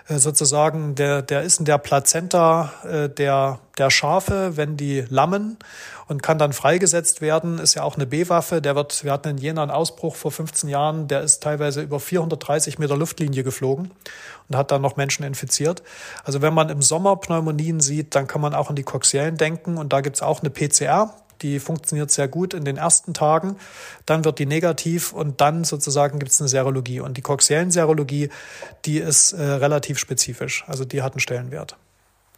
sozusagen, 0.07 0.95
der, 0.95 1.21
der 1.21 1.43
ist 1.43 1.59
in 1.59 1.65
der 1.65 1.77
Plazenta 1.77 2.73
äh, 2.83 3.09
der, 3.09 3.59
der 3.77 3.89
Schafe, 3.89 4.57
wenn 4.57 4.75
die 4.75 5.05
lammen 5.09 5.57
und 6.07 6.21
kann 6.21 6.37
dann 6.37 6.51
freigesetzt 6.51 7.21
werden, 7.21 7.57
ist 7.57 7.75
ja 7.75 7.83
auch 7.83 7.95
eine 7.95 8.05
B-Waffe. 8.05 8.61
Der 8.61 8.75
wird, 8.75 9.03
wir 9.03 9.11
hatten 9.11 9.29
in 9.29 9.37
Jena 9.37 9.61
einen 9.61 9.71
Ausbruch 9.71 10.15
vor 10.15 10.31
15 10.31 10.69
Jahren, 10.69 11.07
der 11.07 11.21
ist 11.21 11.41
teilweise 11.41 11.81
über 11.81 11.99
430 11.99 12.79
Meter 12.79 12.97
Luftlinie 12.97 13.43
geflogen 13.43 13.91
und 14.49 14.57
hat 14.57 14.71
dann 14.71 14.81
noch 14.81 14.97
Menschen 14.97 15.23
infiziert. 15.23 15.83
Also 16.25 16.41
wenn 16.41 16.53
man 16.53 16.69
im 16.69 16.81
Sommer 16.81 17.15
Pneumonien 17.15 17.79
sieht, 17.79 18.13
dann 18.15 18.27
kann 18.27 18.41
man 18.41 18.53
auch 18.53 18.69
an 18.69 18.75
die 18.75 18.83
Coxiellen 18.83 19.37
denken 19.37 19.77
und 19.77 19.93
da 19.93 20.01
gibt's 20.01 20.21
auch 20.21 20.41
eine 20.41 20.49
PCR, 20.49 21.15
die 21.43 21.59
funktioniert 21.59 22.09
sehr 22.09 22.27
gut 22.27 22.53
in 22.53 22.65
den 22.65 22.77
ersten 22.77 23.13
Tagen. 23.13 23.57
Dann 24.05 24.25
wird 24.25 24.39
die 24.39 24.45
negativ 24.45 25.13
und 25.13 25.41
dann 25.41 25.63
sozusagen 25.63 26.19
gibt 26.19 26.31
es 26.31 26.41
eine 26.41 26.47
Serologie. 26.47 27.01
Und 27.01 27.17
die 27.17 27.21
coxiellen 27.21 27.69
Serologie, 27.69 28.29
die 28.85 28.97
ist 28.97 29.33
äh, 29.33 29.43
relativ 29.43 29.99
spezifisch. 29.99 30.63
Also 30.67 30.85
die 30.85 31.03
hat 31.03 31.13
einen 31.13 31.19
Stellenwert. 31.19 31.77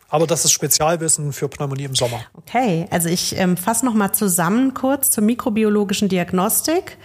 Aber 0.09 0.27
das 0.27 0.45
ist 0.45 0.51
Spezialwissen 0.51 1.33
für 1.33 1.47
Pneumonie 1.47 1.85
im 1.85 1.95
Sommer. 1.95 2.21
Okay, 2.33 2.87
also 2.91 3.09
ich 3.09 3.37
ähm, 3.37 3.57
fasse 3.57 3.85
nochmal 3.85 4.13
zusammen 4.13 4.73
kurz 4.73 5.11
zur 5.11 5.23
mikrobiologischen 5.23 6.09
Diagnostik 6.09 6.97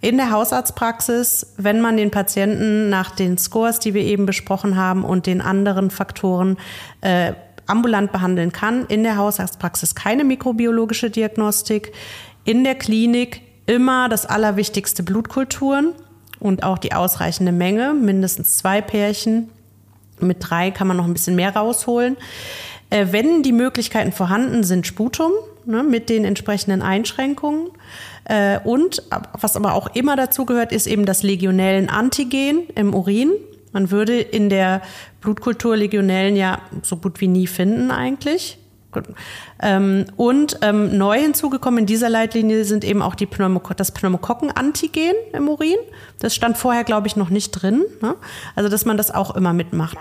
in 0.00 0.16
der 0.16 0.30
Hausarztpraxis, 0.30 1.54
wenn 1.56 1.80
man 1.80 1.96
den 1.96 2.10
Patienten 2.10 2.88
nach 2.88 3.10
den 3.10 3.36
Scores, 3.36 3.80
die 3.80 3.94
wir 3.94 4.02
eben 4.02 4.26
besprochen 4.26 4.76
haben 4.76 5.04
und 5.04 5.26
den 5.26 5.40
anderen 5.40 5.90
Faktoren 5.90 6.56
äh, 7.00 7.32
ambulant 7.68 8.12
behandeln 8.12 8.52
kann, 8.52 8.86
in 8.86 9.02
der 9.02 9.16
Hausarztpraxis 9.16 9.94
keine 9.94 10.24
mikrobiologische 10.24 11.10
Diagnostik, 11.10 11.92
in 12.44 12.64
der 12.64 12.74
Klinik 12.74 13.42
immer 13.66 14.08
das 14.08 14.26
Allerwichtigste 14.26 15.02
Blutkulturen 15.02 15.92
und 16.40 16.62
auch 16.62 16.78
die 16.78 16.92
ausreichende 16.92 17.52
Menge, 17.52 17.94
mindestens 17.94 18.56
zwei 18.56 18.80
Pärchen. 18.80 19.50
Mit 20.20 20.38
drei 20.40 20.70
kann 20.70 20.88
man 20.88 20.96
noch 20.96 21.04
ein 21.04 21.12
bisschen 21.12 21.36
mehr 21.36 21.54
rausholen. 21.54 22.16
Äh, 22.90 23.08
wenn 23.10 23.42
die 23.42 23.52
Möglichkeiten 23.52 24.12
vorhanden 24.12 24.64
sind, 24.64 24.86
Sputum 24.86 25.32
ne, 25.66 25.82
mit 25.82 26.08
den 26.08 26.24
entsprechenden 26.24 26.82
Einschränkungen. 26.82 27.68
Äh, 28.24 28.58
und 28.64 29.02
was 29.38 29.56
aber 29.56 29.74
auch 29.74 29.94
immer 29.94 30.16
dazu 30.16 30.44
gehört, 30.46 30.72
ist 30.72 30.86
eben 30.86 31.04
das 31.04 31.22
legionellen 31.22 31.88
Antigen 31.88 32.68
im 32.74 32.94
Urin. 32.94 33.32
Man 33.72 33.90
würde 33.90 34.20
in 34.20 34.48
der 34.48 34.82
Blutkultur 35.20 35.76
Legionellen 35.76 36.36
ja 36.36 36.60
so 36.82 36.96
gut 36.96 37.20
wie 37.20 37.28
nie 37.28 37.46
finden 37.46 37.90
eigentlich. 37.90 38.58
Ähm, 39.60 40.06
und 40.16 40.58
ähm, 40.62 40.96
neu 40.96 41.20
hinzugekommen 41.20 41.80
in 41.80 41.86
dieser 41.86 42.08
Leitlinie 42.08 42.64
sind 42.64 42.84
eben 42.84 43.02
auch 43.02 43.14
die 43.14 43.26
Pneumok 43.26 43.76
das 43.76 43.92
Pneumokokken-Antigen 43.92 45.14
im 45.32 45.48
Urin. 45.48 45.76
Das 46.20 46.34
stand 46.34 46.56
vorher, 46.56 46.84
glaube 46.84 47.06
ich, 47.06 47.16
noch 47.16 47.28
nicht 47.28 47.50
drin. 47.50 47.84
Ne? 48.00 48.14
Also, 48.54 48.68
dass 48.68 48.84
man 48.84 48.96
das 48.96 49.10
auch 49.10 49.36
immer 49.36 49.52
mitmacht. 49.52 49.98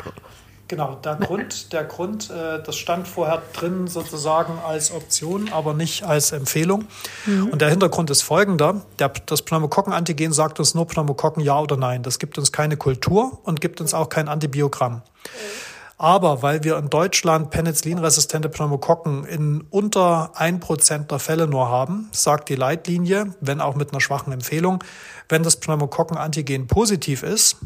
Genau, 0.68 0.96
der 0.96 1.16
Grund, 1.16 1.72
der 1.72 1.86
Grund, 1.86 2.30
äh, 2.30 2.62
das 2.62 2.76
stand 2.76 3.08
vorher 3.08 3.42
drin 3.54 3.88
sozusagen 3.88 4.60
als 4.66 4.92
Option, 4.92 5.50
aber 5.54 5.74
nicht 5.74 6.04
als 6.04 6.34
Empfehlung. 6.34 6.86
Mhm. 7.26 7.50
Und 7.50 7.62
der 7.62 7.70
Hintergrund 7.70 8.10
ist 8.10 8.22
folgender. 8.22 8.82
Der, 9.00 9.10
das 9.26 9.44
Pneumokokkenantigen 9.44 10.34
sagt 10.34 10.60
uns 10.60 10.74
nur 10.74 10.86
Pneumokokken 10.86 11.42
ja 11.42 11.58
oder 11.60 11.78
nein. 11.78 12.04
Das 12.04 12.20
gibt 12.20 12.38
uns 12.38 12.52
keine 12.52 12.76
Kultur 12.76 13.40
und 13.44 13.62
gibt 13.62 13.80
uns 13.80 13.94
auch 13.94 14.10
kein 14.10 14.28
Antibiogramm. 14.28 15.04
Aber 15.98 16.44
weil 16.44 16.64
wir 16.64 16.78
in 16.78 16.90
Deutschland 16.90 17.50
penicillinresistente 17.50 18.50
Pneumokokken 18.50 19.26
in 19.26 19.62
unter 19.70 20.32
ein 20.36 20.60
Prozent 20.60 21.10
der 21.10 21.20
Fälle 21.20 21.48
nur 21.48 21.70
haben, 21.70 22.10
sagt 22.12 22.50
die 22.50 22.56
Leitlinie, 22.56 23.34
wenn 23.40 23.62
auch 23.62 23.76
mit 23.76 23.92
einer 23.92 24.02
schwachen 24.02 24.32
Empfehlung, 24.32 24.84
wenn 25.30 25.42
das 25.42 25.56
Pneumokokkenantigen 25.60 26.68
positiv 26.68 27.24
ist, 27.24 27.58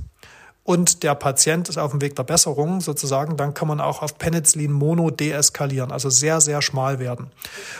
und 0.71 1.03
der 1.03 1.15
Patient 1.15 1.67
ist 1.67 1.77
auf 1.77 1.91
dem 1.91 1.99
Weg 1.99 2.15
der 2.15 2.23
Besserung 2.23 2.79
sozusagen, 2.79 3.35
dann 3.35 3.53
kann 3.53 3.67
man 3.67 3.81
auch 3.81 4.01
auf 4.01 4.17
Penicillin 4.17 4.71
Mono 4.71 5.09
deeskalieren, 5.09 5.91
also 5.91 6.09
sehr, 6.09 6.39
sehr 6.39 6.61
schmal 6.61 6.97
werden. 6.97 7.27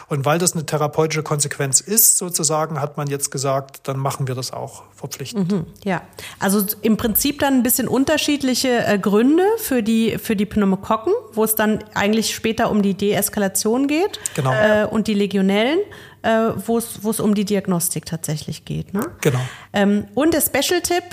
Und 0.09 0.25
weil 0.25 0.39
das 0.39 0.51
eine 0.53 0.65
therapeutische 0.65 1.23
Konsequenz 1.23 1.79
ist, 1.79 2.17
sozusagen, 2.17 2.81
hat 2.81 2.97
man 2.97 3.07
jetzt 3.07 3.31
gesagt, 3.31 3.87
dann 3.87 3.97
machen 3.97 4.27
wir 4.27 4.35
das 4.35 4.51
auch 4.51 4.83
verpflichtend. 4.93 5.49
Mhm, 5.49 5.65
ja, 5.85 6.01
also 6.39 6.65
im 6.81 6.97
Prinzip 6.97 7.39
dann 7.39 7.53
ein 7.53 7.63
bisschen 7.63 7.87
unterschiedliche 7.87 8.85
äh, 8.85 8.99
Gründe 8.99 9.45
für 9.57 9.83
die, 9.83 10.17
für 10.17 10.35
die 10.35 10.45
Pneumokokken, 10.45 11.13
wo 11.31 11.45
es 11.45 11.55
dann 11.55 11.81
eigentlich 11.93 12.35
später 12.35 12.69
um 12.69 12.81
die 12.81 12.93
Deeskalation 12.93 13.87
geht 13.87 14.19
genau. 14.35 14.51
äh, 14.51 14.85
und 14.85 15.07
die 15.07 15.13
Legionellen. 15.13 15.79
Äh, 16.23 16.51
wo 16.67 16.77
es 16.77 17.19
um 17.19 17.33
die 17.33 17.45
Diagnostik 17.45 18.05
tatsächlich 18.05 18.63
geht. 18.63 18.93
Ne? 18.93 19.07
Genau. 19.21 19.39
Ähm, 19.73 20.05
und 20.13 20.35
der 20.35 20.41
Special-Tipp, 20.41 21.03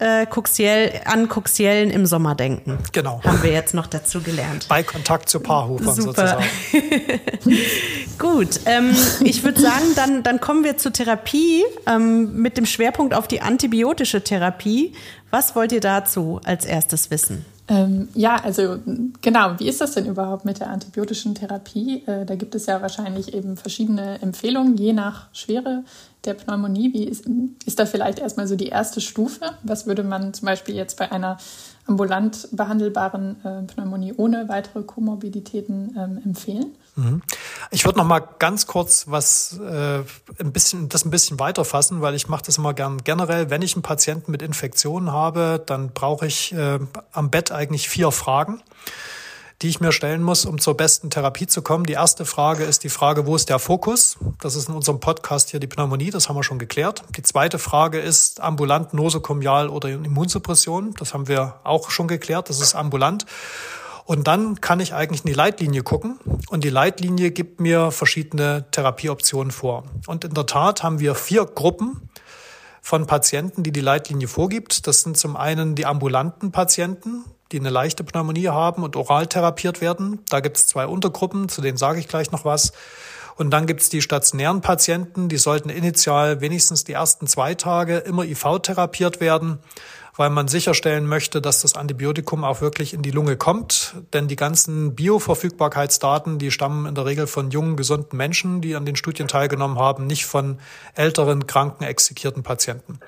äh, 0.00 0.26
Coxiell, 0.26 1.00
an 1.04 1.28
Coxiellen 1.28 1.90
im 1.90 2.06
Sommer 2.06 2.34
denken. 2.34 2.78
Genau. 2.92 3.20
Haben 3.22 3.42
wir 3.42 3.52
jetzt 3.52 3.74
noch 3.74 3.86
dazu 3.86 4.20
gelernt. 4.20 4.66
Bei 4.68 4.82
Kontakt 4.82 5.28
zu 5.28 5.40
Paarhufern 5.40 5.94
Super. 5.94 6.12
sozusagen. 6.12 6.44
Gut, 8.18 8.60
ähm, 8.66 8.94
ich 9.22 9.44
würde 9.44 9.60
sagen, 9.60 9.84
dann, 9.96 10.22
dann 10.22 10.40
kommen 10.40 10.64
wir 10.64 10.76
zur 10.76 10.92
Therapie 10.92 11.64
ähm, 11.86 12.40
mit 12.40 12.56
dem 12.56 12.66
Schwerpunkt 12.66 13.14
auf 13.14 13.28
die 13.28 13.40
antibiotische 13.40 14.22
Therapie. 14.22 14.92
Was 15.30 15.54
wollt 15.54 15.72
ihr 15.72 15.80
dazu 15.80 16.40
als 16.44 16.64
erstes 16.64 17.10
wissen? 17.10 17.44
Ähm, 17.70 18.08
ja, 18.14 18.34
also 18.34 18.78
genau, 19.22 19.52
wie 19.58 19.68
ist 19.68 19.80
das 19.80 19.92
denn 19.92 20.06
überhaupt 20.06 20.44
mit 20.44 20.58
der 20.58 20.70
antibiotischen 20.70 21.36
Therapie? 21.36 22.02
Äh, 22.06 22.26
da 22.26 22.34
gibt 22.34 22.56
es 22.56 22.66
ja 22.66 22.82
wahrscheinlich 22.82 23.32
eben 23.32 23.56
verschiedene 23.56 24.20
Empfehlungen, 24.20 24.76
je 24.76 24.92
nach 24.92 25.28
Schwere 25.32 25.84
der 26.24 26.34
Pneumonie. 26.34 26.92
Wie 26.92 27.04
ist, 27.04 27.24
ist 27.64 27.78
da 27.78 27.86
vielleicht 27.86 28.18
erstmal 28.18 28.46
so 28.46 28.56
die 28.56 28.68
erste 28.68 29.00
Stufe? 29.00 29.52
Was 29.62 29.86
würde 29.86 30.02
man 30.02 30.34
zum 30.34 30.46
Beispiel 30.46 30.74
jetzt 30.74 30.98
bei 30.98 31.10
einer 31.10 31.38
ambulant 31.90 32.48
behandelbaren 32.52 33.44
äh, 33.44 33.62
Pneumonie 33.62 34.14
ohne 34.16 34.48
weitere 34.48 34.82
Komorbiditäten 34.82 35.96
ähm, 35.98 36.22
empfehlen. 36.24 36.76
Mhm. 36.96 37.22
Ich 37.70 37.84
würde 37.84 37.98
noch 37.98 38.06
mal 38.06 38.20
ganz 38.38 38.66
kurz 38.66 39.06
was 39.08 39.58
äh, 39.58 40.00
ein 40.38 40.52
bisschen 40.52 40.88
das 40.88 41.04
ein 41.04 41.10
bisschen 41.10 41.38
weiter 41.40 41.64
fassen, 41.64 42.00
weil 42.00 42.14
ich 42.14 42.28
mache 42.28 42.44
das 42.46 42.58
immer 42.58 42.74
gern 42.74 42.98
generell. 43.02 43.50
Wenn 43.50 43.62
ich 43.62 43.74
einen 43.74 43.82
Patienten 43.82 44.30
mit 44.30 44.40
Infektionen 44.40 45.10
habe, 45.10 45.62
dann 45.64 45.90
brauche 45.90 46.26
ich 46.26 46.52
äh, 46.52 46.78
am 47.12 47.30
Bett 47.30 47.50
eigentlich 47.50 47.88
vier 47.88 48.12
Fragen 48.12 48.62
die 49.62 49.68
ich 49.68 49.80
mir 49.80 49.92
stellen 49.92 50.22
muss, 50.22 50.46
um 50.46 50.58
zur 50.58 50.76
besten 50.76 51.10
Therapie 51.10 51.46
zu 51.46 51.60
kommen. 51.60 51.84
Die 51.84 51.92
erste 51.92 52.24
Frage 52.24 52.64
ist 52.64 52.82
die 52.82 52.88
Frage, 52.88 53.26
wo 53.26 53.36
ist 53.36 53.50
der 53.50 53.58
Fokus? 53.58 54.16
Das 54.40 54.54
ist 54.54 54.68
in 54.68 54.74
unserem 54.74 55.00
Podcast 55.00 55.50
hier 55.50 55.60
die 55.60 55.66
Pneumonie, 55.66 56.10
das 56.10 56.28
haben 56.28 56.36
wir 56.36 56.44
schon 56.44 56.58
geklärt. 56.58 57.02
Die 57.16 57.22
zweite 57.22 57.58
Frage 57.58 57.98
ist 57.98 58.40
ambulant, 58.40 58.94
nosokomial 58.94 59.68
oder 59.68 59.90
Immunsuppression. 59.90 60.94
Das 60.98 61.12
haben 61.12 61.28
wir 61.28 61.60
auch 61.64 61.90
schon 61.90 62.08
geklärt, 62.08 62.48
das 62.48 62.60
ist 62.60 62.74
ambulant. 62.74 63.26
Und 64.06 64.26
dann 64.26 64.60
kann 64.60 64.80
ich 64.80 64.94
eigentlich 64.94 65.20
in 65.20 65.28
die 65.28 65.34
Leitlinie 65.34 65.82
gucken 65.82 66.18
und 66.48 66.64
die 66.64 66.70
Leitlinie 66.70 67.30
gibt 67.30 67.60
mir 67.60 67.92
verschiedene 67.92 68.64
Therapieoptionen 68.70 69.52
vor. 69.52 69.84
Und 70.06 70.24
in 70.24 70.34
der 70.34 70.46
Tat 70.46 70.82
haben 70.82 70.98
wir 71.00 71.14
vier 71.14 71.44
Gruppen 71.44 72.08
von 72.80 73.06
Patienten, 73.06 73.62
die 73.62 73.72
die 73.72 73.80
Leitlinie 73.80 74.26
vorgibt. 74.26 74.86
Das 74.86 75.02
sind 75.02 75.16
zum 75.16 75.36
einen 75.36 75.74
die 75.74 75.86
ambulanten 75.86 76.50
Patienten, 76.50 77.24
die 77.52 77.60
eine 77.60 77.70
leichte 77.70 78.04
Pneumonie 78.04 78.48
haben 78.48 78.82
und 78.82 78.96
oral 78.96 79.26
therapiert 79.26 79.80
werden. 79.80 80.20
Da 80.28 80.40
gibt 80.40 80.56
es 80.56 80.66
zwei 80.66 80.86
Untergruppen, 80.86 81.48
zu 81.48 81.60
denen 81.60 81.76
sage 81.76 81.98
ich 81.98 82.08
gleich 82.08 82.30
noch 82.30 82.44
was. 82.44 82.72
Und 83.36 83.50
dann 83.50 83.66
gibt 83.66 83.80
es 83.80 83.88
die 83.88 84.02
stationären 84.02 84.60
Patienten, 84.60 85.30
die 85.30 85.38
sollten 85.38 85.70
initial 85.70 86.42
wenigstens 86.42 86.84
die 86.84 86.92
ersten 86.92 87.26
zwei 87.26 87.54
Tage 87.54 87.96
immer 87.96 88.24
IV 88.24 88.58
therapiert 88.62 89.20
werden, 89.20 89.60
weil 90.14 90.28
man 90.28 90.46
sicherstellen 90.46 91.06
möchte, 91.06 91.40
dass 91.40 91.62
das 91.62 91.74
Antibiotikum 91.74 92.44
auch 92.44 92.60
wirklich 92.60 92.92
in 92.92 93.00
die 93.00 93.10
Lunge 93.10 93.38
kommt. 93.38 93.94
Denn 94.12 94.28
die 94.28 94.36
ganzen 94.36 94.94
Bioverfügbarkeitsdaten, 94.94 96.38
die 96.38 96.50
stammen 96.50 96.84
in 96.84 96.94
der 96.94 97.06
Regel 97.06 97.26
von 97.26 97.50
jungen, 97.50 97.76
gesunden 97.76 98.18
Menschen, 98.18 98.60
die 98.60 98.76
an 98.76 98.84
den 98.84 98.96
Studien 98.96 99.26
teilgenommen 99.26 99.78
haben, 99.78 100.06
nicht 100.06 100.26
von 100.26 100.58
älteren, 100.94 101.46
kranken, 101.46 101.84
exekierten 101.84 102.42
Patienten. 102.42 102.98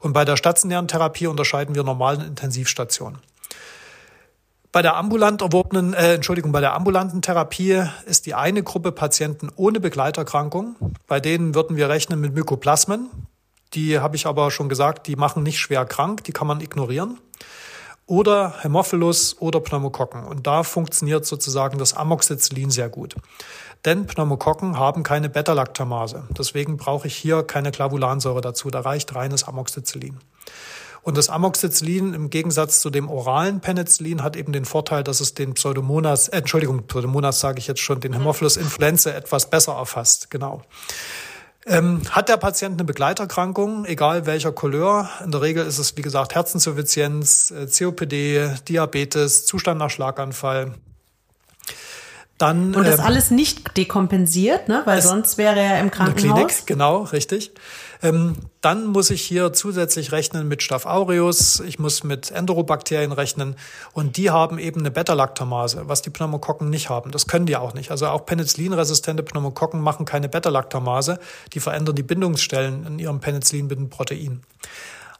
Und 0.00 0.14
bei 0.14 0.24
der 0.24 0.38
stationären 0.38 0.88
Therapie 0.88 1.26
unterscheiden 1.26 1.74
wir 1.74 1.82
normalen 1.82 2.22
Intensivstationen. 2.22 3.18
Bei 4.76 4.82
der 4.82 4.98
ambulant 4.98 5.40
erworbenen, 5.40 5.94
äh, 5.94 6.16
Entschuldigung, 6.16 6.52
bei 6.52 6.60
der 6.60 6.74
ambulanten 6.74 7.22
Therapie 7.22 7.82
ist 8.04 8.26
die 8.26 8.34
eine 8.34 8.62
Gruppe 8.62 8.92
Patienten 8.92 9.48
ohne 9.56 9.80
Begleiterkrankung. 9.80 10.76
Bei 11.06 11.18
denen 11.18 11.54
würden 11.54 11.78
wir 11.78 11.88
rechnen 11.88 12.20
mit 12.20 12.34
Mykoplasmen. 12.34 13.08
Die 13.72 13.98
habe 14.00 14.16
ich 14.16 14.26
aber 14.26 14.50
schon 14.50 14.68
gesagt, 14.68 15.06
die 15.06 15.16
machen 15.16 15.42
nicht 15.42 15.60
schwer 15.60 15.86
krank, 15.86 16.24
die 16.24 16.32
kann 16.32 16.46
man 16.46 16.60
ignorieren. 16.60 17.18
Oder 18.04 18.52
Hämophilus 18.60 19.40
oder 19.40 19.60
Pneumokokken. 19.60 20.24
Und 20.24 20.46
da 20.46 20.62
funktioniert 20.62 21.24
sozusagen 21.24 21.78
das 21.78 21.94
Amoxicillin 21.94 22.68
sehr 22.68 22.90
gut. 22.90 23.14
Denn 23.86 24.06
Pneumokokken 24.06 24.78
haben 24.78 25.04
keine 25.04 25.30
Beta-Lactamase. 25.30 26.24
Deswegen 26.36 26.76
brauche 26.76 27.06
ich 27.06 27.16
hier 27.16 27.44
keine 27.44 27.70
Clavulansäure 27.70 28.42
dazu. 28.42 28.68
Da 28.68 28.80
reicht 28.80 29.14
reines 29.14 29.44
Amoxicillin. 29.44 30.18
Und 31.06 31.16
das 31.16 31.28
Amoxicillin 31.28 32.14
im 32.14 32.30
Gegensatz 32.30 32.80
zu 32.80 32.90
dem 32.90 33.08
oralen 33.08 33.60
Penicillin 33.60 34.24
hat 34.24 34.34
eben 34.34 34.52
den 34.52 34.64
Vorteil, 34.64 35.04
dass 35.04 35.20
es 35.20 35.34
den 35.34 35.54
Pseudomonas, 35.54 36.26
äh, 36.26 36.38
Entschuldigung, 36.38 36.82
Pseudomonas 36.88 37.38
sage 37.38 37.60
ich 37.60 37.68
jetzt 37.68 37.80
schon, 37.80 38.00
den 38.00 38.12
Hämophilus 38.12 38.56
influenzae 38.56 39.14
etwas 39.14 39.48
besser 39.48 39.74
erfasst. 39.74 40.32
Genau. 40.32 40.62
Ähm, 41.64 42.02
hat 42.10 42.28
der 42.28 42.38
Patient 42.38 42.72
eine 42.72 42.82
Begleiterkrankung, 42.82 43.84
egal 43.84 44.26
welcher 44.26 44.50
Couleur? 44.50 45.08
In 45.22 45.30
der 45.30 45.42
Regel 45.42 45.64
ist 45.64 45.78
es, 45.78 45.96
wie 45.96 46.02
gesagt, 46.02 46.34
Herzinsuffizienz, 46.34 47.52
äh, 47.52 47.68
COPD, 47.68 48.56
Diabetes, 48.68 49.46
Zustand 49.46 49.78
nach 49.78 49.90
Schlaganfall. 49.90 50.74
Dann, 52.36 52.74
und 52.74 52.84
das 52.84 52.98
ähm, 52.98 53.04
alles 53.04 53.30
nicht 53.30 53.76
dekompensiert, 53.76 54.68
ne? 54.68 54.82
weil 54.86 55.00
sonst 55.02 55.38
wäre 55.38 55.60
er 55.60 55.78
im 55.78 55.92
Krankenhaus. 55.92 56.22
In 56.24 56.34
der 56.34 56.46
Klinik, 56.46 56.66
genau, 56.66 57.02
richtig. 57.04 57.52
Ähm, 58.02 58.36
dann 58.60 58.86
muss 58.86 59.10
ich 59.10 59.22
hier 59.22 59.52
zusätzlich 59.52 60.12
rechnen 60.12 60.48
mit 60.48 60.62
Staph 60.62 60.86
aureus, 60.86 61.60
ich 61.60 61.78
muss 61.78 62.04
mit 62.04 62.30
Enterobakterien 62.30 63.12
rechnen 63.12 63.56
und 63.92 64.16
die 64.16 64.30
haben 64.30 64.58
eben 64.58 64.80
eine 64.80 64.90
Beta-Lactamase, 64.90 65.88
was 65.88 66.02
die 66.02 66.10
Pneumokokken 66.10 66.68
nicht 66.68 66.90
haben. 66.90 67.10
Das 67.10 67.26
können 67.26 67.46
die 67.46 67.56
auch 67.56 67.74
nicht. 67.74 67.90
Also 67.90 68.08
auch 68.08 68.26
penicillinresistente 68.26 69.22
Pneumokokken 69.22 69.80
machen 69.80 70.04
keine 70.04 70.28
Beta-Lactamase, 70.28 71.18
die 71.52 71.60
verändern 71.60 71.94
die 71.94 72.02
Bindungsstellen 72.02 72.86
in 72.86 72.98
ihrem 72.98 73.20
penicillinbindenden 73.20 73.90
Protein. 73.90 74.42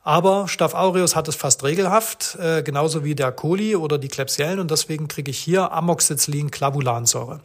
Aber 0.07 0.47
Staph 0.47 0.75
aureus 0.75 1.17
hat 1.17 1.27
es 1.27 1.35
fast 1.35 1.65
regelhaft, 1.65 2.37
äh, 2.41 2.63
genauso 2.63 3.03
wie 3.03 3.17
der 3.17 3.33
Coli 3.33 3.75
oder 3.75 3.99
die 3.99 4.07
Klebsiellen 4.07 4.61
und 4.61 4.71
deswegen 4.71 5.09
kriege 5.09 5.33
ich 5.33 5.39
hier 5.39 5.73
Amoxicillin-Clavulansäure. 5.73 7.41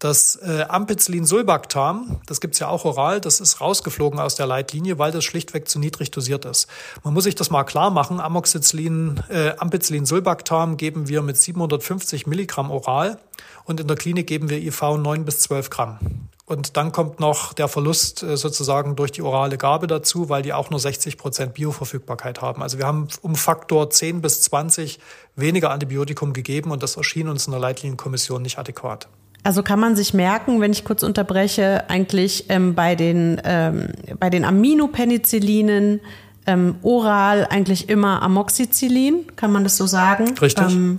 Das 0.00 0.36
äh, 0.36 0.64
Ampicillin-Sulbactam, 0.66 2.22
das 2.24 2.40
gibt's 2.40 2.58
ja 2.58 2.68
auch 2.68 2.86
oral, 2.86 3.20
das 3.20 3.38
ist 3.38 3.60
rausgeflogen 3.60 4.18
aus 4.18 4.34
der 4.34 4.46
Leitlinie, 4.46 4.98
weil 4.98 5.12
das 5.12 5.24
schlichtweg 5.24 5.68
zu 5.68 5.78
niedrig 5.78 6.10
dosiert 6.10 6.46
ist. 6.46 6.68
Man 7.04 7.12
muss 7.12 7.24
sich 7.24 7.34
das 7.34 7.50
mal 7.50 7.64
klar 7.64 7.90
machen. 7.90 8.18
Amoxicillin, 8.18 9.22
äh, 9.28 9.50
Ampicillin-Sulbactam 9.58 10.78
geben 10.78 11.08
wir 11.08 11.20
mit 11.20 11.36
750 11.36 12.26
Milligramm 12.26 12.70
oral 12.70 13.18
und 13.64 13.78
in 13.78 13.88
der 13.88 13.96
Klinik 13.98 14.26
geben 14.26 14.48
wir 14.48 14.56
IV 14.56 14.80
9 14.80 15.26
bis 15.26 15.40
12 15.40 15.68
Gramm. 15.68 15.98
Und 16.46 16.78
dann 16.78 16.92
kommt 16.92 17.20
noch 17.20 17.52
der 17.52 17.68
Verlust 17.68 18.22
äh, 18.22 18.38
sozusagen 18.38 18.96
durch 18.96 19.12
die 19.12 19.20
orale 19.20 19.58
Gabe 19.58 19.86
dazu, 19.86 20.30
weil 20.30 20.40
die 20.40 20.54
auch 20.54 20.70
nur 20.70 20.80
60 20.80 21.18
Prozent 21.18 21.52
Bioverfügbarkeit 21.52 22.40
haben. 22.40 22.62
Also 22.62 22.78
wir 22.78 22.86
haben 22.86 23.08
um 23.20 23.36
Faktor 23.36 23.90
10 23.90 24.22
bis 24.22 24.40
20 24.40 24.98
weniger 25.36 25.70
Antibiotikum 25.70 26.32
gegeben 26.32 26.70
und 26.70 26.82
das 26.82 26.96
erschien 26.96 27.28
uns 27.28 27.46
in 27.46 27.50
der 27.50 27.60
Leitlinienkommission 27.60 28.40
nicht 28.40 28.58
adäquat. 28.58 29.06
Also 29.42 29.62
kann 29.62 29.80
man 29.80 29.96
sich 29.96 30.12
merken, 30.12 30.60
wenn 30.60 30.72
ich 30.72 30.84
kurz 30.84 31.02
unterbreche, 31.02 31.88
eigentlich 31.88 32.46
ähm, 32.48 32.74
bei 32.74 32.94
den, 32.94 33.40
ähm, 33.44 33.88
bei 34.18 34.28
den 34.28 34.44
Aminopenicillinen 34.44 36.00
ähm, 36.46 36.76
oral 36.82 37.46
eigentlich 37.48 37.88
immer 37.88 38.22
Amoxicillin, 38.22 39.26
kann 39.36 39.52
man 39.52 39.64
das 39.64 39.76
so 39.76 39.86
sagen? 39.86 40.36
Richtig. 40.38 40.72
Ähm, 40.72 40.98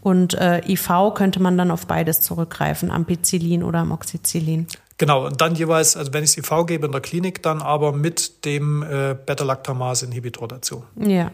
und 0.00 0.34
äh, 0.34 0.62
IV 0.66 1.14
könnte 1.14 1.42
man 1.42 1.58
dann 1.58 1.70
auf 1.70 1.86
beides 1.86 2.20
zurückgreifen, 2.20 2.90
Ampicillin 2.90 3.62
oder 3.62 3.80
Amoxicillin. 3.80 4.68
Genau, 4.98 5.26
und 5.26 5.40
dann 5.40 5.54
jeweils, 5.56 5.96
also 5.96 6.12
wenn 6.14 6.24
ich 6.24 6.38
IV 6.38 6.50
gebe 6.66 6.86
in 6.86 6.92
der 6.92 7.00
Klinik, 7.00 7.42
dann 7.42 7.60
aber 7.60 7.92
mit 7.92 8.44
dem 8.44 8.82
äh, 8.82 9.14
Beta-Lactamase-Inhibitor 9.14 10.48
dazu. 10.48 10.84
Ja. 10.96 11.30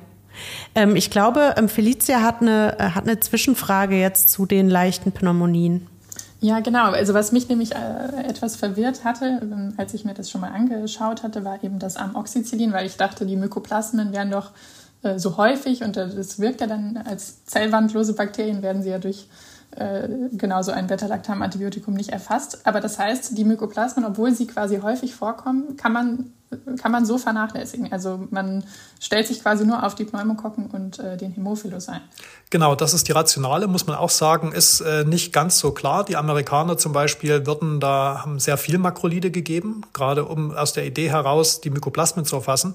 Ähm, 0.74 0.96
ich 0.96 1.10
glaube, 1.10 1.54
ähm, 1.56 1.68
Felicia 1.68 2.22
hat 2.22 2.40
eine, 2.40 2.78
äh, 2.78 2.82
hat 2.90 3.04
eine 3.04 3.20
Zwischenfrage 3.20 4.00
jetzt 4.00 4.30
zu 4.30 4.46
den 4.46 4.68
leichten 4.68 5.12
Pneumonien. 5.12 5.86
Ja, 6.42 6.58
genau. 6.58 6.90
Also 6.90 7.14
was 7.14 7.30
mich 7.30 7.48
nämlich 7.48 7.72
äh, 7.72 8.26
etwas 8.26 8.56
verwirrt 8.56 9.04
hatte, 9.04 9.38
ähm, 9.40 9.74
als 9.76 9.94
ich 9.94 10.04
mir 10.04 10.12
das 10.12 10.28
schon 10.28 10.40
mal 10.40 10.50
angeschaut 10.50 11.22
hatte, 11.22 11.44
war 11.44 11.62
eben 11.62 11.78
das 11.78 11.96
Amoxicillin, 11.96 12.72
weil 12.72 12.84
ich 12.84 12.96
dachte, 12.96 13.26
die 13.26 13.36
Mykoplasmen 13.36 14.10
wären 14.10 14.32
doch 14.32 14.50
äh, 15.04 15.20
so 15.20 15.36
häufig 15.36 15.84
und 15.84 15.96
das 15.96 16.40
wirkt 16.40 16.60
ja 16.60 16.66
dann 16.66 16.96
als 16.96 17.44
zellwandlose 17.44 18.14
Bakterien, 18.14 18.60
werden 18.60 18.82
sie 18.82 18.90
ja 18.90 18.98
durch 18.98 19.28
äh, 19.76 20.08
genauso 20.32 20.72
ein 20.72 20.86
Beta-Lactam-Antibiotikum 20.86 21.94
nicht 21.94 22.10
erfasst. 22.10 22.66
Aber 22.66 22.80
das 22.80 22.98
heißt, 22.98 23.36
die 23.36 23.44
Mykoplasmen, 23.44 24.04
obwohl 24.04 24.32
sie 24.32 24.46
quasi 24.46 24.78
häufig 24.80 25.14
vorkommen, 25.14 25.76
kann 25.76 25.92
man 25.92 26.32
kann 26.80 26.92
man 26.92 27.06
so 27.06 27.18
vernachlässigen. 27.18 27.92
Also 27.92 28.26
man 28.30 28.64
stellt 29.00 29.26
sich 29.26 29.40
quasi 29.40 29.64
nur 29.64 29.84
auf 29.84 29.94
die 29.94 30.04
Pneumokokken 30.04 30.66
und 30.66 30.98
äh, 30.98 31.16
den 31.16 31.32
Hämophilus 31.32 31.88
ein. 31.88 32.00
Genau, 32.50 32.74
das 32.74 32.94
ist 32.94 33.08
die 33.08 33.12
Rationale, 33.12 33.66
muss 33.66 33.86
man 33.86 33.96
auch 33.96 34.10
sagen, 34.10 34.52
ist 34.52 34.80
äh, 34.80 35.04
nicht 35.04 35.32
ganz 35.32 35.58
so 35.58 35.72
klar. 35.72 36.04
Die 36.04 36.16
Amerikaner 36.16 36.76
zum 36.76 36.92
Beispiel 36.92 37.46
würden 37.46 37.80
da, 37.80 38.20
haben 38.22 38.38
sehr 38.38 38.56
viel 38.56 38.78
Makrolide 38.78 39.30
gegeben, 39.30 39.82
gerade 39.92 40.24
um 40.24 40.52
aus 40.52 40.72
der 40.72 40.86
Idee 40.86 41.10
heraus 41.10 41.60
die 41.60 41.70
Mykoplasmen 41.70 42.24
zu 42.24 42.36
erfassen. 42.36 42.74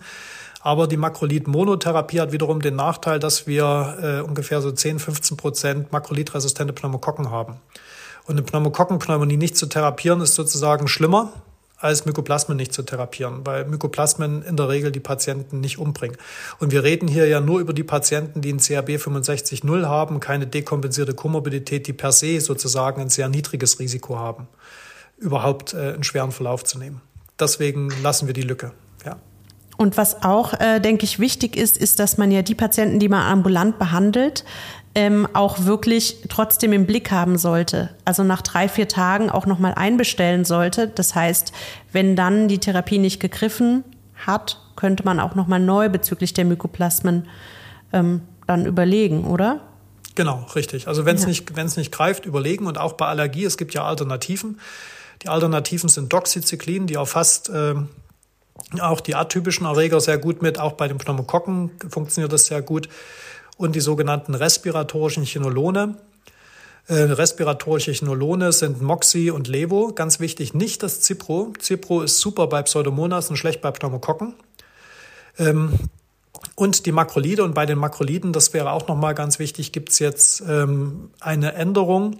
Aber 0.67 0.85
die 0.87 0.97
Makrolid-Monotherapie 0.97 2.19
hat 2.19 2.33
wiederum 2.33 2.61
den 2.61 2.75
Nachteil, 2.75 3.19
dass 3.19 3.47
wir 3.47 3.97
äh, 4.01 4.27
ungefähr 4.27 4.61
so 4.61 4.69
10, 4.69 4.99
15 4.99 5.37
Prozent 5.37 5.93
makrolidresistente 5.93 6.73
Pneumokokken 6.73 7.31
haben. 7.31 7.61
Und 8.25 8.33
eine 8.33 8.41
Pneumokokkenpneumonie 8.41 9.37
nicht 9.37 9.55
zu 9.55 9.67
therapieren, 9.67 10.19
ist 10.19 10.35
sozusagen 10.35 10.89
schlimmer, 10.89 11.31
als 11.77 12.05
Mykoplasmen 12.05 12.57
nicht 12.57 12.73
zu 12.73 12.83
therapieren, 12.83 13.45
weil 13.45 13.63
Mykoplasmen 13.63 14.41
in 14.41 14.57
der 14.57 14.67
Regel 14.67 14.91
die 14.91 14.99
Patienten 14.99 15.61
nicht 15.61 15.77
umbringen. 15.77 16.17
Und 16.59 16.73
wir 16.73 16.83
reden 16.83 17.07
hier 17.07 17.29
ja 17.29 17.39
nur 17.39 17.61
über 17.61 17.71
die 17.71 17.85
Patienten, 17.85 18.41
die 18.41 18.51
ein 18.51 18.59
CRB 18.59 18.97
65-0 18.97 19.85
haben, 19.85 20.19
keine 20.19 20.47
dekompensierte 20.47 21.13
Komorbidität, 21.13 21.87
die 21.87 21.93
per 21.93 22.11
se 22.11 22.41
sozusagen 22.41 22.99
ein 22.99 23.09
sehr 23.09 23.29
niedriges 23.29 23.79
Risiko 23.79 24.19
haben, 24.19 24.49
überhaupt 25.17 25.73
äh, 25.73 25.93
einen 25.93 26.03
schweren 26.03 26.33
Verlauf 26.33 26.65
zu 26.65 26.77
nehmen. 26.77 26.99
Deswegen 27.39 27.89
lassen 28.03 28.27
wir 28.27 28.33
die 28.33 28.41
Lücke. 28.41 28.73
Und 29.77 29.95
was 29.95 30.23
auch, 30.23 30.53
äh, 30.59 30.79
denke 30.79 31.05
ich, 31.05 31.19
wichtig 31.19 31.55
ist, 31.55 31.77
ist, 31.77 31.99
dass 31.99 32.17
man 32.17 32.31
ja 32.31 32.41
die 32.41 32.55
Patienten, 32.55 32.99
die 32.99 33.09
man 33.09 33.21
ambulant 33.21 33.77
behandelt, 33.77 34.43
ähm, 34.95 35.27
auch 35.33 35.65
wirklich 35.65 36.17
trotzdem 36.27 36.73
im 36.73 36.87
Blick 36.87 37.11
haben 37.11 37.37
sollte. 37.37 37.91
Also 38.03 38.23
nach 38.23 38.41
drei, 38.41 38.67
vier 38.67 38.87
Tagen 38.87 39.29
auch 39.29 39.45
nochmal 39.45 39.75
einbestellen 39.75 40.43
sollte. 40.43 40.87
Das 40.87 41.13
heißt, 41.13 41.53
wenn 41.91 42.15
dann 42.15 42.47
die 42.47 42.57
Therapie 42.57 42.97
nicht 42.97 43.19
gegriffen 43.19 43.83
hat, 44.15 44.59
könnte 44.75 45.05
man 45.05 45.19
auch 45.19 45.35
nochmal 45.35 45.59
neu 45.59 45.89
bezüglich 45.89 46.33
der 46.33 46.45
Mykoplasmen 46.45 47.27
ähm, 47.93 48.21
dann 48.47 48.65
überlegen, 48.65 49.25
oder? 49.25 49.61
Genau, 50.15 50.47
richtig. 50.55 50.87
Also 50.87 51.05
wenn 51.05 51.15
es 51.15 51.23
ja. 51.23 51.27
nicht, 51.27 51.77
nicht 51.77 51.91
greift, 51.91 52.25
überlegen 52.25 52.65
und 52.65 52.79
auch 52.79 52.93
bei 52.93 53.05
Allergie, 53.05 53.45
es 53.45 53.57
gibt 53.57 53.75
ja 53.75 53.85
Alternativen. 53.85 54.59
Die 55.21 55.29
Alternativen 55.29 55.89
sind 55.89 56.11
Doxycyclin, 56.11 56.87
die 56.87 56.97
auch 56.97 57.07
fast 57.07 57.49
äh, 57.49 57.75
auch 58.79 59.01
die 59.01 59.15
atypischen 59.15 59.65
Erreger 59.65 59.99
sehr 60.01 60.17
gut 60.17 60.41
mit, 60.41 60.59
auch 60.59 60.73
bei 60.73 60.87
den 60.87 60.97
Pneumokokken 60.97 61.71
funktioniert 61.89 62.31
das 62.33 62.45
sehr 62.45 62.61
gut. 62.61 62.89
Und 63.57 63.75
die 63.75 63.79
sogenannten 63.79 64.35
respiratorischen 64.35 65.23
Chinolone. 65.23 65.97
Äh, 66.87 66.93
respiratorische 66.93 67.91
Chinolone 67.91 68.51
sind 68.51 68.81
Moxi 68.81 69.31
und 69.31 69.47
Levo. 69.47 69.91
Ganz 69.93 70.19
wichtig, 70.19 70.53
nicht 70.53 70.83
das 70.83 71.01
Cipro. 71.01 71.51
Cipro 71.61 72.01
ist 72.01 72.19
super 72.19 72.47
bei 72.47 72.61
Pseudomonas 72.61 73.29
und 73.29 73.37
schlecht 73.37 73.61
bei 73.61 73.71
Pneumokokken. 73.71 74.35
Ähm, 75.37 75.73
und 76.55 76.85
die 76.85 76.91
Makrolide. 76.91 77.43
Und 77.43 77.55
bei 77.55 77.65
den 77.65 77.77
Makroliden, 77.77 78.31
das 78.31 78.53
wäre 78.53 78.71
auch 78.71 78.87
nochmal 78.87 79.15
ganz 79.15 79.37
wichtig, 79.39 79.71
gibt 79.71 79.89
es 79.89 79.99
jetzt 79.99 80.41
ähm, 80.47 81.11
eine 81.19 81.53
Änderung. 81.53 82.19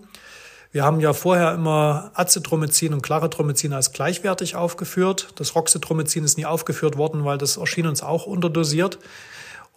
Wir 0.72 0.84
haben 0.84 1.00
ja 1.00 1.14
vorher 1.14 1.54
immer 1.54 2.12
Acetromycin 2.14 2.94
und 2.94 3.02
Claritromycin 3.02 3.74
als 3.74 3.94
gleichwertig 3.94 4.56
aufgeführt. 4.56 5.30
Das 5.36 5.56
Roxetromycin 5.56 6.24
ist 6.24 6.38
nie 6.38 6.46
aufgeführt 6.46 6.98
worden, 6.98 7.26
weil 7.26 7.38
das 7.38 7.58
erschien 7.58 7.88
uns 7.88 8.04
auch 8.04 8.26
unterdosiert. 8.26 9.00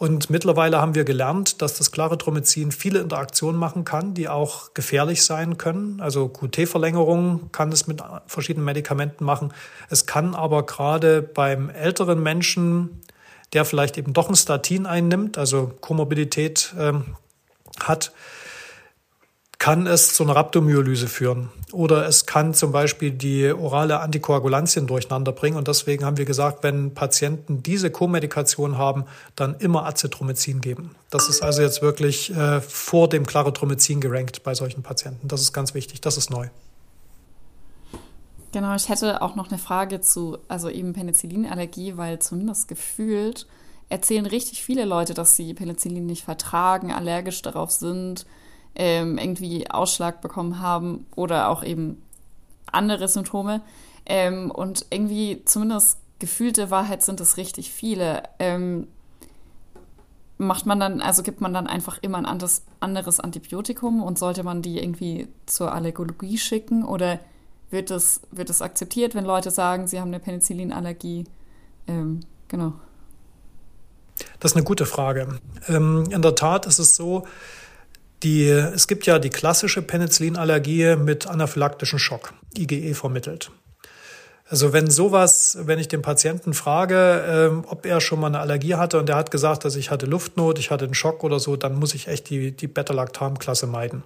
Und 0.01 0.31
mittlerweile 0.31 0.81
haben 0.81 0.95
wir 0.95 1.05
gelernt, 1.05 1.61
dass 1.61 1.75
das 1.75 1.93
Claritromycin 1.93 2.73
viele 2.73 3.01
Interaktionen 3.01 3.61
machen 3.61 3.85
kann, 3.85 4.15
die 4.15 4.31
auch 4.31 4.73
gefährlich 4.73 5.23
sein 5.23 5.59
können. 5.59 6.01
Also 6.01 6.29
QT-Verlängerung 6.29 7.53
kann 7.53 7.71
es 7.71 7.87
mit 7.87 8.03
verschiedenen 8.27 8.65
Medikamenten 8.65 9.27
machen. 9.27 9.53
Es 9.91 10.07
kann 10.07 10.35
aber 10.35 10.65
gerade 10.65 11.21
beim 11.21 11.69
älteren 11.69 12.23
Menschen, 12.23 13.03
der 13.53 13.67
vielleicht 13.67 13.99
eben 13.99 14.15
doch 14.15 14.31
ein 14.31 14.37
Statin 14.37 14.87
einnimmt, 14.87 15.37
also 15.37 15.71
Komorbidität 15.83 16.75
ähm, 16.79 17.17
hat, 17.79 18.13
kann 19.61 19.87
es 19.87 20.15
zu 20.15 20.25
einer 20.25 20.35
Rhabdomyolyse 20.37 21.07
führen. 21.07 21.51
Oder 21.71 22.07
es 22.07 22.25
kann 22.25 22.55
zum 22.55 22.73
Beispiel 22.73 23.11
die 23.11 23.53
orale 23.53 24.01
Antikoagulantien 24.01 24.87
durcheinander 24.87 25.33
bringen. 25.33 25.59
Und 25.59 25.69
deswegen 25.69 26.07
haben 26.07 26.17
wir 26.17 26.25
gesagt, 26.25 26.63
wenn 26.65 26.95
Patienten 26.95 27.63
diese 27.63 27.91
Co-Medikation 27.91 28.79
haben, 28.79 29.05
dann 29.37 29.55
immer 29.57 29.85
Acetromycin 29.85 30.63
geben. 30.63 30.97
Das 31.11 31.29
ist 31.29 31.43
also 31.43 31.61
jetzt 31.61 31.83
wirklich 31.83 32.35
äh, 32.35 32.63
vor 32.63 33.11
dem 33.11 33.27
Claritromycin 33.27 34.01
gerankt 34.01 34.43
bei 34.45 34.55
solchen 34.55 34.83
Patienten. 34.83 35.29
Das 35.29 35.43
ist 35.43 35.53
ganz 35.53 35.75
wichtig. 35.75 36.01
Das 36.01 36.17
ist 36.17 36.31
neu. 36.31 36.49
Genau, 38.53 38.75
ich 38.75 38.89
hätte 38.89 39.21
auch 39.21 39.37
noch 39.37 39.51
eine 39.51 39.59
Frage 39.59 40.01
zu, 40.01 40.39
also 40.49 40.71
eben 40.71 40.95
Penicillinallergie, 40.95 41.99
weil 41.99 42.19
zumindest 42.19 42.67
gefühlt 42.67 43.47
erzählen 43.91 44.25
richtig 44.25 44.63
viele 44.63 44.87
Leute, 44.87 45.13
dass 45.13 45.37
sie 45.37 45.53
Penicillin 45.53 46.07
nicht 46.07 46.25
vertragen, 46.25 46.93
allergisch 46.93 47.43
darauf 47.43 47.71
sind 47.71 48.25
ähm, 48.75 49.19
irgendwie 49.19 49.71
Ausschlag 49.71 50.21
bekommen 50.21 50.61
haben 50.61 51.07
oder 51.17 51.49
auch 51.49 51.65
eben 51.65 52.03
andere 52.67 53.09
Symptome. 53.09 53.61
Ähm, 54.07 54.51
und 54.51 54.87
irgendwie 54.91 55.43
zumindest 55.45 55.99
gefühlte 56.19 56.71
Wahrheit 56.71 57.03
sind 57.03 57.21
es 57.21 57.37
richtig 57.37 57.71
viele. 57.73 58.23
Ähm, 58.39 58.87
macht 60.39 60.65
man 60.65 60.81
dann, 60.81 61.03
also 61.03 61.23
gibt 61.23 61.41
man 61.41 61.53
dann 61.53 61.67
einfach 61.67 61.99
immer 62.01 62.19
ein 62.19 62.27
anderes, 62.27 62.65
anderes 62.81 63.21
Antibiotikum 63.21 64.03
und 64.03 64.19
sollte 64.19 64.43
man 64.43 64.63
die 64.63 64.79
irgendwie 64.79 65.29
zur 65.47 65.73
Allergologie 65.73 66.39
schicken 66.39 66.85
oder 66.85 67.21
wird 67.71 67.91
es, 67.91 68.23
wird 68.31 68.51
es 68.51 68.63
akzeptiert, 68.63 69.15
wenn 69.15 69.25
Leute 69.25 69.51
sagen, 69.51 69.87
sie 69.87 70.01
haben 70.01 70.09
eine 70.09 70.19
Penicillinallergie? 70.19 71.25
Ähm, 71.87 72.21
genau. 72.49 72.73
Das 74.41 74.53
ist 74.53 74.57
eine 74.57 74.65
gute 74.65 74.87
Frage. 74.87 75.39
Ähm, 75.69 76.05
in 76.11 76.23
der 76.23 76.35
Tat 76.35 76.67
ist 76.67 76.79
es 76.79 76.97
so, 76.97 77.25
die, 78.23 78.49
es 78.49 78.87
gibt 78.87 79.07
ja 79.07 79.19
die 79.19 79.31
klassische 79.31 79.83
Penicillinallergie 79.83 80.97
mit 80.97 81.27
anaphylaktischen 81.27 81.99
Schock, 81.99 82.35
IgE 82.57 82.95
vermittelt. 82.95 83.51
Also 84.51 84.73
wenn 84.73 84.91
sowas, 84.91 85.59
wenn 85.63 85.79
ich 85.79 85.87
den 85.87 86.03
Patienten 86.03 86.55
frage, 86.55 87.25
ähm, 87.27 87.65
ob 87.69 87.87
er 87.87 88.01
schon 88.01 88.19
mal 88.19 88.27
eine 88.27 88.41
Allergie 88.41 88.75
hatte 88.75 88.99
und 88.99 89.09
der 89.09 89.15
hat 89.15 89.31
gesagt, 89.31 89.65
dass 89.65 89.77
ich 89.77 89.93
hatte 89.93 90.07
Luftnot, 90.07 90.59
ich 90.59 90.73
hatte 90.73 90.87
einen 90.87 90.95
Schock 90.95 91.23
oder 91.23 91.39
so, 91.39 91.55
dann 91.55 91.79
muss 91.79 91.95
ich 91.95 92.09
echt 92.09 92.29
die, 92.31 92.51
die 92.51 92.67
Beta-Lactam-Klasse 92.67 93.69
meiden. 93.69 94.03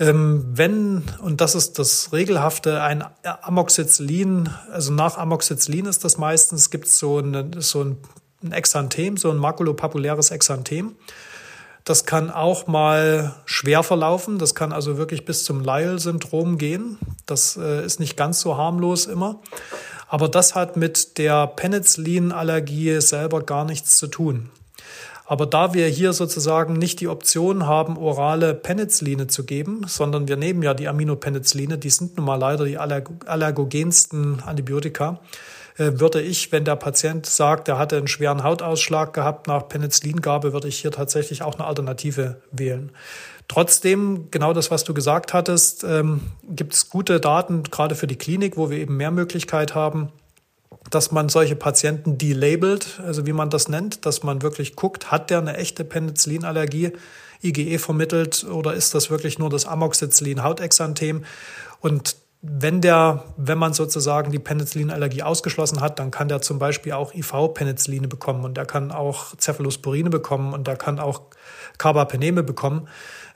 Ähm, 0.00 0.44
wenn, 0.52 1.04
und 1.20 1.40
das 1.40 1.54
ist 1.54 1.78
das 1.78 2.12
Regelhafte, 2.12 2.82
ein 2.82 3.04
Amoxicillin, 3.22 4.48
also 4.72 4.92
nach 4.92 5.18
Amoxicillin 5.18 5.86
ist 5.86 6.04
das 6.04 6.18
meistens, 6.18 6.70
gibt 6.70 6.86
es 6.86 6.98
so, 6.98 7.18
eine, 7.18 7.48
so 7.58 7.84
ein 7.84 8.52
Exanthem, 8.52 9.16
so 9.16 9.30
ein 9.30 9.36
makulopapuläres 9.36 10.32
Exanthem. 10.32 10.96
Das 11.84 12.06
kann 12.06 12.30
auch 12.30 12.66
mal 12.66 13.34
schwer 13.44 13.82
verlaufen. 13.82 14.38
Das 14.38 14.54
kann 14.54 14.72
also 14.72 14.98
wirklich 14.98 15.24
bis 15.24 15.44
zum 15.44 15.62
Lyell-Syndrom 15.62 16.58
gehen. 16.58 16.98
Das 17.26 17.56
äh, 17.56 17.84
ist 17.84 17.98
nicht 17.98 18.16
ganz 18.16 18.40
so 18.40 18.56
harmlos 18.56 19.06
immer. 19.06 19.40
Aber 20.08 20.28
das 20.28 20.54
hat 20.54 20.76
mit 20.76 21.18
der 21.18 21.46
Penicillin-Allergie 21.46 23.00
selber 23.00 23.42
gar 23.42 23.64
nichts 23.64 23.96
zu 23.96 24.06
tun. 24.06 24.50
Aber 25.24 25.46
da 25.46 25.72
wir 25.72 25.86
hier 25.88 26.12
sozusagen 26.12 26.74
nicht 26.74 27.00
die 27.00 27.08
Option 27.08 27.66
haben, 27.66 27.96
orale 27.96 28.54
Penicilline 28.54 29.28
zu 29.28 29.44
geben, 29.44 29.82
sondern 29.86 30.28
wir 30.28 30.36
nehmen 30.36 30.62
ja 30.62 30.74
die 30.74 30.88
Aminopenicilline, 30.88 31.78
die 31.78 31.90
sind 31.90 32.16
nun 32.18 32.26
mal 32.26 32.36
leider 32.36 32.66
die 32.66 32.76
allergogensten 32.76 34.42
Antibiotika, 34.44 35.20
würde 35.76 36.20
ich, 36.20 36.52
wenn 36.52 36.64
der 36.64 36.76
Patient 36.76 37.26
sagt, 37.26 37.68
er 37.68 37.78
hatte 37.78 37.96
einen 37.96 38.08
schweren 38.08 38.42
Hautausschlag 38.42 39.12
gehabt 39.12 39.46
nach 39.46 39.68
Penicillingabe, 39.68 40.52
würde 40.52 40.68
ich 40.68 40.78
hier 40.78 40.90
tatsächlich 40.90 41.42
auch 41.42 41.54
eine 41.54 41.66
Alternative 41.66 42.42
wählen. 42.50 42.92
Trotzdem, 43.48 44.28
genau 44.30 44.52
das, 44.52 44.70
was 44.70 44.84
du 44.84 44.94
gesagt 44.94 45.34
hattest, 45.34 45.84
ähm, 45.84 46.22
gibt 46.48 46.74
es 46.74 46.88
gute 46.88 47.20
Daten, 47.20 47.64
gerade 47.64 47.94
für 47.94 48.06
die 48.06 48.16
Klinik, 48.16 48.56
wo 48.56 48.70
wir 48.70 48.78
eben 48.78 48.96
mehr 48.96 49.10
Möglichkeit 49.10 49.74
haben, 49.74 50.10
dass 50.90 51.10
man 51.10 51.28
solche 51.28 51.56
Patienten 51.56 52.18
delabelt, 52.18 53.00
also 53.04 53.26
wie 53.26 53.32
man 53.32 53.50
das 53.50 53.68
nennt, 53.68 54.06
dass 54.06 54.22
man 54.22 54.42
wirklich 54.42 54.76
guckt, 54.76 55.10
hat 55.10 55.30
der 55.30 55.38
eine 55.38 55.56
echte 55.56 55.84
Penicillinallergie, 55.84 56.92
IgE 57.42 57.78
vermittelt 57.78 58.44
oder 58.44 58.74
ist 58.74 58.94
das 58.94 59.10
wirklich 59.10 59.38
nur 59.38 59.50
das 59.50 59.66
Amoxicillin-Hautexanthem? 59.66 61.24
Und 61.80 62.16
wenn 62.44 62.80
der, 62.80 63.22
wenn 63.36 63.56
man 63.56 63.72
sozusagen 63.72 64.32
die 64.32 64.40
Penicillinallergie 64.40 65.22
ausgeschlossen 65.22 65.80
hat, 65.80 66.00
dann 66.00 66.10
kann 66.10 66.26
der 66.26 66.42
zum 66.42 66.58
Beispiel 66.58 66.92
auch 66.92 67.14
IV-Penicilline 67.14 68.08
bekommen 68.08 68.44
und 68.44 68.56
der 68.56 68.66
kann 68.66 68.90
auch 68.90 69.36
Cephalosporine 69.38 70.10
bekommen 70.10 70.52
und 70.52 70.66
der 70.66 70.74
kann 70.76 70.98
auch 70.98 71.22
Carbapeneme 71.78 72.42
bekommen. 72.42 72.88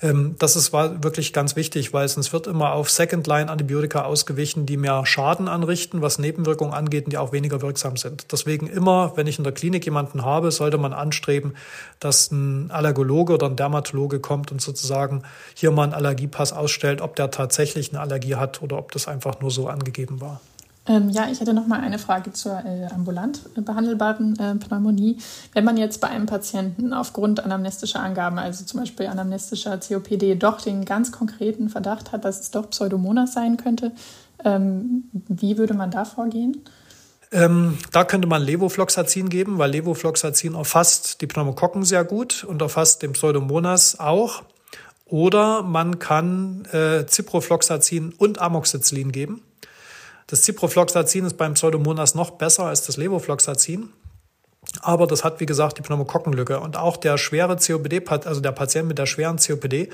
Ähm, 0.03 0.37
das 0.39 0.57
ist 0.57 0.73
wirklich 0.73 1.33
ganz 1.33 1.57
wichtig, 1.57 1.93
weil 1.93 2.09
sonst 2.09 2.33
wird 2.33 2.47
immer 2.47 2.73
auf 2.73 2.91
Second-Line-Antibiotika 2.91 4.03
ausgewichen, 4.03 4.67
die 4.67 4.77
mehr 4.77 5.07
Schaden 5.07 5.49
anrichten, 5.49 6.03
was 6.03 6.19
Nebenwirkungen 6.19 6.75
angeht 6.75 7.07
und 7.07 7.13
die 7.13 7.19
auch 7.19 7.33
weniger 7.33 7.63
wirksam 7.63 7.97
sind. 7.97 8.33
Deswegen 8.33 8.67
immer, 8.67 9.17
wenn 9.17 9.27
ich 9.27 9.39
in 9.39 9.45
der 9.45 9.53
Klinik 9.53 9.85
jemanden 9.85 10.25
habe, 10.25 10.51
sollte 10.51 10.79
man 10.79 10.93
anstreben, 10.93 11.55
dass 12.01 12.31
ein 12.31 12.71
Allergologe 12.71 13.35
oder 13.35 13.47
ein 13.47 13.57
Dermatologe 13.57 14.21
kommt 14.21 14.53
und 14.53 14.61
sozusagen 14.61 15.23
hier 15.55 15.71
mal 15.71 15.85
einen 15.85 15.95
Allergiepass 15.95 16.53
ausstellt, 16.53 17.01
ob 17.01 17.17
der 17.17 17.31
tatsächlich 17.31 17.91
eine 17.91 18.01
Allergie 18.01 18.37
hat 18.37 18.63
oder 18.63 18.79
ob 18.79 18.93
das 18.93 19.09
einfach 19.09 19.41
nur 19.41 19.51
so 19.51 19.69
angegeben 19.69 20.21
war. 20.21 20.41
Ähm, 20.89 21.11
ja, 21.11 21.29
ich 21.31 21.41
hätte 21.41 21.53
noch 21.53 21.67
mal 21.67 21.81
eine 21.81 21.99
Frage 21.99 22.33
zur 22.33 22.53
äh, 22.65 22.87
ambulant 22.95 23.41
behandelbaren 23.57 24.39
äh, 24.39 24.55
Pneumonie. 24.55 25.19
Wenn 25.53 25.65
man 25.65 25.77
jetzt 25.77 26.01
bei 26.01 26.09
einem 26.09 26.27
Patienten 26.27 26.93
aufgrund 26.93 27.45
anamnestischer 27.45 28.01
Angaben, 28.01 28.39
also 28.39 28.65
zum 28.65 28.81
Beispiel 28.81 29.07
anamnestischer 29.07 29.79
COPD, 29.79 30.37
doch 30.37 30.61
den 30.61 30.85
ganz 30.85 31.11
konkreten 31.11 31.69
Verdacht 31.69 32.13
hat, 32.13 32.25
dass 32.25 32.41
es 32.41 32.51
doch 32.53 32.71
Pseudomonas 32.71 33.33
sein 33.33 33.57
könnte, 33.57 33.93
ähm, 34.45 35.05
wie 35.13 35.59
würde 35.59 35.75
man 35.75 35.91
da 35.91 36.05
vorgehen? 36.05 36.63
Ähm, 37.33 37.77
da 37.91 38.05
könnte 38.05 38.29
man 38.29 38.43
Levofloxacin 38.43 39.29
geben, 39.29 39.59
weil 39.59 39.73
Levofloxacin 39.73 40.55
erfasst 40.55 41.21
die 41.21 41.27
Pneumokokken 41.27 41.85
sehr 41.85 42.05
gut 42.05 42.45
und 42.45 42.63
erfasst 42.63 43.03
den 43.03 43.13
Pseudomonas 43.13 43.99
auch. 43.99 44.43
Oder 45.05 45.63
man 45.63 45.99
kann 45.99 46.65
äh, 46.73 47.07
Ciprofloxacin 47.07 48.13
und 48.17 48.41
Amoxicillin 48.41 49.11
geben. 49.13 49.43
Das 50.27 50.43
Ciprofloxacin 50.43 51.25
ist 51.25 51.37
beim 51.37 51.55
Pseudomonas 51.55 52.15
noch 52.15 52.33
besser 52.33 52.65
als 52.65 52.83
das 52.83 52.97
Levofloxacin. 52.97 53.91
Aber 54.81 55.07
das 55.07 55.23
hat, 55.23 55.39
wie 55.39 55.47
gesagt, 55.47 55.79
die 55.79 55.83
Pneumokokkenlücke. 55.83 56.59
Und 56.59 56.77
auch 56.77 56.97
der 56.97 57.19
schwere 57.19 57.57
COPD, 57.57 58.03
also 58.25 58.41
der 58.41 58.53
Patient 58.53 58.89
mit 58.89 58.99
der 58.99 59.07
schweren 59.07 59.37
COPD, 59.37 59.91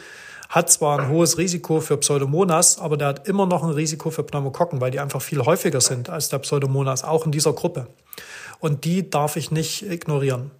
hat 0.49 0.71
zwar 0.71 0.99
ein 0.99 1.09
hohes 1.09 1.39
Risiko 1.39 1.81
für 1.81 1.97
Pseudomonas, 1.99 2.79
aber 2.79 2.97
der 2.97 3.09
hat 3.09 3.29
immer 3.29 3.47
noch 3.47 3.63
ein 3.63 3.71
Risiko 3.71 4.11
für 4.11 4.23
Pneumokokken, 4.23 4.81
weil 4.81 4.91
die 4.91 5.01
einfach 5.01 5.23
viel 5.23 5.41
häufiger 5.41 5.81
sind 5.81 6.11
als 6.11 6.29
der 6.29 6.39
Pseudomonas, 6.39 7.05
auch 7.05 7.25
in 7.25 7.33
dieser 7.33 7.53
Gruppe. 7.53 7.87
Und 8.59 8.85
die 8.85 9.09
darf 9.09 9.37
ich 9.37 9.51
nicht 9.51 9.83
ignorieren. 9.83 10.51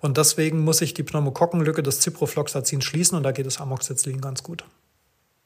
Und 0.00 0.16
deswegen 0.16 0.64
muss 0.64 0.80
ich 0.80 0.94
die 0.94 1.02
Pneumokokkenlücke 1.02 1.82
des 1.82 2.00
Ciprofloxacin 2.00 2.82
schließen 2.82 3.16
und 3.16 3.22
da 3.22 3.32
geht 3.32 3.46
es 3.46 3.60
Amoxicillin 3.60 4.20
ganz 4.20 4.42
gut. 4.42 4.64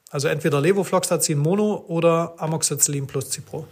Also 0.09 0.27
entweder 0.27 0.61
Levofloxacin 0.61 1.37
Mono 1.37 1.83
oder 1.87 2.35
Amoxicillin 2.37 3.07
plus 3.07 3.31
Cipro. 3.31 3.65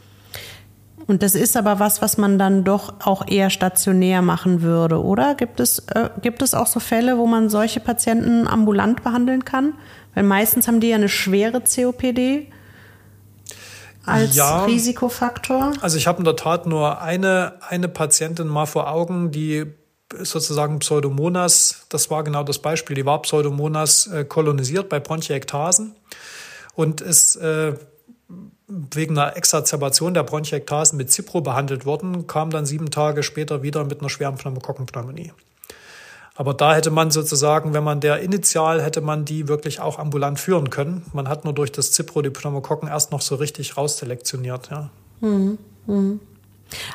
Und 1.08 1.22
das 1.22 1.36
ist 1.36 1.56
aber 1.56 1.80
was, 1.80 2.02
was 2.02 2.18
man 2.18 2.40
dann 2.40 2.64
doch 2.64 2.94
auch 3.06 3.28
eher 3.28 3.50
stationär 3.50 4.22
machen 4.22 4.62
würde, 4.62 5.04
oder? 5.04 5.36
Gibt 5.36 5.60
es, 5.60 5.80
äh, 5.90 6.10
gibt 6.22 6.42
es 6.42 6.54
auch 6.54 6.68
so 6.68 6.80
Fälle, 6.80 7.18
wo 7.18 7.28
man 7.28 7.50
solche 7.50 7.80
Patienten 7.80 8.48
ambulant 8.48 9.04
behandeln 9.04 9.46
kann? 9.46 9.74
Weil 10.16 10.24
meistens 10.24 10.68
haben 10.68 10.80
die 10.80 10.90
ja 10.90 10.96
eine 10.96 11.10
schwere 11.10 11.62
COPD 11.62 12.48
als 14.06 14.36
ja, 14.36 14.66
Risikofaktor. 14.66 15.74
Also 15.82 15.98
ich 15.98 16.08
habe 16.08 16.20
in 16.20 16.26
der 16.26 16.36
Tat 16.36 16.66
nur 16.66 17.02
eine, 17.02 17.54
eine 17.68 17.88
Patientin 17.88 18.48
mal 18.48 18.66
vor 18.66 18.90
Augen, 18.90 19.32
die 19.32 19.66
sozusagen 20.24 20.80
Pseudomonas, 20.80 21.86
das 21.90 22.10
war 22.10 22.24
genau 22.24 22.44
das 22.44 22.60
Beispiel, 22.60 22.96
die 22.96 23.06
war 23.06 23.22
Pseudomonas 23.22 24.08
äh, 24.08 24.26
kolonisiert 24.26 24.90
bei 24.90 25.00
Bronchiektasen 25.00 25.96
und 26.76 27.02
ist 27.02 27.36
äh, 27.38 27.74
wegen 28.68 29.18
einer 29.18 29.38
Exacerbation 29.38 30.14
der 30.14 30.24
Bronchiektasen 30.24 30.98
mit 30.98 31.12
Cipro 31.12 31.42
behandelt 31.42 31.86
worden, 31.86 32.28
kam 32.28 32.50
dann 32.50 32.66
sieben 32.66 32.90
Tage 32.90 33.24
später 33.24 33.64
wieder 33.64 33.84
mit 33.86 34.00
einer 34.00 34.10
schweren 34.10 34.36
Pneumokokkenpneumonie. 34.36 35.32
Aber 36.38 36.54
da 36.54 36.76
hätte 36.76 36.92
man 36.92 37.12
sozusagen, 37.12 37.74
wenn 37.74 37.84
man 37.84 38.02
der 38.02 38.20
initial, 38.20 38.82
hätte 38.82 39.00
man 39.00 39.24
die 39.24 39.48
wirklich 39.48 39.80
auch 39.80 40.00
ambulant 40.00 40.38
führen 40.40 40.70
können. 40.70 41.06
Man 41.14 41.30
hat 41.30 41.46
nur 41.46 41.54
durch 41.54 41.72
das 41.72 41.94
Cipro 41.94 42.22
die 42.22 42.30
Pneumokokken 42.30 42.90
erst 42.90 43.12
noch 43.12 43.22
so 43.22 43.36
richtig 43.36 43.78
rausselektioniert. 43.78 44.70
Ja. 44.70 44.90
Mhm. 45.22 45.58
Mhm. 45.88 46.20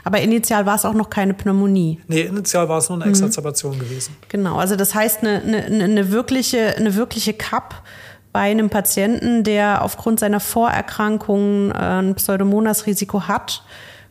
Aber 0.05 0.20
initial 0.20 0.66
war 0.66 0.74
es 0.74 0.84
auch 0.84 0.94
noch 0.94 1.10
keine 1.10 1.34
Pneumonie. 1.34 2.01
Nee, 2.09 2.22
initial 2.22 2.68
war 2.68 2.78
es 2.78 2.88
nur 2.88 3.02
eine 3.02 3.12
mhm. 3.12 3.20
Mhm. 3.20 3.78
gewesen. 3.78 4.16
Genau, 4.28 4.56
also 4.56 4.76
das 4.76 4.94
heißt, 4.94 5.22
eine, 5.22 5.42
eine, 5.42 5.84
eine 5.84 6.10
wirkliche, 6.10 6.76
eine 6.76 6.94
wirkliche 6.94 7.34
CAP 7.34 7.74
bei 8.32 8.40
einem 8.40 8.70
Patienten, 8.70 9.42
der 9.42 9.82
aufgrund 9.82 10.20
seiner 10.20 10.40
Vorerkrankungen 10.40 11.72
äh, 11.72 11.74
ein 11.74 12.14
Pseudomonas-Risiko 12.14 13.22
hat, 13.22 13.64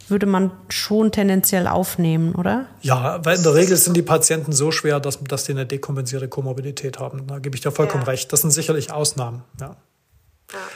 würde 0.10 0.26
man 0.26 0.52
schon 0.70 1.12
tendenziell 1.12 1.68
aufnehmen, 1.68 2.36
oder? 2.36 2.66
Ja, 2.82 3.24
weil 3.24 3.38
in 3.38 3.44
der 3.44 3.54
Regel 3.54 3.78
sind 3.78 3.96
die 3.96 4.02
Patienten 4.02 4.52
so 4.52 4.72
schwer, 4.72 5.00
dass, 5.00 5.24
dass 5.24 5.46
die 5.46 5.52
eine 5.52 5.66
dekompensierte 5.66 6.28
Komorbidität 6.28 7.00
haben. 7.00 7.28
Da 7.28 7.40
gebe 7.40 7.56
ich 7.56 7.62
dir 7.62 7.72
vollkommen 7.72 8.04
ja. 8.04 8.10
recht. 8.10 8.34
Das 8.34 8.42
sind 8.42 8.52
sicherlich 8.52 8.92
Ausnahmen. 8.92 9.44
Ja. 9.60 9.76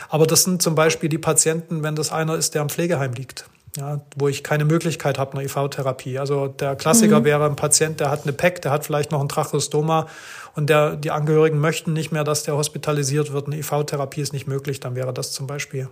Aber 0.10 0.28
das 0.28 0.44
sind 0.44 0.62
zum 0.62 0.76
Beispiel 0.76 1.10
die 1.10 1.18
Patienten, 1.18 1.82
wenn 1.84 1.96
das 1.96 2.12
einer 2.12 2.36
ist, 2.36 2.54
der 2.54 2.62
im 2.62 2.70
Pflegeheim 2.70 3.14
liegt. 3.14 3.46
Ja, 3.76 4.02
wo 4.16 4.28
ich 4.28 4.44
keine 4.44 4.66
Möglichkeit 4.66 5.18
habe, 5.18 5.36
eine 5.36 5.46
IV-Therapie. 5.46 6.20
Also 6.20 6.48
der 6.48 6.76
Klassiker 6.76 7.22
mhm. 7.22 7.26
wäre 7.26 7.46
ein 7.46 7.56
Patient, 7.56 8.00
der 8.00 8.12
hat 8.12 8.24
eine 8.24 8.34
PEC, 8.34 8.62
der 8.62 8.72
hat 8.72 8.86
vielleicht 8.86 9.12
noch 9.12 9.20
ein 9.20 9.30
Tracheostoma 9.30 10.08
und 10.56 10.70
der, 10.70 10.96
die 10.96 11.10
Angehörigen 11.10 11.58
möchten 11.58 11.94
nicht 11.94 12.12
mehr, 12.12 12.24
dass 12.24 12.44
der 12.44 12.56
hospitalisiert 12.56 13.34
wird. 13.34 13.48
Eine 13.48 13.58
IV-Therapie 13.58 14.22
ist 14.22 14.32
nicht 14.32 14.48
möglich, 14.48 14.80
dann 14.80 14.96
wäre 14.96 15.12
das 15.12 15.32
zum 15.32 15.48
Beispiel 15.48 15.90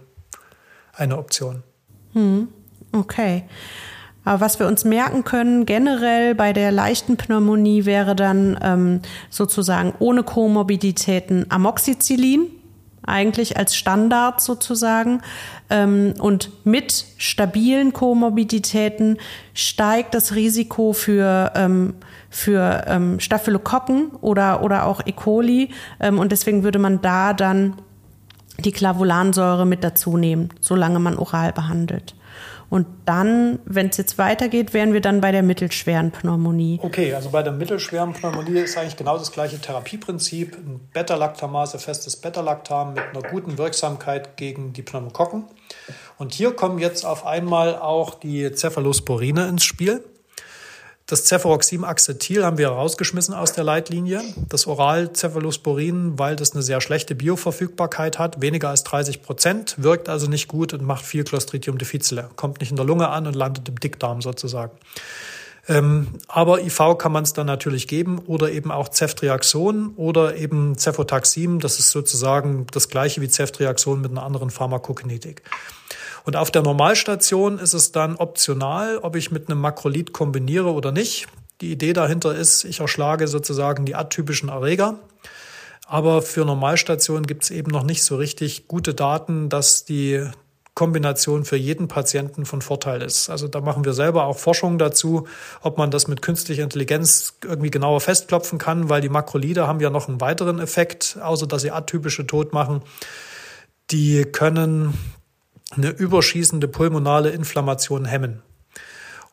eine 0.94 1.18
Option. 1.18 1.64
Mhm. 2.14 2.50
Okay. 2.92 3.46
Aber 4.24 4.42
was 4.42 4.60
wir 4.60 4.68
uns 4.68 4.86
merken 4.86 5.24
können, 5.24 5.66
generell 5.66 6.36
bei 6.36 6.54
der 6.54 6.72
leichten 6.72 7.18
Pneumonie 7.18 7.86
wäre 7.86 8.16
dann 8.16 8.60
ähm, 8.62 9.02
sozusagen 9.32 9.94
ohne 9.98 10.24
Komorbiditäten 10.24 11.50
Amoxicillin, 11.50 12.48
eigentlich 13.04 13.58
als 13.58 13.76
Standard 13.76 14.42
sozusagen. 14.42 15.22
Ähm, 15.72 16.14
und 16.20 16.52
mit 16.66 17.06
stabilen 17.18 17.94
Komorbiditäten 17.94 19.18
steigt 19.54 20.14
das 20.14 20.36
Risiko 20.36 20.94
für, 20.94 21.52
ähm, 21.56 21.94
für 22.30 22.84
ähm, 22.88 23.20
Staphylokokken 23.20 24.12
oder, 24.22 24.64
oder 24.64 24.86
auch 24.86 25.02
E. 25.06 25.14
coli. 25.14 25.70
Ähm, 26.00 26.20
und 26.20 26.32
deswegen 26.32 26.64
würde 26.64 26.78
man 26.78 27.02
da 27.02 27.34
dann 27.34 27.76
die 28.60 28.74
Clavulansäure 28.74 29.66
mit 29.66 29.84
dazu 29.84 30.18
nehmen, 30.18 30.50
solange 30.60 31.00
man 31.00 31.18
oral 31.18 31.54
behandelt. 31.54 32.16
Und 32.72 32.88
dann, 33.04 33.60
wenn 33.66 33.90
es 33.90 33.98
jetzt 33.98 34.18
weitergeht, 34.18 34.74
wären 34.74 34.94
wir 34.94 35.02
dann 35.02 35.20
bei 35.20 35.34
der 35.34 35.44
mittelschweren 35.44 36.12
Pneumonie. 36.12 36.80
Okay, 36.82 37.14
also 37.14 37.30
bei 37.30 37.44
der 37.44 37.52
mittelschweren 37.52 38.14
Pneumonie 38.14 38.60
ist 38.60 38.78
eigentlich 38.78 38.96
genau 38.96 39.18
das 39.18 39.34
gleiche 39.34 39.60
Therapieprinzip. 39.60 40.56
Ein 40.56 40.80
Beta-Lactamase, 40.94 41.80
festes 41.80 42.16
Beta-Lactam 42.16 42.94
mit 42.94 43.04
einer 43.14 43.30
guten 43.30 43.58
Wirksamkeit 43.58 44.38
gegen 44.38 44.72
die 44.72 44.84
Pneumokokken. 44.84 45.44
Und 46.18 46.34
hier 46.34 46.54
kommen 46.54 46.80
jetzt 46.80 47.06
auf 47.06 47.26
einmal 47.26 47.76
auch 47.76 48.14
die 48.14 48.50
Cephalosporine 48.54 49.50
ins 49.50 49.66
Spiel. 49.66 50.02
Das 51.12 51.26
Cefuroxim-Acetyl 51.26 52.46
haben 52.46 52.58
wir 52.58 52.70
rausgeschmissen 52.70 53.34
aus 53.34 53.52
der 53.52 53.66
Leitlinie. 53.66 54.22
Das 54.48 54.66
Oral-Cephalosporin, 54.66 56.18
weil 56.18 56.38
das 56.38 56.54
eine 56.54 56.62
sehr 56.62 56.80
schlechte 56.80 57.16
Bioverfügbarkeit 57.16 58.18
hat, 58.18 58.40
weniger 58.40 58.70
als 58.70 58.86
30 58.86 59.22
Prozent, 59.22 59.76
wirkt 59.78 60.08
also 60.08 60.28
nicht 60.28 60.48
gut 60.48 60.74
und 60.74 60.86
macht 60.86 61.04
viel 61.04 61.26
Clostridium 61.26 61.78
difficile. 61.78 62.30
Kommt 62.38 62.62
nicht 62.62 62.70
in 62.70 62.78
der 62.78 62.86
Lunge 62.86 63.10
an 63.10 63.28
und 63.28 63.36
landet 63.36 63.68
im 63.68 63.78
Dickdarm 63.78 64.22
sozusagen. 64.22 64.72
Ähm, 65.68 66.08
aber 66.30 66.62
IV 66.62 66.98
kann 66.98 67.12
man 67.12 67.24
es 67.24 67.34
dann 67.34 67.46
natürlich 67.46 67.90
geben 67.90 68.20
oder 68.20 68.50
eben 68.50 68.72
auch 68.72 68.88
Ceftriaxon 68.90 69.96
oder 69.98 70.38
eben 70.38 70.78
Cefotaxim. 70.78 71.60
Das 71.60 71.78
ist 71.78 71.92
sozusagen 71.92 72.68
das 72.72 72.88
gleiche 72.88 73.20
wie 73.20 73.28
Ceftriaxon 73.28 74.00
mit 74.00 74.12
einer 74.12 74.24
anderen 74.24 74.50
Pharmakokinetik. 74.50 75.42
Und 76.24 76.36
auf 76.36 76.52
der 76.52 76.62
Normalstation 76.62 77.60
ist 77.60 77.74
es 77.74 77.92
dann 77.92 78.16
optional, 78.16 78.98
ob 78.98 79.16
ich 79.16 79.32
mit 79.32 79.50
einem 79.50 79.62
Makrolid 79.62 80.14
kombiniere 80.14 80.72
oder 80.74 80.92
nicht. 80.92 81.28
Die 81.62 81.72
Idee 81.72 81.94
dahinter 81.94 82.36
ist, 82.36 82.64
ich 82.64 82.80
erschlage 82.80 83.28
sozusagen 83.28 83.86
die 83.86 83.96
atypischen 83.96 84.50
Erreger. 84.50 85.00
Aber 85.86 86.22
für 86.22 86.46
Normalstationen 86.46 87.28
gibt 87.28 87.44
es 87.44 87.52
eben 87.52 87.70
noch 87.72 87.84
nicht 87.84 88.04
so 88.04 88.16
richtig 88.16 88.68
gute 88.68 88.94
Daten, 88.94 89.50
dass 89.50 89.84
die 89.84 90.26
Kombination 90.74 91.44
für 91.44 91.58
jeden 91.58 91.88
Patienten 91.90 92.46
von 92.46 92.62
Vorteil 92.62 93.02
ist. 93.02 93.30
Also 93.30 93.48
da 93.48 93.60
machen 93.60 93.84
wir 93.84 93.94
selber 93.94 94.24
auch 94.24 94.40
Forschung 94.40 94.78
dazu, 94.78 95.28
ob 95.62 95.78
man 95.78 95.92
das 95.92 96.08
mit 96.08 96.22
künstlicher 96.22 96.64
Intelligenz 96.64 97.34
irgendwie 97.44 97.72
genauer 97.72 98.00
festklopfen 98.00 98.58
kann, 98.58 98.90
weil 98.90 99.02
die 99.02 99.10
Makrolide 99.10 99.68
haben 99.68 99.82
ja 99.82 99.90
noch 99.90 100.08
einen 100.08 100.22
weiteren 100.22 100.60
Effekt, 100.60 101.20
außer 101.22 101.46
dass 101.46 101.64
sie 101.64 101.72
atypische 101.72 102.26
Tod 102.26 102.54
machen. 102.54 102.82
Die 103.92 104.24
können 104.24 104.94
eine 105.72 105.90
überschießende 105.90 106.68
pulmonale 106.68 107.30
Inflammation 107.30 108.06
hemmen. 108.06 108.42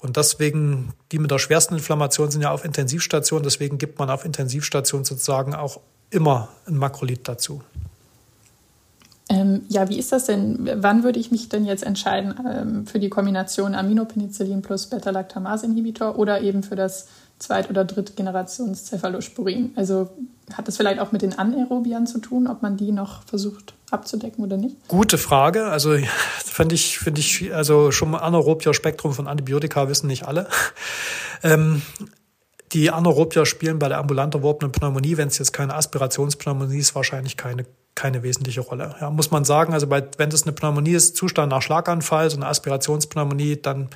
Und 0.01 0.16
deswegen, 0.16 0.93
die 1.10 1.19
mit 1.19 1.31
der 1.31 1.39
schwersten 1.39 1.74
Inflammation 1.74 2.31
sind 2.31 2.43
ja 2.43 2.52
auf 2.52 2.65
Intensivstation, 2.65 3.43
deswegen 3.43 3.78
gibt 3.78 3.98
man 3.98 4.10
auf 4.10 4.24
Intensivstation 4.24 5.05
sozusagen 5.05 5.55
auch 5.55 5.81
immer 6.10 6.48
ein 6.66 6.77
Makrolid 6.77 7.27
dazu. 7.27 7.62
Ähm, 9.28 9.62
ja, 9.69 9.89
wie 9.89 9.98
ist 9.98 10.12
das 10.12 10.24
denn? 10.24 10.70
Wann 10.77 11.02
würde 11.02 11.19
ich 11.19 11.31
mich 11.31 11.48
denn 11.48 11.66
jetzt 11.66 11.82
entscheiden 11.82 12.35
ähm, 12.51 12.86
für 12.86 12.98
die 12.98 13.10
Kombination 13.10 13.74
Aminopenicillin 13.74 14.62
plus 14.62 14.86
Beta-Lactamase-Inhibitor 14.86 16.19
oder 16.19 16.40
eben 16.40 16.62
für 16.62 16.77
das 16.77 17.09
Zweit- 17.39 17.69
oder 17.69 17.85
Drittgenerations-Cephalosporin? 17.85 19.73
Also 19.77 20.09
hat 20.54 20.68
das 20.68 20.76
vielleicht 20.76 21.00
auch 21.00 21.12
mit 21.12 21.22
den 21.22 21.38
Anaerobiern 21.38 22.06
zu 22.06 22.18
tun, 22.18 22.46
ob 22.46 22.62
man 22.62 22.76
die 22.76 22.92
noch 22.92 23.22
versucht 23.24 23.74
abzudecken 23.90 24.44
oder 24.44 24.56
nicht? 24.56 24.76
Gute 24.88 25.18
Frage. 25.18 25.66
Also 25.66 25.96
finde 26.44 26.74
ich, 26.74 26.98
finde 26.98 27.20
ich, 27.20 27.54
also 27.54 27.90
schon 27.90 28.14
anaerobier 28.14 28.74
Spektrum 28.74 29.12
von 29.12 29.26
Antibiotika 29.26 29.88
wissen 29.88 30.06
nicht 30.06 30.26
alle. 30.26 30.48
Ähm, 31.44 31.82
die 32.72 32.90
Anaerobier 32.90 33.46
spielen 33.46 33.78
bei 33.78 33.88
der 33.88 33.98
ambulant 33.98 34.34
erworbenen 34.34 34.72
Pneumonie, 34.72 35.16
wenn 35.16 35.28
es 35.28 35.38
jetzt 35.38 35.52
keine 35.52 35.74
Aspirationspneumonie 35.74 36.78
ist, 36.78 36.96
wahrscheinlich 36.96 37.36
keine, 37.36 37.64
keine 37.94 38.24
wesentliche 38.24 38.60
Rolle. 38.60 38.96
Ja, 39.00 39.10
muss 39.10 39.30
man 39.30 39.44
sagen, 39.44 39.72
also 39.72 39.86
bei, 39.86 40.04
wenn 40.16 40.30
das 40.30 40.42
eine 40.42 40.52
Pneumonie 40.52 40.94
ist, 40.94 41.16
Zustand 41.16 41.50
nach 41.50 41.62
Schlaganfall, 41.62 42.28
so 42.28 42.36
eine 42.36 42.46
Aspirationspneumonie, 42.46 43.62
dann 43.62 43.88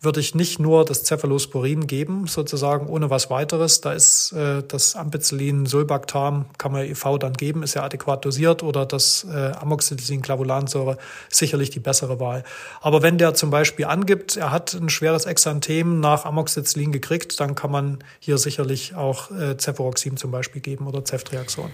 würde 0.00 0.20
ich 0.20 0.36
nicht 0.36 0.60
nur 0.60 0.84
das 0.84 1.02
Cephalosporin 1.04 1.88
geben, 1.88 2.28
sozusagen 2.28 2.86
ohne 2.86 3.10
was 3.10 3.30
weiteres. 3.30 3.80
Da 3.80 3.92
ist 3.92 4.32
äh, 4.32 4.62
das 4.66 4.94
Ampicillin, 4.94 5.66
Sulbactam, 5.66 6.46
kann 6.56 6.70
man 6.70 6.84
IV 6.84 7.04
dann 7.18 7.32
geben, 7.32 7.64
ist 7.64 7.74
ja 7.74 7.82
adäquat 7.82 8.24
dosiert 8.24 8.62
oder 8.62 8.86
das 8.86 9.26
äh, 9.28 9.52
Amoxicillin, 9.60 10.22
Clavulansäure, 10.22 10.98
sicherlich 11.28 11.70
die 11.70 11.80
bessere 11.80 12.20
Wahl. 12.20 12.44
Aber 12.80 13.02
wenn 13.02 13.18
der 13.18 13.34
zum 13.34 13.50
Beispiel 13.50 13.86
angibt, 13.86 14.36
er 14.36 14.52
hat 14.52 14.72
ein 14.74 14.88
schweres 14.88 15.26
Exanthem 15.26 15.98
nach 15.98 16.24
Amoxicillin 16.24 16.92
gekriegt, 16.92 17.40
dann 17.40 17.56
kann 17.56 17.72
man 17.72 17.98
hier 18.20 18.38
sicherlich 18.38 18.94
auch 18.94 19.32
äh, 19.32 19.56
Cefuroxim 19.58 20.16
zum 20.16 20.30
Beispiel 20.30 20.62
geben 20.62 20.86
oder 20.86 21.04
Ceftriaxon. 21.04 21.70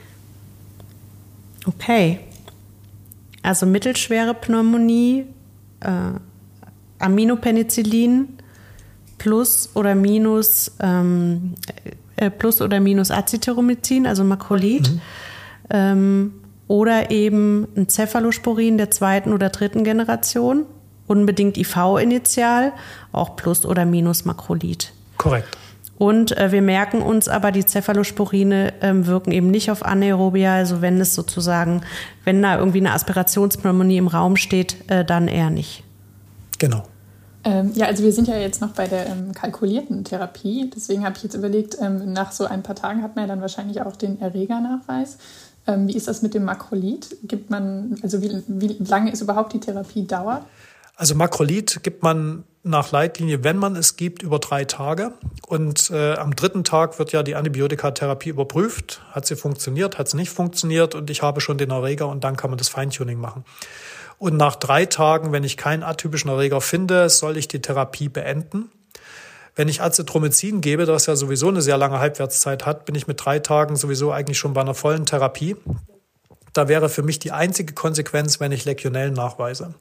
Okay. 1.67 2.21
Also 3.43 3.67
mittelschwere 3.67 4.33
Pneumonie, 4.33 5.27
äh, 5.81 5.89
Aminopenicillin 7.05 8.29
plus 9.19 9.71
oder 9.75 9.95
minus 9.95 10.73
ähm, 10.81 11.55
äh, 12.17 12.31
plus 12.31 12.61
oder 12.61 12.81
minus 12.81 13.11
Acetyromycin, 13.11 14.07
also 14.07 14.25
Makrolid. 14.25 14.91
Mhm. 14.91 15.01
Ähm, 15.71 16.33
oder 16.67 17.11
eben 17.11 17.69
ein 17.77 17.89
Cephalosporin 17.89 18.79
der 18.79 18.91
zweiten 18.91 19.33
oder 19.33 19.51
dritten 19.51 19.85
Generation, 19.85 20.65
unbedingt 21.07 21.59
IV-Initial, 21.59 22.73
auch 23.13 23.37
plus 23.37 23.67
oder 23.67 23.85
minus 23.85 24.25
Makrolid. 24.25 24.93
Korrekt. 25.19 25.59
Und 25.97 26.37
äh, 26.37 26.51
wir 26.51 26.63
merken 26.63 27.03
uns 27.03 27.29
aber, 27.29 27.53
die 27.53 27.65
Cephalosporine 27.65 28.83
äh, 28.83 28.93
wirken 29.07 29.31
eben 29.31 29.51
nicht 29.51 29.71
auf 29.71 29.85
Anaerobia, 29.85 30.55
also 30.55 30.83
wenn 30.83 31.01
es 31.01 31.15
sozusagen, 31.15 31.83
wenn 32.25 32.43
da 32.43 32.59
irgendwie 32.59 32.81
eine 32.81 32.93
Aspirationspneumonie 32.93 33.99
im 33.99 34.09
Raum 34.09 34.37
steht, 34.37 34.91
äh, 34.91 35.05
dann 35.05 35.29
eher 35.29 35.51
nicht. 35.51 35.85
Genau. 36.59 36.85
Ähm, 37.45 37.73
ja, 37.75 37.87
also 37.87 38.03
wir 38.03 38.13
sind 38.13 38.27
ja 38.27 38.37
jetzt 38.37 38.61
noch 38.61 38.71
bei 38.71 38.87
der 38.87 39.07
ähm, 39.07 39.35
kalkulierten 39.35 40.05
Therapie. 40.05 40.71
Deswegen 40.75 41.05
habe 41.05 41.17
ich 41.17 41.23
jetzt 41.23 41.35
überlegt, 41.35 41.77
ähm, 41.81 42.13
nach 42.13 42.33
so 42.33 42.47
ein 42.47 42.63
paar 42.63 42.75
Tagen 42.75 43.03
hat 43.03 43.17
man 43.17 43.25
ja 43.25 43.29
dann 43.29 43.43
wahrscheinlich 43.43 43.83
auch 43.83 43.97
den 43.97 44.21
Erregernachweis. 44.21 45.19
Ähm, 45.67 45.87
wie 45.89 45.97
ist 45.97 46.09
das 46.09 46.23
mit 46.23 46.35
dem 46.35 46.45
Makrolid? 46.45 47.17
Gibt 47.23 47.51
man, 47.51 47.97
also 48.03 48.23
wie, 48.23 48.43
wie 48.47 48.77
lange 48.85 49.13
ist 49.13 49.21
überhaupt 49.21 49.53
die 49.53 49.61
Therapiedauer? 49.61 50.45
Also 50.97 51.15
Makrolid 51.15 51.83
gibt 51.83 52.03
man 52.03 52.45
nach 52.63 52.93
Leitlinie, 52.93 53.45
wenn 53.45 53.59
man 53.59 53.77
es 53.77 53.97
gibt, 53.97 54.23
über 54.23 54.39
drei 54.39 54.65
Tage. 54.65 55.13
Und 55.47 55.91
äh, 55.91 56.15
am 56.15 56.35
dritten 56.35 56.65
Tag 56.65 56.99
wird 56.99 57.13
ja 57.13 57.23
die 57.23 57.35
Antibiotikatherapie 57.35 58.31
überprüft. 58.31 59.03
Hat 59.11 59.27
sie 59.27 59.37
funktioniert, 59.37 59.99
hat 59.99 60.09
sie 60.09 60.17
nicht 60.17 60.31
funktioniert 60.31 60.95
und 60.95 61.11
ich 61.11 61.23
habe 61.23 61.41
schon 61.41 61.59
den 61.59 61.71
Erreger 61.71 62.09
und 62.09 62.25
dann 62.25 62.37
kann 62.37 62.51
man 62.51 62.59
das 62.59 62.69
Feintuning 62.69 63.19
machen. 63.21 63.45
Und 64.19 64.37
nach 64.37 64.57
drei 64.57 64.87
Tagen, 64.87 65.33
wenn 65.33 65.45
ich 65.45 65.57
keinen 65.57 65.83
atypischen 65.83 66.31
Erreger 66.31 66.61
finde, 66.61 67.09
soll 67.09 67.37
ich 67.37 67.49
die 67.49 67.61
Therapie 67.61 68.09
beenden. 68.09 68.71
Wenn 69.57 69.69
ich 69.69 69.83
Azithromycin 69.83 70.61
gebe, 70.61 70.85
das 70.85 71.07
ja 71.07 71.15
sowieso 71.15 71.49
eine 71.49 71.63
sehr 71.63 71.77
lange 71.77 71.99
Halbwertszeit 71.99 72.67
hat, 72.67 72.87
bin 72.87 72.95
ich 72.95 73.07
mit 73.07 73.25
drei 73.25 73.39
Tagen 73.39 73.77
sowieso 73.77 74.11
eigentlich 74.11 74.39
schon 74.39 74.53
bei 74.53 74.61
einer 74.61 74.75
vollen 74.75 75.07
Therapie. 75.07 75.57
Da 76.53 76.69
wäre 76.69 76.89
für 76.89 77.03
mich 77.03 77.19
die 77.19 77.33
einzige 77.33 77.73
Konsequenz, 77.75 78.41
wenn 78.41 78.53
ich 78.53 78.65
Legionellen 78.65 79.15
nachweise. 79.15 79.75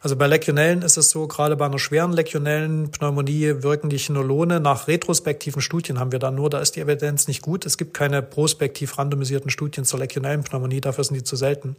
Also 0.00 0.14
bei 0.14 0.26
Legionellen 0.26 0.82
ist 0.82 0.96
es 0.96 1.10
so, 1.10 1.26
gerade 1.26 1.56
bei 1.56 1.66
einer 1.66 1.78
schweren 1.78 2.12
legionellen 2.12 2.90
Pneumonie 2.90 3.62
wirken 3.62 3.90
die 3.90 3.98
Chinolone 3.98 4.60
nach 4.60 4.88
retrospektiven 4.88 5.60
Studien 5.60 5.98
haben 5.98 6.12
wir 6.12 6.18
da 6.18 6.30
nur, 6.30 6.48
da 6.48 6.60
ist 6.60 6.76
die 6.76 6.80
Evidenz 6.80 7.26
nicht 7.28 7.42
gut. 7.42 7.66
Es 7.66 7.76
gibt 7.76 7.92
keine 7.92 8.22
prospektiv 8.22 8.98
randomisierten 8.98 9.50
Studien 9.50 9.84
zur 9.84 9.98
legionellen 9.98 10.44
Pneumonie, 10.44 10.80
dafür 10.80 11.02
sind 11.02 11.16
die 11.16 11.24
zu 11.24 11.34
selten. 11.34 11.76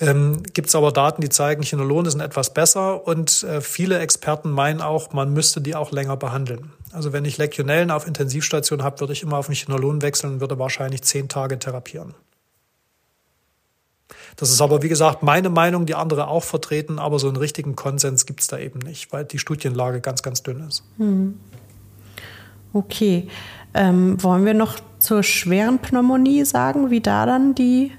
Ähm, 0.00 0.42
Gibt 0.54 0.68
es 0.68 0.74
aber 0.74 0.92
Daten, 0.92 1.22
die 1.22 1.28
zeigen, 1.28 1.62
Chinolone 1.62 2.10
sind 2.10 2.20
etwas 2.20 2.54
besser 2.54 3.06
und 3.06 3.42
äh, 3.42 3.60
viele 3.60 3.98
Experten 3.98 4.50
meinen 4.50 4.80
auch, 4.80 5.12
man 5.12 5.32
müsste 5.32 5.60
die 5.60 5.74
auch 5.74 5.90
länger 5.90 6.16
behandeln. 6.16 6.72
Also 6.92 7.12
wenn 7.12 7.24
ich 7.24 7.36
Legionellen 7.36 7.90
auf 7.90 8.06
Intensivstation 8.06 8.82
habe, 8.82 9.00
würde 9.00 9.12
ich 9.12 9.22
immer 9.22 9.38
auf 9.38 9.46
den 9.46 9.56
Chinolon 9.56 10.00
wechseln 10.02 10.34
und 10.34 10.40
würde 10.40 10.58
wahrscheinlich 10.58 11.02
zehn 11.02 11.28
Tage 11.28 11.58
therapieren. 11.58 12.14
Das 14.36 14.50
ist 14.50 14.60
aber, 14.60 14.82
wie 14.82 14.88
gesagt, 14.88 15.24
meine 15.24 15.50
Meinung, 15.50 15.84
die 15.84 15.96
andere 15.96 16.28
auch 16.28 16.44
vertreten, 16.44 17.00
aber 17.00 17.18
so 17.18 17.26
einen 17.26 17.36
richtigen 17.36 17.74
Konsens 17.74 18.24
gibt 18.24 18.40
es 18.40 18.46
da 18.46 18.56
eben 18.56 18.78
nicht, 18.78 19.12
weil 19.12 19.24
die 19.24 19.38
Studienlage 19.38 20.00
ganz, 20.00 20.22
ganz 20.22 20.44
dünn 20.44 20.64
ist. 20.66 20.84
Hm. 20.96 21.40
Okay. 22.72 23.28
Ähm, 23.74 24.22
wollen 24.22 24.44
wir 24.44 24.54
noch 24.54 24.76
zur 25.00 25.24
schweren 25.24 25.80
Pneumonie 25.80 26.44
sagen, 26.44 26.90
wie 26.90 27.00
da 27.00 27.26
dann 27.26 27.54
die 27.54 27.90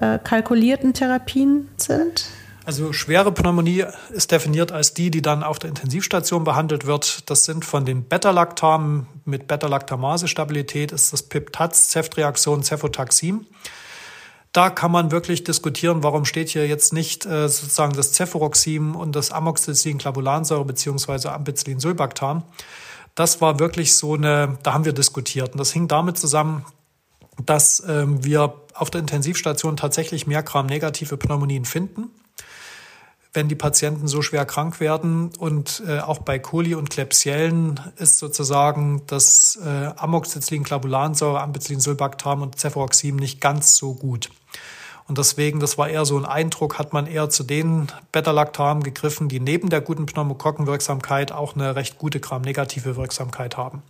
äh, 0.00 0.18
kalkulierten 0.18 0.94
Therapien 0.94 1.68
sind? 1.76 2.26
Also 2.68 2.92
schwere 2.92 3.32
Pneumonie 3.32 3.86
ist 4.10 4.30
definiert 4.30 4.72
als 4.72 4.92
die, 4.92 5.10
die 5.10 5.22
dann 5.22 5.42
auf 5.42 5.58
der 5.58 5.70
Intensivstation 5.70 6.44
behandelt 6.44 6.84
wird. 6.84 7.30
Das 7.30 7.44
sind 7.44 7.64
von 7.64 7.86
den 7.86 8.04
Beta-Lactamen 8.04 9.06
mit 9.24 9.46
Beta-Lactamase-Stabilität 9.48 10.92
ist 10.92 11.12
das 11.14 11.22
Piptaz, 11.22 11.88
Ceftriaxon, 11.88 12.62
Cefotaxim. 12.62 13.46
Da 14.52 14.68
kann 14.68 14.90
man 14.90 15.10
wirklich 15.10 15.44
diskutieren, 15.44 16.02
warum 16.02 16.26
steht 16.26 16.50
hier 16.50 16.66
jetzt 16.66 16.92
nicht 16.92 17.24
äh, 17.24 17.48
sozusagen 17.48 17.94
das 17.94 18.12
Cefuroxim 18.12 18.96
und 18.96 19.16
das 19.16 19.32
Amoxicillin-Clavulansäure 19.32 20.66
beziehungsweise 20.66 21.32
Ampicillin-Sulbactam. 21.32 22.42
Das 23.14 23.40
war 23.40 23.58
wirklich 23.58 23.96
so 23.96 24.12
eine, 24.12 24.58
da 24.62 24.74
haben 24.74 24.84
wir 24.84 24.92
diskutiert. 24.92 25.52
Und 25.52 25.58
das 25.58 25.72
hing 25.72 25.88
damit 25.88 26.18
zusammen, 26.18 26.66
dass 27.44 27.82
ähm, 27.88 28.22
wir 28.24 28.52
auf 28.78 28.90
der 28.90 29.00
Intensivstation 29.00 29.76
tatsächlich 29.76 30.26
mehr 30.26 30.42
Gram-negative 30.42 31.16
Pneumonien 31.16 31.64
finden 31.64 32.10
wenn 33.34 33.48
die 33.48 33.54
Patienten 33.54 34.08
so 34.08 34.22
schwer 34.22 34.44
krank 34.46 34.80
werden. 34.80 35.30
Und 35.38 35.82
äh, 35.86 36.00
auch 36.00 36.18
bei 36.18 36.38
Coli 36.38 36.74
und 36.74 36.90
Klebsiellen 36.90 37.80
ist 37.96 38.18
sozusagen 38.18 39.02
das 39.06 39.58
äh, 39.64 39.90
Amoxicillin, 39.96 40.64
Clavulansäure, 40.64 41.40
Ampicillin, 41.40 41.80
Sulbactam 41.80 42.42
und 42.42 42.58
Cefuroxim 42.58 43.16
nicht 43.16 43.40
ganz 43.40 43.76
so 43.76 43.94
gut. 43.94 44.30
Und 45.06 45.16
deswegen, 45.16 45.58
das 45.58 45.78
war 45.78 45.88
eher 45.88 46.04
so 46.04 46.18
ein 46.18 46.26
Eindruck, 46.26 46.78
hat 46.78 46.92
man 46.92 47.06
eher 47.06 47.30
zu 47.30 47.42
den 47.42 47.86
Beta-Lactamen 48.12 48.82
gegriffen, 48.82 49.28
die 49.28 49.40
neben 49.40 49.70
der 49.70 49.80
guten 49.80 50.04
Pneumokokkenwirksamkeit 50.04 51.32
auch 51.32 51.54
eine 51.54 51.76
recht 51.76 51.96
gute 51.96 52.20
Gram-negative 52.20 52.96
Wirksamkeit 52.96 53.56
haben. 53.56 53.82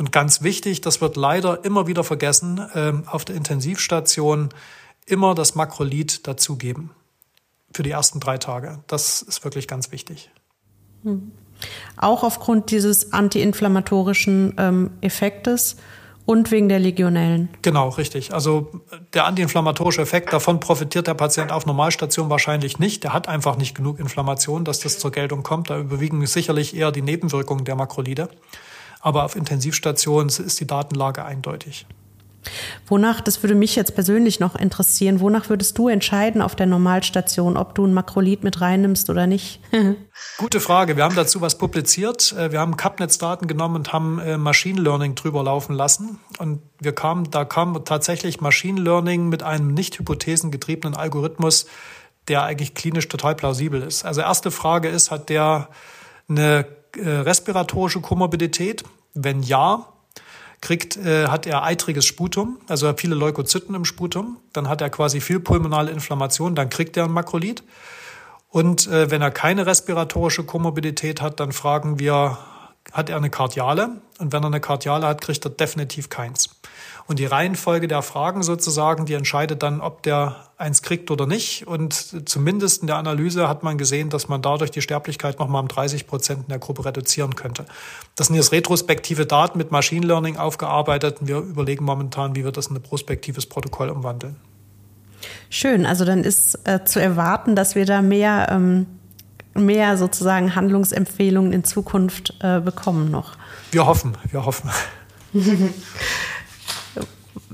Und 0.00 0.12
ganz 0.12 0.40
wichtig, 0.40 0.80
das 0.80 1.02
wird 1.02 1.18
leider 1.18 1.62
immer 1.62 1.86
wieder 1.86 2.04
vergessen, 2.04 2.58
äh, 2.72 2.94
auf 3.04 3.26
der 3.26 3.36
Intensivstation 3.36 4.48
immer 5.04 5.34
das 5.34 5.56
Makrolid 5.56 6.26
dazugeben. 6.26 6.92
Für 7.74 7.82
die 7.82 7.90
ersten 7.90 8.18
drei 8.18 8.38
Tage. 8.38 8.78
Das 8.86 9.20
ist 9.20 9.44
wirklich 9.44 9.68
ganz 9.68 9.92
wichtig. 9.92 10.30
Hm. 11.02 11.32
Auch 11.98 12.22
aufgrund 12.22 12.70
dieses 12.70 13.12
antiinflammatorischen 13.12 14.54
ähm, 14.56 14.90
Effektes 15.02 15.76
und 16.24 16.50
wegen 16.50 16.70
der 16.70 16.78
Legionellen. 16.78 17.50
Genau, 17.60 17.90
richtig. 17.90 18.32
Also 18.32 18.70
der 19.12 19.26
antiinflammatorische 19.26 20.00
Effekt, 20.00 20.32
davon 20.32 20.60
profitiert 20.60 21.08
der 21.08 21.14
Patient 21.14 21.52
auf 21.52 21.66
Normalstation 21.66 22.30
wahrscheinlich 22.30 22.78
nicht. 22.78 23.04
Der 23.04 23.12
hat 23.12 23.28
einfach 23.28 23.58
nicht 23.58 23.74
genug 23.74 24.00
Inflammation, 24.00 24.64
dass 24.64 24.80
das 24.80 24.98
zur 24.98 25.12
Geltung 25.12 25.42
kommt. 25.42 25.68
Da 25.68 25.78
überwiegen 25.78 26.24
sicherlich 26.24 26.74
eher 26.74 26.90
die 26.90 27.02
Nebenwirkungen 27.02 27.66
der 27.66 27.76
Makrolide. 27.76 28.30
Aber 29.00 29.24
auf 29.24 29.36
Intensivstationen 29.36 30.28
ist 30.28 30.60
die 30.60 30.66
Datenlage 30.66 31.24
eindeutig. 31.24 31.86
Wonach, 32.86 33.20
das 33.20 33.42
würde 33.42 33.54
mich 33.54 33.76
jetzt 33.76 33.94
persönlich 33.94 34.40
noch 34.40 34.56
interessieren, 34.56 35.20
wonach 35.20 35.48
würdest 35.50 35.76
du 35.78 35.88
entscheiden 35.88 36.40
auf 36.40 36.56
der 36.56 36.66
Normalstation, 36.66 37.56
ob 37.56 37.74
du 37.74 37.86
ein 37.86 37.92
Makrolid 37.92 38.42
mit 38.44 38.60
reinnimmst 38.60 39.10
oder 39.10 39.26
nicht? 39.26 39.60
Gute 40.38 40.60
Frage. 40.60 40.96
Wir 40.96 41.04
haben 41.04 41.14
dazu 41.14 41.40
was 41.40 41.58
publiziert. 41.58 42.32
Äh, 42.32 42.50
wir 42.52 42.60
haben 42.60 42.76
CapNetz-Daten 42.76 43.46
genommen 43.46 43.76
und 43.76 43.92
haben 43.92 44.18
äh, 44.18 44.38
Machine 44.38 44.80
Learning 44.80 45.14
drüber 45.14 45.42
laufen 45.42 45.74
lassen. 45.74 46.18
Und 46.38 46.62
wir 46.78 46.94
kamen, 46.94 47.30
da 47.30 47.44
kam 47.44 47.84
tatsächlich 47.84 48.40
Machine 48.40 48.80
Learning 48.80 49.28
mit 49.28 49.42
einem 49.42 49.74
nicht 49.74 49.98
hypothesengetriebenen 49.98 50.98
Algorithmus, 50.98 51.66
der 52.28 52.42
eigentlich 52.42 52.74
klinisch 52.74 53.08
total 53.08 53.34
plausibel 53.34 53.82
ist. 53.82 54.04
Also 54.04 54.22
erste 54.22 54.50
Frage 54.50 54.88
ist, 54.88 55.10
hat 55.10 55.28
der 55.28 55.68
eine 56.28 56.66
respiratorische 56.96 58.00
Komorbidität? 58.00 58.84
Wenn 59.14 59.42
ja, 59.42 59.86
kriegt, 60.60 60.96
äh, 60.96 61.28
hat 61.28 61.46
er 61.46 61.62
eitriges 61.62 62.04
Sputum, 62.04 62.58
also 62.68 62.88
hat 62.88 63.00
viele 63.00 63.14
Leukozyten 63.14 63.74
im 63.74 63.84
Sputum, 63.84 64.38
dann 64.52 64.68
hat 64.68 64.80
er 64.80 64.90
quasi 64.90 65.20
viel 65.20 65.40
pulmonale 65.40 65.90
Inflammation, 65.90 66.54
dann 66.54 66.68
kriegt 66.70 66.96
er 66.96 67.04
ein 67.04 67.12
Makrolid. 67.12 67.62
Und 68.48 68.88
äh, 68.88 69.10
wenn 69.10 69.22
er 69.22 69.30
keine 69.30 69.66
respiratorische 69.66 70.44
Komorbidität 70.44 71.22
hat, 71.22 71.40
dann 71.40 71.52
fragen 71.52 71.98
wir, 71.98 72.38
hat 72.92 73.08
er 73.08 73.16
eine 73.16 73.30
Kardiale? 73.30 74.00
Und 74.18 74.32
wenn 74.32 74.42
er 74.42 74.48
eine 74.48 74.60
Kardiale 74.60 75.06
hat, 75.06 75.20
kriegt 75.20 75.44
er 75.44 75.50
definitiv 75.50 76.08
keins. 76.08 76.59
Und 77.10 77.18
die 77.18 77.26
Reihenfolge 77.26 77.88
der 77.88 78.02
Fragen 78.02 78.44
sozusagen, 78.44 79.04
die 79.04 79.14
entscheidet 79.14 79.64
dann, 79.64 79.80
ob 79.80 80.04
der 80.04 80.36
eins 80.58 80.80
kriegt 80.80 81.10
oder 81.10 81.26
nicht. 81.26 81.66
Und 81.66 82.28
zumindest 82.28 82.82
in 82.82 82.86
der 82.86 82.98
Analyse 82.98 83.48
hat 83.48 83.64
man 83.64 83.78
gesehen, 83.78 84.10
dass 84.10 84.28
man 84.28 84.42
dadurch 84.42 84.70
die 84.70 84.80
Sterblichkeit 84.80 85.40
nochmal 85.40 85.60
um 85.60 85.66
30 85.66 86.06
Prozent 86.06 86.42
in 86.42 86.48
der 86.50 86.60
Gruppe 86.60 86.84
reduzieren 86.84 87.34
könnte. 87.34 87.64
Das 88.14 88.28
sind 88.28 88.36
jetzt 88.36 88.52
retrospektive 88.52 89.26
Daten 89.26 89.58
mit 89.58 89.72
Machine 89.72 90.06
Learning 90.06 90.36
aufgearbeitet. 90.36 91.20
Und 91.20 91.26
wir 91.26 91.38
überlegen 91.38 91.84
momentan, 91.84 92.36
wie 92.36 92.44
wir 92.44 92.52
das 92.52 92.68
in 92.68 92.76
ein 92.76 92.82
prospektives 92.82 93.44
Protokoll 93.44 93.88
umwandeln. 93.88 94.36
Schön. 95.48 95.86
Also 95.86 96.04
dann 96.04 96.22
ist 96.22 96.60
äh, 96.62 96.84
zu 96.84 97.02
erwarten, 97.02 97.56
dass 97.56 97.74
wir 97.74 97.86
da 97.86 98.02
mehr, 98.02 98.46
ähm, 98.52 98.86
mehr 99.54 99.96
sozusagen 99.96 100.54
Handlungsempfehlungen 100.54 101.52
in 101.52 101.64
Zukunft 101.64 102.36
äh, 102.40 102.60
bekommen 102.60 103.10
noch. 103.10 103.36
Wir 103.72 103.84
hoffen, 103.84 104.16
wir 104.30 104.46
hoffen. 104.46 104.70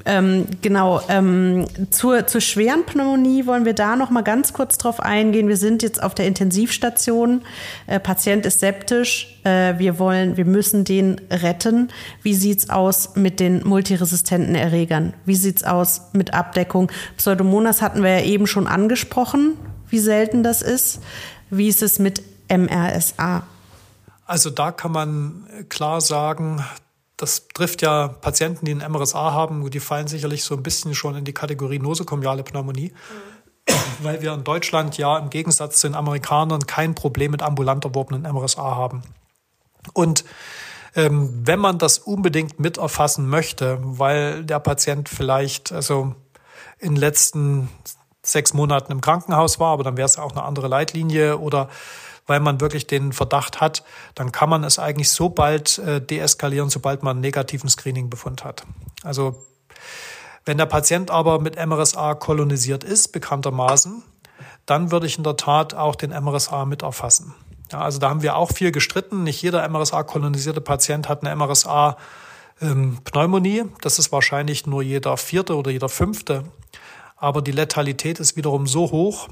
Ähm, 0.07 0.47
genau, 0.63 1.01
ähm, 1.09 1.67
zur, 1.91 2.29
zur 2.29 2.41
schweren 2.41 2.87
Pneumonie 2.87 3.45
wollen 3.47 3.65
wir 3.65 3.75
da 3.75 3.97
noch 3.97 4.09
mal 4.11 4.23
ganz 4.23 4.53
kurz 4.53 4.79
drauf 4.79 5.01
eingehen. 5.01 5.49
Wir 5.49 5.57
sind 5.57 5.83
jetzt 5.83 6.01
auf 6.01 6.15
der 6.15 6.29
Intensivstation. 6.29 7.43
Äh, 7.89 7.99
Patient 7.99 8.47
ist 8.47 8.61
septisch. 8.61 9.41
Äh, 9.43 9.79
wir 9.79 9.99
wollen, 9.99 10.37
wir 10.37 10.45
müssen 10.45 10.85
den 10.85 11.21
retten. 11.29 11.89
Wie 12.23 12.35
sieht's 12.35 12.71
aus 12.71 13.17
mit 13.17 13.41
den 13.41 13.67
multiresistenten 13.67 14.55
Erregern? 14.55 15.13
Wie 15.25 15.35
sieht's 15.35 15.65
aus 15.65 16.03
mit 16.13 16.33
Abdeckung? 16.35 16.91
Pseudomonas 17.17 17.83
hatten 17.83 18.05
wir 18.05 18.21
ja 18.21 18.25
eben 18.25 18.47
schon 18.47 18.69
angesprochen, 18.69 19.55
wie 19.91 19.99
selten 19.99 20.45
das 20.45 20.63
ist. 20.63 21.01
Wie 21.51 21.67
ist 21.67 21.83
es 21.83 21.99
mit 21.99 22.23
MRSA? 22.49 23.43
Also 24.25 24.51
da 24.51 24.71
kann 24.71 24.93
man 24.93 25.47
klar 25.69 26.01
sagen, 26.01 26.65
das 27.17 27.49
trifft 27.49 27.83
ja 27.83 28.09
Patienten, 28.09 28.67
die 28.67 28.75
ein 28.75 28.93
MRSA 28.93 29.33
haben, 29.33 29.69
die 29.71 29.81
fallen 29.81 30.07
sicherlich 30.07 30.45
so 30.45 30.55
ein 30.55 30.63
bisschen 30.63 30.95
schon 30.95 31.17
in 31.17 31.25
die 31.25 31.33
Kategorie 31.33 31.79
nosokomiale 31.79 32.43
Pneumonie, 32.43 32.93
mhm. 32.93 33.75
weil 34.03 34.21
wir 34.21 34.35
in 34.35 34.45
Deutschland 34.45 34.99
ja 34.99 35.19
im 35.19 35.31
Gegensatz 35.31 35.81
zu 35.81 35.89
den 35.89 35.95
Amerikanern 35.95 36.67
kein 36.67 36.95
Problem 36.95 37.31
mit 37.33 37.43
ambulant 37.43 37.85
erworbenen 37.85 38.31
MRSA 38.31 38.77
haben. 38.77 39.03
Und 39.93 40.25
ähm, 40.95 41.31
wenn 41.45 41.59
man 41.59 41.79
das 41.79 41.99
unbedingt 41.99 42.59
mit 42.59 42.79
erfassen 42.79 43.29
möchte, 43.29 43.79
weil 43.83 44.45
der 44.45 44.61
Patient 44.61 45.09
vielleicht 45.09 45.73
also 45.73 46.15
in 46.79 46.95
den 46.95 46.97
letzten 46.97 47.69
sechs 48.23 48.55
Monaten 48.55 48.93
im 48.93 49.01
Krankenhaus 49.01 49.61
war, 49.61 49.73
aber 49.73 49.85
dann 49.85 49.97
wäre 49.97 50.07
es 50.07 50.19
auch 50.19 50.33
eine 50.33 50.43
andere 50.43 50.69
Leitlinie 50.69 51.39
oder 51.39 51.69
weil 52.27 52.41
man 52.41 52.61
wirklich 52.61 52.87
den 52.87 53.13
Verdacht 53.13 53.61
hat, 53.61 53.85
dann 54.15 54.33
kann 54.33 54.49
man 54.49 54.65
es 54.65 54.79
eigentlich 54.79 55.11
so 55.11 55.29
bald 55.29 55.77
äh, 55.79 56.01
deeskalieren, 56.01 56.71
sobald 56.71 57.03
man 57.03 57.17
einen 57.17 57.21
negativen 57.21 57.69
Screening-Befund 57.69 58.45
hat. 58.45 58.65
Also 59.03 59.45
wenn 60.45 60.57
der 60.59 60.67
Patient 60.67 61.11
aber 61.11 61.41
mit 61.41 61.57
MRSA 61.57 62.15
kolonisiert 62.15 62.85
ist, 62.85 63.09
bekanntermaßen, 63.09 64.05
dann 64.65 64.93
würde 64.93 65.07
ich 65.07 65.19
in 65.19 65.25
der 65.25 65.37
Tat 65.37 65.75
auch 65.75 65.97
den 65.97 66.11
MRSA 66.11 66.65
mit 66.65 66.83
erfassen. 66.83 67.35
Ja, 67.73 67.81
also 67.81 67.99
da 67.99 68.11
haben 68.11 68.23
wir 68.23 68.37
auch 68.37 68.53
viel 68.53 68.71
gestritten. 68.71 69.25
Nicht 69.25 69.43
jeder 69.43 69.69
MRSA-kolonisierte 69.69 70.61
Patient 70.61 71.09
hat 71.09 71.25
eine 71.25 71.35
MRSA-Pneumonie. 71.35 73.59
Ähm, 73.59 73.73
das 73.81 73.99
ist 73.99 74.13
wahrscheinlich 74.13 74.67
nur 74.67 74.83
jeder 74.83 75.17
vierte 75.17 75.57
oder 75.57 75.73
jeder 75.73 75.89
fünfte. 75.89 76.45
Aber 77.17 77.43
die 77.43 77.51
Letalität 77.51 78.21
ist 78.21 78.37
wiederum 78.37 78.69
so 78.69 78.93
hoch 78.93 79.29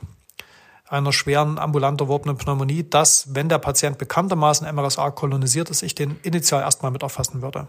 einer 0.88 1.12
schweren 1.12 1.58
ambulant 1.58 2.00
erworbenen 2.00 2.36
Pneumonie, 2.36 2.84
dass, 2.88 3.34
wenn 3.34 3.48
der 3.48 3.58
Patient 3.58 3.98
bekanntermaßen 3.98 4.72
MRSA 4.74 5.10
kolonisiert 5.10 5.70
ist, 5.70 5.82
ich 5.82 5.94
den 5.94 6.16
initial 6.22 6.62
erstmal 6.62 6.92
mit 6.92 7.02
erfassen 7.02 7.42
würde. 7.42 7.68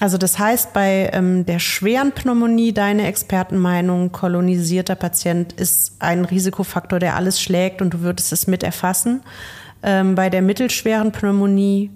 Also 0.00 0.18
das 0.18 0.38
heißt, 0.38 0.72
bei 0.72 1.10
ähm, 1.12 1.46
der 1.46 1.58
schweren 1.58 2.12
Pneumonie, 2.12 2.72
deine 2.72 3.06
Expertenmeinung, 3.06 4.10
kolonisierter 4.10 4.96
Patient 4.96 5.52
ist 5.52 5.94
ein 6.00 6.24
Risikofaktor, 6.24 6.98
der 6.98 7.14
alles 7.14 7.40
schlägt 7.40 7.80
und 7.80 7.94
du 7.94 8.00
würdest 8.00 8.32
es 8.32 8.46
mit 8.46 8.62
erfassen. 8.62 9.22
Ähm, 9.82 10.14
bei 10.14 10.28
der 10.28 10.42
mittelschweren 10.42 11.12
Pneumonie 11.12 11.90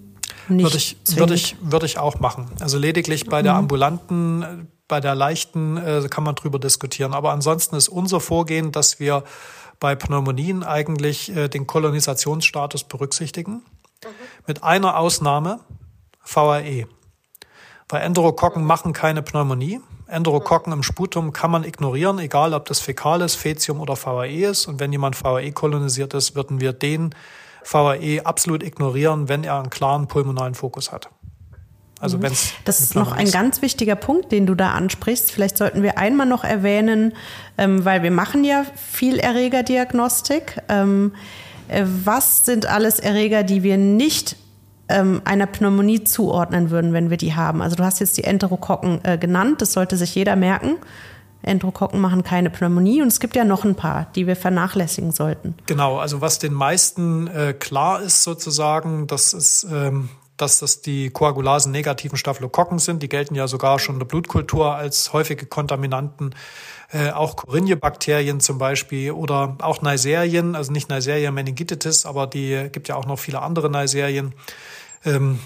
nicht. 0.48 0.64
Würde 0.64 0.76
ich, 0.76 0.96
würde 1.16 1.34
ich, 1.34 1.56
würde 1.60 1.86
ich 1.86 1.98
auch 1.98 2.20
machen. 2.20 2.46
Also 2.60 2.78
lediglich 2.78 3.26
bei 3.26 3.42
der 3.42 3.54
mhm. 3.54 3.58
ambulanten, 3.60 4.68
bei 4.88 5.00
der 5.00 5.14
leichten 5.14 5.76
äh, 5.76 6.06
kann 6.08 6.24
man 6.24 6.36
drüber 6.36 6.58
diskutieren. 6.58 7.12
Aber 7.12 7.32
ansonsten 7.32 7.74
ist 7.74 7.88
unser 7.88 8.20
Vorgehen, 8.20 8.70
dass 8.70 9.00
wir 9.00 9.24
bei 9.80 9.94
Pneumonien 9.94 10.62
eigentlich 10.62 11.34
äh, 11.34 11.48
den 11.48 11.66
Kolonisationsstatus 11.66 12.84
berücksichtigen. 12.84 13.52
Mhm. 13.52 14.08
Mit 14.46 14.62
einer 14.62 14.98
Ausnahme, 14.98 15.60
VAE. 16.24 16.86
Weil 17.88 18.02
Enterokokken 18.02 18.64
machen 18.64 18.92
keine 18.92 19.22
Pneumonie. 19.22 19.80
Enterokokken 20.08 20.72
im 20.72 20.82
Sputum 20.82 21.32
kann 21.32 21.50
man 21.50 21.64
ignorieren, 21.64 22.18
egal 22.18 22.54
ob 22.54 22.66
das 22.66 22.80
Fäkal 22.80 23.20
ist, 23.22 23.34
Fäzium 23.34 23.80
oder 23.80 23.96
VAE 23.96 24.44
ist. 24.44 24.66
Und 24.66 24.80
wenn 24.80 24.92
jemand 24.92 25.22
VAE 25.22 25.52
kolonisiert 25.52 26.14
ist, 26.14 26.34
würden 26.34 26.60
wir 26.60 26.72
den 26.72 27.14
VAE 27.64 28.20
absolut 28.24 28.62
ignorieren, 28.62 29.28
wenn 29.28 29.44
er 29.44 29.58
einen 29.58 29.70
klaren 29.70 30.06
pulmonalen 30.06 30.54
Fokus 30.54 30.92
hat. 30.92 31.10
Also 32.00 32.18
mhm. 32.18 32.22
wenn's 32.22 32.52
das 32.64 32.80
ist 32.80 32.94
noch 32.94 33.12
ein 33.12 33.30
ganz 33.30 33.62
wichtiger 33.62 33.96
Punkt, 33.96 34.32
den 34.32 34.46
du 34.46 34.54
da 34.54 34.72
ansprichst. 34.72 35.32
Vielleicht 35.32 35.56
sollten 35.56 35.82
wir 35.82 35.98
einmal 35.98 36.26
noch 36.26 36.44
erwähnen, 36.44 37.14
ähm, 37.56 37.84
weil 37.84 38.02
wir 38.02 38.10
machen 38.10 38.44
ja 38.44 38.64
viel 38.76 39.18
Erregerdiagnostik. 39.18 40.60
Ähm, 40.68 41.14
äh, 41.68 41.84
was 42.04 42.44
sind 42.44 42.66
alles 42.66 42.98
Erreger, 42.98 43.42
die 43.42 43.62
wir 43.62 43.78
nicht 43.78 44.36
ähm, 44.88 45.22
einer 45.24 45.46
Pneumonie 45.46 46.04
zuordnen 46.04 46.70
würden, 46.70 46.92
wenn 46.92 47.10
wir 47.10 47.16
die 47.16 47.34
haben. 47.34 47.62
Also 47.62 47.76
du 47.76 47.84
hast 47.84 48.00
jetzt 48.00 48.16
die 48.16 48.24
Enterokokken 48.24 49.00
äh, 49.04 49.18
genannt, 49.18 49.60
das 49.62 49.72
sollte 49.72 49.96
sich 49.96 50.14
jeder 50.14 50.36
merken. 50.36 50.76
Enterokokken 51.42 52.00
machen 52.00 52.24
keine 52.24 52.50
Pneumonie 52.50 53.02
und 53.02 53.08
es 53.08 53.20
gibt 53.20 53.36
ja 53.36 53.44
noch 53.44 53.64
ein 53.64 53.74
paar, 53.74 54.08
die 54.14 54.26
wir 54.26 54.36
vernachlässigen 54.36 55.12
sollten. 55.12 55.54
Genau, 55.66 55.98
also 55.98 56.20
was 56.20 56.38
den 56.38 56.52
meisten 56.52 57.28
äh, 57.28 57.52
klar 57.52 58.02
ist 58.02 58.22
sozusagen, 58.22 59.06
das 59.06 59.32
ist, 59.32 59.66
ähm, 59.70 60.08
dass 60.36 60.58
das 60.58 60.82
die 60.82 61.10
Koagulasen 61.10 61.72
negativen 61.72 62.18
Staphylokokken 62.18 62.78
sind. 62.78 63.02
Die 63.02 63.08
gelten 63.08 63.34
ja 63.34 63.48
sogar 63.48 63.78
schon 63.78 63.96
in 63.96 63.98
der 64.00 64.06
Blutkultur 64.06 64.74
als 64.74 65.12
häufige 65.12 65.46
Kontaminanten. 65.46 66.34
Äh, 66.92 67.10
auch 67.10 67.36
Corinne-Bakterien 67.36 68.40
zum 68.40 68.58
Beispiel 68.58 69.12
oder 69.12 69.56
auch 69.60 69.82
Neiserien, 69.82 70.54
also 70.54 70.72
nicht 70.72 70.88
Neisseria 70.88 71.30
meningitis, 71.30 72.06
aber 72.06 72.26
die 72.26 72.68
gibt 72.70 72.88
ja 72.88 72.96
auch 72.96 73.06
noch 73.06 73.18
viele 73.18 73.42
andere 73.42 73.70
Neiserien 73.70 74.34
ähm, 75.04 75.40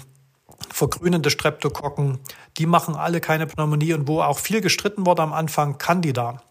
vergrünende 0.69 1.29
Streptokokken, 1.29 2.19
die 2.57 2.65
machen 2.65 2.95
alle 2.95 3.21
keine 3.21 3.47
Pneumonie 3.47 3.93
und 3.93 4.07
wo 4.07 4.21
auch 4.21 4.39
viel 4.39 4.61
gestritten 4.61 5.05
wurde 5.05 5.23
am 5.23 5.33
Anfang, 5.33 5.77
Candida. 5.77 6.41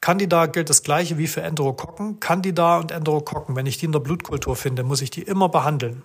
Candida 0.00 0.46
gilt 0.46 0.70
das 0.70 0.82
gleiche 0.82 1.18
wie 1.18 1.26
für 1.26 1.42
Enterokokken. 1.42 2.20
Candida 2.20 2.78
und 2.78 2.90
Enterokokken, 2.90 3.54
wenn 3.54 3.66
ich 3.66 3.78
die 3.78 3.86
in 3.86 3.92
der 3.92 4.00
Blutkultur 4.00 4.56
finde, 4.56 4.82
muss 4.82 5.02
ich 5.02 5.10
die 5.10 5.22
immer 5.22 5.48
behandeln. 5.48 6.04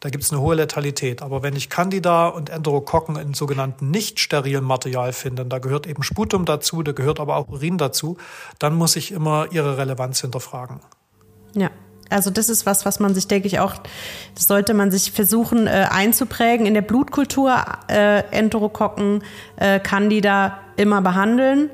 Da 0.00 0.08
gibt 0.08 0.24
es 0.24 0.32
eine 0.32 0.40
hohe 0.40 0.54
Letalität. 0.54 1.20
Aber 1.20 1.42
wenn 1.42 1.54
ich 1.54 1.68
Candida 1.68 2.28
und 2.28 2.48
Enterokokken 2.48 3.16
in 3.16 3.34
sogenannten 3.34 3.90
nicht 3.90 4.18
sterilen 4.18 4.64
Material 4.64 5.12
finde, 5.12 5.44
da 5.44 5.58
gehört 5.58 5.86
eben 5.86 6.02
Sputum 6.02 6.46
dazu, 6.46 6.82
da 6.82 6.92
gehört 6.92 7.20
aber 7.20 7.36
auch 7.36 7.48
Urin 7.48 7.76
dazu, 7.76 8.16
dann 8.58 8.74
muss 8.74 8.96
ich 8.96 9.12
immer 9.12 9.48
ihre 9.52 9.76
Relevanz 9.76 10.22
hinterfragen. 10.22 10.80
Ja, 11.54 11.70
also 12.08 12.30
das 12.30 12.48
ist 12.48 12.64
was, 12.64 12.86
was 12.86 12.98
man 12.98 13.14
sich, 13.14 13.28
denke 13.28 13.46
ich, 13.46 13.60
auch, 13.60 13.74
das 14.34 14.46
sollte 14.46 14.72
man 14.72 14.90
sich 14.90 15.12
versuchen 15.12 15.66
äh, 15.66 15.86
einzuprägen. 15.90 16.64
In 16.64 16.72
der 16.72 16.82
Blutkultur 16.82 17.62
äh, 17.88 18.20
Enterokokken, 18.30 19.22
äh, 19.56 19.80
Candida 19.80 20.58
immer 20.76 21.02
behandeln. 21.02 21.70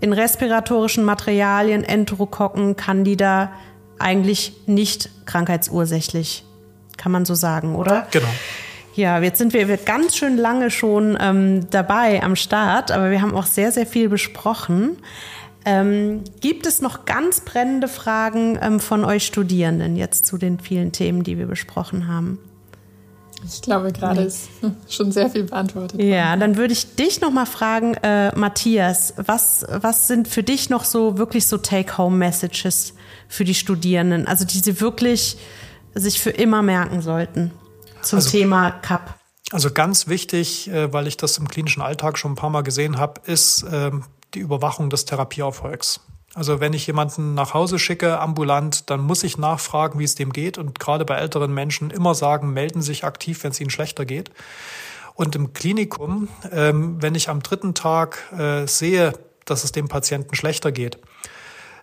In 0.00 0.12
respiratorischen 0.12 1.04
Materialien 1.04 1.84
Enterokokken, 1.84 2.74
Candida 2.74 3.52
eigentlich 4.00 4.52
nicht 4.66 5.10
krankheitsursächlich. 5.26 6.44
Kann 6.96 7.12
man 7.12 7.24
so 7.24 7.34
sagen, 7.34 7.74
oder? 7.74 8.06
Genau. 8.10 8.28
Ja, 8.94 9.18
jetzt 9.20 9.38
sind 9.38 9.54
wir 9.54 9.76
ganz 9.78 10.16
schön 10.16 10.36
lange 10.36 10.70
schon 10.70 11.16
ähm, 11.18 11.70
dabei 11.70 12.22
am 12.22 12.36
Start, 12.36 12.90
aber 12.90 13.10
wir 13.10 13.22
haben 13.22 13.34
auch 13.34 13.46
sehr, 13.46 13.72
sehr 13.72 13.86
viel 13.86 14.08
besprochen. 14.08 14.98
Ähm, 15.64 16.24
gibt 16.40 16.66
es 16.66 16.82
noch 16.82 17.04
ganz 17.04 17.40
brennende 17.40 17.88
Fragen 17.88 18.58
ähm, 18.60 18.80
von 18.80 19.04
euch 19.04 19.24
Studierenden 19.24 19.96
jetzt 19.96 20.26
zu 20.26 20.36
den 20.36 20.58
vielen 20.58 20.92
Themen, 20.92 21.22
die 21.22 21.38
wir 21.38 21.46
besprochen 21.46 22.08
haben? 22.08 22.38
Ich 23.44 23.62
glaube, 23.62 23.92
gerade 23.92 24.22
ist 24.22 24.48
schon 24.88 25.10
sehr 25.10 25.30
viel 25.30 25.44
beantwortet. 25.44 26.00
Ja, 26.00 26.36
dann 26.36 26.56
würde 26.56 26.72
ich 26.72 26.94
dich 26.94 27.20
noch 27.20 27.30
mal 27.30 27.46
fragen, 27.46 27.94
äh, 28.02 28.36
Matthias, 28.36 29.14
was, 29.16 29.64
was 29.68 30.06
sind 30.06 30.28
für 30.28 30.42
dich 30.42 30.70
noch 30.70 30.84
so 30.84 31.18
wirklich 31.18 31.46
so 31.46 31.58
Take-Home-Messages 31.58 32.94
für 33.28 33.44
die 33.44 33.54
Studierenden? 33.54 34.26
Also 34.26 34.44
die 34.44 34.58
sie 34.58 34.80
wirklich 34.80 35.38
sich 35.94 36.20
für 36.20 36.30
immer 36.30 36.62
merken 36.62 37.02
sollten 37.02 37.52
zum 38.02 38.18
also, 38.18 38.30
Thema 38.30 38.70
CAP. 38.70 39.14
Also 39.50 39.70
ganz 39.70 40.08
wichtig, 40.08 40.70
äh, 40.70 40.92
weil 40.92 41.06
ich 41.06 41.16
das 41.16 41.38
im 41.38 41.48
klinischen 41.48 41.82
Alltag 41.82 42.18
schon 42.18 42.32
ein 42.32 42.36
paar 42.36 42.50
Mal 42.50 42.62
gesehen 42.62 42.98
habe, 42.98 43.20
ist 43.26 43.64
ähm, 43.70 44.04
die 44.34 44.40
Überwachung 44.40 44.90
des 44.90 45.04
Therapieerfolgs. 45.04 46.00
Also 46.34 46.60
wenn 46.60 46.72
ich 46.72 46.86
jemanden 46.86 47.34
nach 47.34 47.52
Hause 47.52 47.78
schicke, 47.78 48.18
ambulant, 48.18 48.88
dann 48.88 49.00
muss 49.00 49.22
ich 49.22 49.36
nachfragen, 49.36 49.98
wie 49.98 50.04
es 50.04 50.14
dem 50.14 50.32
geht 50.32 50.56
und 50.56 50.80
gerade 50.80 51.04
bei 51.04 51.16
älteren 51.16 51.52
Menschen 51.52 51.90
immer 51.90 52.14
sagen, 52.14 52.54
melden 52.54 52.80
sich 52.80 53.04
aktiv, 53.04 53.44
wenn 53.44 53.50
es 53.50 53.60
ihnen 53.60 53.70
schlechter 53.70 54.06
geht. 54.06 54.30
Und 55.14 55.36
im 55.36 55.52
Klinikum, 55.52 56.28
ähm, 56.50 57.02
wenn 57.02 57.14
ich 57.14 57.28
am 57.28 57.42
dritten 57.42 57.74
Tag 57.74 58.32
äh, 58.32 58.66
sehe, 58.66 59.12
dass 59.44 59.64
es 59.64 59.72
dem 59.72 59.88
Patienten 59.88 60.34
schlechter 60.34 60.72
geht, 60.72 60.98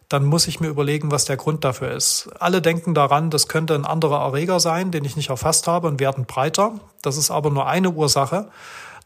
dann 0.10 0.26
muss 0.26 0.48
ich 0.48 0.60
mir 0.60 0.68
überlegen, 0.68 1.12
was 1.12 1.26
der 1.26 1.38
Grund 1.38 1.64
dafür 1.64 1.92
ist. 1.92 2.30
Alle 2.40 2.62
denken 2.62 2.96
daran, 2.96 3.30
das 3.30 3.48
könnte 3.48 3.76
ein 3.76 3.86
anderer 3.86 4.22
Erreger 4.22 4.60
sein, 4.60 4.90
den 4.90 5.06
ich 5.06 5.16
nicht 5.16 5.30
erfasst 5.30 5.68
habe 5.68 5.88
und 5.88 6.00
werden 6.00 6.26
breiter. 6.26 6.74
Das 7.04 7.16
ist 7.16 7.30
aber 7.30 7.52
nur 7.52 7.68
eine 7.68 7.92
Ursache. 7.92 8.50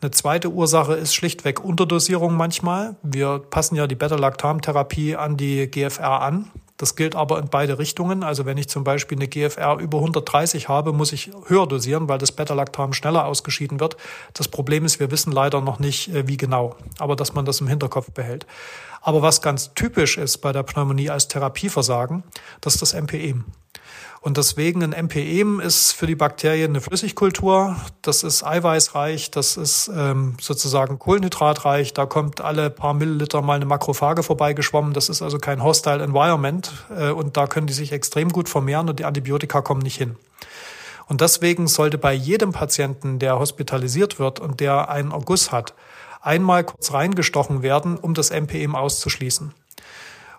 Eine 0.01 0.11
zweite 0.11 0.49
Ursache 0.49 0.93
ist 0.93 1.13
schlichtweg 1.13 1.63
Unterdosierung 1.63 2.35
manchmal. 2.35 2.95
Wir 3.03 3.39
passen 3.39 3.75
ja 3.75 3.85
die 3.85 3.95
Beta-Lactam-Therapie 3.95 5.17
an 5.17 5.35
die 5.35 5.69
GFR 5.69 6.21
an. 6.21 6.51
Das 6.83 6.97
gilt 6.97 7.15
aber 7.15 7.39
in 7.39 7.47
beide 7.47 7.79
Richtungen. 7.79 8.23
Also 8.23 8.45
wenn 8.45 8.57
ich 8.57 8.67
zum 8.67 8.83
Beispiel 8.83 9.17
eine 9.17 9.29
GFR 9.29 9.77
über 9.77 9.99
130 9.99 10.67
habe, 10.67 10.91
muss 10.91 11.13
ich 11.13 11.31
höher 11.45 11.65
dosieren, 11.65 12.09
weil 12.09 12.17
das 12.17 12.33
Beta-Lactam 12.33 12.91
schneller 12.91 13.25
ausgeschieden 13.25 13.79
wird. 13.79 13.95
Das 14.33 14.49
Problem 14.49 14.83
ist, 14.83 14.99
wir 14.99 15.09
wissen 15.09 15.31
leider 15.31 15.61
noch 15.61 15.79
nicht, 15.79 16.13
äh, 16.13 16.27
wie 16.27 16.35
genau. 16.35 16.75
Aber 16.99 17.15
dass 17.15 17.33
man 17.33 17.45
das 17.45 17.61
im 17.61 17.69
Hinterkopf 17.69 18.11
behält. 18.11 18.45
Aber 18.99 19.21
was 19.21 19.41
ganz 19.41 19.73
typisch 19.75 20.17
ist 20.17 20.39
bei 20.39 20.51
der 20.51 20.63
Pneumonie 20.63 21.09
als 21.09 21.29
Therapieversagen, 21.29 22.23
das 22.59 22.73
ist 22.73 22.81
das 22.81 22.93
MPE. 22.93 23.45
Und 24.21 24.37
deswegen 24.37 24.83
ein 24.83 25.05
MPE 25.05 25.61
ist 25.61 25.91
für 25.91 26.07
die 26.07 26.15
Bakterien 26.15 26.71
eine 26.71 26.81
Flüssigkultur. 26.81 27.75
Das 28.01 28.23
ist 28.23 28.43
eiweißreich, 28.43 29.31
das 29.31 29.57
ist 29.57 29.91
ähm, 29.93 30.37
sozusagen 30.39 30.97
kohlenhydratreich. 30.97 31.93
Da 31.93 32.05
kommt 32.05 32.39
alle 32.39 32.69
paar 32.69 32.93
Milliliter 32.93 33.41
mal 33.41 33.55
eine 33.55 33.65
Makrophage 33.65 34.23
vorbeigeschwommen. 34.23 34.93
Das 34.93 35.09
ist 35.09 35.21
also 35.21 35.39
kein 35.39 35.61
hostile 35.61 36.01
environment. 36.01 36.71
Äh, 36.97 37.09
und 37.09 37.35
da 37.35 37.47
können 37.47 37.67
die 37.67 37.73
sich 37.73 37.91
extrem 37.91 38.29
gut 38.29 38.47
vermehren 38.47 38.87
und 38.87 38.99
die 38.99 39.05
Antibiotika 39.05 39.61
kommen 39.61 39.81
nicht 39.81 39.97
hin. 39.97 40.15
Und 41.07 41.21
deswegen 41.21 41.67
sollte 41.67 41.97
bei 41.97 42.13
jedem 42.13 42.53
Patienten, 42.53 43.19
der 43.19 43.39
hospitalisiert 43.39 44.19
wird 44.19 44.39
und 44.39 44.61
der 44.61 44.89
einen 44.89 45.11
Erguss 45.11 45.51
hat, 45.51 45.73
einmal 46.21 46.63
kurz 46.63 46.93
reingestochen 46.93 47.61
werden, 47.61 47.97
um 47.97 48.13
das 48.13 48.31
MPE 48.31 48.73
auszuschließen. 48.73 49.53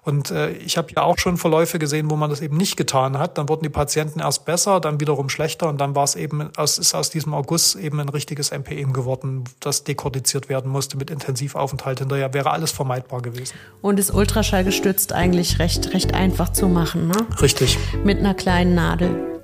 Und 0.04 0.30
äh, 0.30 0.50
ich 0.52 0.76
habe 0.76 0.88
ja 0.94 1.02
auch 1.02 1.18
schon 1.18 1.38
Verläufe 1.38 1.78
gesehen, 1.78 2.10
wo 2.10 2.16
man 2.16 2.28
das 2.28 2.42
eben 2.42 2.56
nicht 2.56 2.76
getan 2.76 3.18
hat. 3.18 3.38
Dann 3.38 3.48
wurden 3.48 3.62
die 3.62 3.70
Patienten 3.70 4.20
erst 4.20 4.44
besser, 4.44 4.80
dann 4.80 5.00
wiederum 5.00 5.28
schlechter 5.28 5.68
und 5.68 5.80
dann 5.80 5.94
war 5.94 6.04
es 6.04 6.14
eben, 6.14 6.50
aus, 6.56 6.78
ist 6.78 6.94
aus 6.94 7.10
diesem 7.10 7.32
August 7.32 7.76
eben 7.76 8.00
ein 8.00 8.10
richtiges 8.10 8.50
MPM 8.50 8.92
geworden, 8.92 9.44
das 9.60 9.84
dekortiziert 9.84 10.48
werden 10.48 10.70
musste 10.70 10.98
mit 10.98 11.10
Intensivaufenthalt 11.10 12.00
hinterher. 12.00 12.34
Wäre 12.34 12.50
alles 12.50 12.70
vermeidbar 12.70 13.22
gewesen. 13.22 13.54
Und 13.80 13.98
ist 13.98 14.12
ultraschallgestützt 14.12 15.12
eigentlich 15.12 15.58
recht, 15.58 15.94
recht 15.94 16.14
einfach 16.14 16.52
zu 16.52 16.68
machen, 16.68 17.08
ne? 17.08 17.26
Richtig. 17.40 17.78
Mit 18.04 18.18
einer 18.18 18.34
kleinen 18.34 18.74
Nadel. 18.74 19.40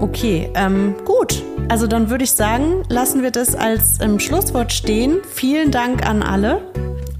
Okay, 0.00 0.48
ähm, 0.54 0.94
gut. 1.04 1.42
Also 1.68 1.88
dann 1.88 2.08
würde 2.08 2.22
ich 2.24 2.32
sagen, 2.32 2.84
lassen 2.88 3.22
wir 3.22 3.32
das 3.32 3.56
als 3.56 4.00
ähm, 4.00 4.20
Schlusswort 4.20 4.72
stehen. 4.72 5.18
Vielen 5.34 5.72
Dank 5.72 6.06
an 6.06 6.22
alle 6.22 6.62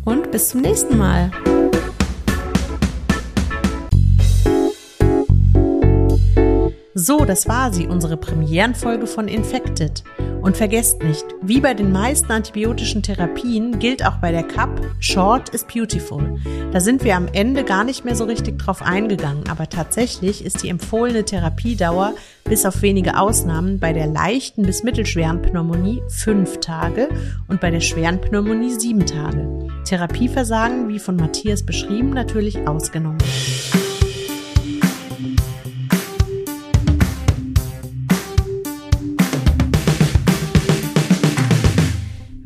und 0.04 0.30
bis 0.30 0.50
zum 0.50 0.60
nächsten 0.60 0.96
Mal. 0.96 1.30
So, 7.00 7.24
das 7.24 7.46
war 7.46 7.72
sie, 7.72 7.86
unsere 7.86 8.16
Premierenfolge 8.16 9.06
von 9.06 9.28
Infected. 9.28 10.02
Und 10.40 10.56
vergesst 10.56 11.00
nicht, 11.00 11.24
wie 11.40 11.60
bei 11.60 11.72
den 11.72 11.92
meisten 11.92 12.32
antibiotischen 12.32 13.04
Therapien 13.04 13.78
gilt 13.78 14.04
auch 14.04 14.16
bei 14.16 14.32
der 14.32 14.42
CAP, 14.42 14.80
Short 14.98 15.48
is 15.50 15.62
beautiful. 15.62 16.40
Da 16.72 16.80
sind 16.80 17.04
wir 17.04 17.14
am 17.14 17.28
Ende 17.32 17.62
gar 17.62 17.84
nicht 17.84 18.04
mehr 18.04 18.16
so 18.16 18.24
richtig 18.24 18.58
drauf 18.58 18.82
eingegangen, 18.82 19.44
aber 19.48 19.68
tatsächlich 19.68 20.44
ist 20.44 20.64
die 20.64 20.70
empfohlene 20.70 21.24
Therapiedauer 21.24 22.14
bis 22.42 22.66
auf 22.66 22.82
wenige 22.82 23.16
Ausnahmen 23.16 23.78
bei 23.78 23.92
der 23.92 24.08
leichten 24.08 24.62
bis 24.62 24.82
mittelschweren 24.82 25.40
Pneumonie 25.40 26.02
fünf 26.08 26.58
Tage 26.58 27.10
und 27.46 27.60
bei 27.60 27.70
der 27.70 27.80
schweren 27.80 28.20
Pneumonie 28.20 28.72
sieben 28.76 29.06
Tage. 29.06 29.68
Therapieversagen, 29.84 30.88
wie 30.88 30.98
von 30.98 31.14
Matthias 31.14 31.64
beschrieben, 31.64 32.10
natürlich 32.10 32.66
ausgenommen. 32.66 33.18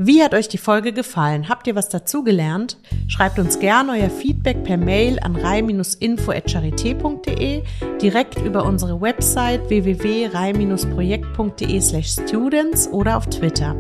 Wie 0.05 0.20
hat 0.20 0.35
euch 0.35 0.49
die 0.49 0.59
Folge 0.59 0.93
gefallen? 0.93 1.49
Habt 1.49 1.69
ihr 1.69 1.77
was 1.77 1.89
dazugelernt? 1.89 2.77
Schreibt 3.07 3.39
uns 3.39 3.61
gerne 3.61 3.93
euer 3.93 4.11
Feedback 4.11 4.65
per 4.65 4.77
Mail 4.77 5.20
an 5.20 5.37
rei-info.charité.de, 5.37 7.62
direkt 8.01 8.43
über 8.43 8.65
unsere 8.65 9.01
Website 9.01 9.69
www.rei-projekt.de 9.69 11.81
slash 11.81 12.09
students 12.09 12.89
oder 12.89 13.16
auf 13.16 13.29
Twitter. 13.29 13.77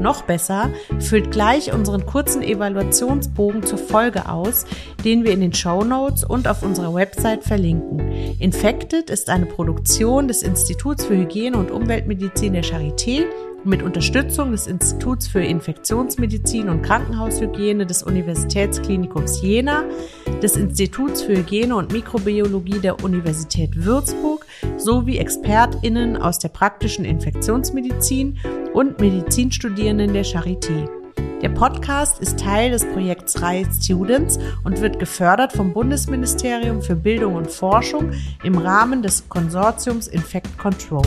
Noch 0.00 0.22
besser, 0.22 0.70
füllt 1.00 1.32
gleich 1.32 1.74
unseren 1.74 2.06
kurzen 2.06 2.44
Evaluationsbogen 2.44 3.64
zur 3.64 3.78
Folge 3.78 4.28
aus, 4.28 4.66
den 5.04 5.24
wir 5.24 5.32
in 5.32 5.40
den 5.40 5.54
Show 5.54 5.82
Notes 5.82 6.22
und 6.22 6.46
auf 6.46 6.62
unserer 6.62 6.94
Website 6.94 7.42
verlinken. 7.42 7.98
Infected 8.38 9.10
ist 9.10 9.28
eine 9.28 9.46
Produktion 9.46 10.28
des 10.28 10.44
Instituts 10.44 11.04
für 11.04 11.16
Hygiene 11.16 11.58
und 11.58 11.72
Umweltmedizin 11.72 12.52
der 12.52 12.62
Charité 12.62 13.24
mit 13.64 13.82
Unterstützung 13.82 14.52
des 14.52 14.66
Instituts 14.66 15.26
für 15.26 15.40
Infektionsmedizin 15.40 16.68
und 16.68 16.82
Krankenhaushygiene 16.82 17.86
des 17.86 18.02
Universitätsklinikums 18.02 19.42
Jena, 19.42 19.84
des 20.42 20.56
Instituts 20.56 21.22
für 21.22 21.36
Hygiene 21.36 21.76
und 21.76 21.92
Mikrobiologie 21.92 22.78
der 22.78 23.02
Universität 23.02 23.84
Würzburg 23.84 24.46
sowie 24.76 25.18
ExpertInnen 25.18 26.16
aus 26.16 26.38
der 26.38 26.48
praktischen 26.48 27.04
Infektionsmedizin 27.04 28.38
und 28.72 29.00
Medizinstudierenden 29.00 30.12
der 30.12 30.24
Charité. 30.24 30.88
Der 31.42 31.50
Podcast 31.50 32.20
ist 32.20 32.38
Teil 32.40 32.70
des 32.70 32.86
Projekts 32.86 33.42
Reihe 33.42 33.66
Students 33.70 34.38
und 34.64 34.80
wird 34.80 34.98
gefördert 34.98 35.52
vom 35.52 35.74
Bundesministerium 35.74 36.80
für 36.80 36.96
Bildung 36.96 37.34
und 37.34 37.50
Forschung 37.50 38.12
im 38.42 38.56
Rahmen 38.56 39.02
des 39.02 39.28
Konsortiums 39.28 40.08
Infect 40.08 40.56
Control. 40.56 41.02